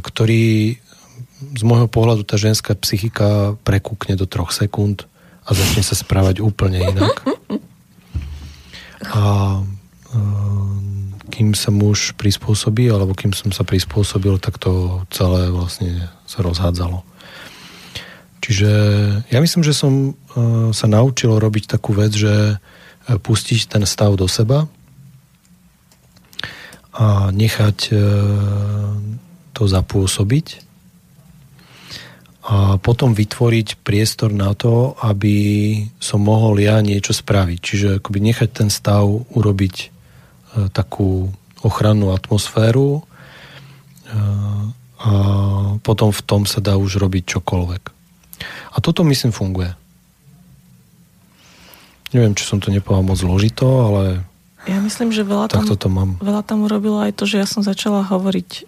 ktorý 0.00 0.80
z 1.52 1.62
môjho 1.62 1.88
pohľadu 1.90 2.24
tá 2.24 2.40
ženská 2.40 2.72
psychika 2.80 3.58
prekúkne 3.62 4.16
do 4.16 4.24
troch 4.24 4.50
sekúnd 4.50 5.04
a 5.44 5.50
začne 5.52 5.84
sa 5.84 5.92
správať 5.92 6.40
úplne 6.40 6.80
inak. 6.80 7.20
A 9.12 9.22
e, 9.60 9.62
kým 11.28 11.52
sa 11.52 11.68
muž 11.68 12.16
prispôsobí, 12.16 12.88
alebo 12.88 13.12
kým 13.12 13.36
som 13.36 13.52
sa 13.52 13.60
prispôsobil, 13.60 14.40
tak 14.40 14.56
to 14.56 15.04
celé 15.12 15.52
vlastne 15.52 16.08
sa 16.24 16.40
rozhádzalo. 16.40 17.04
Čiže 18.40 18.72
ja 19.28 19.38
myslím, 19.40 19.60
že 19.64 19.76
som 19.76 19.92
e, 19.92 20.12
sa 20.72 20.86
naučil 20.88 21.36
robiť 21.36 21.68
takú 21.68 21.92
vec, 21.92 22.16
že 22.16 22.56
e, 22.56 23.16
pustiť 23.20 23.68
ten 23.68 23.84
stav 23.84 24.16
do 24.16 24.24
seba 24.24 24.64
a 26.94 27.34
nechať 27.34 27.90
to 29.50 29.62
zapôsobiť 29.66 30.62
a 32.44 32.76
potom 32.76 33.16
vytvoriť 33.16 33.80
priestor 33.80 34.28
na 34.28 34.52
to, 34.52 34.92
aby 35.00 35.36
som 35.96 36.20
mohol 36.20 36.60
ja 36.60 36.76
niečo 36.84 37.16
spraviť. 37.16 37.58
Čiže 37.58 37.88
akoby 38.04 38.20
nechať 38.20 38.50
ten 38.52 38.68
stav 38.68 39.08
urobiť 39.08 39.76
e, 39.80 39.86
takú 40.68 41.32
ochrannú 41.64 42.12
atmosféru 42.12 43.00
e, 43.00 43.02
a 45.00 45.12
potom 45.80 46.12
v 46.12 46.22
tom 46.28 46.44
sa 46.44 46.60
dá 46.60 46.76
už 46.76 47.00
robiť 47.00 47.40
čokoľvek. 47.40 47.82
A 48.72 48.76
toto 48.76 49.08
myslím 49.08 49.32
funguje. 49.32 49.72
Neviem, 52.12 52.36
či 52.36 52.44
som 52.44 52.60
to 52.60 52.68
nepovedal 52.68 53.08
moc 53.08 53.16
zložito, 53.16 53.64
ale 53.88 54.20
ja 54.68 54.80
myslím, 54.80 55.12
že 55.12 55.28
veľa 55.28 55.48
tam, 55.52 55.64
to 55.64 55.88
mám. 55.92 56.16
veľa 56.24 56.40
tam 56.44 56.64
urobilo 56.64 56.96
aj 57.04 57.20
to, 57.20 57.28
že 57.28 57.36
ja 57.40 57.44
som 57.44 57.60
začala 57.60 58.00
hovoriť 58.04 58.64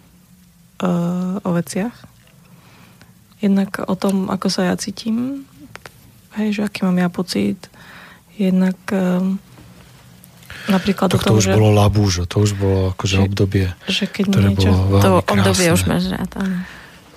uh, 0.81 1.41
o 1.41 1.49
veciach 1.57 2.16
Jednak 3.37 3.85
o 3.85 3.93
tom, 3.93 4.33
ako 4.33 4.47
sa 4.49 4.73
ja 4.73 4.75
cítim, 4.79 5.45
hej, 6.37 6.57
že 6.57 6.61
aký 6.65 6.85
mám 6.85 6.97
ja 6.97 7.09
pocit. 7.09 7.69
Jednak 8.37 8.77
um, 8.93 9.37
Napríklad 10.67 11.07
tak 11.07 11.23
to 11.23 11.31
tom, 11.31 11.39
už 11.39 11.47
že... 11.47 11.55
bolo 11.55 11.71
labúžo, 11.71 12.27
to 12.27 12.43
už 12.43 12.59
bolo 12.59 12.91
akože 12.91 13.15
že, 13.15 13.23
obdobie, 13.23 13.67
že 13.87 14.03
keď 14.03 14.25
ktoré 14.27 14.47
niečo, 14.51 14.69
bolo 14.69 14.83
veľmi 14.83 15.03
To 15.03 15.11
krásne. 15.23 15.31
obdobie 15.31 15.67
už 15.71 15.83
máš 15.87 16.03
rád, 16.11 16.31
áno. 16.35 16.59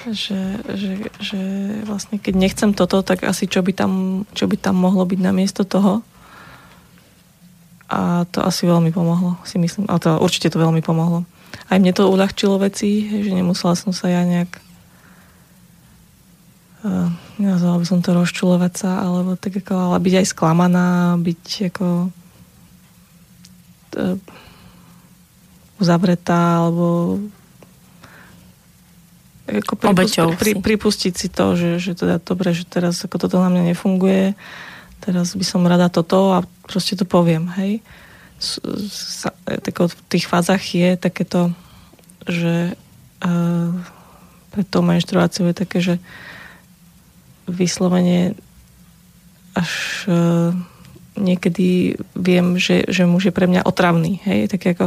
Že, 0.01 0.41
že, 0.81 0.93
že 1.21 1.41
vlastne 1.85 2.17
keď 2.17 2.35
nechcem 2.39 2.71
toto, 2.73 3.05
tak 3.05 3.21
asi 3.27 3.45
čo 3.45 3.61
by 3.61 3.73
tam, 3.77 4.25
čo 4.33 4.49
by 4.49 4.57
tam 4.57 4.81
mohlo 4.81 5.05
byť 5.05 5.21
namiesto 5.21 5.67
toho. 5.69 6.01
A 7.91 8.25
to 8.31 8.41
asi 8.41 8.65
veľmi 8.71 8.95
pomohlo, 8.95 9.37
si 9.45 9.59
myslím. 9.59 9.91
Ale 9.91 9.99
to, 10.01 10.17
určite 10.23 10.49
to 10.49 10.63
veľmi 10.63 10.81
pomohlo. 10.81 11.27
Aj 11.69 11.77
mne 11.77 11.93
to 11.93 12.09
uľahčilo 12.09 12.57
veci, 12.63 13.03
že 13.11 13.35
nemusela 13.35 13.75
som 13.77 13.91
sa 13.91 14.09
ja 14.09 14.23
nejak 14.25 14.70
uh, 16.85 17.09
nenazvala 17.41 17.81
by 17.81 17.87
som 17.87 18.01
to 18.01 18.13
rozčulovať 18.13 18.73
sa, 18.77 19.05
alebo 19.05 19.37
tak 19.37 19.61
ako, 19.65 19.73
ale 19.73 19.97
byť 20.03 20.15
aj 20.21 20.27
sklamaná, 20.31 21.17
byť 21.21 21.73
ako 21.73 21.89
uh, 23.97 24.17
uzavretá, 25.81 26.61
alebo 26.61 27.19
ako 29.51 29.75
pripust, 29.75 30.15
pri, 30.39 30.53
pripustiť 30.63 31.15
si 31.17 31.27
to, 31.27 31.59
že, 31.59 31.83
že 31.83 31.93
teda 31.99 32.23
dobre, 32.23 32.55
že 32.55 32.63
teraz 32.63 33.03
ako 33.03 33.27
toto 33.27 33.43
na 33.43 33.51
mňa 33.51 33.75
nefunguje, 33.75 34.39
teraz 35.03 35.35
by 35.35 35.43
som 35.43 35.67
rada 35.67 35.91
toto 35.91 36.39
a 36.39 36.47
proste 36.71 36.95
to 36.95 37.03
poviem, 37.03 37.51
hej. 37.59 37.83
Sa, 38.41 39.37
tako, 39.45 39.93
v 39.93 40.01
tých 40.09 40.25
fázach 40.25 40.63
je 40.63 40.97
takéto, 40.97 41.53
že 42.25 42.73
uh, 43.21 43.71
pred 44.55 44.67
tou 44.71 44.81
menštruáciou 44.81 45.51
je 45.51 45.57
také, 45.57 45.79
že 45.83 45.95
vyslovene 47.49 48.35
až 49.57 49.71
uh, 50.09 50.51
niekedy 51.17 51.99
viem, 52.17 52.57
že, 52.57 52.87
že 52.89 53.09
muž 53.09 53.29
je 53.29 53.37
pre 53.37 53.47
mňa 53.51 53.67
otravný, 53.67 54.21
hej, 54.25 54.49
tak 54.49 54.63
ako, 54.77 54.87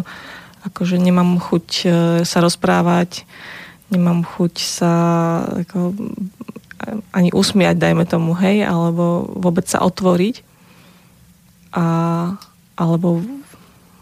ako 0.66 0.82
že 0.88 0.98
nemám 0.98 1.38
chuť 1.38 1.68
uh, 1.86 1.94
sa 2.26 2.40
rozprávať, 2.42 3.28
nemám 3.94 4.26
chuť 4.26 4.54
sa 4.58 4.94
ako, 5.66 5.94
ani 7.14 7.30
usmiať, 7.32 7.80
dajme 7.80 8.04
tomu, 8.04 8.36
hej, 8.36 8.66
alebo 8.66 9.28
vôbec 9.40 9.64
sa 9.70 9.84
otvoriť 9.86 10.44
a, 11.74 11.86
alebo 12.76 13.24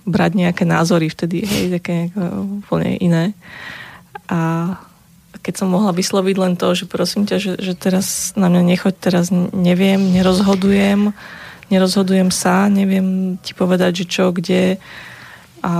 brať 0.07 0.31
nejaké 0.33 0.63
názory 0.65 1.11
vtedy, 1.11 1.45
hej, 1.45 1.77
také 1.77 2.09
úplne 2.63 2.97
iné. 2.97 3.25
A 4.31 4.73
keď 5.41 5.53
som 5.57 5.73
mohla 5.73 5.89
vysloviť 5.91 6.35
len 6.37 6.53
to, 6.53 6.73
že 6.77 6.85
prosím 6.85 7.25
ťa, 7.25 7.37
že, 7.41 7.51
že 7.57 7.73
teraz 7.73 8.37
na 8.37 8.47
mňa 8.47 8.61
nechoď, 8.61 8.93
teraz 8.97 9.33
neviem, 9.33 10.13
nerozhodujem, 10.13 11.13
nerozhodujem 11.73 12.29
sa, 12.29 12.69
neviem 12.69 13.37
ti 13.41 13.57
povedať, 13.57 14.03
že 14.03 14.05
čo, 14.05 14.29
kde, 14.29 14.77
a 15.61 15.73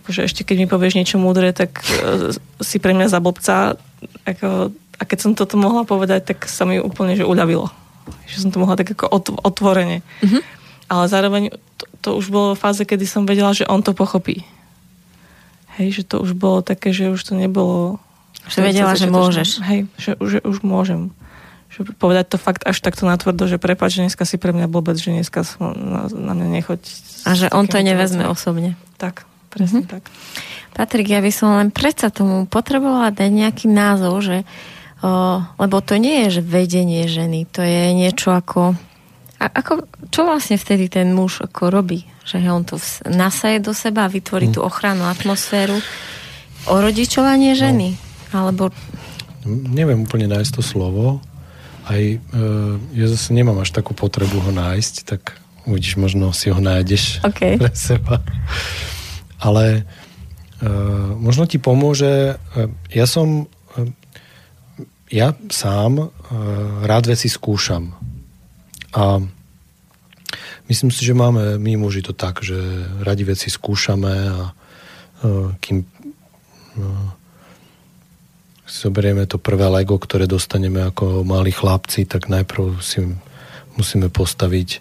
akože 0.00 0.28
ešte 0.28 0.44
keď 0.44 0.56
mi 0.60 0.68
povieš 0.68 0.96
niečo 0.96 1.16
múdre, 1.16 1.56
tak 1.56 1.80
uh, 1.80 2.32
si 2.60 2.76
pre 2.76 2.92
mňa 2.92 3.08
za 3.08 3.20
blbca. 3.20 3.80
Ako, 4.28 4.72
a 4.72 5.02
keď 5.08 5.18
som 5.18 5.32
toto 5.32 5.56
mohla 5.56 5.88
povedať, 5.88 6.36
tak 6.36 6.44
sa 6.44 6.68
mi 6.68 6.76
úplne 6.76 7.16
že 7.16 7.24
uľavilo. 7.24 7.72
Že 8.28 8.36
som 8.36 8.50
to 8.52 8.60
mohla 8.60 8.76
tak 8.76 8.92
ako 8.92 9.08
otvorene. 9.40 10.04
Mm-hmm. 10.20 10.42
Ale 10.92 11.04
zároveň 11.08 11.42
to, 11.80 11.84
to 12.04 12.08
už 12.20 12.28
bolo 12.28 12.52
v 12.52 12.60
fáze, 12.60 12.84
kedy 12.84 13.08
som 13.08 13.24
vedela, 13.24 13.56
že 13.56 13.64
on 13.64 13.80
to 13.80 13.96
pochopí. 13.96 14.44
Hej, 15.80 16.02
že 16.02 16.02
to 16.04 16.20
už 16.20 16.36
bolo 16.36 16.60
také, 16.60 16.92
že 16.92 17.08
už 17.08 17.20
to 17.24 17.32
nebolo... 17.32 17.96
Že 18.48 18.58
vedela, 18.64 18.92
že 18.96 19.06
môžeš. 19.10 19.48
Hej, 19.66 19.80
že, 20.00 20.16
že 20.16 20.38
už 20.40 20.64
môžem 20.64 21.12
že 21.70 21.86
povedať 21.86 22.34
to 22.34 22.38
fakt 22.42 22.66
až 22.66 22.82
takto 22.82 23.06
natvrdo, 23.06 23.46
že 23.46 23.62
prepáč, 23.62 23.94
že 23.94 24.02
dneska 24.02 24.26
si 24.26 24.42
pre 24.42 24.50
mňa 24.50 24.66
blbec, 24.66 24.98
že 24.98 25.14
dneska 25.14 25.46
na, 25.62 26.10
na 26.10 26.32
mňa 26.34 26.48
nechoď. 26.58 26.82
A 27.22 27.38
že 27.38 27.46
on 27.54 27.70
to 27.70 27.78
nevezme 27.78 28.26
osobne. 28.26 28.74
Tak, 28.98 29.22
presne 29.54 29.86
mm-hmm. 29.86 29.94
tak. 29.94 30.10
Patrik, 30.74 31.14
ja 31.14 31.22
by 31.22 31.30
som 31.30 31.54
len 31.62 31.70
predsa 31.70 32.10
tomu 32.10 32.50
potrebovala 32.50 33.14
dať 33.14 33.30
nejaký 33.30 33.70
názov, 33.70 34.18
že 34.18 34.42
o, 34.98 35.46
lebo 35.62 35.78
to 35.78 35.94
nie 35.94 36.26
je 36.26 36.38
že 36.38 36.42
vedenie 36.42 37.06
ženy, 37.06 37.46
to 37.46 37.62
je 37.62 37.94
niečo 37.94 38.34
ako 38.34 38.74
a 39.40 39.48
ako, 39.48 39.88
čo 40.12 40.28
vlastne 40.28 40.60
vtedy 40.60 40.92
ten 40.92 41.16
muž 41.16 41.40
ako 41.40 41.72
robí? 41.72 42.04
Že 42.28 42.36
on 42.52 42.64
to 42.68 42.76
nasaje 43.08 43.56
do 43.56 43.72
seba 43.72 44.04
a 44.04 44.12
vytvorí 44.12 44.52
mm. 44.52 44.54
tú 44.54 44.60
ochrannú 44.60 45.08
atmosféru. 45.08 45.80
Orodičovanie 46.68 47.56
ženy? 47.56 47.96
No. 47.96 48.09
Alebo... 48.30 48.70
Neviem 49.48 50.04
úplne 50.04 50.28
nájsť 50.28 50.52
to 50.60 50.62
slovo, 50.62 51.24
aj 51.88 52.02
e, 52.02 52.18
ja 52.92 53.06
zase 53.08 53.32
nemám 53.32 53.64
až 53.64 53.72
takú 53.72 53.96
potrebu 53.96 54.36
ho 54.44 54.52
nájsť, 54.52 54.94
tak 55.08 55.40
uvidíš, 55.64 55.96
možno 55.96 56.30
si 56.36 56.52
ho 56.52 56.60
nájdeš 56.60 57.18
okay. 57.28 57.56
pre 57.56 57.72
seba. 57.72 58.20
Ale 59.40 59.88
e, 60.60 60.68
možno 61.16 61.48
ti 61.48 61.56
pomôže, 61.56 62.36
e, 62.36 62.68
ja 62.92 63.08
som 63.08 63.48
e, 63.74 63.90
ja 65.10 65.34
sám 65.50 65.92
e, 65.98 66.06
rád 66.86 67.10
veci 67.10 67.26
skúšam. 67.26 67.90
A 68.94 69.18
myslím 70.70 70.90
si, 70.94 71.02
že 71.02 71.18
máme 71.18 71.58
my 71.58 71.74
muži 71.82 72.06
to 72.06 72.14
tak, 72.14 72.46
že 72.46 72.56
radi 73.02 73.26
veci 73.26 73.50
skúšame 73.50 74.14
a 74.30 74.40
e, 74.46 74.52
kým 75.58 75.82
e, 75.82 75.86
zoberieme 78.70 79.26
to 79.26 79.42
prvé 79.42 79.66
Lego, 79.66 79.98
ktoré 79.98 80.30
dostaneme 80.30 80.86
ako 80.86 81.26
malí 81.26 81.50
chlapci, 81.50 82.06
tak 82.06 82.30
najprv 82.30 82.78
si 82.78 83.02
musíme 83.74 84.06
postaviť 84.06 84.68
e, 84.70 84.78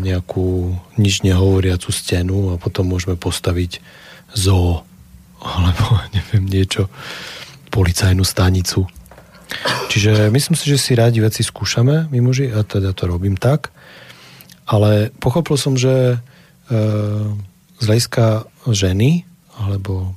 nejakú 0.00 0.72
nič 0.96 1.20
nehovoriacu 1.20 1.92
stenu 1.92 2.56
a 2.56 2.60
potom 2.60 2.88
môžeme 2.88 3.20
postaviť 3.20 3.84
zoo 4.32 4.80
alebo 5.44 6.00
neviem 6.16 6.48
niečo, 6.48 6.88
policajnú 7.68 8.24
stanicu. 8.24 8.88
Čiže 9.92 10.32
myslím 10.32 10.56
si, 10.56 10.72
že 10.72 10.80
si 10.80 10.96
rádi 10.96 11.20
veci 11.20 11.44
skúšame, 11.44 12.08
my 12.08 12.18
muži, 12.24 12.48
a 12.48 12.64
teda 12.64 12.96
to 12.96 13.04
robím 13.04 13.36
tak. 13.36 13.68
Ale 14.64 15.12
pochopil 15.20 15.60
som, 15.60 15.76
že 15.76 16.16
e, 16.16 16.76
z 17.76 17.84
hľadiska 17.84 18.48
ženy 18.72 19.28
alebo 19.60 20.16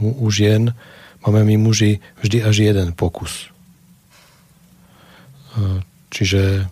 u, 0.00 0.24
u 0.24 0.26
žien 0.32 0.72
máme 1.26 1.46
my 1.46 1.56
muži 1.56 2.02
vždy 2.22 2.38
až 2.42 2.56
jeden 2.66 2.92
pokus. 2.92 3.50
Čiže 6.12 6.68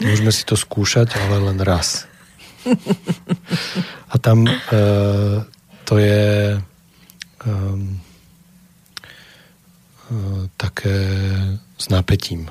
môžeme 0.00 0.32
si 0.32 0.44
to 0.44 0.56
skúšať, 0.56 1.16
ale 1.16 1.52
len 1.52 1.58
raz. 1.60 2.08
A 4.10 4.14
tam 4.18 4.48
e, 4.48 4.52
to 5.86 5.94
je 6.02 6.56
e, 6.56 6.58
e, 6.58 6.62
také 10.58 10.98
s 11.78 11.86
napätím. 11.88 12.50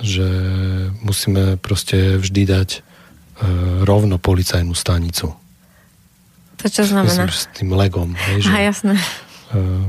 Že 0.00 0.28
musíme 1.02 1.58
proste 1.58 2.16
vždy 2.22 2.42
dať 2.46 2.70
e, 2.78 2.80
rovno 3.82 4.22
policajnú 4.22 4.72
stanicu. 4.72 5.34
To 6.60 6.68
čo 6.68 6.84
znamená? 6.84 7.24
Myslím, 7.24 7.32
s 7.32 7.48
tým 7.56 7.70
legom. 7.72 8.12
Hej, 8.12 8.44
že, 8.44 8.48
Aha, 8.52 8.60
jasné. 8.68 8.94
Uh, 9.56 9.88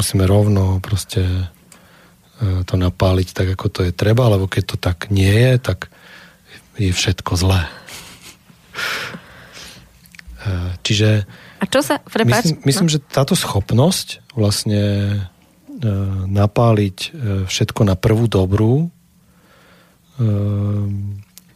musíme 0.00 0.24
rovno 0.24 0.80
proste 0.80 1.20
uh, 1.20 2.64
to 2.64 2.74
napáliť 2.80 3.28
tak, 3.36 3.48
ako 3.52 3.66
to 3.68 3.80
je 3.84 3.92
treba, 3.92 4.32
lebo 4.32 4.48
keď 4.48 4.64
to 4.64 4.76
tak 4.80 5.12
nie 5.12 5.28
je, 5.28 5.52
tak 5.60 5.92
je 6.80 6.88
všetko 6.88 7.32
zlé. 7.36 7.68
Uh, 10.44 10.72
čiže 10.80 11.28
a 11.60 11.64
čo 11.68 11.80
sa, 11.80 12.00
prepáč? 12.00 12.44
Myslím, 12.44 12.56
myslím 12.68 12.88
no. 12.88 12.92
že 12.92 12.98
táto 13.00 13.32
schopnosť 13.32 14.36
vlastne 14.36 14.82
napáliť 16.28 17.16
všetko 17.48 17.88
na 17.88 17.96
prvú 17.96 18.28
dobrú 18.28 18.92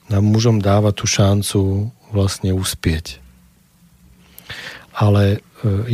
nám 0.08 0.24
mužom 0.24 0.64
dáva 0.64 0.96
tú 0.96 1.04
šancu 1.04 1.92
vlastne 2.08 2.56
uspieť 2.56 3.20
ale 4.98 5.38
e, 5.38 5.38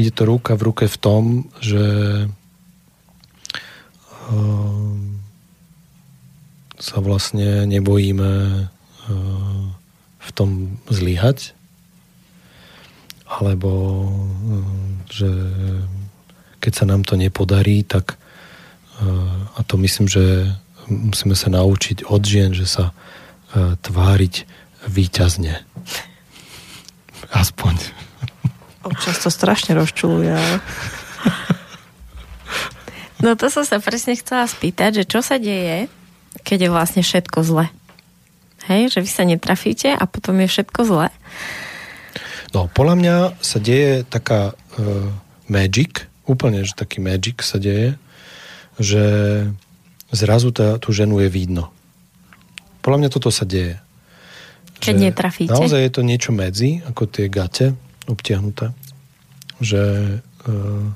ide 0.00 0.16
to 0.16 0.24
ruka 0.24 0.56
v 0.56 0.72
ruke 0.72 0.88
v 0.88 0.96
tom, 0.96 1.52
že 1.60 1.84
e, 2.24 2.26
sa 6.80 6.96
vlastne 7.04 7.68
nebojíme 7.68 8.32
e, 8.32 8.62
v 10.24 10.30
tom 10.32 10.80
zlyhať, 10.88 11.52
alebo 13.28 14.08
že 15.12 15.28
keď 16.64 16.72
sa 16.72 16.88
nám 16.88 17.04
to 17.04 17.20
nepodarí, 17.20 17.84
tak 17.84 18.16
a 19.58 19.60
to 19.66 19.74
myslím, 19.84 20.08
že 20.08 20.54
musíme 20.86 21.34
sa 21.36 21.52
naučiť 21.52 22.08
od 22.08 22.22
žien, 22.24 22.54
že 22.56 22.64
sa 22.64 22.94
tváriť 23.52 24.46
výťazne. 24.88 25.60
Aspoň. 27.34 28.03
Občas 28.84 29.16
to 29.24 29.32
strašne 29.32 29.72
rozčuluje. 29.74 30.36
No 33.24 33.32
to 33.40 33.48
som 33.48 33.64
sa 33.64 33.80
presne 33.80 34.12
chcela 34.20 34.44
spýtať, 34.44 35.00
že 35.00 35.04
čo 35.08 35.24
sa 35.24 35.40
deje, 35.40 35.88
keď 36.44 36.68
je 36.68 36.70
vlastne 36.70 37.00
všetko 37.00 37.40
zle. 37.40 37.66
Hej, 38.68 38.92
že 38.92 38.98
vy 39.00 39.08
sa 39.08 39.24
netrafíte 39.24 39.96
a 39.96 40.04
potom 40.04 40.36
je 40.44 40.48
všetko 40.48 40.80
zlé. 40.84 41.08
No, 42.52 42.68
podľa 42.68 42.94
mňa 43.00 43.16
sa 43.40 43.58
deje 43.64 44.04
taká 44.04 44.52
uh, 44.52 45.08
magic, 45.48 46.04
úplne, 46.28 46.68
že 46.68 46.76
taký 46.76 47.00
magic 47.00 47.40
sa 47.40 47.56
deje, 47.56 47.96
že 48.76 49.04
zrazu 50.12 50.52
tá, 50.52 50.76
tú 50.76 50.92
ženu 50.92 51.24
je 51.24 51.32
vidno. 51.32 51.72
Podľa 52.84 52.98
mňa 53.04 53.10
toto 53.10 53.32
sa 53.32 53.48
deje. 53.48 53.80
Keď 54.84 54.94
netrafíte. 55.00 55.48
Naozaj 55.48 55.80
je 55.80 55.92
to 55.92 56.02
niečo 56.04 56.30
medzi, 56.36 56.84
ako 56.84 57.08
tie 57.08 57.32
gate 57.32 57.72
obtiahnuté. 58.10 58.74
Že 59.62 59.82
uh, 60.20 60.86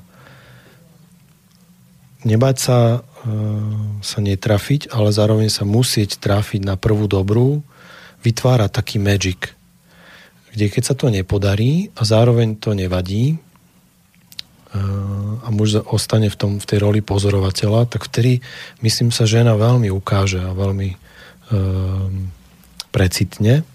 nebať 2.27 2.55
sa, 2.59 2.79
uh, 3.01 3.75
sa 4.01 4.19
netrafiť, 4.19 4.91
ale 4.91 5.15
zároveň 5.15 5.49
sa 5.53 5.63
musieť 5.63 6.19
trafiť 6.19 6.65
na 6.65 6.75
prvú 6.75 7.07
dobrú, 7.07 7.63
vytvára 8.19 8.67
taký 8.67 8.99
magic 8.99 9.59
kde 10.53 10.65
keď 10.69 10.83
sa 10.83 10.95
to 10.97 11.13
nepodarí 11.13 11.93
a 11.93 12.01
zároveň 12.05 12.57
to 12.57 12.73
nevadí 12.73 13.37
a 15.39 15.47
muž 15.49 15.81
ostane 15.89 16.29
v, 16.29 16.37
tom, 16.37 16.51
v 16.61 16.65
tej 16.67 16.77
roli 16.85 17.01
pozorovateľa, 17.01 17.89
tak 17.89 18.05
vtedy, 18.05 18.37
myslím 18.85 19.09
sa, 19.09 19.25
žena 19.25 19.57
veľmi 19.57 19.89
ukáže 19.89 20.37
a 20.45 20.53
veľmi 20.53 20.89
um, 20.93 22.29
precitne. 22.93 23.65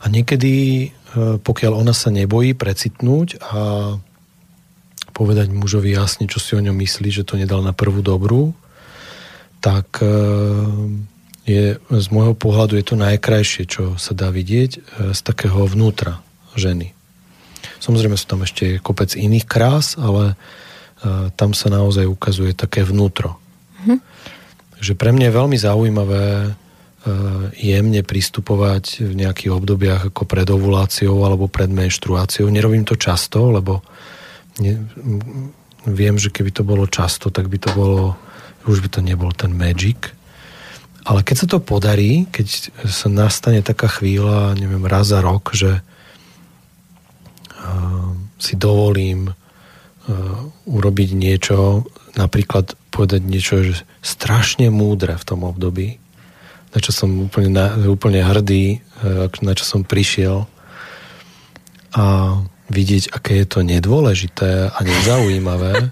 A 0.00 0.04
niekedy, 0.08 0.88
pokiaľ 1.16 1.72
ona 1.74 1.94
sa 1.94 2.14
nebojí 2.14 2.54
precitnúť 2.54 3.42
a 3.42 3.60
povedať 5.10 5.50
mužovi 5.50 5.90
jasne, 5.90 6.30
čo 6.30 6.38
si 6.38 6.54
o 6.54 6.62
ňom 6.62 6.76
myslí, 6.76 7.10
že 7.10 7.26
to 7.26 7.34
nedal 7.34 7.60
na 7.60 7.74
prvú 7.74 8.00
dobrú, 8.00 8.54
tak 9.58 10.00
je, 11.50 11.64
z 11.80 12.06
môjho 12.14 12.34
pohľadu 12.38 12.78
je 12.78 12.84
to 12.86 12.96
najkrajšie, 12.98 13.64
čo 13.66 13.98
sa 13.98 14.12
dá 14.14 14.30
vidieť 14.30 14.70
e, 14.76 14.80
z 15.16 15.20
takého 15.20 15.66
vnútra 15.66 16.22
ženy. 16.54 16.94
Samozrejme 17.82 18.16
sú 18.16 18.26
tam 18.28 18.46
ešte 18.46 18.78
kopec 18.78 19.16
iných 19.18 19.46
krás, 19.48 19.98
ale 19.98 20.34
e, 20.34 21.32
tam 21.34 21.50
sa 21.56 21.72
naozaj 21.72 22.06
ukazuje 22.06 22.54
také 22.54 22.86
vnútro. 22.86 23.40
Mm-hmm. 23.82 23.98
Takže 24.78 24.92
pre 24.96 25.10
mňa 25.12 25.26
je 25.28 25.38
veľmi 25.38 25.58
zaujímavé 25.58 26.24
e, 26.46 26.50
jemne 27.56 28.04
pristupovať 28.04 29.08
v 29.08 29.14
nejakých 29.24 29.50
obdobiach 29.56 30.02
ako 30.12 30.22
pred 30.28 30.44
ovuláciou 30.44 31.24
alebo 31.24 31.48
pred 31.48 31.72
menštruáciou. 31.72 32.52
Nerobím 32.52 32.84
to 32.84 33.00
často, 33.00 33.48
lebo 33.48 33.80
ne, 34.60 34.84
viem, 35.88 36.16
že 36.20 36.28
keby 36.28 36.52
to 36.52 36.60
bolo 36.60 36.84
často, 36.84 37.32
tak 37.32 37.48
by 37.48 37.56
to 37.56 37.72
bolo, 37.72 38.20
už 38.68 38.84
by 38.84 38.88
to 38.92 39.00
nebol 39.00 39.32
ten 39.32 39.56
magic, 39.56 40.12
ale 41.08 41.24
keď 41.24 41.36
sa 41.36 41.46
to 41.48 41.64
podarí, 41.64 42.28
keď 42.28 42.68
sa 42.84 43.08
nastane 43.08 43.64
taká 43.64 43.88
chvíľa, 43.88 44.52
neviem, 44.60 44.84
raz 44.84 45.08
za 45.08 45.24
rok, 45.24 45.56
že 45.56 45.80
uh, 47.56 48.12
si 48.36 48.60
dovolím 48.60 49.32
uh, 49.32 49.34
urobiť 50.68 51.10
niečo, 51.16 51.88
napríklad 52.20 52.76
povedať 52.92 53.22
niečo, 53.24 53.64
že 53.64 53.88
strašne 54.04 54.68
múdre 54.68 55.16
v 55.16 55.24
tom 55.24 55.48
období, 55.48 55.96
na 56.70 56.78
čo 56.78 56.90
som 56.94 57.26
úplne, 57.26 57.50
na, 57.50 57.74
úplne 57.90 58.22
hrdý, 58.22 58.82
uh, 59.02 59.26
na 59.42 59.52
čo 59.58 59.64
som 59.66 59.80
prišiel 59.82 60.46
a 61.90 62.04
vidieť, 62.70 63.10
aké 63.10 63.42
je 63.42 63.46
to 63.50 63.66
nedôležité 63.66 64.70
a 64.70 64.78
nezaujímavé, 64.86 65.90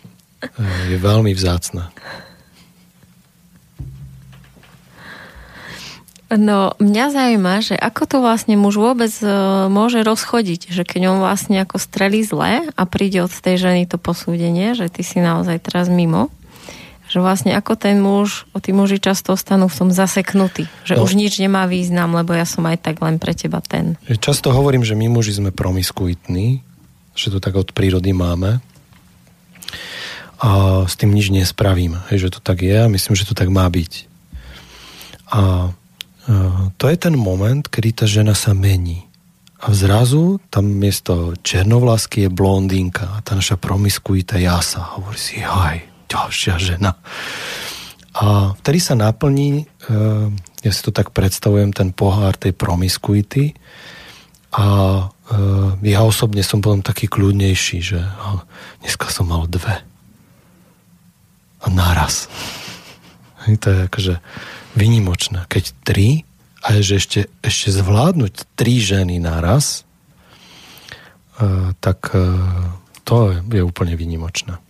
je 0.92 0.98
veľmi 1.00 1.32
vzácne. 1.32 1.88
No, 6.32 6.72
mňa 6.80 7.12
zaujíma, 7.12 7.60
že 7.60 7.76
ako 7.76 8.02
to 8.08 8.16
vlastne 8.24 8.56
muž 8.56 8.80
vôbec 8.80 9.12
e, 9.20 9.28
môže 9.68 10.00
rozchodiť, 10.00 10.72
že 10.72 10.80
keď 10.80 11.12
on 11.12 11.18
vlastne 11.20 11.60
ako 11.60 11.76
strelí 11.76 12.24
zle 12.24 12.72
a 12.72 12.82
príde 12.88 13.20
od 13.20 13.28
tej 13.28 13.60
ženy 13.60 13.84
to 13.84 14.00
posúdenie, 14.00 14.72
že 14.72 14.88
ty 14.88 15.04
si 15.04 15.20
naozaj 15.20 15.60
teraz 15.60 15.92
mimo, 15.92 16.32
že 17.12 17.20
vlastne 17.20 17.52
ako 17.52 17.76
ten 17.76 18.00
muž, 18.00 18.48
o 18.56 18.58
tí 18.64 18.72
muži 18.72 18.96
často 18.96 19.36
ostanú 19.36 19.68
v 19.68 19.76
tom 19.76 19.90
zaseknutí, 19.92 20.64
že 20.88 20.96
no. 20.96 21.04
už 21.04 21.12
nič 21.12 21.36
nemá 21.36 21.68
význam, 21.68 22.16
lebo 22.16 22.32
ja 22.32 22.48
som 22.48 22.64
aj 22.64 22.80
tak 22.80 23.04
len 23.04 23.20
pre 23.20 23.36
teba 23.36 23.60
ten. 23.60 24.00
Často 24.08 24.48
hovorím, 24.48 24.80
že 24.80 24.96
my 24.96 25.12
muži 25.12 25.36
sme 25.36 25.52
promiskuitní, 25.52 26.64
že 27.12 27.28
to 27.28 27.36
tak 27.36 27.52
od 27.52 27.76
prírody 27.76 28.16
máme 28.16 28.64
a 30.40 30.82
s 30.88 30.96
tým 30.96 31.12
nič 31.12 31.28
nespravím, 31.28 32.00
že 32.08 32.32
to 32.32 32.40
tak 32.40 32.64
je 32.64 32.74
a 32.74 32.88
myslím, 32.88 33.12
že 33.12 33.28
to 33.28 33.36
tak 33.36 33.52
má 33.52 33.68
byť. 33.68 34.08
A 35.36 35.70
to 36.80 36.84
je 36.88 36.96
ten 36.96 37.12
moment, 37.12 37.62
kedy 37.62 38.02
tá 38.02 38.06
žena 38.08 38.32
sa 38.32 38.56
mení. 38.56 39.04
A 39.62 39.70
zrazu 39.70 40.42
tam 40.50 40.66
miesto 40.66 41.38
černovlásky 41.44 42.26
je 42.26 42.30
blondínka 42.34 43.14
a 43.14 43.22
tá 43.22 43.38
naša 43.38 43.54
promiskuita 43.54 44.40
jasa. 44.40 44.98
Hovorí 44.98 45.20
si, 45.20 45.38
haj, 45.38 45.91
ďalšia 46.12 46.54
žena. 46.60 46.92
A 48.12 48.52
vtedy 48.60 48.76
sa 48.76 48.92
naplní, 48.92 49.64
ja 50.60 50.70
si 50.70 50.80
to 50.84 50.92
tak 50.92 51.16
predstavujem, 51.16 51.72
ten 51.72 51.96
pohár 51.96 52.36
tej 52.36 52.52
promiskuity 52.52 53.56
a 54.52 54.66
ja 55.80 56.00
osobne 56.04 56.44
som 56.44 56.60
potom 56.60 56.84
taký 56.84 57.08
kľudnejší, 57.08 57.78
že 57.80 58.04
dneska 58.84 59.08
som 59.08 59.32
mal 59.32 59.48
dve. 59.48 59.80
A 61.64 61.66
naraz. 61.72 62.28
To 63.48 63.66
je 63.72 63.88
akože 63.88 64.14
vynimočná. 64.76 65.48
Keď 65.48 65.64
tri, 65.80 66.28
a 66.62 66.78
že 66.78 67.00
ešte, 67.00 67.20
ešte 67.40 67.74
zvládnuť 67.74 68.54
tri 68.54 68.78
ženy 68.78 69.18
naraz, 69.18 69.88
uh, 71.40 71.74
tak 71.82 72.14
to 73.02 73.16
je 73.34 73.62
úplne 73.64 73.98
vynimočné. 73.98 74.62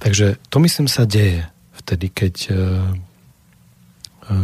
Takže 0.00 0.40
to 0.48 0.56
myslím 0.64 0.88
sa 0.88 1.04
deje 1.04 1.44
vtedy, 1.76 2.08
keď 2.08 2.34
uh, 2.50 2.56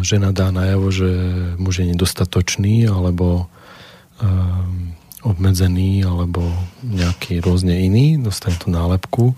žena 0.05 0.31
dá 0.37 0.53
najavo, 0.53 0.89
že 0.93 1.11
muž 1.57 1.81
je 1.81 1.91
nedostatočný 1.93 2.91
alebo 2.91 3.49
obmedzený 5.21 6.01
alebo 6.09 6.49
nejaký 6.81 7.45
rôzne 7.45 7.77
iný, 7.77 8.17
dostane 8.17 8.57
tú 8.57 8.73
nálepku 8.73 9.37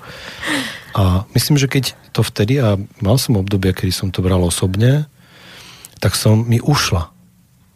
a 0.98 1.28
myslím, 1.36 1.60
že 1.60 1.70
keď 1.70 1.84
to 2.10 2.26
vtedy, 2.26 2.58
a 2.58 2.74
mal 2.98 3.16
som 3.20 3.38
obdobie, 3.38 3.70
kedy 3.70 3.92
som 3.94 4.08
to 4.10 4.24
bral 4.24 4.42
osobne, 4.42 5.06
tak 6.02 6.18
som 6.18 6.42
mi 6.42 6.58
ušla 6.58 7.14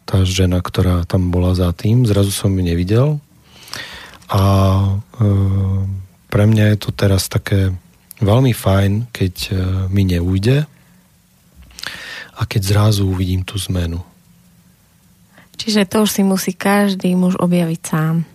tá 0.03 0.27
žena, 0.27 0.59
ktorá 0.59 1.07
tam 1.07 1.31
bola 1.31 1.55
za 1.55 1.71
tým. 1.71 2.03
Zrazu 2.03 2.35
som 2.35 2.51
ju 2.51 2.59
nevidel. 2.59 3.23
A 4.27 4.43
e, 4.43 5.25
pre 6.27 6.43
mňa 6.43 6.75
je 6.75 6.77
to 6.83 6.89
teraz 6.91 7.31
také 7.31 7.71
veľmi 8.23 8.51
fajn, 8.55 9.13
keď 9.13 9.33
e, 9.47 9.51
mi 9.91 10.03
neujde 10.07 10.65
a 12.33 12.41
keď 12.43 12.61
zrazu 12.63 13.05
uvidím 13.05 13.45
tú 13.45 13.59
zmenu. 13.69 14.01
Čiže 15.53 15.85
to 15.85 16.03
už 16.03 16.09
si 16.09 16.21
musí 16.25 16.51
každý 16.51 17.13
muž 17.13 17.37
objaviť 17.37 17.81
sám. 17.85 18.25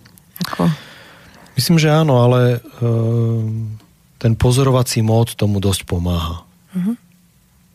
Ako? 0.47 0.71
Myslím, 1.59 1.77
že 1.77 1.91
áno, 1.91 2.23
ale 2.23 2.57
e, 2.57 2.89
ten 4.17 4.33
pozorovací 4.39 5.03
mód 5.03 5.35
tomu 5.35 5.59
dosť 5.59 5.83
pomáha. 5.83 6.47
Uh-huh. 6.71 6.95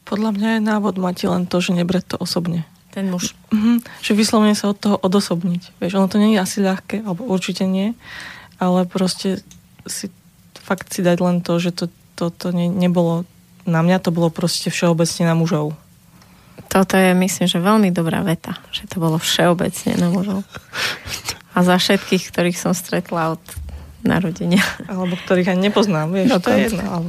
Podľa 0.08 0.30
mňa 0.32 0.48
je 0.56 0.60
návod 0.64 0.96
mať 0.96 1.28
len 1.28 1.44
to, 1.44 1.60
že 1.60 1.76
nebrať 1.76 2.14
to 2.14 2.16
osobne. 2.16 2.64
Ten 2.96 3.12
muž. 3.12 3.36
Uh-huh. 3.52 3.84
Že 4.00 4.12
vyslovene 4.16 4.56
sa 4.56 4.72
od 4.72 4.80
toho 4.80 4.96
odosobniť. 4.96 5.76
Vieš, 5.76 6.00
ono 6.00 6.08
to 6.08 6.16
nie 6.16 6.34
je 6.34 6.40
asi 6.40 6.64
ľahké, 6.64 7.04
alebo 7.04 7.28
určite 7.28 7.68
nie, 7.68 7.92
ale 8.56 8.88
proste 8.88 9.44
si 9.84 10.08
fakt 10.64 10.88
si 10.96 11.04
dať 11.04 11.18
len 11.20 11.44
to, 11.44 11.60
že 11.60 11.76
to, 11.76 11.84
to, 12.14 12.30
to 12.30 12.50
ne, 12.54 12.70
nebolo 12.70 13.26
na 13.64 13.80
mňa, 13.80 13.98
to 14.00 14.10
bolo 14.12 14.28
proste 14.28 14.68
všeobecne 14.68 15.24
na 15.28 15.34
mužov. 15.34 15.74
Toto 16.70 16.98
je, 16.98 17.14
myslím, 17.14 17.46
že 17.46 17.62
veľmi 17.62 17.90
dobrá 17.94 18.22
veta, 18.22 18.58
že 18.74 18.86
to 18.90 18.98
bolo 18.98 19.18
všeobecne 19.18 19.94
na 19.98 20.08
mužov. 20.10 20.42
A 21.54 21.62
za 21.62 21.78
všetkých, 21.78 22.34
ktorých 22.34 22.58
som 22.58 22.74
stretla 22.74 23.38
od 23.38 23.44
narodenia. 24.02 24.62
Alebo 24.90 25.14
ktorých 25.14 25.54
ani 25.54 25.70
nepoznám, 25.70 26.10
vieš, 26.10 26.34
to 26.42 26.50
je 26.50 26.70
jedno, 26.70 26.84
ale 26.84 27.08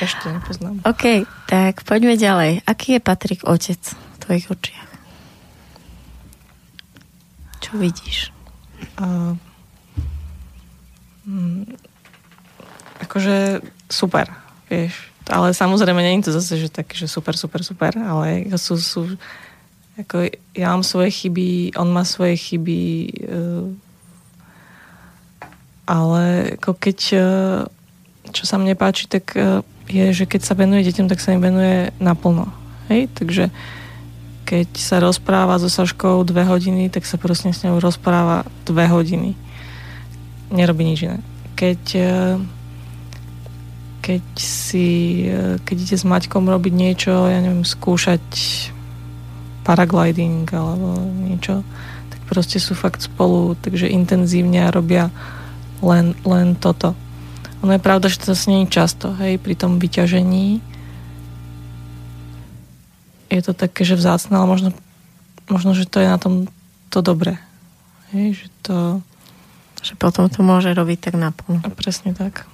ešte 0.00 0.28
nepoznám. 0.28 0.74
OK, 0.84 1.24
tak 1.48 1.82
poďme 1.88 2.20
ďalej. 2.20 2.62
Aký 2.68 2.96
je 2.96 3.00
Patrik 3.00 3.42
otec 3.48 3.80
v 3.80 4.16
tvojich 4.22 4.46
očiach? 4.48 4.90
Čo 7.64 7.80
vidíš? 7.80 8.28
Uh, 9.00 9.34
akože 13.12 13.60
super, 13.92 14.32
vieš. 14.72 15.12
Ale 15.28 15.52
samozrejme, 15.52 16.00
nie 16.00 16.24
je 16.24 16.32
to 16.32 16.40
zase, 16.40 16.56
že 16.56 16.72
taký, 16.72 16.96
že 16.96 17.12
super, 17.12 17.36
super, 17.36 17.60
super, 17.60 17.92
ale 18.00 18.48
sú, 18.56 18.80
sú 18.80 19.04
ako 19.92 20.32
ja 20.56 20.72
mám 20.72 20.80
svoje 20.80 21.12
chyby, 21.12 21.76
on 21.76 21.92
má 21.92 22.08
svoje 22.08 22.40
chyby, 22.40 22.80
uh, 23.28 23.68
ale 25.86 26.56
ako 26.56 26.72
keď, 26.78 26.98
e, 27.12 27.28
čo 28.30 28.44
sa 28.46 28.56
mne 28.56 28.78
páči, 28.78 29.10
tak 29.10 29.34
e, 29.34 29.60
je, 29.90 30.14
že 30.14 30.24
keď 30.30 30.40
sa 30.46 30.54
venuje 30.54 30.86
deťom, 30.86 31.10
tak 31.10 31.18
sa 31.18 31.34
im 31.34 31.42
venuje 31.42 31.90
naplno. 31.98 32.48
Hej? 32.86 33.10
Takže 33.12 33.50
keď 34.46 34.68
sa 34.78 35.02
rozpráva 35.02 35.58
so 35.58 35.66
Saškou 35.66 36.22
dve 36.22 36.46
hodiny, 36.46 36.86
tak 36.86 37.02
sa 37.02 37.18
proste 37.18 37.50
s 37.50 37.66
ňou 37.66 37.82
rozpráva 37.82 38.46
dve 38.62 38.86
hodiny. 38.86 39.34
Nerobí 40.54 40.86
nič 40.86 41.04
iné. 41.04 41.18
Keď, 41.58 41.82
e, 41.98 42.08
keď 44.02 44.24
si, 44.34 45.22
e, 45.30 45.62
keď 45.62 45.76
ide 45.78 45.96
s 45.96 46.02
Maťkom 46.02 46.50
robiť 46.50 46.74
niečo, 46.74 47.30
ja 47.30 47.38
neviem, 47.38 47.62
skúšať 47.62 48.20
paragliding 49.62 50.50
alebo 50.50 50.98
niečo, 51.22 51.62
tak 52.10 52.20
proste 52.26 52.58
sú 52.58 52.74
fakt 52.74 52.98
spolu, 52.98 53.54
takže 53.54 53.86
intenzívne 53.86 54.66
a 54.66 54.74
robia 54.74 55.14
len, 55.78 56.18
len 56.26 56.58
toto. 56.58 56.98
Ono 57.62 57.70
je 57.70 57.78
pravda, 57.78 58.10
že 58.10 58.18
to 58.18 58.34
zase 58.34 58.50
nie 58.50 58.66
je 58.66 58.74
často, 58.74 59.14
hej, 59.22 59.38
pri 59.38 59.54
tom 59.54 59.78
vyťažení. 59.78 60.58
Je 63.30 63.40
to 63.40 63.54
také, 63.54 63.86
že 63.86 63.94
vzácne, 63.94 64.34
ale 64.34 64.50
možno, 64.50 64.68
možno, 65.46 65.78
že 65.78 65.86
to 65.86 66.02
je 66.02 66.10
na 66.10 66.18
tom 66.18 66.50
to 66.90 67.00
dobré. 67.00 67.38
Hej, 68.10 68.44
že 68.44 68.46
to... 68.66 68.76
Že 69.82 69.98
potom 69.98 70.30
to 70.30 70.46
môže 70.46 70.70
robiť 70.70 71.10
tak 71.10 71.18
naplno. 71.18 71.58
Presne 71.74 72.14
tak. 72.14 72.46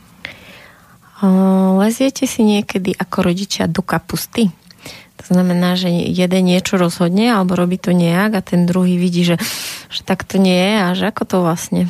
Leziete 1.79 2.31
si 2.31 2.47
niekedy 2.47 2.95
ako 2.95 3.27
rodičia 3.27 3.67
do 3.67 3.83
kapusty? 3.83 4.55
To 5.19 5.25
znamená, 5.35 5.75
že 5.75 5.91
jeden 5.91 6.47
niečo 6.47 6.79
rozhodne 6.79 7.35
alebo 7.35 7.59
robí 7.59 7.75
to 7.75 7.91
nejak 7.91 8.39
a 8.39 8.47
ten 8.47 8.71
druhý 8.71 8.95
vidí, 8.95 9.27
že, 9.27 9.37
že 9.91 10.07
tak 10.07 10.23
to 10.23 10.39
nie 10.39 10.55
je 10.55 10.75
a 10.79 10.89
že 10.95 11.05
ako 11.11 11.23
to 11.27 11.37
vlastne 11.43 11.83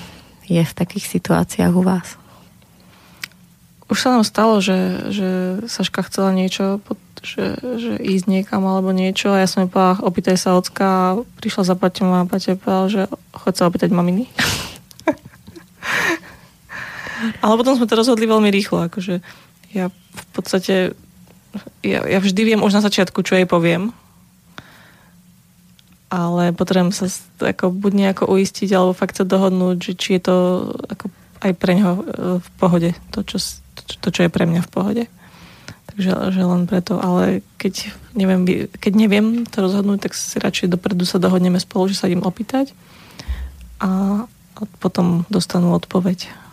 je 0.48 0.64
v 0.64 0.72
takých 0.72 1.04
situáciách 1.20 1.72
u 1.76 1.84
vás? 1.84 2.16
Už 3.92 4.00
sa 4.00 4.16
nám 4.16 4.24
stalo, 4.24 4.64
že, 4.64 5.12
že 5.12 5.28
Saška 5.68 6.08
chcela 6.08 6.32
niečo, 6.32 6.80
že, 7.20 7.56
že 7.60 8.00
ísť 8.00 8.26
niekam 8.28 8.64
alebo 8.64 8.96
niečo 8.96 9.32
a 9.32 9.44
ja 9.44 9.48
som 9.48 9.64
jej 9.64 9.70
povedala, 9.72 10.04
opýtaj 10.08 10.36
sa 10.40 10.56
ocka 10.56 10.84
a 10.84 11.06
prišla 11.40 11.62
za 11.68 11.76
Paťom 11.76 12.08
a 12.16 12.28
Paťa 12.28 12.56
povedal, 12.56 12.86
že 12.88 13.02
chod 13.36 13.54
sa 13.60 13.68
opýtať 13.68 13.92
maminy. 13.92 14.24
Ale 17.42 17.54
potom 17.58 17.74
sme 17.74 17.88
to 17.90 17.98
rozhodli 17.98 18.26
veľmi 18.26 18.50
rýchlo, 18.50 18.86
akože 18.86 19.20
ja 19.74 19.92
v 19.92 20.30
podstate 20.32 20.96
ja, 21.82 22.00
ja 22.04 22.18
vždy 22.20 22.54
viem 22.54 22.60
už 22.62 22.78
na 22.78 22.84
začiatku, 22.84 23.24
čo 23.24 23.36
jej 23.36 23.48
poviem, 23.48 23.90
ale 26.08 26.56
potrebujem 26.56 26.92
sa 26.92 27.06
ako, 27.40 27.68
buď 27.72 27.92
nejako 27.92 28.24
uistiť, 28.32 28.68
alebo 28.72 28.96
fakt 28.96 29.20
sa 29.20 29.28
dohodnúť, 29.28 29.76
že 29.76 29.92
či 29.96 30.08
je 30.16 30.22
to 30.24 30.36
ako 30.88 31.12
aj 31.44 31.52
pre 31.54 31.72
neho 31.76 31.92
e, 31.94 32.02
v 32.40 32.48
pohode, 32.56 32.90
to 33.12 33.20
čo, 33.22 33.38
to, 34.00 34.08
čo 34.08 34.20
je 34.26 34.30
pre 34.32 34.48
mňa 34.48 34.64
v 34.64 34.72
pohode. 34.72 35.04
Takže 35.92 36.32
že 36.32 36.42
len 36.42 36.64
preto, 36.64 36.96
ale 36.96 37.44
keď 37.60 37.92
neviem, 38.16 38.46
keď 38.72 38.92
neviem 38.96 39.44
to 39.44 39.60
rozhodnúť, 39.60 40.08
tak 40.08 40.12
si 40.16 40.38
radšej 40.40 40.72
dopredu 40.72 41.04
sa 41.04 41.20
dohodneme 41.20 41.60
spolu, 41.60 41.92
že 41.92 41.98
sa 41.98 42.08
idem 42.08 42.24
opýtať 42.24 42.72
a, 43.78 44.24
potom 44.82 45.22
dostanú 45.30 45.70
odpoveď 45.76 46.47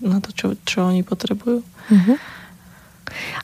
na 0.00 0.18
to, 0.20 0.30
čo, 0.32 0.46
čo 0.64 0.88
oni 0.88 1.00
potrebujú. 1.06 1.62
Mm-hmm. 1.64 2.16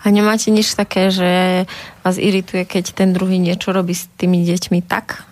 A 0.03 0.05
nemáte 0.11 0.51
nič 0.51 0.75
také, 0.75 1.09
že 1.09 1.65
vás 2.03 2.17
irituje, 2.19 2.67
keď 2.67 2.93
ten 2.93 3.15
druhý 3.15 3.39
niečo 3.39 3.71
robí 3.71 3.95
s 3.95 4.11
tými 4.19 4.43
deťmi 4.43 4.85
tak, 4.85 5.25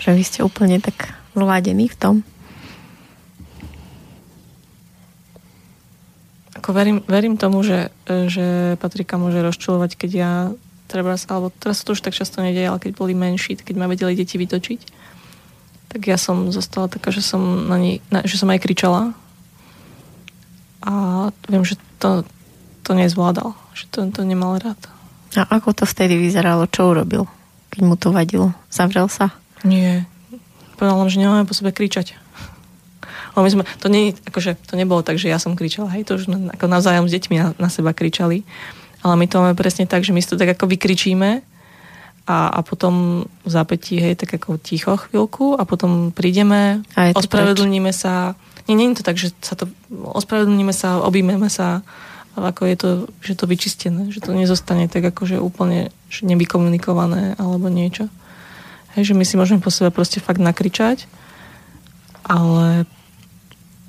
že 0.00 0.16
vy 0.16 0.22
ste 0.24 0.40
úplne 0.46 0.80
tak 0.80 1.12
zladení 1.36 1.90
v 1.90 1.96
tom? 1.98 2.14
Ako 6.56 6.76
verím, 6.76 7.00
verím 7.08 7.40
tomu, 7.40 7.64
že, 7.64 7.88
že 8.06 8.76
Patrika 8.76 9.16
môže 9.16 9.40
rozčulovať, 9.40 9.96
keď 9.96 10.10
ja 10.12 10.32
treba, 10.90 11.14
alebo 11.16 11.54
teraz 11.54 11.86
to 11.86 11.94
už 11.94 12.02
tak 12.02 12.18
často 12.18 12.42
nedieje, 12.42 12.68
ale 12.68 12.82
keď 12.82 12.92
boli 12.98 13.14
menší, 13.14 13.56
keď 13.56 13.74
ma 13.78 13.86
vedeli 13.86 14.18
deti 14.18 14.36
vytočiť, 14.36 14.80
tak 15.90 16.06
ja 16.06 16.18
som 16.18 16.50
zostala 16.54 16.90
taká, 16.90 17.10
že 17.14 17.22
som 17.22 17.40
na 17.66 17.78
ní, 17.78 17.92
na, 18.10 18.26
že 18.26 18.38
som 18.38 18.50
aj 18.50 18.62
kričala. 18.62 19.14
A 20.80 21.28
viem, 21.48 21.64
že 21.64 21.76
to, 22.00 22.24
to 22.82 22.96
nezvládal, 22.96 23.52
že 23.76 23.84
to, 23.92 24.08
to 24.08 24.24
nemal 24.24 24.56
rád. 24.56 24.80
A 25.36 25.46
ako 25.60 25.76
to 25.76 25.84
vtedy 25.86 26.18
vyzeralo? 26.18 26.66
Čo 26.66 26.90
urobil, 26.96 27.28
keď 27.70 27.80
mu 27.86 27.94
to 27.94 28.10
vadilo? 28.10 28.50
Zavrel 28.72 29.06
sa? 29.06 29.30
Nie. 29.62 30.08
Povedal 30.80 31.12
že 31.12 31.20
nemáme 31.20 31.44
po 31.44 31.52
sebe 31.52 31.70
kričať. 31.76 32.16
Ale 33.36 33.46
my 33.46 33.50
sme, 33.52 33.62
to, 33.78 33.86
nie, 33.86 34.16
akože, 34.26 34.58
to 34.66 34.74
nebolo 34.74 35.06
tak, 35.06 35.20
že 35.20 35.30
ja 35.30 35.38
som 35.38 35.54
kričala, 35.54 35.92
hej, 35.94 36.02
to 36.02 36.18
už 36.18 36.26
ako 36.26 36.66
navzájom 36.66 37.06
s 37.06 37.14
deťmi 37.14 37.36
na, 37.38 37.46
na 37.62 37.68
seba 37.70 37.94
kričali. 37.94 38.42
Ale 39.00 39.14
my 39.14 39.26
to 39.30 39.38
máme 39.38 39.54
presne 39.54 39.86
tak, 39.86 40.02
že 40.02 40.10
my 40.10 40.18
si 40.18 40.28
to 40.28 40.40
tak 40.40 40.58
ako 40.58 40.66
vykričíme 40.66 41.40
a, 42.26 42.38
a 42.50 42.60
potom 42.66 43.24
v 43.24 43.50
zápätí, 43.50 44.02
hej, 44.02 44.18
tak 44.18 44.34
ako 44.34 44.58
ticho 44.60 44.98
chvíľku 44.98 45.56
a 45.56 45.62
potom 45.62 46.10
prídeme, 46.10 46.82
ospravedlníme 46.94 47.94
sa. 47.94 48.34
Nie, 48.70 48.78
nie 48.78 48.94
je 48.94 49.02
to 49.02 49.08
tak, 49.10 49.18
že 49.18 49.34
sa 49.42 49.58
to, 49.58 49.66
ospravedlníme 49.90 50.70
sa, 50.70 51.02
objímeme 51.02 51.50
sa, 51.50 51.82
ako 52.38 52.62
je 52.70 52.76
to, 52.78 52.90
že 53.18 53.34
to 53.34 53.50
vyčistené, 53.50 54.14
že 54.14 54.22
to 54.22 54.30
nezostane 54.30 54.86
tak 54.86 55.10
ako, 55.10 55.26
že 55.26 55.42
úplne 55.42 55.90
že 56.06 56.22
nevykomunikované 56.30 57.34
alebo 57.34 57.66
niečo. 57.66 58.06
Hej, 58.94 59.10
že 59.10 59.18
my 59.18 59.26
si 59.26 59.34
môžeme 59.34 59.58
po 59.58 59.74
sebe 59.74 59.90
proste 59.90 60.22
fakt 60.22 60.38
nakričať, 60.38 61.10
ale 62.22 62.86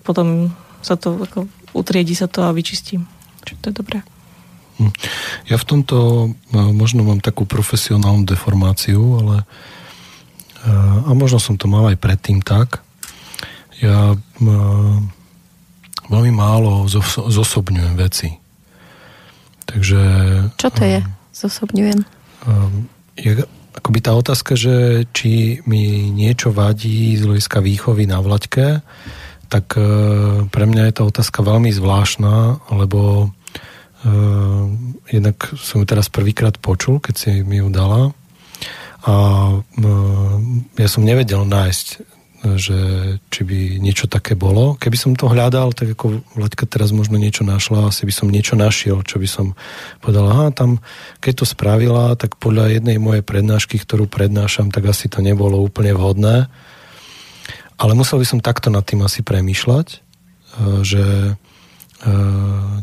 potom 0.02 0.50
sa 0.82 0.98
to 0.98 1.14
ako, 1.22 1.46
utriedi 1.78 2.18
sa 2.18 2.26
to 2.26 2.42
a 2.42 2.50
vyčistím. 2.50 3.06
Čiže 3.46 3.58
to 3.62 3.66
je 3.70 3.76
dobré. 3.78 4.00
Hm. 4.82 4.94
Ja 5.46 5.62
v 5.62 5.68
tomto 5.70 5.98
no, 6.50 6.74
možno 6.74 7.06
mám 7.06 7.22
takú 7.22 7.46
profesionálnu 7.46 8.26
deformáciu, 8.26 9.22
ale 9.22 9.46
a 11.06 11.10
možno 11.18 11.42
som 11.42 11.58
to 11.58 11.66
mal 11.66 11.90
aj 11.90 11.98
predtým 11.98 12.42
tak. 12.42 12.86
Ja 13.82 14.14
veľmi 16.12 16.34
málo 16.34 16.86
zosobňujem 17.32 17.96
veci. 17.98 18.30
Takže... 19.66 20.02
Čo 20.60 20.70
to 20.70 20.84
je? 20.86 21.00
Zosobňujem? 21.32 22.00
Je 23.18 23.32
akoby 23.72 24.00
tá 24.04 24.12
otázka, 24.14 24.60
že 24.60 25.08
či 25.16 25.64
mi 25.64 26.12
niečo 26.12 26.52
vadí 26.52 27.16
z 27.16 27.24
hľadiska 27.26 27.64
výchovy 27.64 28.06
na 28.06 28.20
vlaďke, 28.20 28.84
tak 29.48 29.66
e, 29.80 29.84
pre 30.48 30.66
mňa 30.68 30.92
je 30.92 30.94
tá 30.96 31.04
otázka 31.08 31.40
veľmi 31.44 31.72
zvláštna, 31.76 32.64
lebo 32.72 33.32
uh, 34.06 34.64
jednak 35.12 35.44
som 35.60 35.84
ju 35.84 35.86
teraz 35.88 36.08
prvýkrát 36.08 36.56
počul, 36.56 37.04
keď 37.04 37.16
si 37.16 37.32
mi 37.44 37.60
ju 37.60 37.68
dala 37.68 38.16
a 39.02 39.14
ja 40.78 40.88
som 40.88 41.02
nevedel 41.02 41.42
nájsť 41.42 41.88
že 42.42 42.78
či 43.30 43.42
by 43.46 43.78
niečo 43.78 44.10
také 44.10 44.34
bolo. 44.34 44.74
Keby 44.74 44.98
som 44.98 45.12
to 45.14 45.30
hľadal, 45.30 45.78
tak 45.78 45.94
ako 45.94 46.26
Vlaďka 46.34 46.66
teraz 46.66 46.90
možno 46.90 47.22
niečo 47.22 47.46
našla, 47.46 47.94
asi 47.94 48.10
by 48.10 48.14
som 48.14 48.34
niečo 48.34 48.58
našiel, 48.58 49.06
čo 49.06 49.22
by 49.22 49.30
som 49.30 49.54
povedal, 50.02 50.26
aha, 50.26 50.50
tam, 50.50 50.82
keď 51.22 51.34
to 51.38 51.46
spravila, 51.46 52.18
tak 52.18 52.42
podľa 52.42 52.82
jednej 52.82 52.98
mojej 52.98 53.22
prednášky, 53.22 53.78
ktorú 53.78 54.10
prednášam, 54.10 54.74
tak 54.74 54.90
asi 54.90 55.06
to 55.06 55.22
nebolo 55.22 55.62
úplne 55.62 55.94
vhodné. 55.94 56.50
Ale 57.78 57.94
musel 57.94 58.18
by 58.18 58.26
som 58.26 58.42
takto 58.42 58.74
nad 58.74 58.86
tým 58.90 59.06
asi 59.06 59.22
premýšľať, 59.22 59.88
e, 59.94 59.98
že 60.82 61.06
e, 61.06 61.34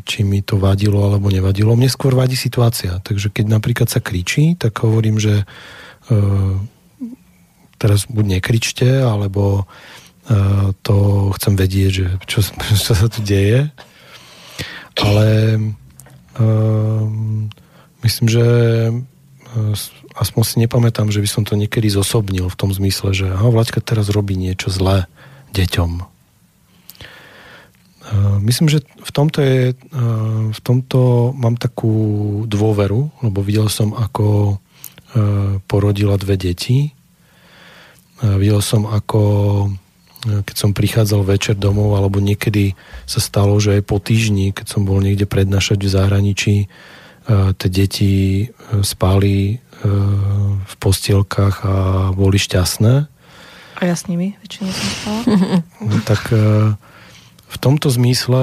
či 0.07 0.23
mi 0.23 0.39
to 0.47 0.63
vadilo 0.63 1.03
alebo 1.03 1.35
nevadilo. 1.35 1.75
Mne 1.75 1.91
skôr 1.91 2.15
vadí 2.15 2.39
situácia. 2.39 3.03
Takže 3.03 3.35
keď 3.35 3.59
napríklad 3.59 3.91
sa 3.91 3.99
kričí, 3.99 4.55
tak 4.55 4.79
hovorím, 4.87 5.19
že 5.19 5.43
e, 5.43 5.45
teraz 7.79 8.11
buď 8.11 8.39
nekričte, 8.39 9.07
alebo 9.07 9.65
uh, 9.65 10.75
to 10.83 11.31
chcem 11.39 11.55
vedieť, 11.55 11.91
že 11.91 12.07
čo, 12.27 12.39
čo 12.83 12.93
sa 12.93 13.07
tu 13.07 13.23
deje. 13.23 13.71
Ale 14.99 15.27
uh, 16.43 17.05
myslím, 18.03 18.27
že 18.27 18.47
uh, 18.91 20.19
aspoň 20.19 20.43
si 20.43 20.57
nepamätám, 20.59 21.15
že 21.15 21.23
by 21.23 21.29
som 21.31 21.43
to 21.47 21.55
niekedy 21.55 21.87
zosobnil 21.87 22.51
v 22.51 22.59
tom 22.59 22.75
zmysle, 22.75 23.15
že 23.15 23.31
aha, 23.31 23.55
Vlaďka 23.55 23.79
teraz 23.79 24.11
robí 24.11 24.35
niečo 24.35 24.69
zlé 24.69 25.07
deťom. 25.55 26.19
Myslím, 28.41 28.73
že 28.73 28.81
v 29.05 29.11
tomto, 29.13 29.45
je, 29.45 29.77
v 30.49 30.61
tomto 30.65 31.31
mám 31.37 31.61
takú 31.61 31.93
dôveru, 32.49 33.13
lebo 33.21 33.39
videl 33.45 33.69
som, 33.69 33.93
ako 33.93 34.57
porodila 35.69 36.17
dve 36.17 36.41
deti 36.41 36.97
Videl 38.23 38.59
som, 38.59 38.87
ako 38.91 39.21
e, 40.27 40.43
keď 40.43 40.57
som 40.59 40.75
prichádzal 40.75 41.23
večer 41.23 41.55
domov, 41.55 41.95
alebo 41.95 42.19
niekedy 42.19 42.75
sa 43.07 43.23
stalo, 43.23 43.55
že 43.63 43.79
aj 43.79 43.83
po 43.87 44.03
týždni, 44.03 44.51
keď 44.51 44.67
som 44.67 44.83
bol 44.83 44.99
niekde 44.99 45.29
prednášať 45.31 45.79
v 45.79 45.95
zahraničí, 45.95 46.57
e, 46.65 46.67
tie 47.55 47.71
deti 47.71 48.15
e, 48.43 48.47
spali 48.83 49.63
v 49.79 50.75
postielkách 50.83 51.57
a 51.63 51.75
boli 52.11 52.35
šťastné. 52.35 52.95
A 53.79 53.83
ja 53.87 53.95
s 53.95 54.11
nimi 54.11 54.35
väčšinou 54.43 54.75
som 54.75 54.89
spala. 54.91 55.21
No, 55.87 56.03
tak 56.11 56.35
v 57.47 57.57
tomto 57.63 57.87
zmysle 57.87 58.43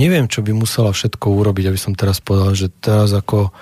neviem, 0.00 0.24
čo 0.32 0.40
by 0.40 0.56
musela 0.56 0.96
všetko 0.96 1.28
urobiť, 1.28 1.68
aby 1.68 1.76
som 1.76 1.92
teraz 1.92 2.24
povedal, 2.24 2.56
že 2.56 2.72
teraz 2.80 3.12
ako 3.12 3.52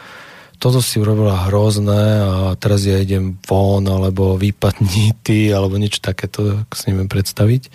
toto 0.56 0.80
si 0.80 0.96
urobila 0.96 1.48
hrozné 1.48 2.04
a 2.24 2.34
teraz 2.56 2.84
ja 2.84 2.96
idem 2.96 3.36
von, 3.44 3.84
alebo 3.84 4.40
vypadni 4.40 5.12
ty, 5.26 5.52
alebo 5.52 5.76
niečo 5.76 6.00
takéto, 6.00 6.64
ako 6.64 6.74
si 6.74 6.84
neviem 6.92 7.08
predstaviť. 7.08 7.68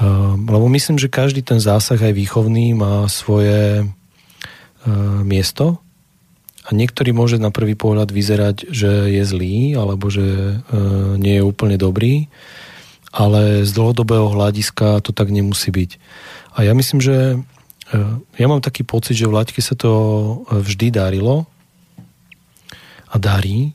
Uh, 0.00 0.34
lebo 0.36 0.66
myslím, 0.72 0.96
že 0.96 1.12
každý 1.12 1.44
ten 1.44 1.60
zásah 1.60 2.00
aj 2.00 2.14
výchovný 2.16 2.72
má 2.72 3.04
svoje 3.06 3.84
uh, 3.84 5.20
miesto 5.22 5.78
a 6.64 6.72
niektorý 6.72 7.12
môže 7.12 7.36
na 7.36 7.52
prvý 7.52 7.76
pohľad 7.76 8.08
vyzerať, 8.08 8.70
že 8.70 9.12
je 9.12 9.22
zlý, 9.26 9.76
alebo 9.76 10.08
že 10.08 10.24
uh, 10.24 11.18
nie 11.20 11.38
je 11.38 11.46
úplne 11.46 11.76
dobrý, 11.76 12.32
ale 13.10 13.66
z 13.66 13.70
dlhodobého 13.74 14.30
hľadiska 14.30 15.02
to 15.02 15.10
tak 15.10 15.28
nemusí 15.34 15.68
byť. 15.74 15.90
A 16.54 16.62
ja 16.62 16.72
myslím, 16.74 17.02
že 17.02 17.42
ja 18.38 18.46
mám 18.46 18.62
taký 18.62 18.86
pocit, 18.86 19.18
že 19.18 19.26
v 19.26 19.34
Laťke 19.34 19.58
sa 19.58 19.74
to 19.74 19.90
vždy 20.46 20.94
darilo, 20.94 21.50
a 23.10 23.16
darí, 23.18 23.70
e, 23.70 23.72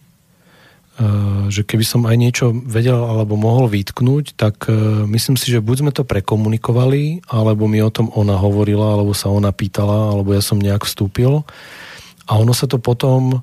že 1.51 1.67
keby 1.67 1.85
som 1.85 2.07
aj 2.07 2.15
niečo 2.15 2.45
vedel 2.55 2.95
alebo 2.95 3.35
mohol 3.35 3.67
vytknúť, 3.67 4.39
tak 4.39 4.71
e, 4.71 5.03
myslím 5.11 5.35
si, 5.35 5.51
že 5.51 5.63
buď 5.63 5.75
sme 5.83 5.91
to 5.91 6.07
prekomunikovali, 6.07 7.27
alebo 7.27 7.67
mi 7.67 7.83
o 7.83 7.91
tom 7.91 8.07
ona 8.15 8.39
hovorila, 8.39 8.95
alebo 8.95 9.11
sa 9.11 9.27
ona 9.27 9.51
pýtala, 9.51 10.15
alebo 10.15 10.31
ja 10.31 10.39
som 10.39 10.59
nejak 10.59 10.87
vstúpil. 10.87 11.43
A 12.25 12.31
ono 12.39 12.55
sa 12.55 12.65
to 12.65 12.79
potom 12.79 13.37
e, 13.37 13.39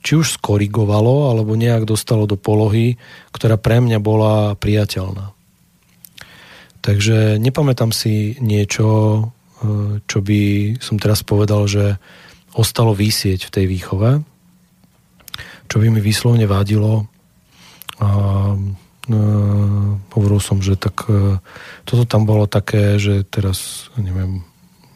či 0.00 0.12
už 0.16 0.40
skorigovalo, 0.40 1.30
alebo 1.36 1.52
nejak 1.52 1.84
dostalo 1.84 2.24
do 2.24 2.40
polohy, 2.40 2.96
ktorá 3.36 3.60
pre 3.60 3.84
mňa 3.84 3.98
bola 4.00 4.56
priateľná. 4.56 5.36
Takže 6.80 7.42
nepamätám 7.42 7.90
si 7.90 8.38
niečo, 8.38 8.86
čo 10.06 10.18
by 10.22 10.42
som 10.78 11.02
teraz 11.02 11.26
povedal, 11.26 11.66
že 11.66 11.98
ostalo 12.54 12.94
vysieť 12.94 13.50
v 13.50 13.52
tej 13.52 13.64
výchove 13.66 14.22
čo 15.66 15.82
by 15.82 15.90
mi 15.90 16.00
výslovne 16.00 16.46
vadilo. 16.46 17.10
A 18.00 18.08
e, 18.54 19.18
hovoril 20.14 20.40
som, 20.40 20.62
že 20.62 20.78
tak 20.78 21.06
e, 21.10 21.42
toto 21.84 22.04
tam 22.06 22.24
bolo 22.24 22.46
také, 22.46 22.96
že 22.96 23.26
teraz, 23.26 23.90
neviem, 23.98 24.46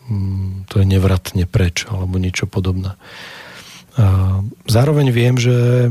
mm, 0.08 0.70
to 0.70 0.80
je 0.82 0.86
nevratne 0.86 1.44
preč, 1.44 1.86
alebo 1.90 2.16
niečo 2.16 2.46
podobné. 2.46 2.94
A 3.98 4.40
zároveň 4.70 5.10
viem, 5.10 5.36
že 5.36 5.88
e, 5.88 5.90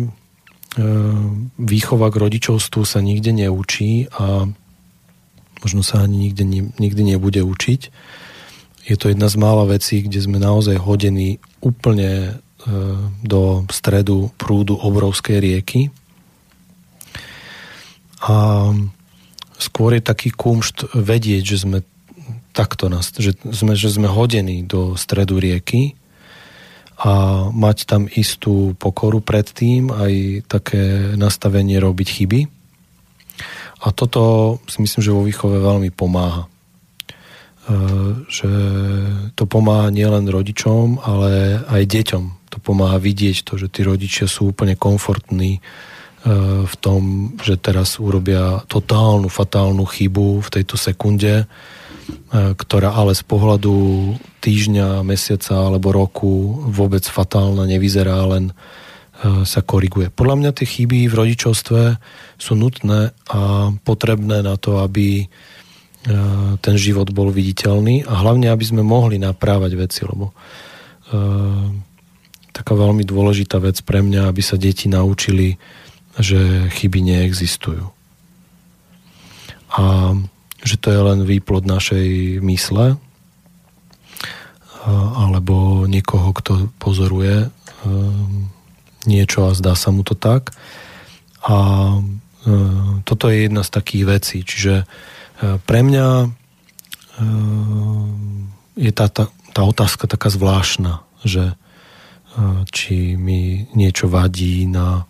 výchova 1.60 2.08
k 2.10 2.22
rodičovstvu 2.24 2.82
sa 2.88 3.00
nikde 3.04 3.36
neučí 3.36 4.08
a 4.16 4.48
možno 5.60 5.84
sa 5.84 6.08
ani 6.08 6.32
nikde, 6.32 6.44
nikdy 6.80 7.02
nebude 7.04 7.44
učiť. 7.44 7.82
Je 8.90 8.96
to 8.98 9.12
jedna 9.12 9.30
z 9.30 9.36
mála 9.38 9.70
vecí, 9.70 10.02
kde 10.02 10.18
sme 10.24 10.42
naozaj 10.42 10.82
hodení 10.82 11.38
úplne 11.62 12.42
do 13.24 13.66
stredu 13.70 14.32
prúdu 14.38 14.78
obrovskej 14.78 15.38
rieky. 15.40 15.82
A 18.24 18.70
skôr 19.60 19.96
je 19.96 20.04
taký 20.04 20.30
kumšt 20.32 20.92
vedieť, 20.96 21.44
že 21.56 21.58
sme 21.64 21.80
takto, 22.52 22.92
že 23.20 23.38
sme, 23.56 23.74
že 23.78 23.90
sme 23.92 24.12
hodení 24.12 24.68
do 24.68 25.00
stredu 25.00 25.40
rieky 25.40 25.96
a 27.00 27.48
mať 27.48 27.88
tam 27.88 28.12
istú 28.12 28.76
pokoru 28.76 29.24
pred 29.24 29.48
tým, 29.48 29.88
aj 29.88 30.44
také 30.52 31.16
nastavenie 31.16 31.80
robiť 31.80 32.08
chyby. 32.12 32.42
A 33.80 33.96
toto 33.96 34.60
si 34.68 34.84
myslím, 34.84 35.00
že 35.00 35.16
vo 35.16 35.24
výchove 35.24 35.64
veľmi 35.64 35.96
pomáha. 35.96 36.52
E, 37.70 37.74
že 38.26 38.52
to 39.38 39.46
pomáha 39.46 39.94
nielen 39.94 40.26
rodičom, 40.26 41.06
ale 41.06 41.62
aj 41.70 41.84
deťom 41.86 42.50
to 42.50 42.58
pomáha 42.58 42.98
vidieť 42.98 43.46
to, 43.46 43.62
že 43.62 43.70
tí 43.70 43.86
rodičia 43.86 44.26
sú 44.26 44.50
úplne 44.50 44.74
komfortní 44.74 45.62
e, 45.62 45.62
v 46.66 46.76
tom, 46.82 47.34
že 47.38 47.62
teraz 47.62 48.02
urobia 48.02 48.66
totálnu, 48.66 49.30
fatálnu 49.30 49.86
chybu 49.86 50.42
v 50.42 50.50
tejto 50.50 50.82
sekunde, 50.82 51.46
e, 51.46 51.48
ktorá 52.58 52.98
ale 52.98 53.14
z 53.14 53.22
pohľadu 53.22 53.74
týždňa, 54.42 55.06
mesiaca 55.06 55.70
alebo 55.70 55.94
roku 55.94 56.66
vôbec 56.74 57.06
fatálna 57.06 57.70
nevyzerá, 57.70 58.18
len 58.26 58.50
sa 59.44 59.60
koriguje. 59.60 60.08
Podľa 60.16 60.36
mňa 60.40 60.52
tie 60.56 60.64
chyby 60.64 61.12
v 61.12 61.18
rodičovstve 61.20 61.82
sú 62.40 62.56
nutné 62.56 63.12
a 63.28 63.68
potrebné 63.84 64.40
na 64.40 64.56
to, 64.56 64.80
aby 64.80 65.28
ten 66.64 66.76
život 66.80 67.12
bol 67.12 67.28
viditeľný 67.28 68.08
a 68.08 68.24
hlavne, 68.24 68.48
aby 68.48 68.64
sme 68.64 68.84
mohli 68.88 69.20
naprávať 69.20 69.72
veci, 69.76 70.08
lebo 70.08 70.32
taká 72.56 72.74
veľmi 72.76 73.04
dôležitá 73.04 73.60
vec 73.60 73.84
pre 73.84 74.00
mňa, 74.00 74.32
aby 74.32 74.42
sa 74.44 74.56
deti 74.56 74.88
naučili, 74.88 75.60
že 76.16 76.72
chyby 76.72 77.00
neexistujú. 77.04 77.88
A 79.76 79.84
že 80.60 80.76
to 80.76 80.92
je 80.92 81.00
len 81.00 81.24
výplod 81.24 81.64
našej 81.64 82.40
mysle 82.44 83.00
alebo 85.20 85.84
niekoho, 85.86 86.32
kto 86.32 86.72
pozoruje 86.80 87.52
niečo 89.08 89.48
a 89.48 89.56
zdá 89.56 89.76
sa 89.76 89.92
mu 89.92 90.04
to 90.04 90.16
tak. 90.16 90.52
A 91.44 91.56
toto 93.04 93.32
je 93.32 93.48
jedna 93.48 93.64
z 93.64 93.72
takých 93.72 94.04
vecí. 94.08 94.38
Čiže 94.44 94.84
pre 95.40 95.80
mňa 95.84 96.08
je 98.80 98.92
tá, 98.96 99.08
tá, 99.12 99.28
tá 99.56 99.62
otázka 99.64 100.08
taká 100.08 100.32
zvláštna, 100.32 101.04
že 101.24 101.56
či 102.72 103.20
mi 103.20 103.68
niečo 103.76 104.08
vadí 104.08 104.64
na 104.68 105.04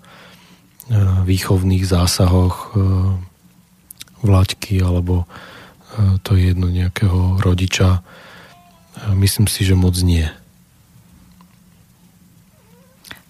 výchovných 1.25 1.85
zásahoch 1.85 2.73
vlaďky 4.25 4.81
alebo 4.81 5.29
to 6.25 6.33
je 6.33 6.53
jedno 6.53 6.69
nejakého 6.69 7.37
rodiča. 7.41 8.01
Myslím 9.13 9.45
si, 9.45 9.61
že 9.65 9.77
moc 9.77 9.93
nie. 10.01 10.25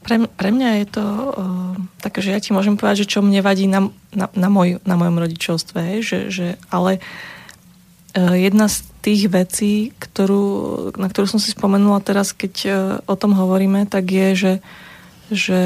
Pre, 0.10 0.26
pre 0.26 0.50
mňa 0.50 0.70
je 0.82 0.88
to 0.90 1.06
uh, 1.06 1.78
také, 2.02 2.26
že 2.26 2.34
ja 2.34 2.42
ti 2.42 2.50
môžem 2.50 2.82
povedať, 2.82 3.06
že 3.06 3.12
čo 3.14 3.22
mne 3.22 3.46
vadí 3.46 3.70
na, 3.70 3.94
na, 4.10 4.26
na, 4.34 4.50
moj, 4.50 4.82
na 4.82 4.98
mojom 4.98 5.22
rodičovstve, 5.22 6.02
že, 6.02 6.34
že, 6.34 6.58
ale 6.74 6.98
uh, 8.18 8.34
jedna 8.34 8.66
z 8.66 8.90
tých 9.06 9.30
vecí, 9.30 9.94
ktorú, 10.02 10.46
na 10.98 11.14
ktorú 11.14 11.30
som 11.30 11.38
si 11.38 11.54
spomenula 11.54 12.02
teraz, 12.02 12.36
keď 12.36 12.54
e, 12.68 12.72
o 13.08 13.16
tom 13.16 13.32
hovoríme, 13.32 13.88
tak 13.88 14.12
je, 14.12 14.30
že, 14.36 14.54
že 15.32 15.62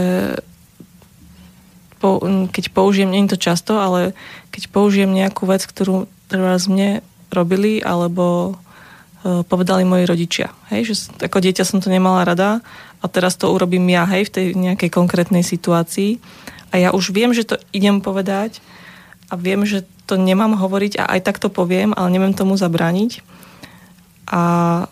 po, 1.98 2.22
keď 2.54 2.70
použijem, 2.70 3.10
nie 3.10 3.26
je 3.26 3.34
to 3.34 3.42
často, 3.42 3.82
ale 3.82 4.14
keď 4.54 4.70
použijem 4.70 5.10
nejakú 5.10 5.50
vec, 5.50 5.66
ktorú 5.66 6.06
teraz 6.30 6.70
mne 6.70 7.02
robili, 7.34 7.82
alebo 7.82 8.54
povedali 9.24 9.88
moji 9.88 10.04
rodičia. 10.04 10.52
Hej, 10.68 10.82
že 10.84 10.94
ako 11.24 11.40
dieťa 11.40 11.64
som 11.64 11.80
to 11.80 11.88
nemala 11.88 12.28
rada 12.28 12.60
a 13.04 13.06
teraz 13.12 13.36
to 13.36 13.52
urobím 13.52 13.84
ja, 13.92 14.08
hej, 14.08 14.32
v 14.32 14.34
tej 14.34 14.48
nejakej 14.56 14.90
konkrétnej 14.90 15.44
situácii. 15.44 16.24
A 16.72 16.80
ja 16.80 16.90
už 16.96 17.12
viem, 17.12 17.36
že 17.36 17.44
to 17.44 17.60
idem 17.76 18.00
povedať 18.00 18.64
a 19.28 19.36
viem, 19.36 19.68
že 19.68 19.84
to 20.08 20.16
nemám 20.16 20.56
hovoriť 20.56 21.04
a 21.04 21.20
aj 21.20 21.20
tak 21.28 21.38
to 21.44 21.52
poviem, 21.52 21.92
ale 21.92 22.16
neviem 22.16 22.32
tomu 22.32 22.56
zabrániť. 22.56 23.22
A 24.24 24.42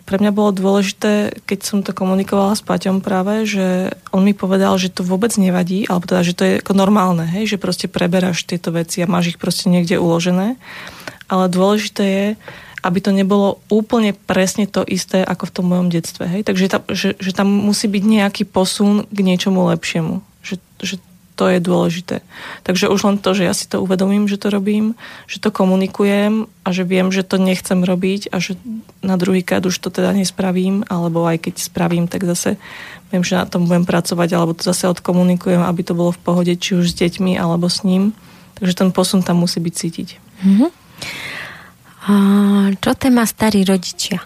pre 0.03 0.19
mňa 0.19 0.35
bolo 0.35 0.51
dôležité, 0.51 1.31
keď 1.47 1.59
som 1.63 1.79
to 1.81 1.95
komunikovala 1.95 2.51
s 2.51 2.61
Paťom 2.61 2.99
práve, 2.99 3.47
že 3.47 3.95
on 4.11 4.27
mi 4.27 4.35
povedal, 4.35 4.75
že 4.75 4.91
to 4.91 5.07
vôbec 5.07 5.31
nevadí, 5.39 5.87
alebo 5.87 6.03
teda, 6.03 6.21
že 6.27 6.35
to 6.35 6.43
je 6.43 6.53
ako 6.59 6.75
normálne, 6.75 7.23
hej, 7.25 7.55
že 7.55 7.57
proste 7.57 7.87
preberáš 7.87 8.43
tieto 8.43 8.75
veci 8.75 8.99
a 8.99 9.09
máš 9.09 9.33
ich 9.33 9.39
proste 9.39 9.71
niekde 9.71 9.97
uložené. 9.97 10.59
Ale 11.31 11.47
dôležité 11.47 12.03
je, 12.03 12.27
aby 12.81 12.99
to 13.01 13.13
nebolo 13.13 13.61
úplne 13.69 14.13
presne 14.13 14.65
to 14.65 14.81
isté 14.81 15.21
ako 15.21 15.49
v 15.49 15.53
tom 15.53 15.65
mojom 15.69 15.87
detstve. 15.93 16.25
Hej? 16.25 16.41
Takže 16.49 16.65
tam, 16.67 16.81
že, 16.89 17.09
že 17.21 17.31
tam 17.31 17.47
musí 17.47 17.85
byť 17.85 18.03
nejaký 18.03 18.43
posun 18.49 19.05
k 19.05 19.19
niečomu 19.21 19.69
lepšiemu. 19.69 20.25
Že, 20.41 20.55
že 20.81 20.95
to 21.41 21.49
je 21.49 21.57
dôležité. 21.57 22.21
Takže 22.61 22.85
už 22.85 23.01
len 23.01 23.17
to, 23.17 23.33
že 23.33 23.47
ja 23.49 23.53
si 23.57 23.65
to 23.65 23.81
uvedomím, 23.81 24.29
že 24.29 24.37
to 24.37 24.53
robím, 24.53 24.93
že 25.25 25.41
to 25.41 25.49
komunikujem 25.49 26.45
a 26.61 26.69
že 26.69 26.85
viem, 26.85 27.09
že 27.09 27.25
to 27.25 27.41
nechcem 27.41 27.81
robiť 27.81 28.29
a 28.29 28.37
že 28.37 28.61
na 29.01 29.17
druhý 29.17 29.41
krát 29.41 29.65
už 29.65 29.73
to 29.81 29.89
teda 29.89 30.13
nespravím, 30.13 30.85
alebo 30.85 31.25
aj 31.25 31.49
keď 31.49 31.55
spravím, 31.57 32.05
tak 32.05 32.29
zase 32.29 32.61
viem, 33.09 33.25
že 33.25 33.41
na 33.41 33.49
tom 33.49 33.65
budem 33.65 33.89
pracovať, 33.89 34.29
alebo 34.37 34.53
to 34.53 34.61
zase 34.61 34.85
odkomunikujem, 34.85 35.65
aby 35.65 35.81
to 35.81 35.97
bolo 35.97 36.13
v 36.13 36.21
pohode, 36.21 36.53
či 36.61 36.77
už 36.77 36.93
s 36.93 36.97
deťmi, 37.01 37.41
alebo 37.41 37.65
s 37.65 37.81
ním. 37.81 38.13
Takže 38.61 38.77
ten 38.77 38.89
posun 38.93 39.25
tam 39.25 39.41
musí 39.41 39.57
byť 39.57 39.73
cítiť. 39.73 40.09
Mm-hmm. 40.45 40.69
A 42.01 42.13
čo 42.81 42.91
téma 42.97 43.29
starí 43.29 43.61
rodičia? 43.61 44.25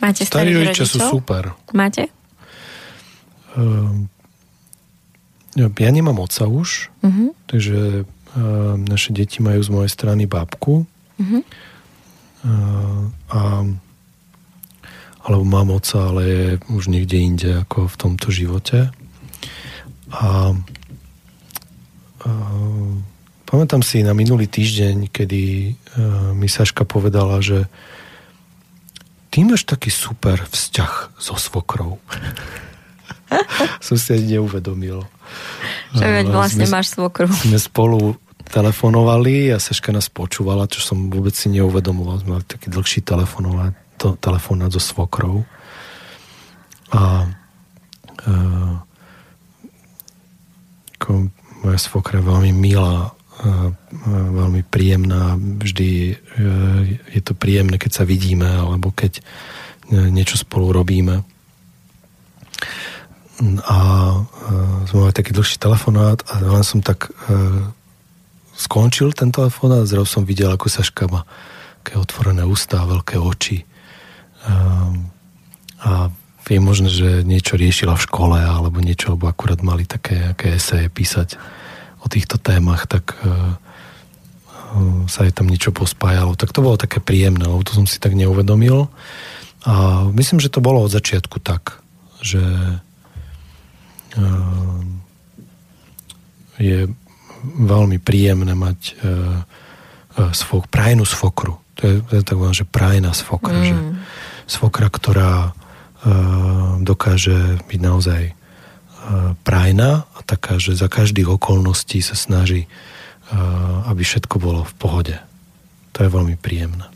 Máte 0.00 0.24
starí, 0.24 0.56
rodičia 0.56 0.88
rodičov? 0.88 0.88
sú 0.88 0.98
super. 1.20 1.52
Máte? 1.76 2.08
Um, 3.56 4.08
ja 5.54 5.90
nemám 5.92 6.18
oca 6.18 6.48
už, 6.48 6.90
uh-huh. 7.04 7.30
takže 7.46 8.04
uh, 8.04 8.74
naše 8.80 9.12
deti 9.12 9.44
majú 9.44 9.60
z 9.60 9.70
mojej 9.70 9.90
strany 9.92 10.24
babku. 10.24 10.88
Uh-huh. 11.14 11.46
a, 13.30 13.62
alebo 15.24 15.44
mám 15.46 15.70
oca, 15.72 16.10
ale 16.10 16.22
je 16.26 16.44
už 16.68 16.90
niekde 16.90 17.16
inde 17.16 17.50
ako 17.64 17.86
v 17.86 17.96
tomto 17.96 18.28
živote. 18.34 18.90
A, 20.10 20.52
a 22.26 22.30
pamätám 23.54 23.86
si 23.86 24.02
na 24.02 24.10
minulý 24.18 24.50
týždeň, 24.50 25.14
kedy 25.14 25.42
a, 25.46 25.70
mi 26.34 26.50
Saška 26.50 26.82
povedala, 26.82 27.38
že 27.38 27.70
ty 29.30 29.46
máš 29.46 29.62
taký 29.62 29.94
super 29.94 30.42
vzťah 30.42 31.14
so 31.22 31.38
svokrou. 31.38 32.02
Som 33.86 33.94
si 33.94 34.18
ani 34.18 34.34
neuvedomil. 34.34 35.06
Že 35.94 36.02
veď 36.02 36.26
vlastne 36.34 36.66
sme, 36.66 36.74
máš 36.82 36.98
svokru. 36.98 37.30
Sme 37.30 37.62
spolu 37.62 38.18
telefonovali 38.50 39.54
a 39.54 39.62
Seška 39.62 39.94
nás 39.94 40.10
počúvala, 40.10 40.66
čo 40.66 40.82
som 40.82 41.06
vôbec 41.06 41.38
si 41.38 41.46
neuvedomoval. 41.54 42.26
Sme 42.26 42.30
mali 42.42 42.46
taký 42.50 42.74
dlhší 42.74 43.06
telefonát, 43.06 43.70
to, 44.02 44.18
telefonát 44.18 44.74
so 44.74 44.82
svokrou. 44.82 45.46
A 46.90 47.30
e, 48.18 48.30
ako 50.98 51.30
moja 51.62 51.78
svokra 51.78 52.18
je 52.18 52.26
veľmi 52.26 52.50
milá, 52.50 53.14
veľmi 54.34 54.64
príjemná. 54.66 55.36
Vždy 55.36 55.90
e, 56.10 56.14
je 57.12 57.20
to 57.20 57.36
príjemné, 57.36 57.76
keď 57.76 58.02
sa 58.02 58.04
vidíme 58.08 58.48
alebo 58.48 58.90
keď 58.90 59.20
e, 59.20 59.22
niečo 60.08 60.40
spolu 60.40 60.72
robíme. 60.72 61.22
A 63.68 63.78
e, 64.10 64.18
sme 64.88 64.98
mali 65.04 65.14
taký 65.14 65.36
dlhší 65.36 65.60
telefonát 65.60 66.24
a 66.30 66.40
len 66.40 66.64
som 66.64 66.80
tak 66.80 67.12
skončil 68.54 69.10
ten 69.12 69.34
telefón 69.34 69.74
a 69.74 69.86
zrazu 69.86 70.06
som 70.20 70.24
videl, 70.24 70.54
ako 70.54 70.70
Saška 70.70 71.10
má 71.10 71.26
také 71.82 72.00
otvorené 72.00 72.46
ústa, 72.46 72.80
veľké 72.86 73.20
oči. 73.20 73.66
Um, 74.46 75.12
a 75.84 76.08
je 76.48 76.60
možné, 76.60 76.88
že 76.88 77.10
niečo 77.24 77.56
riešila 77.56 77.96
v 77.96 78.04
škole 78.04 78.38
alebo 78.40 78.80
niečo, 78.80 79.12
alebo 79.12 79.28
akurát 79.28 79.60
mali 79.60 79.88
také, 79.88 80.32
také 80.32 80.56
eseje 80.60 80.88
písať 80.88 81.36
o 82.04 82.06
týchto 82.06 82.36
témach, 82.36 82.84
tak 82.84 83.16
uh, 83.24 83.56
sa 85.08 85.24
je 85.24 85.32
tam 85.32 85.48
niečo 85.48 85.72
pospájalo. 85.72 86.36
Tak 86.36 86.52
to 86.52 86.60
bolo 86.60 86.76
také 86.76 87.00
príjemné, 87.00 87.48
lebo 87.48 87.64
to 87.64 87.72
som 87.72 87.88
si 87.88 87.96
tak 87.96 88.12
neuvedomil. 88.12 88.92
A 89.64 90.04
myslím, 90.12 90.44
že 90.44 90.52
to 90.52 90.60
bolo 90.60 90.84
od 90.84 90.92
začiatku 90.92 91.40
tak, 91.40 91.80
že 92.20 92.44
uh, 94.20 94.80
je 96.60 96.92
veľmi 97.44 98.00
príjemné 98.00 98.56
mať 98.56 98.96
svok, 100.32 100.70
prajnú 100.72 101.04
svokru. 101.04 101.60
To 101.76 101.82
je, 101.84 101.94
to 102.00 102.12
je 102.16 102.22
tak 102.24 102.38
že 102.54 102.64
prajná 102.64 103.12
svokra. 103.12 103.52
Mm. 103.52 103.64
Že 103.66 103.76
svokra, 104.46 104.88
ktorá 104.88 105.52
dokáže 106.80 107.60
byť 107.68 107.80
naozaj 107.80 108.22
prajná 109.44 110.08
a 110.08 110.18
taká, 110.24 110.56
že 110.56 110.76
za 110.76 110.88
každých 110.88 111.28
okolností 111.36 112.00
sa 112.00 112.16
snaží, 112.16 112.64
uh, 112.64 113.88
aby 113.92 114.00
všetko 114.00 114.36
bolo 114.40 114.64
v 114.64 114.74
pohode. 114.80 115.16
To 115.94 115.98
je 116.02 116.10
veľmi 116.10 116.36
príjemné. 116.40 116.88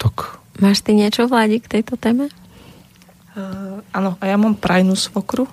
Tak. 0.00 0.42
Máš 0.58 0.82
ty 0.82 0.96
niečo, 0.96 1.30
Vládi, 1.30 1.62
k 1.62 1.78
tejto 1.78 1.94
téme? 2.00 2.32
Uh, 3.32 3.80
áno, 3.94 4.18
a 4.18 4.24
ja 4.26 4.36
mám 4.40 4.58
prajnú 4.58 4.96
svokru. 4.98 5.46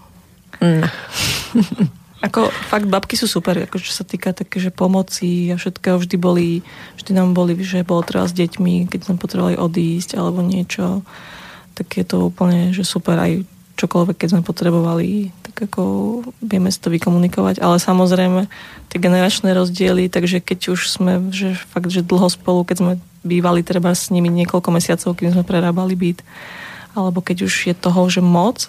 Mm. 0.59 0.83
Ako 2.19 2.51
fakt 2.51 2.83
babky 2.83 3.15
sú 3.15 3.31
super, 3.31 3.55
ako 3.63 3.79
čo 3.79 3.95
sa 3.95 4.03
týka 4.03 4.35
také, 4.35 4.59
že 4.59 4.75
pomoci 4.75 5.47
a 5.47 5.55
všetkého 5.55 6.03
vždy 6.03 6.19
boli, 6.19 6.67
vždy 6.99 7.15
nám 7.15 7.31
boli, 7.31 7.55
že 7.63 7.87
bolo 7.87 8.03
treba 8.03 8.27
s 8.27 8.35
deťmi, 8.35 8.91
keď 8.91 9.07
sme 9.07 9.15
potrebovali 9.15 9.55
odísť 9.55 10.19
alebo 10.19 10.43
niečo, 10.43 10.99
tak 11.79 11.87
je 11.95 12.03
to 12.03 12.27
úplne, 12.27 12.75
že 12.75 12.83
super 12.83 13.15
aj 13.15 13.47
čokoľvek, 13.79 14.19
keď 14.19 14.29
sme 14.35 14.41
potrebovali, 14.43 15.31
tak 15.47 15.71
ako 15.71 15.83
vieme 16.43 16.67
si 16.67 16.83
to 16.83 16.91
vykomunikovať, 16.91 17.63
ale 17.63 17.79
samozrejme 17.79 18.51
tie 18.91 18.99
generačné 18.99 19.55
rozdiely, 19.55 20.11
takže 20.11 20.43
keď 20.43 20.75
už 20.75 20.91
sme, 20.91 21.31
že 21.31 21.55
fakt, 21.55 21.87
že 21.87 22.03
dlho 22.03 22.27
spolu, 22.27 22.67
keď 22.67 22.77
sme 22.83 22.93
bývali 23.23 23.63
treba 23.63 23.95
s 23.95 24.11
nimi 24.11 24.27
niekoľko 24.27 24.69
mesiacov, 24.75 25.15
kým 25.15 25.31
sme 25.31 25.47
prerábali 25.47 25.95
byt, 25.95 26.19
alebo 26.91 27.23
keď 27.23 27.47
už 27.47 27.53
je 27.71 27.75
toho, 27.75 28.01
že 28.11 28.19
moc, 28.19 28.67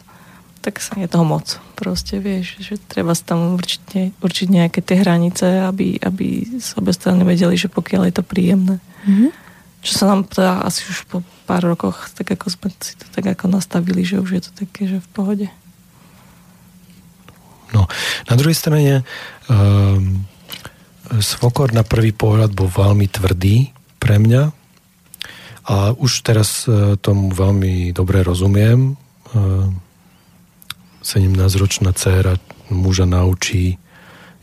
tak 0.60 0.76
sa 0.78 0.92
je 1.00 1.08
toho 1.08 1.24
moc. 1.24 1.56
Proste 1.72 2.20
vieš, 2.20 2.60
že 2.60 2.76
treba 2.76 3.16
sa 3.16 3.32
tam 3.34 3.56
určite, 3.56 4.12
určiť 4.20 4.46
nejaké 4.52 4.84
tie 4.84 5.00
hranice, 5.00 5.64
aby, 5.64 5.96
aby 6.04 6.44
s 6.60 6.76
obe 6.76 6.92
strany 6.92 7.24
vedeli, 7.24 7.56
že 7.56 7.72
pokiaľ 7.72 8.12
je 8.12 8.14
to 8.20 8.24
príjemné. 8.24 8.76
Mm-hmm. 9.08 9.49
Čo 9.80 9.92
sa 9.96 10.04
nám 10.12 10.28
teda 10.28 10.60
asi 10.60 10.84
už 10.92 11.08
po 11.08 11.24
pár 11.48 11.64
rokoch, 11.64 12.12
tak 12.12 12.36
ako 12.36 12.52
sme 12.52 12.68
si 12.78 12.94
to 13.00 13.08
tak 13.16 13.32
ako 13.32 13.48
nastavili, 13.48 14.04
že 14.04 14.20
už 14.20 14.30
je 14.36 14.42
to 14.44 14.52
také, 14.64 14.86
že 14.86 15.00
v 15.00 15.08
pohode. 15.10 15.46
No, 17.70 17.86
na 18.26 18.34
druhej 18.34 18.56
strane 18.58 19.06
um, 19.46 20.26
Svokor 21.10 21.74
na 21.74 21.82
prvý 21.82 22.14
pohľad 22.14 22.54
bol 22.54 22.70
veľmi 22.70 23.10
tvrdý 23.10 23.74
pre 23.98 24.22
mňa 24.22 24.42
a 25.70 25.94
už 25.94 26.22
teraz 26.22 26.66
uh, 26.66 26.94
tomu 26.98 27.34
veľmi 27.34 27.90
dobre 27.90 28.22
rozumiem. 28.22 28.94
Uh, 29.34 29.70
17-ročná 31.02 31.96
dcéra 31.96 32.36
muža 32.70 33.08
naučí 33.08 33.80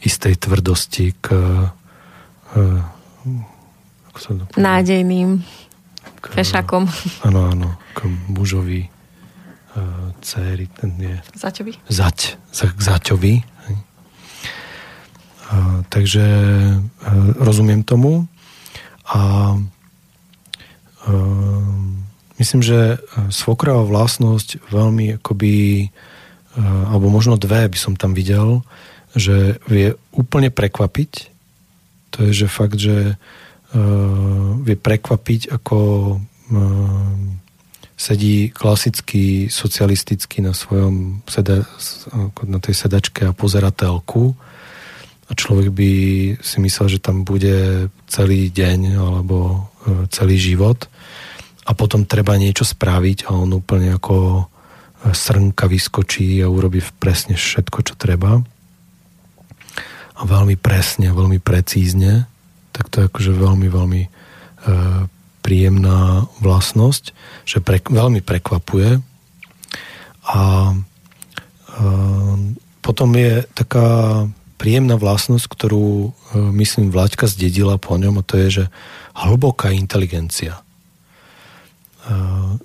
istej 0.02 0.40
tvrdosti 0.40 1.16
k, 1.20 1.26
uh, 1.36 2.84
ako 4.18 4.20
sa 4.26 4.34
to 4.34 4.44
nádejným 4.58 5.46
k, 6.18 6.26
fešakom. 6.34 6.90
Áno, 7.22 7.54
áno, 7.54 7.78
k 7.94 8.10
mužovi 8.34 8.90
uh, 8.90 10.10
céry, 10.26 10.66
ten 10.74 10.98
je... 10.98 11.16
Zaťovi? 11.38 11.78
Zať, 11.86 12.42
za, 12.50 12.74
k 12.74 12.80
zaťovi. 12.82 13.34
Uh, 15.48 15.86
takže 15.94 16.26
uh, 16.26 17.38
rozumiem 17.38 17.86
tomu 17.86 18.26
a 19.06 19.54
uh, 21.06 21.14
myslím, 22.42 22.66
že 22.66 22.98
svokravá 23.30 23.86
vlastnosť 23.86 24.66
veľmi 24.74 25.22
akoby 25.22 25.88
Eh, 26.58 26.66
alebo 26.66 27.14
možno 27.14 27.38
dve 27.38 27.70
by 27.70 27.78
som 27.78 27.94
tam 27.94 28.18
videl, 28.18 28.66
že 29.14 29.62
vie 29.70 29.94
úplne 30.10 30.50
prekvapiť. 30.50 31.30
To 32.18 32.26
je, 32.26 32.32
že 32.34 32.48
fakt, 32.50 32.82
že 32.82 33.14
uh, 33.14 33.47
vie 34.64 34.76
prekvapiť, 34.80 35.52
ako 35.52 35.78
uh, 36.16 37.16
sedí 37.98 38.54
klasický 38.54 39.52
socialisticky 39.52 40.40
na 40.40 40.54
svojom 40.56 41.26
sede, 41.28 41.66
na 42.46 42.60
tej 42.62 42.76
sedačke 42.78 43.28
a 43.28 43.36
pozera 43.36 43.74
telku 43.74 44.38
a 45.28 45.32
človek 45.36 45.74
by 45.74 45.92
si 46.40 46.58
myslel, 46.64 46.88
že 46.96 47.04
tam 47.04 47.28
bude 47.28 47.90
celý 48.08 48.48
deň 48.54 48.96
alebo 48.96 49.68
uh, 49.68 50.08
celý 50.08 50.40
život 50.40 50.88
a 51.68 51.76
potom 51.76 52.08
treba 52.08 52.40
niečo 52.40 52.64
spraviť 52.64 53.28
a 53.28 53.36
on 53.36 53.52
úplne 53.52 53.92
ako 54.00 54.48
srnka 55.14 55.68
vyskočí 55.68 56.42
a 56.42 56.50
urobí 56.50 56.82
presne 56.98 57.38
všetko, 57.38 57.78
čo 57.86 57.94
treba. 58.00 58.40
A 60.18 60.22
veľmi 60.26 60.58
presne, 60.58 61.14
veľmi 61.14 61.38
precízne. 61.38 62.26
Tak 62.78 62.86
to 62.94 62.96
je 63.02 63.10
akože 63.10 63.32
veľmi, 63.34 63.68
veľmi 63.68 64.02
e, 64.06 64.10
príjemná 65.42 66.30
vlastnosť, 66.40 67.06
že 67.44 67.58
pre, 67.60 67.82
veľmi 67.82 68.22
prekvapuje. 68.22 69.02
A 70.30 70.42
e, 70.70 70.76
potom 72.86 73.10
je 73.18 73.44
taká 73.58 73.90
príjemná 74.62 75.02
vlastnosť, 75.02 75.46
ktorú 75.50 75.90
e, 75.90 76.10
myslím 76.62 76.94
Vlaďka 76.94 77.26
zdedila 77.26 77.82
po 77.82 77.98
ňom 77.98 78.22
a 78.22 78.28
to 78.28 78.38
je, 78.38 78.48
že 78.62 78.66
hlboká 79.18 79.74
inteligencia 79.74 80.62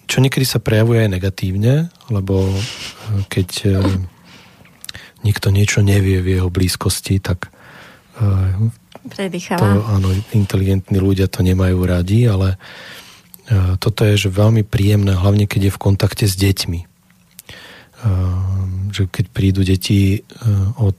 čo 0.06 0.22
niekedy 0.22 0.46
sa 0.46 0.62
prejavuje 0.62 1.02
aj 1.02 1.10
negatívne, 1.18 1.74
lebo 2.12 2.46
e, 2.46 2.58
keď 3.26 3.48
e, 3.66 3.68
niekto 5.26 5.50
niečo 5.50 5.82
nevie 5.82 6.22
v 6.22 6.38
jeho 6.38 6.48
blízkosti, 6.48 7.18
tak 7.18 7.50
e, 8.18 8.30
to, 9.02 9.66
áno, 9.66 10.08
inteligentní 10.30 11.02
ľudia 11.02 11.26
to 11.26 11.42
nemajú 11.42 11.78
radi, 11.82 12.30
ale 12.30 12.54
toto 13.82 14.06
je 14.06 14.14
že 14.14 14.30
veľmi 14.30 14.62
príjemné, 14.62 15.18
hlavne 15.18 15.50
keď 15.50 15.68
je 15.68 15.74
v 15.74 15.82
kontakte 15.82 16.24
s 16.30 16.38
deťmi. 16.38 16.80
Že 18.94 19.02
keď 19.10 19.24
prídu 19.34 19.66
deti 19.66 20.22
od 20.78 20.98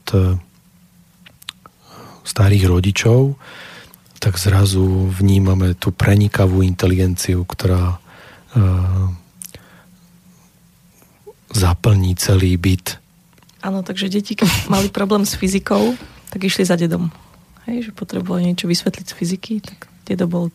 starých 2.24 2.64
rodičov, 2.68 3.40
tak 4.20 4.36
zrazu 4.40 4.84
vnímame 5.12 5.72
tú 5.76 5.92
prenikavú 5.92 6.60
inteligenciu, 6.64 7.44
ktorá 7.44 8.00
zaplní 11.52 12.16
celý 12.20 12.56
byt. 12.60 13.00
Áno, 13.64 13.80
takže 13.80 14.12
deti, 14.12 14.36
keď 14.36 14.68
mali 14.68 14.92
problém 14.92 15.24
s 15.24 15.36
fyzikou, 15.36 15.96
tak 16.28 16.44
išli 16.44 16.68
za 16.68 16.76
dedom. 16.76 17.08
Hej, 17.64 17.88
že 17.88 17.90
potrebovali 17.90 18.44
niečo 18.44 18.66
vysvetliť 18.66 19.06
z 19.06 19.14
fyziky, 19.14 19.52
tak 19.64 19.78
dedo 20.04 20.26
bol 20.26 20.52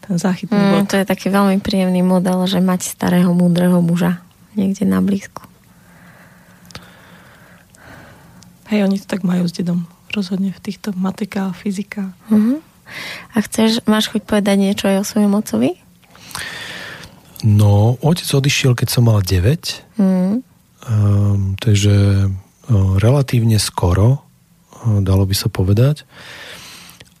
ten 0.00 0.14
záchytný 0.14 0.54
Mm, 0.54 0.70
bod. 0.72 0.82
to 0.88 0.98
je 0.98 1.06
taký 1.06 1.26
veľmi 1.28 1.58
príjemný 1.58 2.02
model, 2.02 2.42
že 2.46 2.58
mať 2.58 2.86
starého, 2.86 3.30
múdreho 3.30 3.78
muža 3.78 4.22
niekde 4.54 4.82
na 4.84 4.98
blízku. 4.98 5.42
Hej, 8.68 8.88
oni 8.88 8.96
to 8.98 9.06
tak 9.06 9.22
majú 9.22 9.44
s 9.44 9.52
dedom. 9.52 9.84
Rozhodne 10.10 10.52
v 10.52 10.60
týchto 10.60 10.92
matika, 10.92 11.52
fyzika. 11.52 12.12
Uh-huh. 12.28 12.60
A 13.32 13.40
chceš, 13.40 13.80
máš 13.84 14.08
chuť 14.08 14.24
povedať 14.24 14.56
niečo 14.56 14.88
aj 14.88 14.96
o 15.00 15.08
svojom 15.08 15.32
ocovi? 15.34 15.76
No, 17.42 17.98
otec 18.00 18.28
odišiel, 18.28 18.72
keď 18.72 18.88
som 18.88 19.08
mal 19.08 19.20
9, 19.20 19.98
Mm. 19.98 20.40
um, 20.88 21.54
takže 21.58 21.94
uh, 22.26 22.30
relatívne 22.96 23.58
skoro, 23.58 24.24
dalo 25.02 25.24
by 25.26 25.34
sa 25.36 25.48
povedať, 25.52 26.02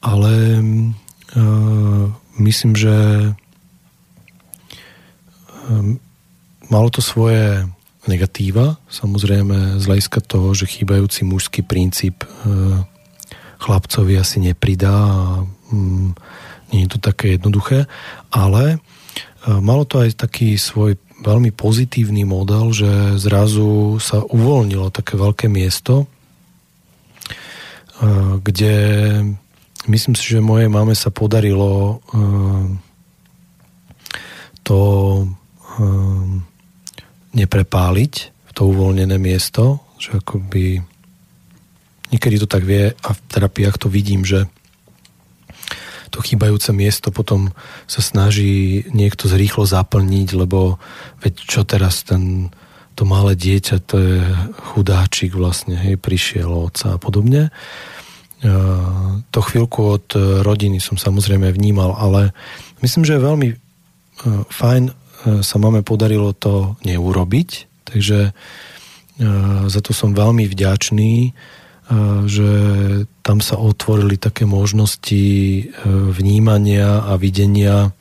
ale 0.02 0.58
uh, 0.58 2.04
myslím, 2.42 2.72
že 2.74 2.96
um, 5.70 5.98
malo 6.66 6.88
to 6.90 6.98
svoje 6.98 7.66
negatíva, 8.10 8.82
samozrejme 8.90 9.78
z 9.78 9.84
hľadiska 9.86 10.20
toho, 10.26 10.50
že 10.58 10.66
chýbajúci 10.66 11.22
mužský 11.22 11.62
princíp 11.62 12.26
uh, 12.26 12.82
chlapcovi 13.62 14.18
asi 14.18 14.42
nepridá 14.42 14.90
a 14.90 15.46
um, 15.70 16.18
nie 16.74 16.88
je 16.88 16.98
to 16.98 17.00
také 17.04 17.36
jednoduché, 17.36 17.84
ale 18.32 18.80
malo 19.44 19.84
to 19.84 20.00
aj 20.00 20.16
taký 20.16 20.56
svoj 20.56 20.96
veľmi 21.22 21.54
pozitívny 21.54 22.24
model, 22.26 22.74
že 22.74 23.20
zrazu 23.20 24.00
sa 24.02 24.24
uvoľnilo 24.24 24.90
také 24.90 25.14
veľké 25.14 25.46
miesto, 25.52 26.10
kde 28.42 28.74
myslím 29.86 30.14
si, 30.18 30.24
že 30.34 30.42
mojej 30.42 30.66
mame 30.66 30.94
sa 30.94 31.14
podarilo 31.14 31.98
uh, 31.98 32.66
to 34.62 34.80
um, 35.78 36.42
neprepáliť 37.34 38.12
v 38.30 38.50
to 38.54 38.62
uvoľnené 38.68 39.16
miesto, 39.18 39.82
že 39.98 40.18
akoby 40.18 40.82
niekedy 42.12 42.36
to 42.42 42.46
tak 42.46 42.62
vie 42.62 42.92
a 42.92 43.08
v 43.14 43.20
terapiách 43.32 43.76
to 43.80 43.88
vidím, 43.88 44.22
že 44.22 44.46
to 46.12 46.20
chýbajúce 46.20 46.68
miesto 46.76 47.08
potom 47.08 47.56
sa 47.88 48.04
snaží 48.04 48.84
niekto 48.92 49.32
zrýchlo 49.32 49.64
zaplniť, 49.64 50.28
lebo 50.36 50.76
veď 51.24 51.34
čo 51.40 51.64
teraz 51.64 52.04
ten, 52.04 52.52
to 52.94 53.08
malé 53.08 53.36
dieťa, 53.36 53.76
to 53.84 53.96
je 53.98 54.20
chudáčik 54.72 55.32
vlastne, 55.34 55.76
hej, 55.76 55.96
prišiel 55.96 56.48
otca 56.48 56.94
a 56.94 56.98
podobne. 57.00 57.50
Uh, 58.42 59.22
to 59.30 59.38
chvíľku 59.38 59.80
od 60.00 60.06
rodiny 60.42 60.82
som 60.82 60.98
samozrejme 60.98 61.50
vnímal, 61.54 61.94
ale 61.94 62.34
myslím, 62.82 63.06
že 63.06 63.22
veľmi 63.22 63.48
uh, 63.52 63.58
fajn 64.50 64.82
uh, 64.90 64.94
sa 65.40 65.56
máme 65.62 65.86
podarilo 65.86 66.34
to 66.34 66.74
neurobiť, 66.82 67.50
takže 67.86 68.34
za 69.68 69.80
to 69.84 69.92
som 69.92 70.16
veľmi 70.16 70.48
vďačný, 70.48 71.36
že 72.26 72.50
tam 73.20 73.38
sa 73.44 73.60
otvorili 73.60 74.16
také 74.16 74.48
možnosti 74.48 75.22
vnímania 75.86 77.04
a 77.06 77.14
videnia 77.20 77.92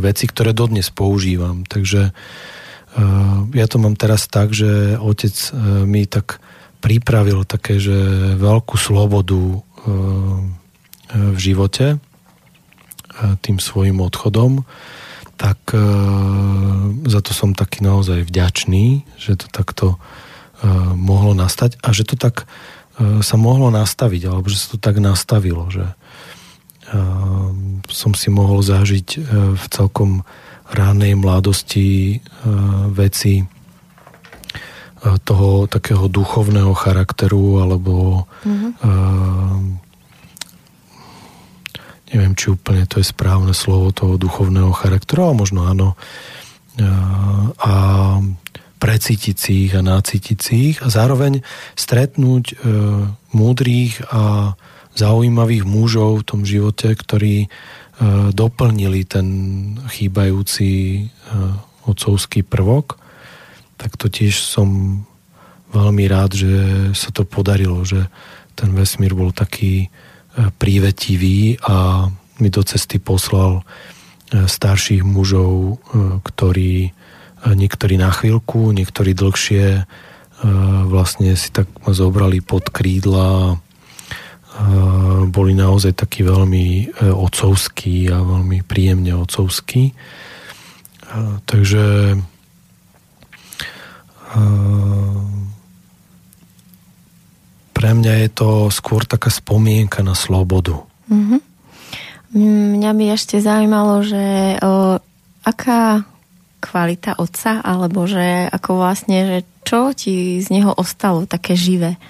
veci, 0.00 0.24
ktoré 0.26 0.56
dodnes 0.56 0.88
používam. 0.90 1.62
Takže 1.68 2.16
ja 3.52 3.66
to 3.68 3.76
mám 3.76 3.94
teraz 3.94 4.24
tak, 4.28 4.56
že 4.56 4.96
otec 4.96 5.34
mi 5.84 6.08
tak 6.08 6.40
pripravil 6.80 7.44
také, 7.44 7.76
že 7.76 8.36
veľkú 8.40 8.76
slobodu 8.80 9.60
v 11.12 11.38
živote 11.38 12.00
tým 13.44 13.58
svojim 13.60 14.00
odchodom, 14.00 14.64
tak 15.36 15.60
za 17.04 17.20
to 17.20 17.30
som 17.36 17.52
taký 17.52 17.84
naozaj 17.84 18.24
vďačný, 18.24 19.04
že 19.20 19.36
to 19.40 19.46
takto 19.52 20.00
mohlo 20.96 21.36
nastať 21.36 21.76
a 21.84 21.92
že 21.92 22.08
to 22.08 22.16
tak 22.16 22.48
sa 22.96 23.36
mohlo 23.36 23.68
nastaviť, 23.68 24.22
alebo 24.24 24.48
že 24.48 24.56
sa 24.56 24.66
to 24.72 24.78
tak 24.80 24.96
nastavilo, 25.04 25.68
že 25.68 25.84
som 27.92 28.16
si 28.16 28.32
mohol 28.32 28.64
zažiť 28.64 29.08
v 29.52 29.64
celkom 29.68 30.24
ránej 30.72 31.14
mladosti 31.14 32.18
veci 32.90 33.46
toho 35.22 35.70
takého 35.70 36.10
duchovného 36.10 36.74
charakteru 36.74 37.62
alebo 37.62 38.26
mm-hmm. 38.42 38.72
neviem, 42.10 42.34
či 42.34 42.50
úplne 42.50 42.82
to 42.90 42.98
je 42.98 43.06
správne 43.06 43.54
slovo 43.54 43.94
toho 43.94 44.18
duchovného 44.18 44.74
charakteru, 44.74 45.30
ale 45.30 45.46
možno 45.46 45.60
áno 45.70 45.88
a 47.56 47.74
precítiť 48.76 49.36
si 49.36 49.52
ich 49.68 49.72
a 49.72 49.80
nacítiť 49.80 50.38
si 50.38 50.54
ich 50.72 50.78
a 50.84 50.92
zároveň 50.92 51.40
stretnúť 51.74 52.44
e, 52.52 52.54
múdrych 53.32 54.04
a 54.12 54.54
zaujímavých 54.96 55.64
mužov 55.64 56.22
v 56.22 56.26
tom 56.28 56.40
živote, 56.44 56.92
ktorí 56.92 57.36
e, 57.44 57.48
doplnili 58.32 59.08
ten 59.08 59.28
chýbajúci 59.88 60.70
e, 61.00 61.02
otcovský 61.88 62.44
prvok, 62.44 63.00
tak 63.80 63.96
to 63.96 64.12
tiež 64.12 64.36
som 64.36 65.00
veľmi 65.72 66.04
rád, 66.08 66.36
že 66.36 66.54
sa 66.92 67.08
to 67.12 67.24
podarilo, 67.24 67.80
že 67.88 68.08
ten 68.56 68.72
vesmír 68.76 69.16
bol 69.16 69.32
taký 69.32 69.86
e, 69.86 69.88
prívetivý 70.60 71.56
a 71.64 72.08
mi 72.36 72.52
do 72.52 72.60
cesty 72.60 73.00
poslal 73.00 73.64
starších 74.28 75.06
mužov, 75.06 75.80
ktorí 76.20 76.90
niektorí 77.46 77.94
na 77.96 78.10
chvíľku, 78.12 78.74
niektorí 78.74 79.16
dlhšie 79.16 79.86
vlastne 80.84 81.32
si 81.32 81.48
tak 81.48 81.70
ma 81.86 81.96
zobrali 81.96 82.44
pod 82.44 82.68
krídla 82.68 83.56
boli 85.28 85.52
naozaj 85.52 85.92
takí 85.92 86.24
veľmi 86.24 86.96
ocovskí 87.04 88.08
a 88.08 88.24
veľmi 88.24 88.64
príjemne 88.64 89.12
ocovskí. 89.20 89.92
Takže 91.44 92.16
pre 97.76 97.90
mňa 97.92 98.12
je 98.24 98.30
to 98.32 98.72
skôr 98.72 99.04
taká 99.04 99.28
spomienka 99.28 100.00
na 100.00 100.16
slobodu. 100.16 100.80
Mm-hmm. 101.12 101.40
Mňa 102.76 102.90
by 102.96 103.04
ešte 103.12 103.40
zaujímalo, 103.40 104.04
že 104.04 104.56
o, 104.60 105.00
aká 105.44 106.04
kvalita 106.60 107.16
otca, 107.20 107.60
alebo 107.60 108.08
že 108.08 108.48
ako 108.48 108.80
vlastne, 108.80 109.18
že 109.24 109.38
čo 109.64 109.92
ti 109.92 110.40
z 110.40 110.48
neho 110.52 110.72
ostalo 110.72 111.28
také 111.28 111.54
živé 111.56 112.00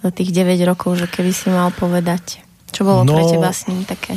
za 0.00 0.10
tých 0.10 0.32
9 0.32 0.56
rokov, 0.64 0.96
že 0.96 1.06
keby 1.06 1.32
si 1.32 1.52
mal 1.52 1.68
povedať, 1.72 2.40
čo 2.72 2.88
bolo 2.88 3.04
no, 3.04 3.14
pre 3.16 3.24
teba 3.28 3.50
s 3.52 3.68
ním 3.68 3.84
také? 3.84 4.16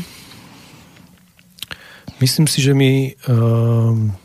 Myslím 2.24 2.48
si, 2.48 2.64
že 2.64 2.72
mi 2.72 3.20
um, 3.28 4.16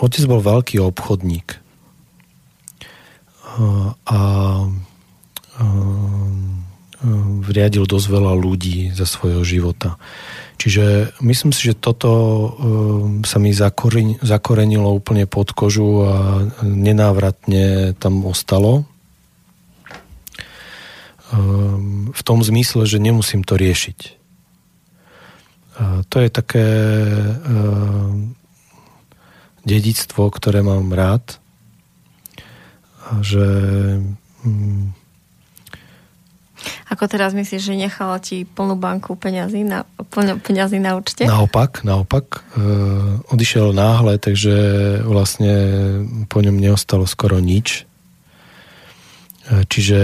otec 0.00 0.24
bol 0.24 0.40
veľký 0.40 0.80
obchodník 0.80 1.60
uh, 3.60 3.92
a 4.08 4.18
um, 5.60 6.64
vriadil 7.44 7.84
dosť 7.84 8.06
veľa 8.08 8.32
ľudí 8.32 8.96
za 8.96 9.04
svojho 9.04 9.44
života. 9.44 10.00
Čiže 10.56 11.18
myslím 11.20 11.52
si, 11.52 11.68
že 11.68 11.76
toto 11.76 12.08
um, 12.08 13.20
sa 13.26 13.36
mi 13.36 13.52
zakoren, 13.52 14.16
zakorenilo 14.24 14.88
úplne 14.88 15.28
pod 15.28 15.52
kožu 15.52 16.08
a 16.08 16.48
nenávratne 16.64 17.92
tam 18.00 18.24
ostalo. 18.24 18.88
Um, 21.34 22.14
v 22.14 22.22
tom 22.22 22.46
zmysle, 22.46 22.86
že 22.86 23.02
nemusím 23.02 23.42
to 23.42 23.58
riešiť. 23.58 23.98
Uh, 25.74 26.06
to 26.06 26.22
je 26.22 26.30
také 26.30 26.62
uh, 26.62 28.14
dedictvo, 29.66 30.30
ktoré 30.30 30.62
mám 30.62 30.94
rád, 30.94 31.42
že 33.18 33.42
um, 34.46 34.94
ako 36.88 37.10
teraz 37.10 37.34
myslíš, 37.34 37.62
že 37.64 37.74
nechala 37.74 38.22
ti 38.22 38.46
plnú 38.46 38.78
banku 38.78 39.18
peňazí 39.18 39.66
na, 39.66 39.84
plnú 40.14 40.40
peňazí 40.40 40.78
na 40.80 40.96
účte? 40.96 41.26
Naopak, 41.26 41.82
naopak. 41.84 42.46
E, 42.56 42.62
odišiel 43.34 43.74
náhle, 43.74 44.16
takže 44.16 44.54
vlastne 45.04 45.52
po 46.30 46.40
ňom 46.40 46.56
neostalo 46.56 47.04
skoro 47.04 47.40
nič. 47.42 47.84
Čiže 49.74 50.00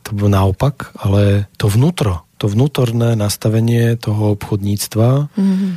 to 0.00 0.16
bolo 0.16 0.32
naopak, 0.32 0.96
ale 0.96 1.44
to 1.60 1.68
vnútro, 1.68 2.24
to 2.40 2.48
vnútorné 2.48 3.12
nastavenie 3.12 4.00
toho 4.00 4.32
obchodníctva 4.32 5.28
mm-hmm. 5.28 5.72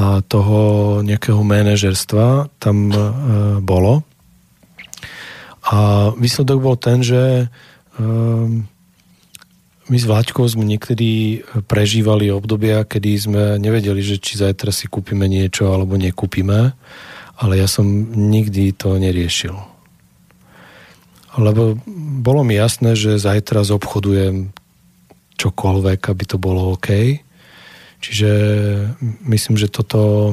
a 0.00 0.24
toho 0.24 0.60
nejakého 1.04 1.44
manažerstva 1.44 2.48
tam 2.56 2.88
e, 2.88 2.96
bolo. 3.60 4.00
A 5.68 6.08
výsledok 6.16 6.58
bol 6.64 6.80
ten, 6.80 7.04
že 7.04 7.20
e, 7.20 7.46
my 9.92 9.96
s 10.00 10.08
Vláďkou 10.08 10.48
sme 10.48 10.64
niekedy 10.64 11.44
prežívali 11.68 12.32
obdobia, 12.32 12.88
kedy 12.88 13.10
sme 13.20 13.42
nevedeli, 13.60 14.00
že 14.00 14.16
či 14.16 14.40
zajtra 14.40 14.72
si 14.72 14.88
kúpime 14.88 15.28
niečo 15.28 15.68
alebo 15.68 16.00
nekúpime, 16.00 16.72
ale 17.36 17.60
ja 17.60 17.68
som 17.68 17.84
nikdy 18.08 18.72
to 18.72 18.96
neriešil. 18.96 19.75
Lebo 21.36 21.76
bolo 22.20 22.40
mi 22.42 22.56
jasné, 22.56 22.96
že 22.96 23.20
zajtra 23.20 23.60
zobchodujem 23.64 24.50
čokoľvek, 25.36 26.00
aby 26.08 26.24
to 26.24 26.40
bolo 26.40 26.72
OK. 26.72 27.20
Čiže 28.00 28.30
myslím, 29.28 29.60
že 29.60 29.68
toto 29.68 30.32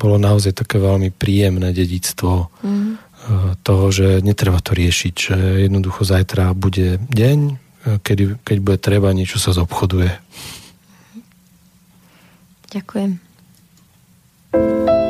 bolo 0.00 0.16
naozaj 0.16 0.56
také 0.56 0.80
veľmi 0.80 1.12
príjemné 1.12 1.76
dedictvo 1.76 2.48
mm. 2.64 2.92
toho, 3.60 3.84
že 3.92 4.24
netreba 4.24 4.64
to 4.64 4.72
riešiť, 4.72 5.14
že 5.14 5.36
jednoducho 5.68 6.08
zajtra 6.08 6.56
bude 6.56 6.96
deň, 7.12 7.38
kedy, 8.00 8.40
keď 8.40 8.56
bude 8.64 8.78
treba, 8.80 9.12
niečo 9.12 9.36
sa 9.36 9.52
zobchoduje. 9.52 10.08
Ďakujem. 12.72 13.20
Počkajte 14.56 15.09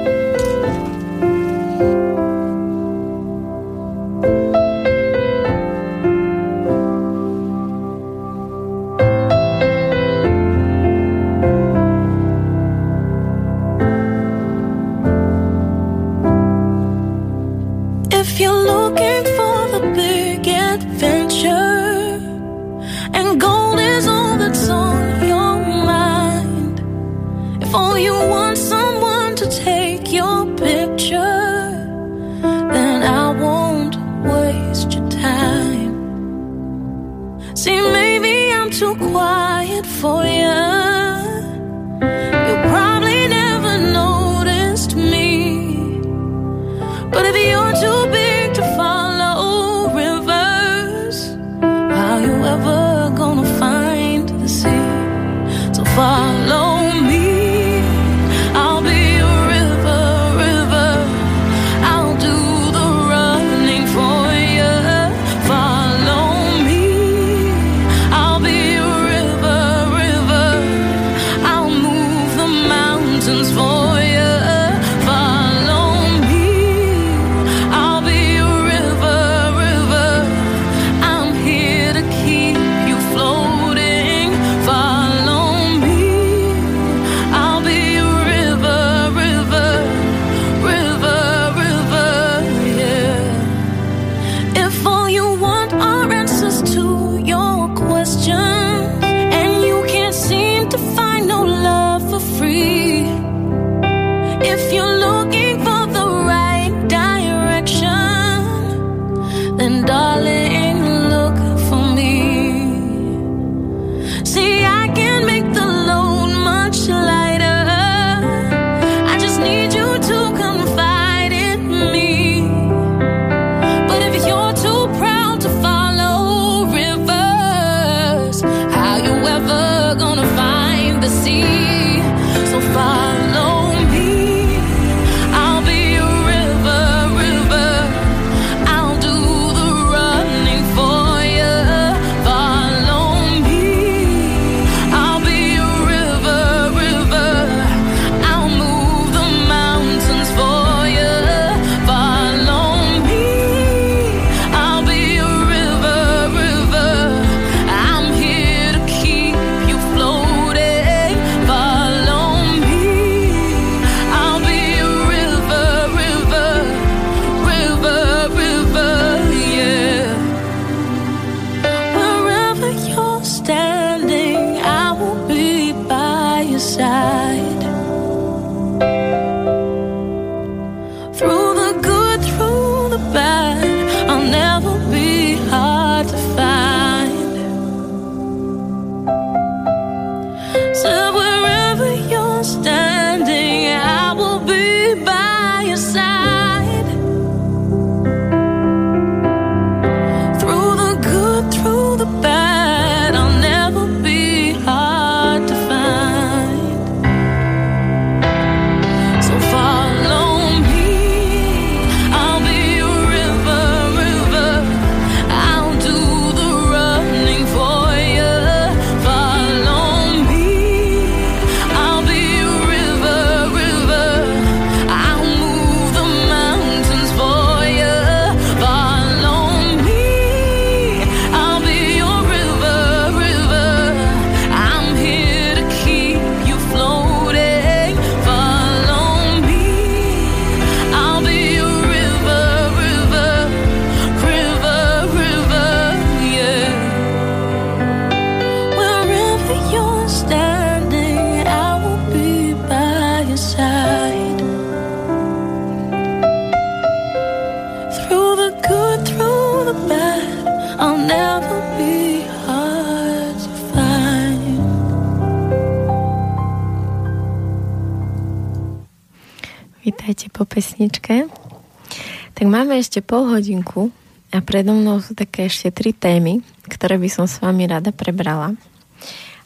ešte 272.81 273.05
pol 273.05 273.29
hodinku 273.29 273.93
a 274.33 274.41
predo 274.41 274.73
mnou 274.73 275.05
sú 275.05 275.13
také 275.13 275.47
ešte 275.47 275.69
tri 275.69 275.93
témy, 275.93 276.41
ktoré 276.67 276.97
by 276.97 277.09
som 277.13 277.29
s 277.29 277.39
vami 277.45 277.69
rada 277.69 277.93
prebrala. 277.93 278.57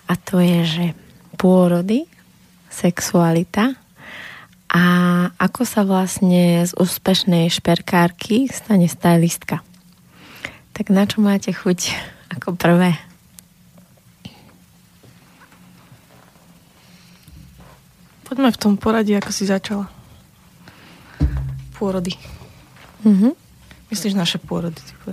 A 0.07 0.13
to 0.15 0.39
je, 0.39 0.61
že 0.63 0.87
pôrody, 1.35 2.07
sexualita 2.71 3.75
a 4.71 4.83
ako 5.39 5.63
sa 5.63 5.87
vlastne 5.87 6.67
z 6.67 6.73
úspešnej 6.75 7.47
šperkárky 7.51 8.51
stane 8.51 8.91
stylistka. 8.91 9.63
Tak 10.75 10.91
na 10.91 11.07
čo 11.07 11.23
máte 11.23 11.55
chuť 11.55 11.95
ako 12.35 12.59
prvé? 12.59 12.99
Poďme 18.27 18.51
v 18.51 18.59
tom 18.59 18.75
poradí, 18.75 19.15
ako 19.15 19.31
si 19.31 19.47
začala. 19.47 19.87
Pôrody. 21.79 22.34
Mm-hmm. 23.05 23.33
Myslíš 23.93 24.15
naše 24.17 24.41
pôrody? 24.41 24.81
Typu, 24.81 25.13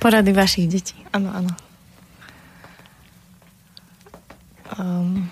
Porady 0.00 0.32
vašich 0.32 0.68
detí. 0.68 0.96
Áno, 1.12 1.30
áno. 1.32 1.52
Um, 4.74 5.28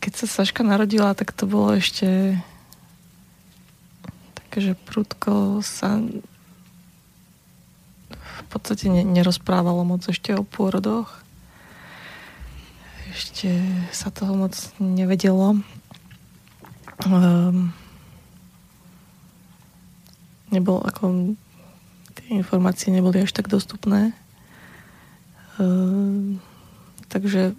keď 0.00 0.12
sa 0.22 0.26
Saška 0.26 0.64
narodila, 0.64 1.12
tak 1.18 1.34
to 1.34 1.44
bolo 1.50 1.74
ešte 1.76 2.38
také, 4.38 4.72
že 4.72 4.72
prudko 4.78 5.60
sa 5.60 5.98
v 8.12 8.42
podstate 8.48 8.88
nerozprávalo 8.88 9.84
moc 9.84 10.06
ešte 10.06 10.32
o 10.32 10.46
pôrodoch 10.46 11.22
ešte 13.12 13.60
sa 13.92 14.08
toho 14.08 14.32
moc 14.32 14.56
nevedelo. 14.80 15.60
Um, 17.04 17.76
nebol 20.52 20.84
ako 20.84 21.34
tie 22.12 22.36
informácie 22.36 22.92
neboli 22.92 23.24
až 23.24 23.32
tak 23.32 23.48
dostupné. 23.48 24.12
Um, 25.56 26.40
takže 27.08 27.56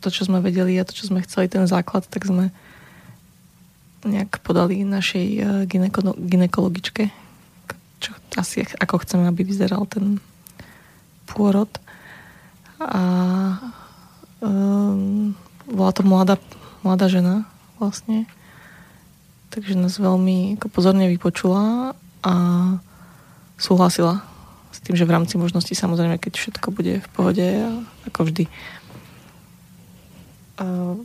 to, 0.00 0.08
čo 0.08 0.28
sme 0.28 0.40
vedeli 0.40 0.76
a 0.80 0.86
to, 0.86 0.96
čo 0.96 1.08
sme 1.08 1.24
chceli, 1.24 1.52
ten 1.52 1.68
základ, 1.68 2.08
tak 2.08 2.24
sme 2.24 2.52
nejak 4.06 4.40
podali 4.40 4.86
našej 4.86 5.26
uh, 5.40 5.46
gineko- 5.66 6.16
ginekologičke, 6.16 7.10
čo 7.98 8.10
asi 8.36 8.62
ako 8.78 9.02
chceme, 9.02 9.26
aby 9.26 9.42
vyzeral 9.42 9.88
ten 9.88 10.22
pôrod 11.26 11.68
a 12.78 13.02
um, 14.44 15.32
bola 15.66 15.90
to 15.96 16.02
mladá, 16.04 16.36
mladá 16.84 17.08
žena 17.08 17.48
vlastne. 17.80 18.28
Takže 19.50 19.78
nás 19.78 19.96
veľmi 19.96 20.58
ako 20.60 20.68
pozorne 20.68 21.10
vypočula 21.10 21.94
a 22.22 22.34
súhlasila 23.56 24.20
s 24.74 24.78
tým, 24.84 24.98
že 24.98 25.08
v 25.08 25.14
rámci 25.16 25.40
možností 25.40 25.72
samozrejme, 25.72 26.20
keď 26.20 26.32
všetko 26.36 26.68
bude 26.74 27.00
v 27.00 27.08
pohode, 27.16 27.46
ako 28.04 28.28
vždy. 28.28 28.44
A 30.60 30.96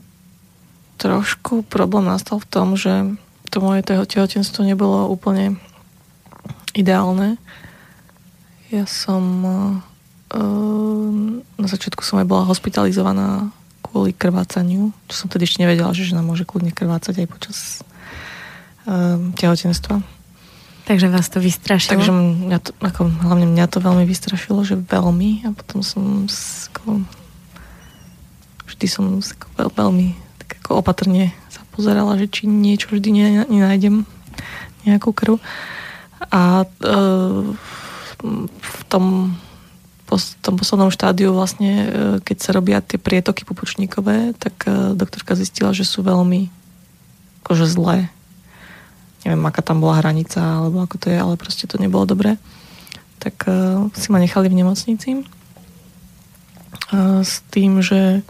trošku 1.00 1.64
problém 1.66 2.06
nastal 2.06 2.42
v 2.44 2.50
tom, 2.50 2.76
že 2.76 3.16
to 3.52 3.64
moje 3.64 3.84
tehotenstvo 3.84 4.64
nebolo 4.64 5.08
úplne 5.08 5.60
ideálne. 6.76 7.40
Ja 8.72 8.88
som 8.88 9.24
Ehm, 10.32 11.44
na 11.60 11.68
začiatku 11.68 12.08
som 12.08 12.24
aj 12.24 12.28
bola 12.28 12.48
hospitalizovaná 12.48 13.52
kvôli 13.84 14.16
krvácaniu, 14.16 14.96
čo 15.12 15.16
som 15.16 15.28
tedy 15.28 15.44
ešte 15.44 15.60
nevedela, 15.60 15.92
že 15.92 16.08
žena 16.08 16.24
môže 16.24 16.48
kľudne 16.48 16.72
krvácať 16.72 17.26
aj 17.26 17.28
počas 17.28 17.58
tehotenstva. 19.38 20.02
Takže 20.90 21.08
vás 21.14 21.30
to 21.30 21.38
vystrašilo? 21.38 21.94
Takže 21.94 22.12
mňa 22.12 22.60
to, 22.60 22.72
ako, 22.82 23.02
hlavne 23.22 23.48
mňa 23.48 23.66
to 23.70 23.78
veľmi 23.80 24.04
vystrašilo, 24.10 24.66
že 24.66 24.82
veľmi 24.82 25.46
a 25.46 25.54
potom 25.54 25.86
som 25.86 26.26
ako, 26.74 27.06
vždy 28.66 28.86
som 28.90 29.22
ako, 29.22 29.48
veľ, 29.62 29.70
veľmi 29.78 30.08
tak 30.42 30.50
ako 30.66 30.82
opatrne 30.82 31.32
sa 31.54 31.62
pozerala, 31.70 32.18
že 32.18 32.28
či 32.28 32.50
niečo 32.50 32.90
vždy 32.92 33.10
nenájdem 33.46 34.10
nejakú 34.84 35.14
krv. 35.14 35.38
A 36.34 36.66
uh, 36.66 37.54
v 38.58 38.82
tom 38.90 39.38
tom 40.42 40.60
poslednom 40.60 40.92
štádiu 40.92 41.32
vlastne, 41.32 41.72
e, 41.72 41.88
keď 42.20 42.38
sa 42.44 42.52
robia 42.52 42.84
tie 42.84 43.00
prietoky 43.00 43.48
pupučníkové, 43.48 44.36
tak 44.36 44.68
e, 44.68 44.92
doktorka 44.92 45.40
zistila, 45.40 45.72
že 45.72 45.88
sú 45.88 46.04
veľmi 46.04 46.52
akože 47.44 47.66
zlé. 47.72 48.12
Neviem, 49.24 49.44
aká 49.46 49.62
tam 49.62 49.82
bola 49.82 50.02
hranica, 50.02 50.42
alebo 50.42 50.82
ako 50.82 50.98
to 50.98 51.08
je, 51.14 51.18
ale 51.18 51.38
proste 51.38 51.70
to 51.70 51.78
nebolo 51.78 52.10
dobré. 52.10 52.42
Tak 53.22 53.46
uh, 53.46 53.88
si 53.94 54.10
ma 54.10 54.18
nechali 54.18 54.50
v 54.50 54.58
nemocnici 54.66 55.22
uh, 56.90 57.22
s 57.22 57.46
tým, 57.54 57.86
že 57.86 58.26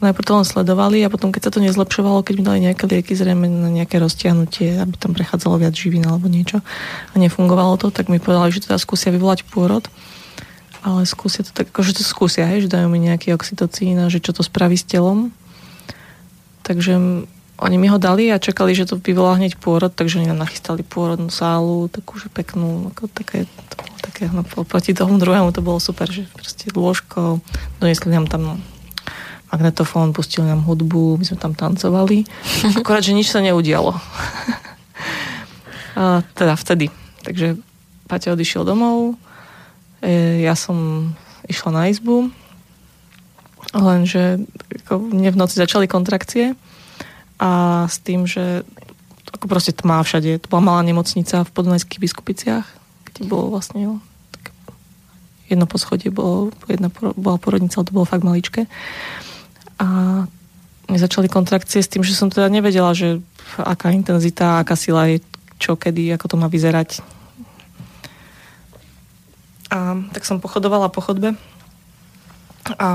najprv 0.00 0.24
to 0.24 0.32
len 0.32 0.48
sledovali 0.48 1.04
a 1.04 1.12
potom, 1.12 1.28
keď 1.28 1.42
sa 1.44 1.52
to 1.52 1.60
nezlepšovalo, 1.60 2.24
keď 2.24 2.34
mi 2.40 2.44
dali 2.48 2.58
nejaké 2.64 2.88
lieky 2.88 3.12
zrejme 3.12 3.44
na 3.44 3.68
nejaké 3.68 4.00
roztiahnutie, 4.00 4.80
aby 4.80 4.96
tam 4.96 5.12
prechádzalo 5.12 5.60
viac 5.60 5.76
živín 5.76 6.08
alebo 6.08 6.24
niečo 6.24 6.64
a 7.12 7.14
nefungovalo 7.20 7.76
to, 7.76 7.92
tak 7.92 8.08
mi 8.08 8.16
povedali, 8.16 8.48
že 8.48 8.64
teda 8.64 8.80
skúsia 8.80 9.12
vyvolať 9.12 9.44
pôrod 9.52 9.92
ale 10.80 11.04
skúsia 11.04 11.44
to 11.44 11.52
tak, 11.52 11.68
akože 11.68 12.00
to 12.00 12.04
skúsia, 12.04 12.48
hej, 12.48 12.64
že 12.64 12.72
dajú 12.72 12.88
mi 12.88 12.96
nejaký 13.04 13.36
oxytocín 13.36 14.00
a 14.00 14.08
že 14.08 14.20
čo 14.20 14.32
to 14.32 14.40
spraví 14.40 14.80
s 14.80 14.88
telom. 14.88 15.28
Takže 16.64 17.24
oni 17.60 17.76
mi 17.76 17.86
ho 17.92 18.00
dali 18.00 18.32
a 18.32 18.40
čakali, 18.40 18.72
že 18.72 18.88
to 18.88 18.96
vyvolá 18.96 19.36
hneď 19.36 19.60
pôrod, 19.60 19.92
takže 19.92 20.18
oni 20.20 20.32
nám 20.32 20.42
nachystali 20.48 20.80
pôrodnú 20.80 21.28
sálu, 21.28 21.92
takú, 21.92 22.16
že 22.16 22.32
peknú, 22.32 22.90
ako 22.90 23.12
také, 23.12 23.44
to 23.44 23.74
bolo 23.76 23.96
také, 24.00 24.22
no, 24.32 24.42
proti 24.44 24.96
tomu 24.96 25.20
druhému 25.20 25.52
to 25.52 25.60
bolo 25.60 25.76
super, 25.76 26.08
že 26.08 26.24
proste 26.32 26.72
lôžko, 26.72 27.44
donesli 27.78 28.10
nám 28.10 28.26
tam 28.26 28.64
magnetofón, 29.52 30.16
pustili 30.16 30.48
nám 30.48 30.64
hudbu, 30.64 31.20
my 31.20 31.24
sme 31.26 31.36
tam 31.36 31.52
tancovali. 31.52 32.24
Akorát, 32.80 33.04
že 33.04 33.12
nič 33.12 33.28
sa 33.28 33.44
neudialo. 33.44 33.92
a 36.00 36.24
teda 36.32 36.54
vtedy. 36.56 36.88
Takže 37.22 37.60
Paťa 38.08 38.34
odišiel 38.34 38.66
domov, 38.66 39.20
E, 40.00 40.40
ja 40.44 40.56
som 40.56 41.12
išla 41.44 41.70
na 41.76 41.82
izbu, 41.92 42.32
lenže 43.76 44.40
ako 44.84 45.12
mne 45.12 45.28
v 45.28 45.40
noci 45.40 45.60
začali 45.60 45.84
kontrakcie 45.84 46.56
a 47.40 47.84
s 47.88 47.96
tým, 48.04 48.28
že 48.28 48.62
ako 49.32 49.48
proste 49.48 49.72
tmá 49.72 50.04
všade. 50.04 50.44
To 50.44 50.46
bola 50.52 50.62
malá 50.74 50.80
nemocnica 50.84 51.48
v 51.48 51.54
podunajských 51.56 52.02
biskupiciach, 52.02 52.66
kde 53.08 53.20
bolo 53.24 53.48
vlastne 53.56 53.96
tak 54.36 54.52
jedno 55.48 55.64
poschodie, 55.64 56.12
bolo, 56.12 56.52
jedna 56.68 56.92
bola 57.16 57.40
porodnica, 57.40 57.80
ale 57.80 57.88
to 57.88 57.96
bolo 57.96 58.04
fakt 58.04 58.26
maličké. 58.26 58.68
A 59.80 59.86
začali 60.90 61.32
kontrakcie 61.32 61.80
s 61.80 61.88
tým, 61.88 62.04
že 62.04 62.12
som 62.12 62.28
teda 62.28 62.52
nevedela, 62.52 62.92
že 62.92 63.24
aká 63.56 63.88
intenzita, 63.96 64.60
aká 64.60 64.76
sila 64.76 65.08
je, 65.08 65.24
čo, 65.56 65.80
kedy, 65.80 66.12
ako 66.12 66.26
to 66.28 66.36
má 66.36 66.52
vyzerať 66.52 67.00
a 69.70 69.94
tak 70.10 70.26
som 70.26 70.42
pochodovala 70.42 70.90
po 70.90 70.98
chodbe 70.98 71.38
a 72.76 72.90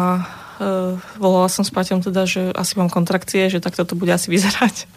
volala 1.20 1.52
som 1.52 1.68
s 1.68 1.72
Paťom 1.72 2.00
teda, 2.00 2.24
že 2.24 2.52
asi 2.56 2.80
mám 2.80 2.88
kontrakcie, 2.88 3.52
že 3.52 3.60
takto 3.60 3.84
to 3.84 4.00
bude 4.00 4.12
asi 4.12 4.32
vyzerať. 4.32 4.88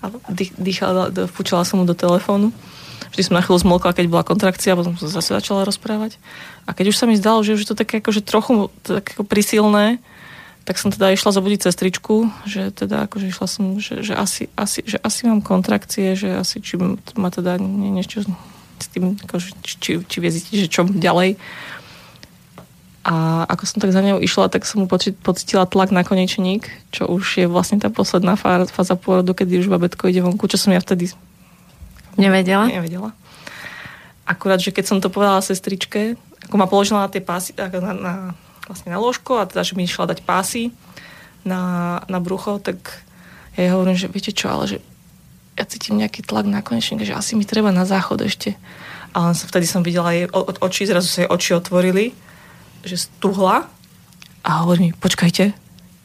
A 0.00 0.12
dýchala, 0.56 1.12
fúčala 1.28 1.64
som 1.68 1.80
mu 1.80 1.84
do 1.84 1.96
telefónu. 1.96 2.52
Vždy 3.12 3.22
som 3.32 3.36
na 3.36 3.44
chvíľu 3.44 3.64
zmolkla, 3.64 3.96
keď 3.96 4.06
bola 4.12 4.24
kontrakcia, 4.26 4.76
potom 4.76 4.96
som 4.96 5.08
zase 5.08 5.32
začala 5.32 5.68
rozprávať. 5.68 6.20
A 6.68 6.76
keď 6.76 6.92
už 6.92 7.00
sa 7.00 7.08
mi 7.08 7.16
zdalo, 7.16 7.40
že 7.44 7.56
už 7.56 7.64
je 7.64 7.70
to 7.72 7.78
také 7.78 8.00
akože 8.00 8.24
trochu 8.24 8.68
tak 8.84 9.16
ako 9.16 9.24
prisilné, 9.24 10.00
tak 10.66 10.82
som 10.82 10.90
teda 10.90 11.14
išla 11.14 11.30
zabudiť 11.30 11.62
sestričku, 11.62 12.26
že 12.42 12.74
teda 12.74 13.06
akože 13.06 13.30
išla 13.30 13.46
som, 13.46 13.78
že, 13.78 14.02
že, 14.02 14.18
asi, 14.18 14.50
asi, 14.58 14.82
že 14.82 14.98
asi 14.98 15.30
mám 15.30 15.38
kontrakcie, 15.38 16.18
že 16.18 16.34
asi 16.34 16.58
či 16.58 16.74
ma 17.14 17.30
teda 17.30 17.54
nie, 17.62 17.94
niečo 17.94 18.26
s 18.76 18.86
tým, 18.90 19.14
akože, 19.14 19.62
či, 19.62 20.02
či 20.02 20.16
vie 20.18 20.30
zistiť, 20.34 20.66
že 20.66 20.68
čo 20.68 20.82
ďalej. 20.84 21.38
A 23.06 23.46
ako 23.46 23.70
som 23.70 23.78
tak 23.78 23.94
za 23.94 24.02
ňou 24.02 24.18
išla, 24.18 24.50
tak 24.50 24.66
som 24.66 24.82
mu 24.82 24.90
pocitila 24.90 25.62
tlak 25.62 25.94
na 25.94 26.02
konečník, 26.02 26.66
čo 26.90 27.06
už 27.06 27.38
je 27.38 27.46
vlastne 27.46 27.78
tá 27.78 27.86
posledná 27.86 28.34
fáza 28.34 28.98
pôrodu, 28.98 29.30
kedy 29.30 29.62
už 29.62 29.70
babetko 29.70 30.10
ide 30.10 30.26
vonku, 30.26 30.50
čo 30.50 30.58
som 30.58 30.74
ja 30.74 30.82
vtedy 30.82 31.14
nevedela. 32.18 32.66
nevedela. 32.66 33.14
Akurát, 34.26 34.58
že 34.58 34.74
keď 34.74 34.84
som 34.90 34.98
to 34.98 35.06
povedala 35.06 35.38
sestričke, 35.38 36.18
ako 36.50 36.54
ma 36.58 36.66
položila 36.66 37.06
na 37.06 37.12
tie 37.12 37.22
pásy, 37.22 37.54
na, 37.54 37.94
na, 37.94 38.14
vlastne 38.66 38.90
na 38.90 38.98
lôžko 38.98 39.38
a 39.38 39.46
teda, 39.46 39.62
že 39.62 39.78
mi 39.78 39.86
išla 39.86 40.10
dať 40.10 40.26
pásy 40.26 40.74
na, 41.46 42.02
na 42.10 42.18
brucho, 42.18 42.58
tak 42.58 43.06
ja 43.54 43.70
jej 43.70 43.70
hovorím, 43.70 43.94
že 43.94 44.10
viete 44.10 44.34
čo, 44.34 44.50
ale 44.50 44.66
že 44.66 44.78
ja 45.54 45.62
cítim 45.62 45.94
nejaký 45.94 46.26
tlak 46.26 46.50
na 46.50 46.58
konečník, 46.58 47.06
že 47.06 47.14
asi 47.14 47.38
mi 47.38 47.46
treba 47.46 47.70
na 47.70 47.86
záchod 47.86 48.26
ešte. 48.26 48.58
A 49.14 49.30
len 49.30 49.34
vtedy 49.38 49.64
som 49.64 49.86
videla 49.86 50.10
jej 50.10 50.26
očí, 50.58 50.90
zrazu 50.90 51.06
sa 51.06 51.22
jej 51.22 51.30
oči 51.30 51.54
otvorili, 51.54 52.25
že 52.86 53.10
stuhla 53.10 53.66
a 54.46 54.50
hovorí 54.62 54.88
mi, 54.88 54.90
počkajte, 54.94 55.50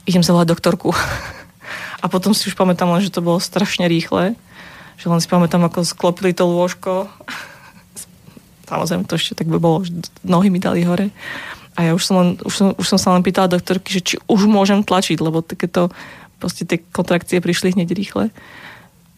idem 0.09 0.23
zavolať 0.25 0.49
doktorku. 0.49 0.89
A 2.01 2.09
potom 2.09 2.33
si 2.33 2.49
už 2.49 2.57
pamätám 2.57 2.89
len, 2.89 3.05
že 3.05 3.13
to 3.13 3.21
bolo 3.21 3.37
strašne 3.37 3.85
rýchle. 3.85 4.33
Že 4.97 5.05
len 5.05 5.21
si 5.21 5.29
pamätám, 5.29 5.61
ako 5.61 5.85
sklopili 5.85 6.33
to 6.33 6.49
lôžko. 6.49 7.05
Samozrejme, 8.73 9.05
to 9.05 9.21
ešte 9.21 9.37
tak 9.37 9.45
by 9.45 9.61
bolo, 9.61 9.85
že 9.85 9.93
nohy 10.25 10.49
mi 10.49 10.57
dali 10.57 10.81
hore. 10.81 11.13
A 11.77 11.85
ja 11.85 11.91
už 11.93 12.01
som, 12.01 12.15
len, 12.17 12.29
už 12.41 12.53
som, 12.57 12.67
už 12.73 12.85
som 12.89 12.97
sa 12.97 13.13
len 13.13 13.21
pýtala 13.21 13.53
doktorky, 13.53 13.93
že 13.93 14.01
či 14.01 14.15
už 14.25 14.49
môžem 14.49 14.81
tlačiť, 14.81 15.21
lebo 15.21 15.45
takéto 15.45 15.93
proste 16.41 16.65
tie 16.65 16.81
kontrakcie 16.81 17.37
prišli 17.37 17.77
hneď 17.77 17.93
rýchle. 17.93 18.33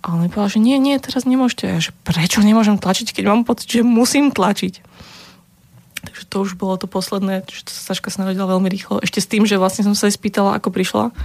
A 0.04 0.06
on 0.12 0.20
mi 0.20 0.28
povedal, 0.28 0.60
že 0.60 0.60
nie, 0.60 0.76
nie, 0.76 1.00
teraz 1.00 1.24
nemôžete. 1.24 1.64
Ja, 1.72 1.80
že 1.80 1.96
prečo 2.04 2.44
nemôžem 2.44 2.76
tlačiť, 2.76 3.16
keď 3.16 3.24
mám 3.32 3.48
pocit, 3.48 3.72
že 3.72 3.88
musím 3.88 4.36
tlačiť. 4.36 4.84
Takže 6.04 6.24
to 6.28 6.36
už 6.44 6.60
bolo 6.60 6.76
to 6.76 6.84
posledné, 6.84 7.48
že 7.48 7.64
Saška 7.72 8.12
sa 8.12 8.28
narodila 8.28 8.52
veľmi 8.52 8.68
rýchlo. 8.68 9.00
Ešte 9.00 9.24
s 9.24 9.32
tým, 9.32 9.48
že 9.48 9.56
vlastne 9.56 9.88
som 9.88 9.96
sa 9.96 10.12
aj 10.12 10.20
spýtala, 10.20 10.60
ako 10.60 10.76
prišla, 10.76 11.16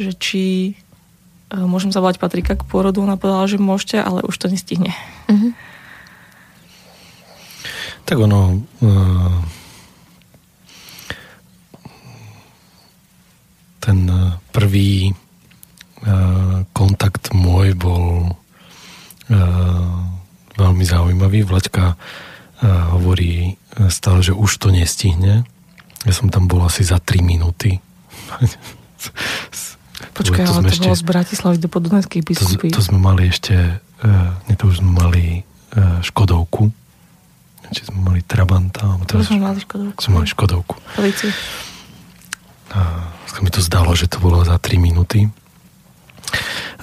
že 0.00 0.16
či 0.16 0.44
e, 1.52 1.54
môžem 1.54 1.92
zavolať 1.92 2.16
Patrika 2.16 2.56
k 2.56 2.64
pôrodu. 2.64 3.04
Ona 3.04 3.20
povedala, 3.20 3.44
že 3.44 3.60
môžete, 3.60 4.00
ale 4.00 4.24
už 4.24 4.36
to 4.40 4.48
nestihne. 4.48 4.96
Mm-hmm. 5.28 5.52
Tak 8.08 8.16
ono... 8.16 8.64
Uh, 8.80 9.42
ten 13.86 14.10
prvý 14.50 15.14
uh, 15.14 16.66
kontakt 16.74 17.30
môj 17.30 17.78
bol 17.78 18.34
uh, 19.30 19.94
veľmi 20.58 20.82
zaujímavý. 20.82 21.46
Vlaďka 21.46 21.94
uh, 21.94 21.98
hovorí 22.64 23.60
stále, 23.92 24.24
že 24.24 24.32
už 24.32 24.50
to 24.56 24.68
nestihne. 24.72 25.44
Ja 26.06 26.12
som 26.14 26.30
tam 26.32 26.48
bol 26.48 26.64
asi 26.64 26.86
za 26.86 27.02
3 27.02 27.20
minúty. 27.20 27.82
Počkaj, 30.16 30.44
to 30.44 30.52
ale 30.52 30.62
to 30.68 30.72
ešte, 30.72 30.86
bolo 30.88 30.96
z 30.96 31.04
Bratislavy 31.04 31.56
do 31.60 31.68
Podunajských 31.68 32.22
biskupí. 32.24 32.68
To, 32.72 32.80
to 32.80 32.88
sme 32.88 32.98
mali 33.00 33.28
ešte, 33.28 33.80
uh, 33.80 34.56
to 34.56 34.64
už 34.68 34.80
sme 34.80 34.92
mali 34.92 35.24
uh, 35.76 36.00
Škodovku. 36.00 36.72
Či 37.66 37.90
sme 37.90 37.98
mali 38.12 38.20
Trabanta. 38.22 38.86
To 39.10 39.20
sme 39.20 39.42
mali 39.42 39.58
Škodovku. 39.58 39.98
Sme 39.98 40.22
mali 40.22 40.28
Škodovku. 40.30 40.74
Políciu. 40.94 41.34
A 42.76 43.12
mi 43.42 43.50
to 43.52 43.60
zdalo, 43.60 43.92
že 43.92 44.08
to 44.08 44.22
bolo 44.22 44.40
za 44.46 44.56
3 44.56 44.78
minúty. 44.80 45.28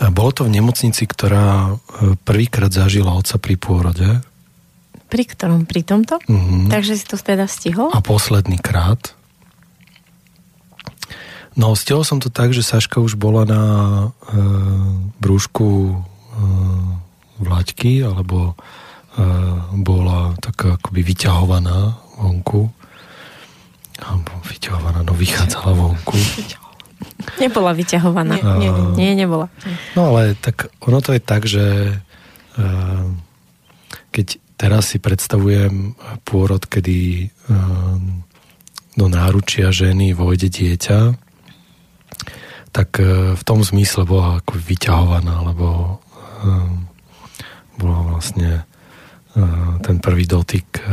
A 0.03 0.09
bolo 0.11 0.35
to 0.35 0.43
v 0.45 0.53
nemocnici, 0.53 1.05
ktorá 1.07 1.77
prvýkrát 2.27 2.69
zažila 2.73 3.15
otca 3.15 3.39
pri 3.39 3.55
pôrode 3.55 4.09
pri 5.13 5.29
ktorom? 5.29 5.69
Pri 5.69 5.85
tomto? 5.85 6.17
Mm-hmm. 6.25 6.73
Takže 6.73 6.97
si 6.97 7.05
to 7.05 7.21
teda 7.21 7.45
stihol? 7.45 7.93
A 7.93 8.01
posledný 8.01 8.57
krát. 8.57 9.13
No, 11.53 11.77
stihol 11.77 12.01
som 12.01 12.17
to 12.17 12.33
tak, 12.33 12.49
že 12.49 12.65
Saška 12.65 12.97
už 12.97 13.13
bola 13.13 13.45
na 13.45 13.61
e, 14.09 14.41
brúšku 15.21 15.69
e, 15.69 15.95
vlaďky, 17.45 18.01
alebo 18.01 18.57
e, 19.13 19.23
bola 19.85 20.33
taká 20.41 20.81
akoby 20.81 21.05
vyťahovaná 21.05 21.93
vonku. 22.17 22.73
Alebo 24.01 24.33
vyťahovaná, 24.49 25.05
no 25.05 25.13
vychádzala 25.13 25.77
vonku. 25.77 26.17
Nebola 27.43 27.77
vyťahovaná. 27.77 28.41
Nie, 28.41 28.45
nie, 28.57 28.69
nie. 28.73 28.85
nie, 28.97 29.11
nebola. 29.13 29.45
No 29.93 30.09
ale 30.09 30.33
tak 30.33 30.73
ono 30.81 31.05
to 31.05 31.13
je 31.13 31.21
tak, 31.21 31.45
že 31.45 31.93
e, 32.57 32.65
keď 34.09 34.41
teraz 34.63 34.95
si 34.95 34.97
predstavujem 35.03 35.91
pôrod, 36.23 36.63
kedy 36.63 37.27
ehm, 37.27 38.23
do 38.95 39.05
náručia 39.11 39.75
ženy 39.75 40.15
vojde 40.15 40.47
dieťa, 40.47 41.19
tak 42.71 42.95
e, 43.03 43.35
v 43.35 43.43
tom 43.43 43.59
zmysle 43.59 44.07
bola 44.07 44.39
ako 44.39 44.55
vyťahovaná, 44.55 45.51
lebo 45.51 45.99
ehm, 46.47 46.87
bola 47.75 47.99
vlastne 48.15 48.63
e, 49.35 49.43
ten 49.83 49.99
prvý 49.99 50.23
dotyk 50.23 50.79
e, 50.79 50.83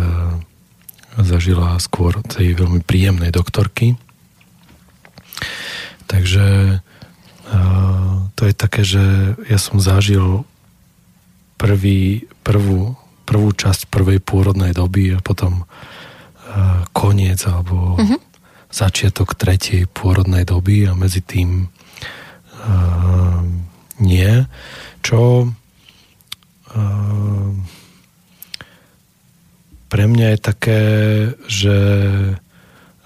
zažila 1.23 1.79
skôr 1.79 2.19
tej 2.27 2.59
veľmi 2.59 2.83
príjemnej 2.83 3.31
doktorky. 3.31 3.95
Takže 6.11 6.79
to 8.35 8.43
je 8.47 8.55
také, 8.55 8.83
že 8.83 9.35
ja 9.47 9.59
som 9.59 9.83
zažil 9.83 10.43
prvý, 11.59 12.31
prvú 12.43 13.00
prvú 13.31 13.55
časť 13.55 13.87
prvej 13.87 14.19
pôrodnej 14.19 14.75
doby 14.75 15.15
a 15.15 15.23
potom 15.23 15.63
uh, 15.63 16.83
koniec 16.91 17.39
alebo 17.47 17.95
uh-huh. 17.95 18.19
začiatok 18.75 19.39
tretej 19.39 19.87
pôrodnej 19.87 20.43
doby 20.43 20.91
a 20.91 20.99
medzi 20.99 21.23
tým 21.23 21.71
uh, 21.71 23.39
nie. 24.03 24.35
Čo 25.07 25.47
uh, 25.47 27.51
pre 29.87 30.05
mňa 30.11 30.27
je 30.35 30.39
také, 30.43 30.83
že 31.47 31.79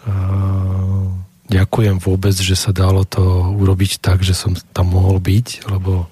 uh, 0.09 1.05
ďakujem 1.53 2.01
vôbec, 2.01 2.33
že 2.33 2.57
sa 2.57 2.73
dalo 2.73 3.05
to 3.05 3.53
urobiť 3.61 4.01
tak, 4.01 4.25
že 4.25 4.33
som 4.33 4.57
tam 4.73 4.97
mohol 4.97 5.21
byť, 5.21 5.69
lebo 5.69 6.09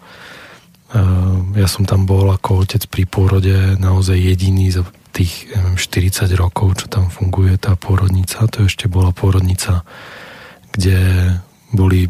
ja 1.56 1.68
som 1.68 1.88
tam 1.88 2.04
bol 2.04 2.28
ako 2.28 2.68
otec 2.68 2.84
pri 2.92 3.08
pôrode 3.08 3.80
naozaj 3.80 4.16
jediný 4.16 4.68
za 4.68 4.84
tých 5.12 5.48
neviem, 5.52 5.76
40 5.76 6.28
rokov, 6.36 6.84
čo 6.84 6.86
tam 6.88 7.08
funguje 7.08 7.56
tá 7.56 7.76
pôrodnica. 7.76 8.44
To 8.48 8.68
ešte 8.68 8.88
bola 8.92 9.12
pôrodnica, 9.12 9.84
kde 10.72 11.00
boli 11.72 12.08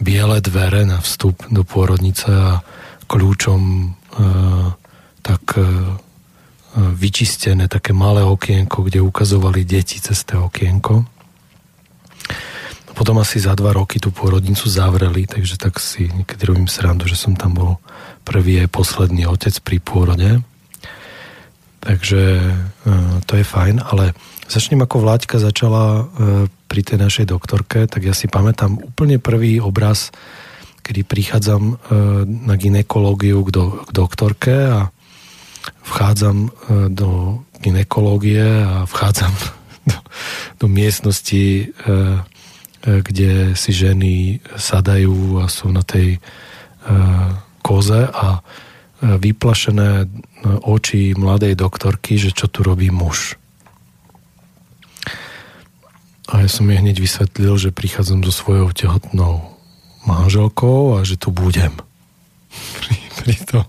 biele 0.00 0.40
dvere 0.40 0.88
na 0.88 1.00
vstup 1.00 1.44
do 1.52 1.64
pôrodnice 1.64 2.28
a 2.28 2.60
kľúčom 3.08 3.60
e, 3.60 3.86
tak 5.20 5.42
e, 5.56 5.64
vyčistené 6.76 7.68
také 7.68 7.92
malé 7.92 8.24
okienko, 8.24 8.88
kde 8.88 9.04
ukazovali 9.04 9.68
deti 9.68 10.00
cez 10.00 10.24
to 10.24 10.48
okienko. 10.48 11.04
Potom 12.92 13.16
asi 13.18 13.40
za 13.40 13.56
dva 13.56 13.72
roky 13.72 13.96
tú 13.96 14.12
pôrodnicu 14.12 14.68
zavreli, 14.68 15.24
takže 15.24 15.56
tak 15.56 15.80
si 15.80 16.12
niekedy 16.12 16.44
robím 16.44 16.68
srandu, 16.68 17.08
že 17.08 17.16
som 17.16 17.32
tam 17.32 17.56
bol 17.56 17.72
prvý 18.22 18.60
aj 18.62 18.68
posledný 18.68 19.24
otec 19.26 19.54
pri 19.64 19.80
pôrode. 19.80 20.44
Takže 21.82 22.22
e, 22.38 22.52
to 23.26 23.32
je 23.34 23.42
fajn, 23.42 23.82
ale 23.82 24.14
začnem 24.46 24.86
ako 24.86 25.02
Vláďka 25.02 25.42
začala 25.42 25.84
e, 25.84 26.02
pri 26.70 26.80
tej 26.86 26.98
našej 27.02 27.26
doktorke, 27.26 27.90
tak 27.90 28.06
ja 28.06 28.14
si 28.14 28.30
pamätám 28.30 28.78
úplne 28.78 29.18
prvý 29.18 29.58
obraz, 29.58 30.14
kedy 30.86 31.02
prichádzam 31.02 31.62
e, 31.66 31.74
na 32.28 32.54
ginekológiu 32.54 33.42
k, 33.42 33.50
do, 33.50 33.64
k 33.82 33.90
doktorke 33.90 34.54
a 34.54 34.80
vchádzam 35.82 36.50
do 36.90 37.42
ginekológie 37.58 38.42
a 38.62 38.86
vchádzam 38.86 39.34
do, 39.90 39.98
do 40.62 40.66
miestnosti 40.70 41.74
kde 42.82 43.54
si 43.54 43.70
ženy 43.70 44.42
sadajú 44.58 45.38
a 45.42 45.46
sú 45.46 45.70
na 45.70 45.86
tej 45.86 46.18
e, 46.18 46.20
koze 47.62 48.10
a 48.10 48.38
e, 48.38 48.40
vyplašené 49.22 50.10
oči 50.66 51.14
mladej 51.14 51.54
doktorky, 51.54 52.18
že 52.18 52.34
čo 52.34 52.50
tu 52.50 52.66
robí 52.66 52.90
muž. 52.90 53.38
A 56.32 56.42
ja 56.42 56.48
som 56.50 56.66
jej 56.66 56.80
hneď 56.80 56.98
vysvetlil, 56.98 57.54
že 57.60 57.74
prichádzam 57.74 58.24
so 58.26 58.32
svojou 58.32 58.72
tehotnou 58.72 59.52
manželkou 60.08 60.98
a 60.98 61.06
že 61.06 61.20
tu 61.20 61.30
budem. 61.30 61.76
pri, 62.82 62.96
pri 63.22 63.36
to. 63.46 63.60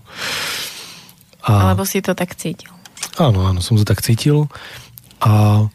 A, 1.44 1.70
Alebo 1.70 1.84
si 1.84 2.00
to 2.00 2.16
tak 2.16 2.34
cítil. 2.34 2.72
Áno, 3.20 3.46
áno, 3.46 3.60
som 3.60 3.76
to 3.76 3.84
tak 3.84 4.00
cítil. 4.00 4.48
A 5.20 5.66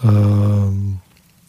um, 0.00 1.02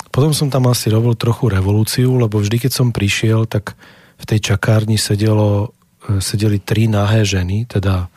potom 0.10 0.34
som 0.34 0.50
tam 0.50 0.70
asi 0.70 0.90
robil 0.90 1.14
trochu 1.14 1.50
revolúciu, 1.50 2.18
lebo 2.18 2.42
vždy, 2.42 2.68
keď 2.68 2.72
som 2.74 2.90
prišiel, 2.90 3.46
tak 3.46 3.78
v 4.20 4.26
tej 4.26 4.54
čakárni 4.54 5.00
sedelo, 5.00 5.72
e, 6.06 6.20
sedeli 6.20 6.60
tri 6.60 6.90
nahé 6.90 7.24
ženy, 7.24 7.70
teda 7.70 8.12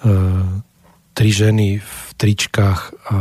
e, 0.00 0.10
tri 1.14 1.30
ženy 1.30 1.78
v 1.78 1.96
tričkách 2.16 2.80
a 3.10 3.16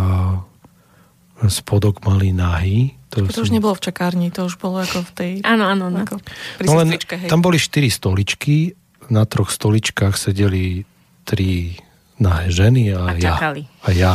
spodok 1.49 2.07
mali 2.07 2.31
nahy. 2.31 2.95
To, 3.11 3.27
to 3.27 3.41
som... 3.41 3.43
už 3.45 3.51
nebolo 3.51 3.75
v 3.75 3.83
čakárni, 3.83 4.31
to 4.31 4.47
už 4.47 4.55
bolo 4.57 4.79
ako 4.79 5.03
v 5.03 5.11
tej... 5.11 5.31
Áno, 5.43 5.67
áno, 5.67 5.91
no. 5.91 6.01
Ako 6.07 6.17
no 6.63 6.71
len, 6.79 6.95
hej. 6.95 7.29
Tam 7.29 7.43
boli 7.43 7.59
štyri 7.59 7.91
stoličky, 7.91 8.73
na 9.11 9.27
troch 9.27 9.51
stoličkách 9.51 10.15
sedeli 10.15 10.87
tri 11.27 11.75
nahé 12.19 12.47
ženy 12.51 12.95
a, 12.95 13.11
a 13.11 13.19
ja. 13.19 13.35
A 13.83 13.89
ja. 13.91 14.13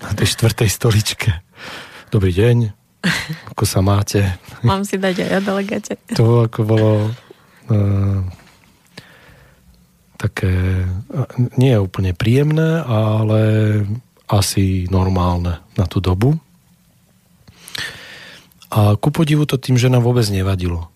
Na 0.00 0.10
tej 0.16 0.32
štvrtej 0.32 0.70
stoličke. 0.70 1.30
Dobrý 2.08 2.32
deň, 2.32 2.72
ako 3.54 3.64
sa 3.64 3.80
máte? 3.80 4.24
Mám 4.62 4.86
si 4.86 4.96
dať 5.00 5.24
aj 5.24 5.30
ja 5.30 5.40
delegáte. 5.40 5.92
To 6.14 6.46
ako 6.46 6.60
bolo 6.64 6.92
uh, 7.70 8.20
také, 10.18 10.84
nie 11.56 11.70
je 11.72 11.80
úplne 11.80 12.12
príjemné, 12.12 12.82
ale 12.82 13.40
asi 14.28 14.90
normálne 14.90 15.62
na 15.78 15.86
tú 15.86 16.02
dobu. 16.02 16.36
A 18.68 19.00
ku 19.00 19.08
podivu 19.08 19.48
to 19.48 19.56
tým 19.56 19.80
ženám 19.80 20.04
vôbec 20.04 20.28
nevadilo. 20.28 20.92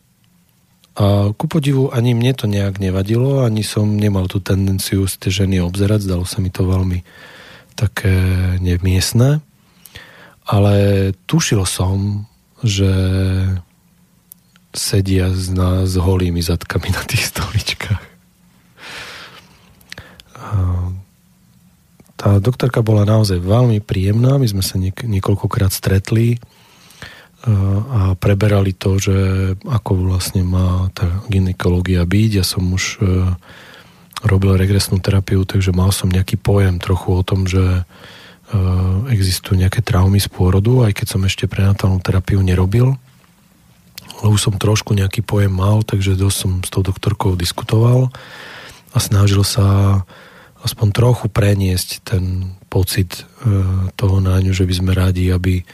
A 0.93 1.33
ku 1.33 1.49
podivu 1.49 1.89
ani 1.89 2.13
mne 2.13 2.37
to 2.37 2.45
nejak 2.45 2.77
nevadilo, 2.77 3.49
ani 3.49 3.65
som 3.65 3.97
nemal 3.97 4.29
tú 4.29 4.45
tendenciu 4.45 5.09
tie 5.09 5.33
ženy 5.33 5.65
obzerať, 5.65 6.05
zdalo 6.05 6.29
sa 6.29 6.45
mi 6.45 6.53
to 6.53 6.69
veľmi 6.69 7.01
také 7.73 8.13
nemiestné. 8.61 9.41
Ale 10.47 10.75
tušil 11.27 11.63
som, 11.67 12.27
že 12.63 12.91
sedia 14.73 15.29
s, 15.29 15.53
na, 15.53 15.85
s 15.85 15.95
holými 16.01 16.41
zadkami 16.41 16.89
na 16.91 17.03
tých 17.05 17.29
stoličkách. 17.31 18.05
Tá 22.23 22.39
doktorka 22.39 22.87
bola 22.87 23.03
naozaj 23.03 23.43
veľmi 23.43 23.83
príjemná, 23.83 24.39
my 24.39 24.47
sme 24.47 24.63
sa 24.63 24.79
niek- 24.79 25.03
niekoľkokrát 25.03 25.75
stretli 25.75 26.39
a 27.91 28.15
preberali 28.15 28.71
to, 28.71 29.03
že 29.03 29.17
ako 29.67 30.07
vlastne 30.07 30.47
má 30.47 30.87
tá 30.95 31.11
gynekológia 31.27 32.07
byť. 32.07 32.31
Ja 32.39 32.47
som 32.47 32.71
už 32.71 33.03
e, 33.03 33.35
robil 34.23 34.55
regresnú 34.55 35.03
terapiu, 35.03 35.43
takže 35.43 35.75
mal 35.75 35.91
som 35.91 36.07
nejaký 36.07 36.39
pojem 36.39 36.79
trochu 36.79 37.11
o 37.11 37.27
tom, 37.27 37.51
že 37.51 37.83
e, 37.83 37.83
existujú 39.09 39.57
nejaké 39.57 39.81
traumy 39.81 40.21
z 40.21 40.29
pôrodu, 40.29 40.85
aj 40.85 40.93
keď 40.93 41.07
som 41.09 41.23
ešte 41.25 41.49
prenatálnu 41.49 42.01
terapiu 42.05 42.45
nerobil. 42.45 42.97
Už 44.23 44.39
som 44.39 44.55
trošku 44.55 44.95
nejaký 44.95 45.25
pojem 45.25 45.51
mal, 45.51 45.83
takže 45.83 46.15
dosť 46.15 46.37
som 46.37 46.53
s 46.63 46.71
tou 46.71 46.85
doktorkou 46.85 47.35
diskutoval 47.35 48.13
a 48.93 48.99
snažil 49.01 49.43
sa 49.43 50.01
aspoň 50.63 50.89
trochu 50.95 51.27
preniesť 51.27 52.07
ten 52.07 52.55
pocit 52.71 53.19
e, 53.19 53.23
toho 53.99 54.23
na 54.23 54.39
ňu, 54.39 54.55
že 54.55 54.63
by 54.63 54.75
sme 54.79 54.93
radi, 54.95 55.27
aby 55.35 55.67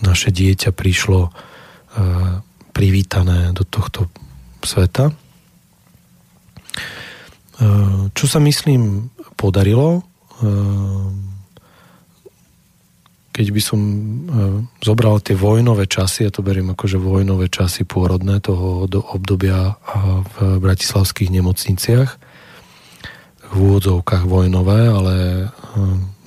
naše 0.00 0.32
dieťa 0.32 0.72
prišlo 0.72 1.28
privítané 2.72 3.52
do 3.54 3.62
tohto 3.62 4.08
sveta. 4.64 5.12
Čo 8.10 8.24
sa 8.26 8.38
myslím 8.42 9.13
podarilo, 9.36 10.02
keď 13.34 13.46
by 13.50 13.60
som 13.62 13.80
zobral 14.78 15.18
tie 15.18 15.34
vojnové 15.34 15.90
časy, 15.90 16.26
ja 16.26 16.30
to 16.30 16.46
beriem 16.46 16.70
ako, 16.70 16.84
že 16.86 17.02
vojnové 17.02 17.50
časy 17.50 17.82
pôrodné 17.82 18.38
toho 18.38 18.86
obdobia 19.10 19.74
v 20.38 20.62
bratislavských 20.62 21.34
nemocniciach, 21.34 22.10
v 23.50 23.52
úvodzovkách 23.54 24.24
vojnové, 24.26 24.80
ale 24.86 25.14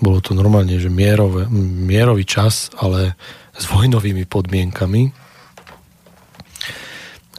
bolo 0.03 0.19
to 0.19 0.35
normálne, 0.35 0.75
že 0.79 0.91
mierové, 0.91 1.47
mierový 1.87 2.27
čas, 2.27 2.71
ale 2.75 3.15
s 3.55 3.65
vojnovými 3.71 4.27
podmienkami. 4.27 5.26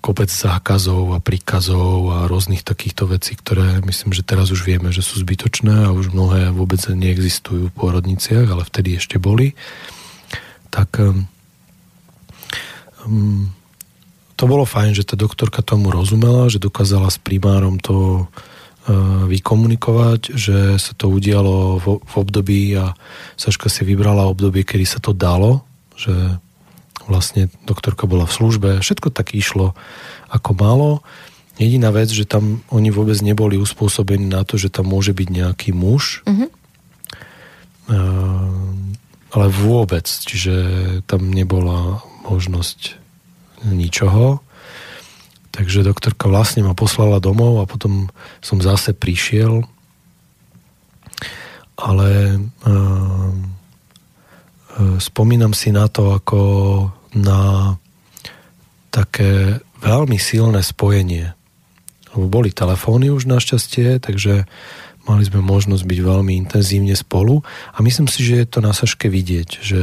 Kopec 0.08 0.32
zákazov 0.32 1.12
a 1.12 1.20
príkazov 1.20 2.08
a 2.16 2.24
rôznych 2.24 2.64
takýchto 2.64 3.12
vecí, 3.12 3.36
ktoré 3.36 3.84
myslím, 3.84 4.16
že 4.16 4.24
teraz 4.24 4.48
už 4.48 4.64
vieme, 4.64 4.88
že 4.88 5.04
sú 5.04 5.20
zbytočné 5.20 5.84
a 5.84 5.92
už 5.92 6.16
mnohé 6.16 6.48
vôbec 6.48 6.80
neexistujú 6.80 7.68
v 7.68 7.76
pôrodniciach, 7.76 8.48
ale 8.48 8.64
vtedy 8.64 8.96
ešte 8.96 9.20
boli. 9.20 9.52
Tak 10.72 10.96
um, 13.04 13.52
to 14.32 14.44
bolo 14.48 14.64
fajn, 14.64 14.96
že 14.96 15.04
tá 15.04 15.12
doktorka 15.12 15.60
tomu 15.60 15.92
rozumela, 15.92 16.48
že 16.48 16.56
dokázala 16.56 17.12
s 17.12 17.20
primárom 17.20 17.76
to 17.76 18.24
E, 18.88 18.92
vykomunikovať, 19.28 20.32
že 20.32 20.80
sa 20.80 20.96
to 20.96 21.12
udialo 21.12 21.76
v, 21.76 21.86
v 22.00 22.14
období 22.16 22.72
a 22.72 22.96
Saška 23.36 23.68
si 23.68 23.84
vybrala 23.84 24.24
obdobie, 24.24 24.64
kedy 24.64 24.88
sa 24.88 24.96
to 24.96 25.12
dalo, 25.12 25.60
že 25.92 26.40
vlastne 27.08 27.48
doktorka 27.64 28.04
bola 28.04 28.28
v 28.28 28.36
službe, 28.36 28.68
všetko 28.84 29.08
tak 29.10 29.32
išlo 29.32 29.72
ako 30.28 30.50
malo. 30.54 30.90
Jediná 31.58 31.90
vec, 31.90 32.12
že 32.12 32.22
tam 32.28 32.62
oni 32.70 32.94
vôbec 32.94 33.18
neboli 33.18 33.58
uspôsobení 33.58 34.30
na 34.30 34.46
to, 34.46 34.54
že 34.54 34.70
tam 34.70 34.86
môže 34.86 35.10
byť 35.10 35.28
nejaký 35.32 35.74
muž, 35.74 36.22
mm-hmm. 36.22 36.48
ale 39.34 39.46
vôbec, 39.50 40.06
čiže 40.06 40.54
tam 41.10 41.34
nebola 41.34 42.04
možnosť 42.28 42.94
ničoho. 43.66 44.38
Takže 45.50 45.82
doktorka 45.82 46.30
vlastne 46.30 46.62
ma 46.62 46.78
poslala 46.78 47.18
domov 47.18 47.58
a 47.58 47.66
potom 47.66 48.06
som 48.38 48.62
zase 48.62 48.94
prišiel. 48.94 49.66
Ale 51.74 52.38
uh, 52.38 53.34
spomínam 55.02 55.50
si 55.58 55.74
na 55.74 55.90
to 55.90 56.14
ako 56.14 56.38
na 57.18 57.74
také 58.94 59.62
veľmi 59.82 60.18
silné 60.18 60.64
spojenie. 60.64 61.34
Boli 62.16 62.50
telefóny 62.50 63.12
už 63.12 63.28
našťastie, 63.28 64.02
takže 64.02 64.48
mali 65.06 65.22
sme 65.24 65.44
možnosť 65.44 65.84
byť 65.84 66.00
veľmi 66.02 66.34
intenzívne 66.34 66.96
spolu 66.96 67.44
a 67.72 67.78
myslím 67.84 68.08
si, 68.10 68.24
že 68.24 68.42
je 68.42 68.46
to 68.48 68.58
na 68.64 68.72
Saške 68.74 69.06
vidieť, 69.06 69.48
že 69.60 69.82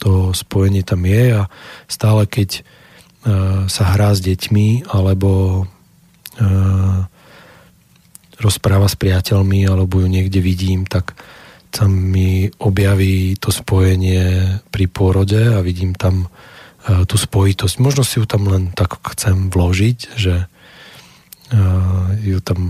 to 0.00 0.34
spojenie 0.34 0.82
tam 0.82 1.06
je 1.06 1.24
a 1.38 1.42
stále 1.88 2.26
keď 2.26 2.64
E, 3.24 3.32
sa 3.72 3.96
hrá 3.96 4.12
s 4.12 4.20
deťmi 4.20 4.92
alebo 4.92 5.64
e, 6.36 6.44
rozpráva 8.36 8.84
s 8.84 9.00
priateľmi 9.00 9.64
alebo 9.64 10.04
ju 10.04 10.08
niekde 10.12 10.44
vidím, 10.44 10.84
tak 10.84 11.16
tam 11.74 11.90
mi 11.90 12.46
objaví 12.62 13.34
to 13.42 13.50
spojenie 13.50 14.62
pri 14.70 14.86
pôrode 14.86 15.58
a 15.58 15.58
vidím 15.58 15.98
tam 15.98 16.30
e, 16.86 17.02
tú 17.10 17.18
spojitosť. 17.18 17.82
Možno 17.82 18.06
si 18.06 18.22
ju 18.22 18.24
tam 18.30 18.46
len 18.46 18.70
tak 18.70 19.02
chcem 19.18 19.50
vložiť, 19.50 19.98
že 20.14 20.46
ju 22.24 22.40
tam 22.42 22.60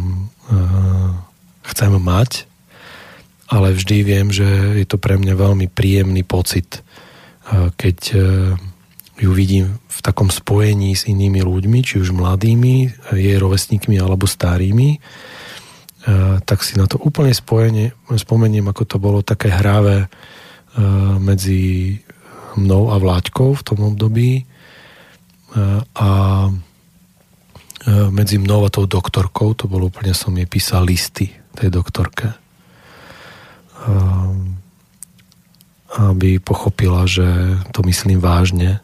chcem 1.64 1.92
mať, 1.96 2.44
ale 3.48 3.72
vždy 3.72 3.96
viem, 4.04 4.28
že 4.28 4.44
je 4.76 4.84
to 4.84 5.00
pre 5.00 5.16
mňa 5.16 5.32
veľmi 5.32 5.72
príjemný 5.72 6.20
pocit, 6.20 6.84
keď 7.80 7.98
ju 9.14 9.30
vidím 9.32 9.78
v 9.88 9.98
takom 10.02 10.28
spojení 10.28 10.98
s 10.98 11.06
inými 11.06 11.40
ľuďmi, 11.40 11.78
či 11.86 12.02
už 12.02 12.10
mladými, 12.10 12.74
jej 13.14 13.36
rovesníkmi 13.38 13.94
alebo 13.96 14.26
starými, 14.26 14.88
e, 14.90 14.98
tak 16.44 16.60
si 16.60 16.76
na 16.76 16.84
to 16.84 17.00
úplne 17.00 17.32
spojenie, 17.32 17.96
spomeniem, 18.12 18.68
ako 18.68 18.82
to 18.84 18.96
bolo 19.00 19.24
také 19.24 19.48
hráve 19.48 20.04
e, 20.04 20.06
medzi 21.16 21.96
mnou 22.60 22.92
a 22.92 23.00
Vláďkou 23.00 23.56
v 23.56 23.62
tom 23.64 23.78
období 23.88 24.30
e, 24.40 24.44
a 25.96 26.10
medzi 28.08 28.40
mnou 28.40 28.64
a 28.64 28.72
tou 28.72 28.88
doktorkou, 28.88 29.52
to 29.52 29.68
bolo 29.68 29.92
úplne, 29.92 30.16
som 30.16 30.32
jej 30.32 30.48
písal 30.48 30.88
listy 30.88 31.28
tej 31.52 31.68
doktorke 31.68 32.32
aby 35.94 36.42
pochopila, 36.42 37.06
že 37.06 37.26
to 37.70 37.86
myslím 37.86 38.18
vážne 38.18 38.82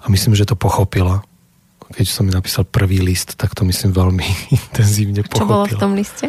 a 0.00 0.06
myslím, 0.08 0.32
že 0.32 0.48
to 0.48 0.56
pochopila. 0.56 1.20
Keď 1.94 2.06
som 2.06 2.26
mi 2.26 2.32
napísal 2.34 2.66
prvý 2.66 2.98
list, 2.98 3.38
tak 3.38 3.54
to 3.54 3.62
myslím 3.62 3.94
veľmi 3.94 4.26
intenzívne 4.58 5.22
pochopila. 5.22 5.38
Čo 5.38 5.46
bolo 5.46 5.64
v 5.66 5.76
tom 5.78 5.92
liste? 5.94 6.26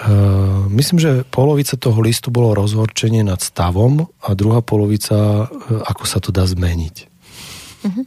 Uh, 0.00 0.64
myslím, 0.72 0.96
že 0.96 1.28
polovica 1.28 1.76
toho 1.76 2.00
listu 2.00 2.32
bolo 2.32 2.56
rozhorčenie 2.56 3.20
nad 3.20 3.36
stavom 3.44 4.08
a 4.24 4.32
druhá 4.32 4.64
polovica, 4.64 5.44
uh, 5.44 5.48
ako 5.84 6.04
sa 6.08 6.24
to 6.24 6.32
dá 6.32 6.48
zmeniť. 6.48 6.96
Uh-huh. 7.84 8.04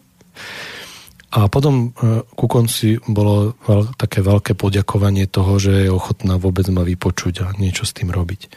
A 1.37 1.45
potom 1.53 1.93
uh, 1.93 2.25
ku 2.33 2.49
konci 2.49 2.97
bolo 3.05 3.53
veľ, 3.69 3.93
také 3.93 4.25
veľké 4.25 4.57
poďakovanie 4.57 5.29
toho, 5.29 5.61
že 5.61 5.85
je 5.85 5.93
ochotná 5.93 6.41
vôbec 6.41 6.65
ma 6.73 6.81
vypočuť 6.81 7.45
a 7.45 7.47
niečo 7.61 7.85
s 7.85 7.93
tým 7.93 8.09
robiť. 8.09 8.49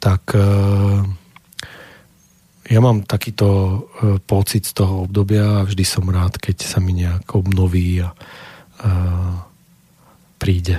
Tak 0.00 0.32
uh, 0.32 1.04
ja 2.68 2.80
mám 2.84 3.08
takýto 3.08 3.48
e, 3.48 3.76
pocit 4.20 4.68
z 4.68 4.76
toho 4.76 5.08
obdobia 5.08 5.64
a 5.64 5.66
vždy 5.66 5.84
som 5.88 6.04
rád, 6.04 6.36
keď 6.36 6.56
sa 6.68 6.78
mi 6.84 6.92
nejak 6.92 7.32
obnoví 7.32 8.04
a, 8.04 8.12
a 8.84 8.90
príde. 10.36 10.76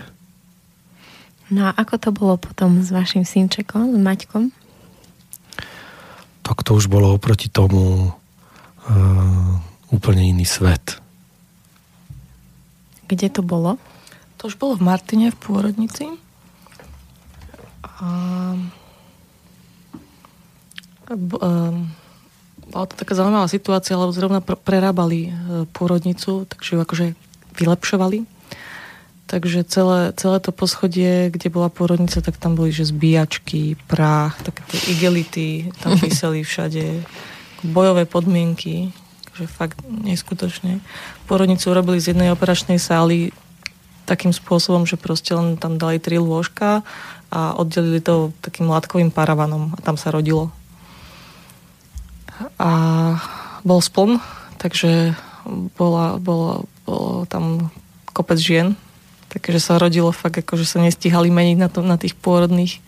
No 1.49 1.66
a 1.66 1.74
ako 1.74 1.95
to 1.98 2.10
bolo 2.14 2.38
potom 2.38 2.78
s 2.86 2.94
vašim 2.94 3.26
synčekom, 3.26 3.90
s 3.90 3.98
Maťkom? 3.98 4.53
Tak 6.45 6.61
to 6.61 6.78
už 6.78 6.86
bolo 6.86 7.18
oproti 7.18 7.49
tomu 7.49 8.14
uh, 8.14 9.53
úplne 9.90 10.30
iný 10.30 10.45
svet. 10.45 11.02
Kde 13.10 13.34
to 13.34 13.41
bolo? 13.41 13.82
To 14.38 14.45
už 14.45 14.61
bolo 14.61 14.78
v 14.78 14.86
Martine 14.86 15.34
v 15.34 15.41
pôrodnici. 15.41 16.06
A 17.82 18.07
bola 22.69 22.86
to 22.86 22.95
taká 22.95 23.18
zaujímavá 23.18 23.49
situácia, 23.49 23.98
lebo 23.98 24.14
zrovna 24.14 24.41
prerábali 24.41 25.30
e, 25.30 25.31
pôrodnicu, 25.73 26.45
takže 26.45 26.77
ju 26.77 26.80
akože 26.86 27.06
vylepšovali. 27.57 28.30
Takže 29.30 29.61
celé, 29.61 30.10
celé 30.18 30.38
to 30.41 30.49
poschodie, 30.49 31.30
kde 31.30 31.53
bola 31.53 31.69
pôrodnica, 31.69 32.18
tak 32.18 32.38
tam 32.41 32.57
boli 32.57 32.73
že 32.73 32.90
zbíjačky, 32.90 33.77
prach, 33.86 34.41
také 34.41 34.61
tie 34.73 34.81
igelity, 34.94 35.49
tam 35.81 35.98
vyseli 36.02 36.41
všade, 36.45 37.06
bojové 37.65 38.06
podmienky, 38.06 38.94
že 39.38 39.45
fakt 39.49 39.81
neskutočne. 39.86 40.81
Pôrodnicu 41.30 41.69
urobili 41.69 42.02
z 42.02 42.14
jednej 42.14 42.34
operačnej 42.34 42.81
sály 42.81 43.34
takým 44.10 44.34
spôsobom, 44.34 44.90
že 44.90 44.98
proste 44.98 45.38
len 45.38 45.53
tam 45.61 45.77
dali 45.77 46.02
tri 46.02 46.18
lôžka 46.18 46.81
a 47.30 47.53
oddelili 47.53 48.02
to 48.02 48.34
takým 48.41 48.65
látkovým 48.65 49.14
paravanom 49.14 49.77
a 49.77 49.80
tam 49.86 49.94
sa 49.94 50.10
rodilo. 50.10 50.49
A 52.60 52.72
bol 53.64 53.80
spln, 53.84 54.24
takže 54.60 55.16
bola, 55.76 56.20
bolo, 56.20 56.68
bolo 56.88 57.26
tam 57.28 57.74
kopec 58.11 58.40
žien, 58.40 58.76
takže 59.32 59.60
sa 59.60 59.82
rodilo 59.82 60.11
fakt 60.11 60.40
ako, 60.40 60.60
že 60.60 60.66
sa 60.68 60.78
nestihali 60.80 61.32
meniť 61.32 61.57
na, 61.60 61.68
to, 61.72 61.80
na 61.84 61.95
tých 61.99 62.16
pôrodných 62.16 62.80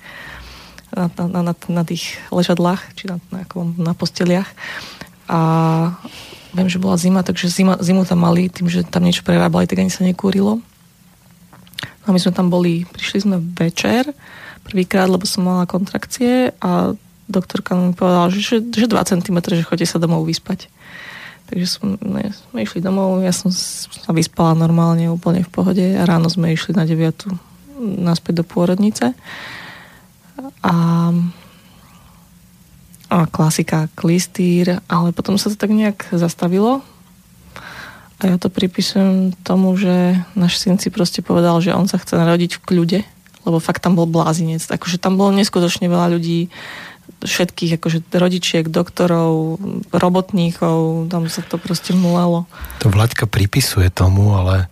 na, 0.92 1.08
na, 1.16 1.42
na, 1.52 1.54
na 1.56 1.84
tých 1.88 2.20
ležadlách, 2.30 2.84
či 3.00 3.08
na, 3.08 3.18
na, 3.32 3.48
na 3.80 3.94
posteliach. 3.96 4.48
A 5.32 5.40
viem, 6.52 6.68
že 6.68 6.84
bola 6.84 7.00
zima, 7.00 7.24
takže 7.24 7.48
zima, 7.48 7.80
zimu 7.80 8.04
tam 8.04 8.28
mali, 8.28 8.52
tým, 8.52 8.68
že 8.68 8.84
tam 8.84 9.08
niečo 9.08 9.24
prerábali, 9.24 9.68
tak 9.68 9.80
ani 9.80 9.92
sa 9.92 10.04
nekúrilo. 10.04 10.60
No 12.04 12.08
my 12.12 12.20
sme 12.20 12.36
tam 12.36 12.52
boli, 12.52 12.84
prišli 12.92 13.24
sme 13.24 13.38
večer, 13.40 14.12
prvýkrát, 14.68 15.08
lebo 15.08 15.24
som 15.24 15.48
mala 15.48 15.70
kontrakcie 15.70 16.52
a 16.60 16.92
doktorka 17.32 17.74
mi 17.74 17.96
povedala, 17.96 18.28
že, 18.30 18.60
že 18.60 18.86
2 18.86 18.92
cm, 18.92 19.38
že 19.40 19.64
chodite 19.64 19.88
sa 19.88 19.98
domov 19.98 20.28
vyspať. 20.28 20.68
Takže 21.48 21.68
som, 21.68 22.00
ne, 22.00 22.32
sme 22.32 22.64
išli 22.64 22.80
domov, 22.80 23.24
ja 23.24 23.32
som 23.36 23.52
sa 23.52 24.12
vyspala 24.16 24.56
normálne, 24.56 25.12
úplne 25.12 25.44
v 25.44 25.52
pohode 25.52 25.84
a 25.84 26.04
ráno 26.08 26.32
sme 26.32 26.52
išli 26.52 26.76
na 26.76 26.88
9. 26.88 27.28
naspäť 27.80 28.40
do 28.40 28.46
pôrodnice. 28.48 29.16
A, 30.64 30.76
a 33.12 33.18
klasika, 33.28 33.92
klistýr, 33.96 34.80
ale 34.88 35.12
potom 35.12 35.36
sa 35.36 35.52
to 35.52 35.60
tak 35.60 35.72
nejak 35.72 36.08
zastavilo 36.16 36.84
a 38.22 38.30
ja 38.30 38.38
to 38.38 38.54
pripisujem 38.54 39.34
tomu, 39.42 39.74
že 39.74 40.22
náš 40.38 40.62
syn 40.62 40.78
si 40.78 40.94
proste 40.94 41.26
povedal, 41.26 41.58
že 41.58 41.74
on 41.74 41.90
sa 41.90 41.98
chce 41.98 42.14
narodiť 42.14 42.62
v 42.62 42.64
kľude, 42.70 43.00
lebo 43.50 43.58
fakt 43.58 43.82
tam 43.82 43.98
bol 43.98 44.06
blázinec. 44.06 44.62
Akože 44.62 45.02
tam 45.02 45.18
bolo 45.18 45.34
neskutočne 45.34 45.90
veľa 45.90 46.14
ľudí, 46.14 46.54
všetkých, 47.20 47.78
akože 47.78 48.08
rodičiek, 48.16 48.66
doktorov, 48.72 49.60
robotníkov, 49.92 51.08
tam 51.12 51.28
sa 51.28 51.44
to 51.44 51.60
proste 51.60 51.92
mulalo. 51.94 52.48
To 52.80 52.88
Vlaďka 52.88 53.28
pripisuje 53.28 53.92
tomu, 53.92 54.34
ale 54.34 54.72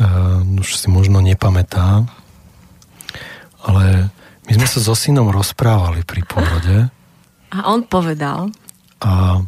uh, 0.00 0.40
už 0.42 0.78
si 0.78 0.88
možno 0.88 1.18
nepamätá, 1.18 2.06
ale 3.66 4.08
my 4.46 4.52
sme 4.54 4.66
sa 4.70 4.78
so 4.78 4.94
synom 4.94 5.28
rozprávali 5.34 6.06
pri 6.06 6.22
pôrode. 6.22 6.88
A 7.50 7.58
on 7.66 7.82
povedal. 7.84 8.54
A 9.02 9.42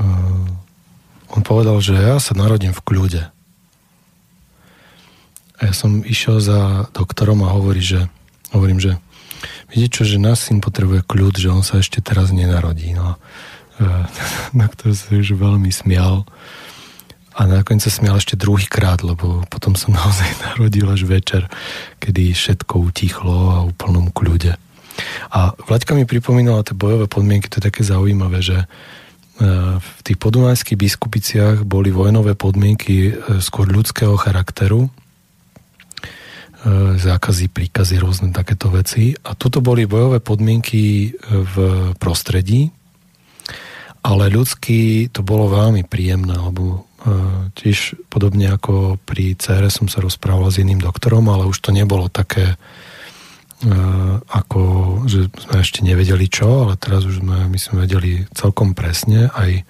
uh, 0.00 1.34
on 1.34 1.42
povedal, 1.42 1.82
že 1.82 1.98
ja 1.98 2.22
sa 2.22 2.38
narodím 2.38 2.70
v 2.70 2.84
kľude. 2.86 3.22
A 5.58 5.60
ja 5.70 5.74
som 5.74 6.06
išiel 6.06 6.38
za 6.38 6.90
doktorom 6.94 7.42
a 7.42 7.54
hovorí, 7.54 7.82
že, 7.82 8.06
hovorím, 8.54 8.78
že 8.78 8.98
vidíte 9.74 10.00
čo, 10.00 10.04
že 10.06 10.22
náš 10.22 10.46
syn 10.46 10.62
potrebuje 10.62 11.02
kľud, 11.02 11.34
že 11.34 11.50
on 11.50 11.66
sa 11.66 11.82
ešte 11.82 11.98
teraz 11.98 12.30
nenarodí. 12.30 12.94
No, 12.94 13.18
e, 13.76 13.86
doktor 14.62 14.94
sa 14.94 15.10
už 15.10 15.34
veľmi 15.34 15.68
smial 15.74 16.22
a 17.34 17.40
nakoniec 17.50 17.82
sa 17.82 17.90
smial 17.90 18.22
ešte 18.22 18.38
druhý 18.38 18.70
krát, 18.70 19.02
lebo 19.02 19.42
potom 19.50 19.74
som 19.74 19.90
naozaj 19.98 20.30
narodil 20.54 20.86
až 20.86 21.02
večer, 21.04 21.42
kedy 21.98 22.30
všetko 22.30 22.74
utichlo 22.78 23.36
a 23.50 23.58
úplnom 23.66 24.14
kľude. 24.14 24.54
A 25.34 25.58
Vlaďka 25.66 25.98
mi 25.98 26.06
pripomínala 26.06 26.62
tie 26.62 26.78
bojové 26.78 27.10
podmienky, 27.10 27.50
to 27.50 27.58
je 27.58 27.66
také 27.66 27.82
zaujímavé, 27.82 28.38
že 28.38 28.70
E, 29.34 29.46
v 29.82 30.00
tých 30.06 30.18
podunajských 30.22 30.78
biskupiciach 30.78 31.56
boli 31.66 31.90
vojnové 31.90 32.38
podmienky 32.38 33.10
e, 33.10 33.42
skôr 33.42 33.66
ľudského 33.66 34.14
charakteru, 34.14 34.86
zákazy, 36.96 37.52
príkazy, 37.52 38.00
rôzne 38.00 38.32
takéto 38.32 38.72
veci. 38.72 39.12
A 39.12 39.36
tuto 39.36 39.60
boli 39.60 39.84
bojové 39.84 40.24
podmienky 40.24 41.12
v 41.28 41.54
prostredí, 42.00 42.72
ale 44.04 44.32
ľudský 44.32 45.12
to 45.12 45.20
bolo 45.20 45.52
veľmi 45.52 45.84
príjemné, 45.84 46.32
lebo 46.32 46.88
tiež 47.52 48.00
podobne 48.08 48.48
ako 48.48 48.96
pri 49.04 49.36
CR 49.36 49.68
som 49.68 49.92
sa 49.92 50.00
rozprával 50.00 50.48
s 50.48 50.56
iným 50.56 50.80
doktorom, 50.80 51.28
ale 51.28 51.44
už 51.44 51.60
to 51.60 51.68
nebolo 51.68 52.08
také 52.08 52.56
ako, 54.28 54.60
že 55.08 55.28
sme 55.28 55.56
ešte 55.60 55.80
nevedeli 55.84 56.28
čo, 56.28 56.68
ale 56.68 56.80
teraz 56.80 57.04
už 57.04 57.20
sme, 57.20 57.48
my 57.48 57.58
sme 57.60 57.84
vedeli 57.88 58.24
celkom 58.32 58.72
presne, 58.72 59.28
aj 59.32 59.64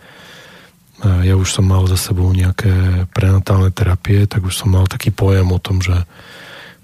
ja 1.27 1.35
už 1.35 1.47
som 1.51 1.67
mal 1.67 1.85
za 1.91 1.99
sebou 1.99 2.31
nejaké 2.31 3.07
prenatálne 3.11 3.75
terapie, 3.75 4.31
tak 4.31 4.47
už 4.47 4.55
som 4.55 4.73
mal 4.73 4.87
taký 4.87 5.11
pojem 5.11 5.47
o 5.51 5.59
tom, 5.59 5.83
že 5.83 6.07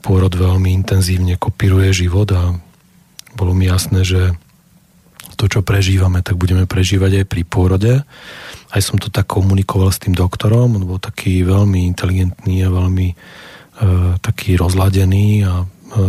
pôrod 0.01 0.33
veľmi 0.33 0.73
intenzívne 0.73 1.37
kopíruje 1.37 2.07
život 2.07 2.29
a 2.33 2.57
bolo 3.37 3.53
mi 3.55 3.69
jasné, 3.71 4.03
že 4.03 4.35
to, 5.39 5.49
čo 5.49 5.65
prežívame, 5.65 6.21
tak 6.21 6.37
budeme 6.37 6.69
prežívať 6.69 7.25
aj 7.25 7.27
pri 7.29 7.43
pôrode. 7.49 7.93
Aj 8.71 8.81
som 8.83 9.01
to 9.01 9.09
tak 9.09 9.31
komunikoval 9.31 9.89
s 9.89 10.03
tým 10.03 10.13
doktorom, 10.13 10.77
on 10.77 10.85
bol 10.85 11.01
taký 11.01 11.47
veľmi 11.47 11.89
inteligentný 11.89 12.67
a 12.67 12.75
veľmi 12.75 13.09
e, 13.09 13.15
taký 14.21 14.61
rozladený 14.61 15.49
a 15.49 15.65
E, 15.91 16.03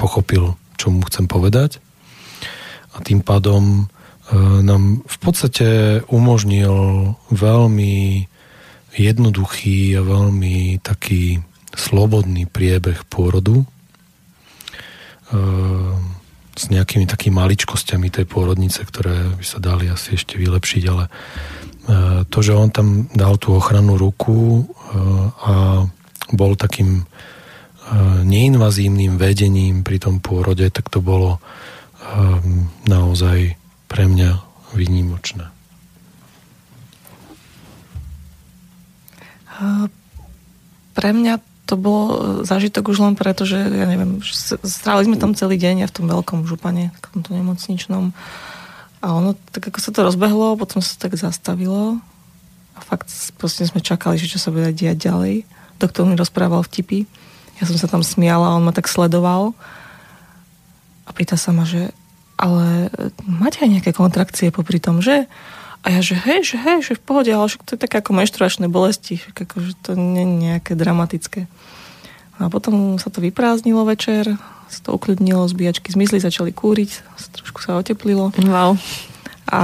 pochopil, 0.00 0.56
čo 0.80 0.88
mu 0.88 1.04
chcem 1.04 1.28
povedať. 1.28 1.84
A 2.96 3.04
tým 3.04 3.20
pádom 3.20 3.84
e, 3.84 4.34
nám 4.64 5.04
v 5.04 5.16
podstate 5.20 6.00
umožnil 6.08 7.12
veľmi 7.28 8.24
jednoduchý 8.96 10.00
a 10.00 10.02
veľmi 10.02 10.80
taký 10.80 11.44
slobodný 11.74 12.48
priebeh 12.48 13.04
pôrodu 13.08 13.62
e, 13.62 13.66
s 16.58 16.64
nejakými 16.68 17.06
takými 17.06 17.38
maličkosťami 17.38 18.08
tej 18.10 18.26
pôrodnice, 18.26 18.82
ktoré 18.82 19.36
by 19.38 19.44
sa 19.46 19.62
dali 19.62 19.86
asi 19.86 20.18
ešte 20.18 20.34
vylepšiť, 20.34 20.82
ale 20.90 21.06
to, 22.28 22.38
že 22.44 22.52
on 22.52 22.68
tam 22.68 23.08
dal 23.16 23.40
tú 23.40 23.56
ochrannú 23.56 23.96
ruku 23.96 24.66
a 25.40 25.86
bol 26.34 26.52
takým 26.52 27.08
neinvazívnym 28.28 29.16
vedením 29.16 29.80
pri 29.80 29.96
tom 29.96 30.20
pôrode, 30.20 30.68
tak 30.68 30.92
to 30.92 31.00
bolo 31.00 31.40
naozaj 32.84 33.56
pre 33.88 34.04
mňa 34.04 34.30
výnimočné. 34.76 35.48
Pre 40.92 41.10
mňa 41.14 41.34
to 41.68 41.76
bol 41.76 42.00
zážitok 42.48 42.88
už 42.88 43.04
len 43.04 43.14
preto, 43.14 43.44
že 43.44 43.60
ja 43.60 43.84
neviem, 43.84 44.24
stráli 44.64 45.04
sme 45.04 45.20
tam 45.20 45.36
celý 45.36 45.60
deň 45.60 45.84
ja 45.84 45.88
v 45.92 45.94
tom 46.00 46.06
veľkom 46.08 46.48
župane, 46.48 46.88
v 46.88 46.98
tomto 47.12 47.36
nemocničnom 47.36 48.16
a 48.98 49.06
ono, 49.12 49.36
tak 49.52 49.68
ako 49.68 49.78
sa 49.78 49.92
to 49.92 50.00
rozbehlo, 50.02 50.56
potom 50.56 50.80
sa 50.80 50.96
to 50.96 51.06
tak 51.06 51.20
zastavilo 51.20 52.00
a 52.72 52.80
fakt 52.80 53.12
proste 53.36 53.68
sme 53.68 53.84
čakali, 53.84 54.16
že 54.16 54.32
čo 54.32 54.40
sa 54.40 54.48
bude 54.48 54.72
diať 54.72 55.12
ďalej. 55.12 55.44
Doktor 55.76 56.08
mi 56.08 56.16
rozprával 56.16 56.64
vtipy 56.64 57.04
ja 57.58 57.66
som 57.66 57.74
sa 57.74 57.90
tam 57.90 58.06
smiala, 58.06 58.54
on 58.54 58.62
ma 58.62 58.72
tak 58.72 58.86
sledoval 58.86 59.54
a 61.06 61.10
pýta 61.10 61.34
sa 61.34 61.50
ma, 61.50 61.66
že 61.66 61.90
ale 62.38 62.86
máte 63.26 63.66
aj 63.66 63.70
nejaké 63.78 63.90
kontrakcie 63.90 64.54
popri 64.54 64.78
tom, 64.78 65.02
že? 65.02 65.26
A 65.86 65.94
ja, 65.94 66.00
že 66.02 66.18
hej, 66.18 66.42
že 66.42 66.56
hej, 66.58 66.78
že 66.82 66.98
v 66.98 67.02
pohode, 67.02 67.30
ale 67.30 67.46
to 67.64 67.78
je 67.78 67.80
také 67.80 68.02
ako 68.02 68.12
menštruačné 68.18 68.66
bolesti, 68.66 69.22
že 69.22 69.30
že 69.32 69.74
to 69.78 69.94
nie 69.94 70.26
je 70.26 70.34
nejaké 70.50 70.72
dramatické. 70.74 71.46
No 72.38 72.46
a 72.46 72.48
potom 72.50 72.98
sa 72.98 73.10
to 73.10 73.22
vyprázdnilo 73.22 73.86
večer, 73.86 74.38
sa 74.68 74.80
to 74.84 74.94
uklidnilo, 74.94 75.48
zbíjačky 75.48 75.90
zmizli, 75.90 76.22
začali 76.22 76.52
kúriť, 76.54 76.90
trošku 77.34 77.62
sa 77.64 77.78
oteplilo. 77.80 78.30
Wow. 78.36 78.76
A, 79.48 79.62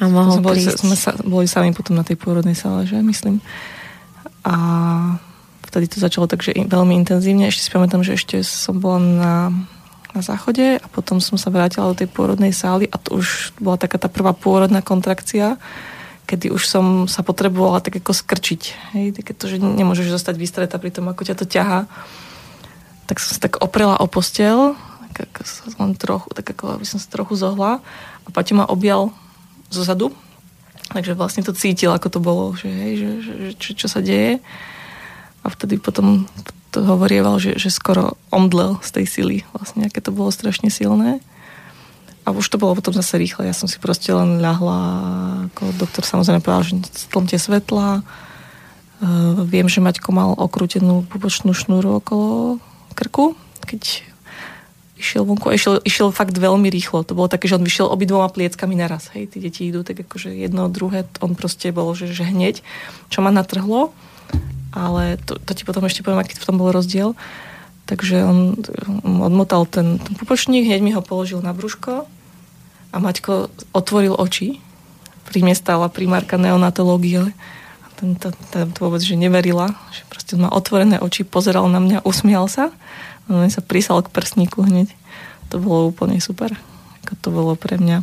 a 0.00 0.02
mohol 0.08 0.40
boli, 0.40 0.64
sme 0.64 0.96
sa, 0.96 1.12
boli 1.20 1.44
sami 1.44 1.76
potom 1.76 1.94
na 1.94 2.06
tej 2.06 2.16
pôrodnej 2.16 2.56
sále, 2.56 2.88
že 2.88 2.96
myslím. 3.04 3.44
A 4.42 4.56
vtedy 5.68 5.86
to 5.86 6.02
začalo 6.02 6.26
takže 6.26 6.56
veľmi 6.56 6.96
intenzívne. 6.96 7.46
Ešte 7.46 7.68
si 7.68 7.70
pamätám, 7.70 8.02
že 8.02 8.16
ešte 8.16 8.40
som 8.42 8.80
bola 8.80 8.98
na, 8.98 9.34
na 10.14 10.22
záchode 10.22 10.78
a 10.78 10.86
potom 10.90 11.22
som 11.22 11.38
sa 11.38 11.54
vrátila 11.54 11.90
do 11.90 11.98
tej 11.98 12.10
pôrodnej 12.10 12.50
sály 12.50 12.90
a 12.90 12.98
to 12.98 13.22
už 13.22 13.54
bola 13.62 13.78
taká 13.78 13.98
tá 13.98 14.10
prvá 14.10 14.34
pôrodná 14.34 14.82
kontrakcia, 14.82 15.56
kedy 16.26 16.50
už 16.50 16.62
som 16.66 16.86
sa 17.06 17.22
potrebovala 17.22 17.82
tak 17.82 18.02
ako 18.02 18.14
skrčiť. 18.14 18.62
Hej, 18.94 19.06
také 19.22 19.32
to, 19.34 19.50
že 19.50 19.58
nemôžeš 19.58 20.14
zostať 20.14 20.34
vystretá 20.38 20.78
pri 20.78 20.94
tom, 20.94 21.10
ako 21.10 21.26
ťa 21.26 21.34
to 21.38 21.46
ťaha. 21.46 21.90
Tak 23.06 23.16
som 23.18 23.34
sa 23.34 23.40
tak 23.42 23.58
oprela 23.58 23.98
o 23.98 24.06
postel, 24.06 24.78
tak 25.14 25.42
len 25.78 25.98
trochu, 25.98 26.30
tak 26.30 26.46
ako 26.54 26.78
aby 26.78 26.86
som 26.86 27.02
sa 27.02 27.10
trochu 27.10 27.34
zohla 27.34 27.82
a 28.24 28.28
Paťo 28.30 28.54
ma 28.54 28.66
objal 28.70 29.10
zo 29.70 29.82
zadu, 29.82 30.14
takže 30.90 31.14
vlastne 31.14 31.42
to 31.46 31.54
cítil, 31.54 31.94
ako 31.94 32.08
to 32.10 32.20
bolo, 32.22 32.44
že 32.54 32.70
hej, 32.70 32.92
že, 32.98 33.08
že, 33.22 33.32
že 33.34 33.50
čo, 33.58 33.70
čo 33.74 33.86
sa 33.86 34.00
deje. 34.02 34.42
A 35.40 35.46
vtedy 35.48 35.80
potom 35.80 36.28
to 36.70 36.86
hovorieval, 36.86 37.42
že, 37.42 37.58
že 37.58 37.72
skoro 37.72 38.14
omdlel 38.30 38.78
z 38.84 38.90
tej 38.94 39.06
sily, 39.06 39.36
vlastne, 39.50 39.90
aké 39.90 39.98
to 39.98 40.14
bolo 40.14 40.30
strašne 40.30 40.70
silné. 40.70 41.18
A 42.22 42.36
už 42.36 42.46
to 42.46 42.60
bolo 42.60 42.76
potom 42.76 42.94
zase 42.94 43.16
rýchle. 43.18 43.48
Ja 43.48 43.56
som 43.56 43.66
si 43.66 43.80
proste 43.80 44.12
len 44.12 44.38
ľahla, 44.38 44.80
ako 45.50 45.62
doktor 45.80 46.04
samozrejme 46.04 46.44
povedal, 46.44 46.62
že 46.68 46.74
stlmte 47.10 47.40
svetla. 47.40 48.04
Uh, 49.00 49.42
viem, 49.48 49.66
že 49.66 49.80
Maťko 49.80 50.12
mal 50.12 50.36
okrútenú 50.36 51.08
pupočnú 51.08 51.56
šnúru 51.56 51.98
okolo 51.98 52.60
krku, 52.92 53.32
keď 53.64 54.04
išiel 55.00 55.24
vonku 55.24 55.48
a 55.48 55.56
išiel, 55.56 55.80
išiel 55.80 56.12
fakt 56.12 56.36
veľmi 56.36 56.68
rýchlo. 56.68 57.08
To 57.08 57.16
bolo 57.16 57.32
také, 57.32 57.48
že 57.48 57.56
on 57.56 57.64
vyšiel 57.64 57.88
obidvoma 57.88 58.28
plieckami 58.28 58.76
naraz. 58.76 59.08
Hej, 59.16 59.32
tí 59.32 59.40
deti 59.40 59.64
idú 59.64 59.80
tak 59.80 60.04
akože 60.04 60.36
jedno, 60.36 60.68
druhé, 60.68 61.08
on 61.24 61.32
proste 61.32 61.72
bol, 61.72 61.96
že, 61.96 62.12
že 62.12 62.28
hneď, 62.28 62.60
čo 63.08 63.24
ma 63.24 63.32
natrhlo, 63.32 63.96
ale 64.70 65.18
to, 65.22 65.36
to 65.38 65.52
ti 65.54 65.62
potom 65.66 65.84
ešte 65.86 66.02
poviem, 66.02 66.22
aký 66.22 66.38
v 66.38 66.46
tom 66.46 66.56
bol 66.58 66.70
rozdiel. 66.70 67.18
Takže 67.90 68.22
on, 68.22 68.54
on 69.02 69.26
odmotal 69.26 69.66
ten, 69.66 69.98
ten 69.98 70.14
pupočník, 70.14 70.66
hneď 70.66 70.80
mi 70.80 70.94
ho 70.94 71.02
položil 71.02 71.42
na 71.42 71.50
brúško 71.50 72.06
a 72.90 72.96
Maťko 72.96 73.50
otvoril 73.74 74.14
oči. 74.14 74.62
Pri 75.26 75.42
mne 75.42 75.58
stála 75.58 75.90
primárka 75.90 76.38
neonatológie 76.38 77.34
a 77.82 77.86
ten, 77.98 78.14
ten, 78.14 78.34
ten 78.54 78.70
to 78.70 78.86
vôbec, 78.86 79.02
že 79.02 79.18
neverila, 79.18 79.74
že 79.90 80.06
proste 80.06 80.38
má 80.38 80.50
otvorené 80.50 81.02
oči, 81.02 81.26
pozeral 81.26 81.66
na 81.66 81.82
mňa, 81.82 82.06
usmial 82.06 82.46
sa 82.46 82.70
on 83.30 83.46
sa 83.46 83.62
prísal 83.62 84.02
k 84.02 84.10
prsníku 84.10 84.66
hneď. 84.66 84.90
To 85.54 85.62
bolo 85.62 85.94
úplne 85.94 86.18
super. 86.18 86.50
Ako 87.06 87.14
to 87.22 87.28
bolo 87.30 87.54
pre 87.54 87.78
mňa 87.78 88.02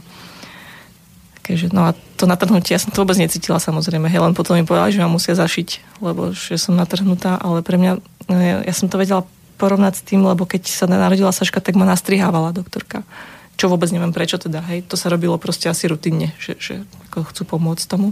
Takže, 1.48 1.72
no 1.72 1.88
a 1.88 1.96
to 2.20 2.28
natrhnutie, 2.28 2.76
ja 2.76 2.82
som 2.84 2.92
to 2.92 3.00
vôbec 3.08 3.16
necítila 3.16 3.56
samozrejme, 3.56 4.12
hej, 4.12 4.20
len 4.20 4.36
potom 4.36 4.60
mi 4.60 4.68
povedala, 4.68 4.92
že 4.92 5.00
ma 5.00 5.08
musia 5.08 5.32
zašiť, 5.32 6.00
lebo 6.04 6.36
že 6.36 6.60
som 6.60 6.76
natrhnutá, 6.76 7.40
ale 7.40 7.64
pre 7.64 7.80
mňa, 7.80 7.92
no 8.28 8.36
ja, 8.36 8.68
ja 8.68 8.74
som 8.76 8.92
to 8.92 9.00
vedela 9.00 9.24
porovnať 9.56 9.94
s 9.96 10.06
tým, 10.06 10.28
lebo 10.28 10.44
keď 10.44 10.68
sa 10.68 10.86
narodila 10.92 11.32
Saška, 11.32 11.64
tak 11.64 11.80
ma 11.80 11.88
nastrihávala 11.88 12.52
doktorka. 12.52 13.08
Čo 13.56 13.72
vôbec 13.72 13.90
neviem 13.90 14.12
prečo 14.12 14.38
teda, 14.38 14.60
hej, 14.70 14.86
to 14.86 15.00
sa 15.00 15.08
robilo 15.08 15.40
proste 15.40 15.72
asi 15.72 15.88
rutinne, 15.88 16.36
že, 16.38 16.60
že 16.60 16.74
ako 17.10 17.32
chcú 17.32 17.42
pomôcť 17.58 17.84
tomu. 17.90 18.12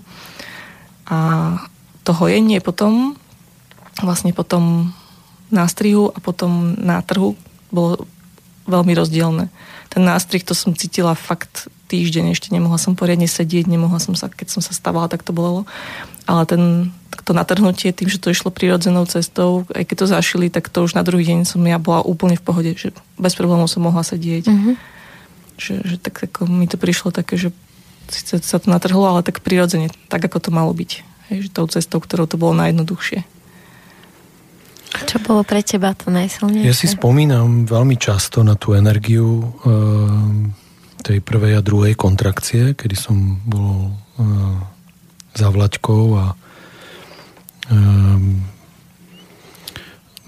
A 1.06 1.60
to 2.08 2.16
hojenie 2.16 2.64
potom, 2.64 3.20
vlastne 4.00 4.32
potom 4.32 4.96
nástrihu 5.52 6.10
a 6.10 6.18
potom 6.24 6.74
na 6.80 7.04
trhu 7.04 7.38
bolo 7.70 8.08
veľmi 8.66 8.96
rozdielne. 8.98 9.54
Ten 9.94 10.02
nástrih 10.02 10.42
to 10.42 10.58
som 10.58 10.74
cítila 10.74 11.14
fakt 11.14 11.70
týždeň, 11.86 12.34
ešte 12.34 12.50
nemohla 12.52 12.82
som 12.82 12.98
poriadne 12.98 13.30
sedieť, 13.30 13.70
nemohla 13.70 14.02
som 14.02 14.18
sa, 14.18 14.28
keď 14.28 14.58
som 14.58 14.62
sa 14.66 14.74
stávala, 14.74 15.08
tak 15.08 15.22
to 15.22 15.32
bolo. 15.32 15.70
Ale 16.26 16.44
ten, 16.50 16.90
to 17.24 17.38
natrhnutie 17.38 17.94
tým, 17.94 18.10
že 18.10 18.18
to 18.18 18.34
išlo 18.34 18.50
prirodzenou 18.50 19.06
cestou, 19.06 19.64
aj 19.74 19.86
keď 19.86 19.96
to 19.96 20.08
zašili, 20.10 20.48
tak 20.50 20.74
to 20.74 20.86
už 20.86 20.98
na 20.98 21.06
druhý 21.06 21.26
deň 21.26 21.46
som 21.46 21.62
ja 21.64 21.78
bola 21.78 22.02
úplne 22.02 22.38
v 22.38 22.46
pohode, 22.46 22.72
že 22.74 22.92
bez 23.22 23.38
problémov 23.38 23.70
som 23.70 23.86
mohla 23.86 24.02
sedieť. 24.02 24.50
Mm-hmm. 24.50 24.76
Že, 25.56 25.74
že 25.88 25.96
tak 26.02 26.20
ako 26.20 26.52
mi 26.52 26.68
to 26.68 26.76
prišlo 26.76 27.16
také, 27.16 27.40
že 27.40 27.50
síce 28.10 28.42
sa 28.44 28.58
to 28.60 28.68
natrhlo, 28.68 29.06
ale 29.08 29.24
tak 29.24 29.40
prirodzene, 29.46 29.94
tak 30.10 30.26
ako 30.26 30.38
to 30.42 30.50
malo 30.52 30.76
byť. 30.76 30.92
Hej, 31.32 31.50
že 31.50 31.50
tou 31.54 31.66
cestou, 31.66 31.98
ktorou 31.98 32.30
to 32.30 32.38
bolo 32.38 32.54
najjednoduchšie. 32.58 33.26
Čo 35.04 35.18
bolo 35.20 35.44
pre 35.44 35.60
teba 35.60 35.92
to 35.92 36.08
najsilnejšie? 36.08 36.70
Ja 36.70 36.76
si 36.76 36.88
spomínam 36.88 37.68
veľmi 37.68 38.00
často 38.00 38.46
na 38.48 38.56
tú 38.56 38.72
energiu 38.78 39.44
e, 39.44 39.76
tej 41.06 41.22
prvej 41.22 41.62
a 41.62 41.62
druhej 41.62 41.94
kontrakcie, 41.94 42.74
kedy 42.74 42.96
som 42.98 43.38
bol 43.46 43.94
e, 43.94 44.26
za 45.38 45.54
Vlaďkou 45.54 46.04
a 46.18 46.26
e, 46.34 46.36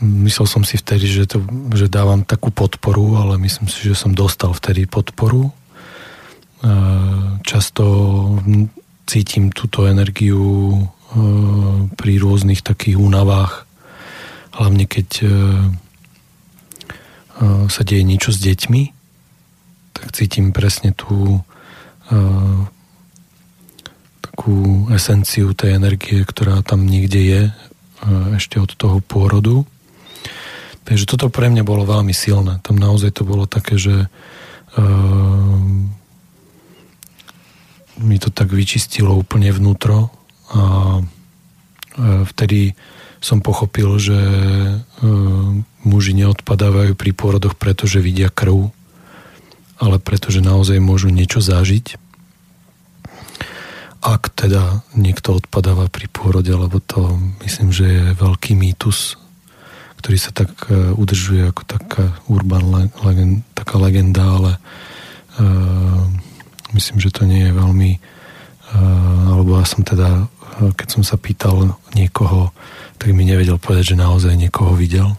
myslel 0.05 0.45
som 0.45 0.61
si 0.61 0.77
vtedy, 0.77 1.09
že, 1.09 1.25
to, 1.25 1.41
že 1.73 1.89
dávam 1.89 2.21
takú 2.21 2.53
podporu, 2.53 3.17
ale 3.17 3.41
myslím 3.41 3.65
si, 3.65 3.89
že 3.89 3.97
som 3.97 4.13
dostal 4.13 4.53
vtedy 4.53 4.85
podporu. 4.85 5.49
E, 5.49 5.51
často 7.41 7.83
cítim 9.09 9.49
túto 9.49 9.89
energiu 9.89 10.77
e, 10.77 10.81
pri 11.97 12.13
rôznych 12.21 12.61
takých 12.61 13.01
únavách 13.01 13.67
hlavne 14.57 14.89
keď 14.89 15.09
uh, 15.21 15.69
sa 17.69 17.81
deje 17.85 18.01
niečo 18.01 18.33
s 18.33 18.41
deťmi, 18.41 18.96
tak 19.97 20.13
cítim 20.13 20.53
presne 20.53 20.93
tú 20.93 21.41
uh, 21.41 22.59
takú 24.21 24.85
esenciu 24.93 25.57
tej 25.57 25.73
energie, 25.73 26.21
ktorá 26.21 26.61
tam 26.61 26.85
niekde 26.85 27.21
je 27.25 27.41
uh, 27.49 28.37
ešte 28.37 28.61
od 28.61 28.69
toho 28.77 29.01
pôrodu. 29.01 29.65
Takže 30.85 31.09
toto 31.09 31.33
pre 31.33 31.49
mňa 31.49 31.65
bolo 31.65 31.83
veľmi 31.83 32.13
silné. 32.13 32.61
Tam 32.61 32.77
naozaj 32.77 33.17
to 33.17 33.25
bolo 33.25 33.49
také, 33.49 33.81
že 33.81 34.05
uh, 34.77 35.57
mi 37.97 38.17
to 38.21 38.29
tak 38.29 38.53
vyčistilo 38.53 39.17
úplne 39.17 39.49
vnútro 39.49 40.13
a 40.53 40.61
uh, 41.01 42.21
vtedy 42.29 42.77
som 43.19 43.41
pochopil, 43.41 43.97
že 43.97 44.17
e, 44.17 44.75
muži 45.85 46.13
neodpadávajú 46.13 46.93
pri 46.93 47.11
pôrodoch, 47.11 47.57
pretože 47.57 47.99
vidia 47.99 48.29
krv, 48.29 48.69
ale 49.77 49.97
pretože 50.01 50.41
naozaj 50.41 50.81
môžu 50.81 51.13
niečo 51.13 51.41
zažiť. 51.41 51.97
Ak 54.01 54.29
teda 54.33 54.85
niekto 54.93 55.41
odpadáva 55.41 55.89
pri 55.89 56.07
pôrode, 56.09 56.49
lebo 56.53 56.77
to 56.81 57.17
myslím, 57.43 57.73
že 57.73 57.85
je 57.85 58.03
veľký 58.17 58.53
mýtus, 58.53 59.17
ktorý 59.99 60.17
sa 60.21 60.31
tak 60.31 60.53
e, 60.69 60.93
udržuje 60.93 61.49
ako 61.49 61.61
taká 61.65 62.05
urban 62.29 62.89
legend, 63.01 63.41
taká 63.57 63.81
legenda, 63.81 64.23
ale 64.23 64.51
uh, 65.41 66.05
myslím, 66.77 67.01
že 67.01 67.09
to 67.09 67.25
nie 67.25 67.49
je 67.49 67.51
veľmi 67.51 67.91
uh, 67.97 69.27
alebo 69.33 69.57
ja 69.59 69.65
som 69.65 69.81
teda, 69.85 70.27
keď 70.75 70.87
som 70.87 71.03
sa 71.05 71.15
pýtal 71.15 71.77
niekoho, 71.93 72.51
tak 72.97 73.13
mi 73.13 73.23
nevedel 73.23 73.61
povedať, 73.61 73.93
že 73.93 74.01
naozaj 74.01 74.33
niekoho 74.33 74.73
videl. 74.73 75.13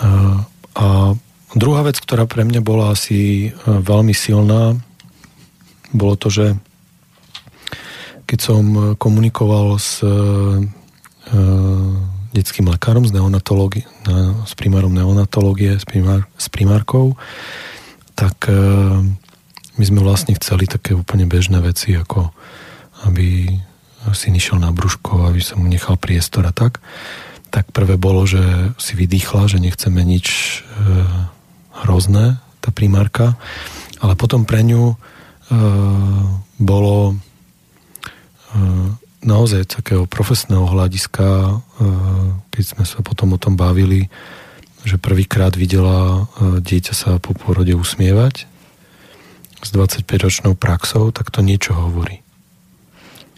A, 0.00 0.42
a 0.74 0.86
druhá 1.54 1.86
vec, 1.86 1.98
ktorá 1.98 2.26
pre 2.26 2.46
mňa 2.46 2.60
bola 2.62 2.94
asi 2.94 3.48
e, 3.48 3.50
veľmi 3.66 4.14
silná, 4.14 4.78
bolo 5.90 6.14
to, 6.14 6.30
že 6.30 6.46
keď 8.30 8.38
som 8.38 8.94
komunikoval 8.94 9.74
s 9.74 10.06
e, 10.06 10.10
detským 12.30 12.70
lekárom, 12.70 13.02
s, 13.02 13.10
neonatológi- 13.10 13.86
s 14.46 14.54
primárom 14.54 14.94
neonatológie, 14.94 15.82
s, 15.82 15.86
primár, 15.86 16.30
s 16.38 16.46
primárkou, 16.46 17.18
tak 18.14 18.46
e, 18.46 18.54
my 19.74 19.84
sme 19.84 19.98
vlastne 19.98 20.36
chceli 20.38 20.70
také 20.70 20.94
úplne 20.94 21.26
bežné 21.26 21.58
veci, 21.58 21.98
ako 21.98 22.30
aby 23.08 23.48
syn 24.12 24.36
išiel 24.36 24.60
na 24.60 24.72
brúško, 24.72 25.28
aby 25.28 25.40
som 25.40 25.60
mu 25.60 25.68
nechal 25.68 25.96
priestor 26.00 26.44
a 26.48 26.52
tak. 26.52 26.80
Tak 27.50 27.74
prvé 27.74 27.98
bolo, 27.98 28.24
že 28.24 28.40
si 28.78 28.94
vydýchla, 28.94 29.50
že 29.50 29.58
nechceme 29.58 30.00
nič 30.06 30.28
e, 30.28 30.86
hrozné, 31.84 32.38
tá 32.60 32.70
primárka. 32.70 33.36
Ale 34.00 34.16
potom 34.16 34.48
pre 34.48 34.64
ňu 34.64 34.92
e, 34.92 34.96
bolo 36.60 37.12
e, 37.12 37.14
naozaj 39.20 39.68
takého 39.68 40.08
profesného 40.08 40.64
hľadiska, 40.64 41.26
e, 41.28 41.52
keď 42.52 42.64
sme 42.64 42.84
sa 42.88 43.04
potom 43.04 43.36
o 43.36 43.38
tom 43.40 43.56
bavili, 43.56 44.08
že 44.84 44.96
prvýkrát 44.96 45.52
videla 45.52 46.24
e, 46.40 46.60
dieťa 46.64 46.94
sa 46.96 47.10
po 47.20 47.36
pôrode 47.36 47.72
usmievať 47.76 48.48
s 49.60 49.68
25-ročnou 49.76 50.56
praxou, 50.56 51.12
tak 51.12 51.28
to 51.28 51.44
niečo 51.44 51.76
hovorí. 51.76 52.24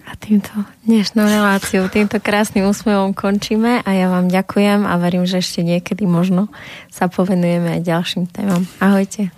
A 0.02 0.18
týmto 0.18 0.50
dnešnú 0.84 1.22
reláciu, 1.22 1.86
týmto 1.86 2.18
krásnym 2.18 2.66
úsmevom 2.66 3.14
končíme 3.14 3.86
a 3.86 3.90
ja 3.94 4.10
vám 4.10 4.26
ďakujem 4.26 4.82
a 4.82 4.98
verím, 4.98 5.24
že 5.24 5.38
ešte 5.38 5.62
niekedy 5.62 6.10
možno 6.10 6.50
sa 6.90 7.06
povenujeme 7.06 7.78
aj 7.78 7.80
ďalším 7.86 8.26
témam. 8.28 8.66
Ahojte. 8.82 9.30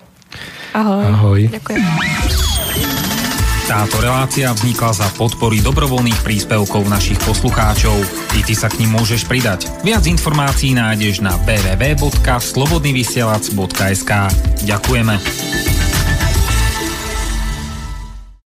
Ahoj. 0.74 1.05
Ahoj. 1.05 1.41
Ďakujem. 1.53 1.85
Táto 3.65 3.97
relácia 3.97 4.53
vznikla 4.53 4.93
za 4.93 5.09
podpory 5.16 5.65
dobrovoľných 5.65 6.20
príspevkov 6.20 6.85
našich 6.85 7.16
poslucháčov. 7.24 7.97
I 8.36 8.45
ty 8.45 8.53
sa 8.53 8.69
k 8.69 8.85
ním 8.85 9.01
môžeš 9.01 9.24
pridať. 9.24 9.73
Viac 9.81 10.05
informácií 10.05 10.77
nájdeš 10.77 11.24
na 11.24 11.32
www.slobodnyvysielac.sk 11.49 14.12
Ďakujeme. 14.69 15.84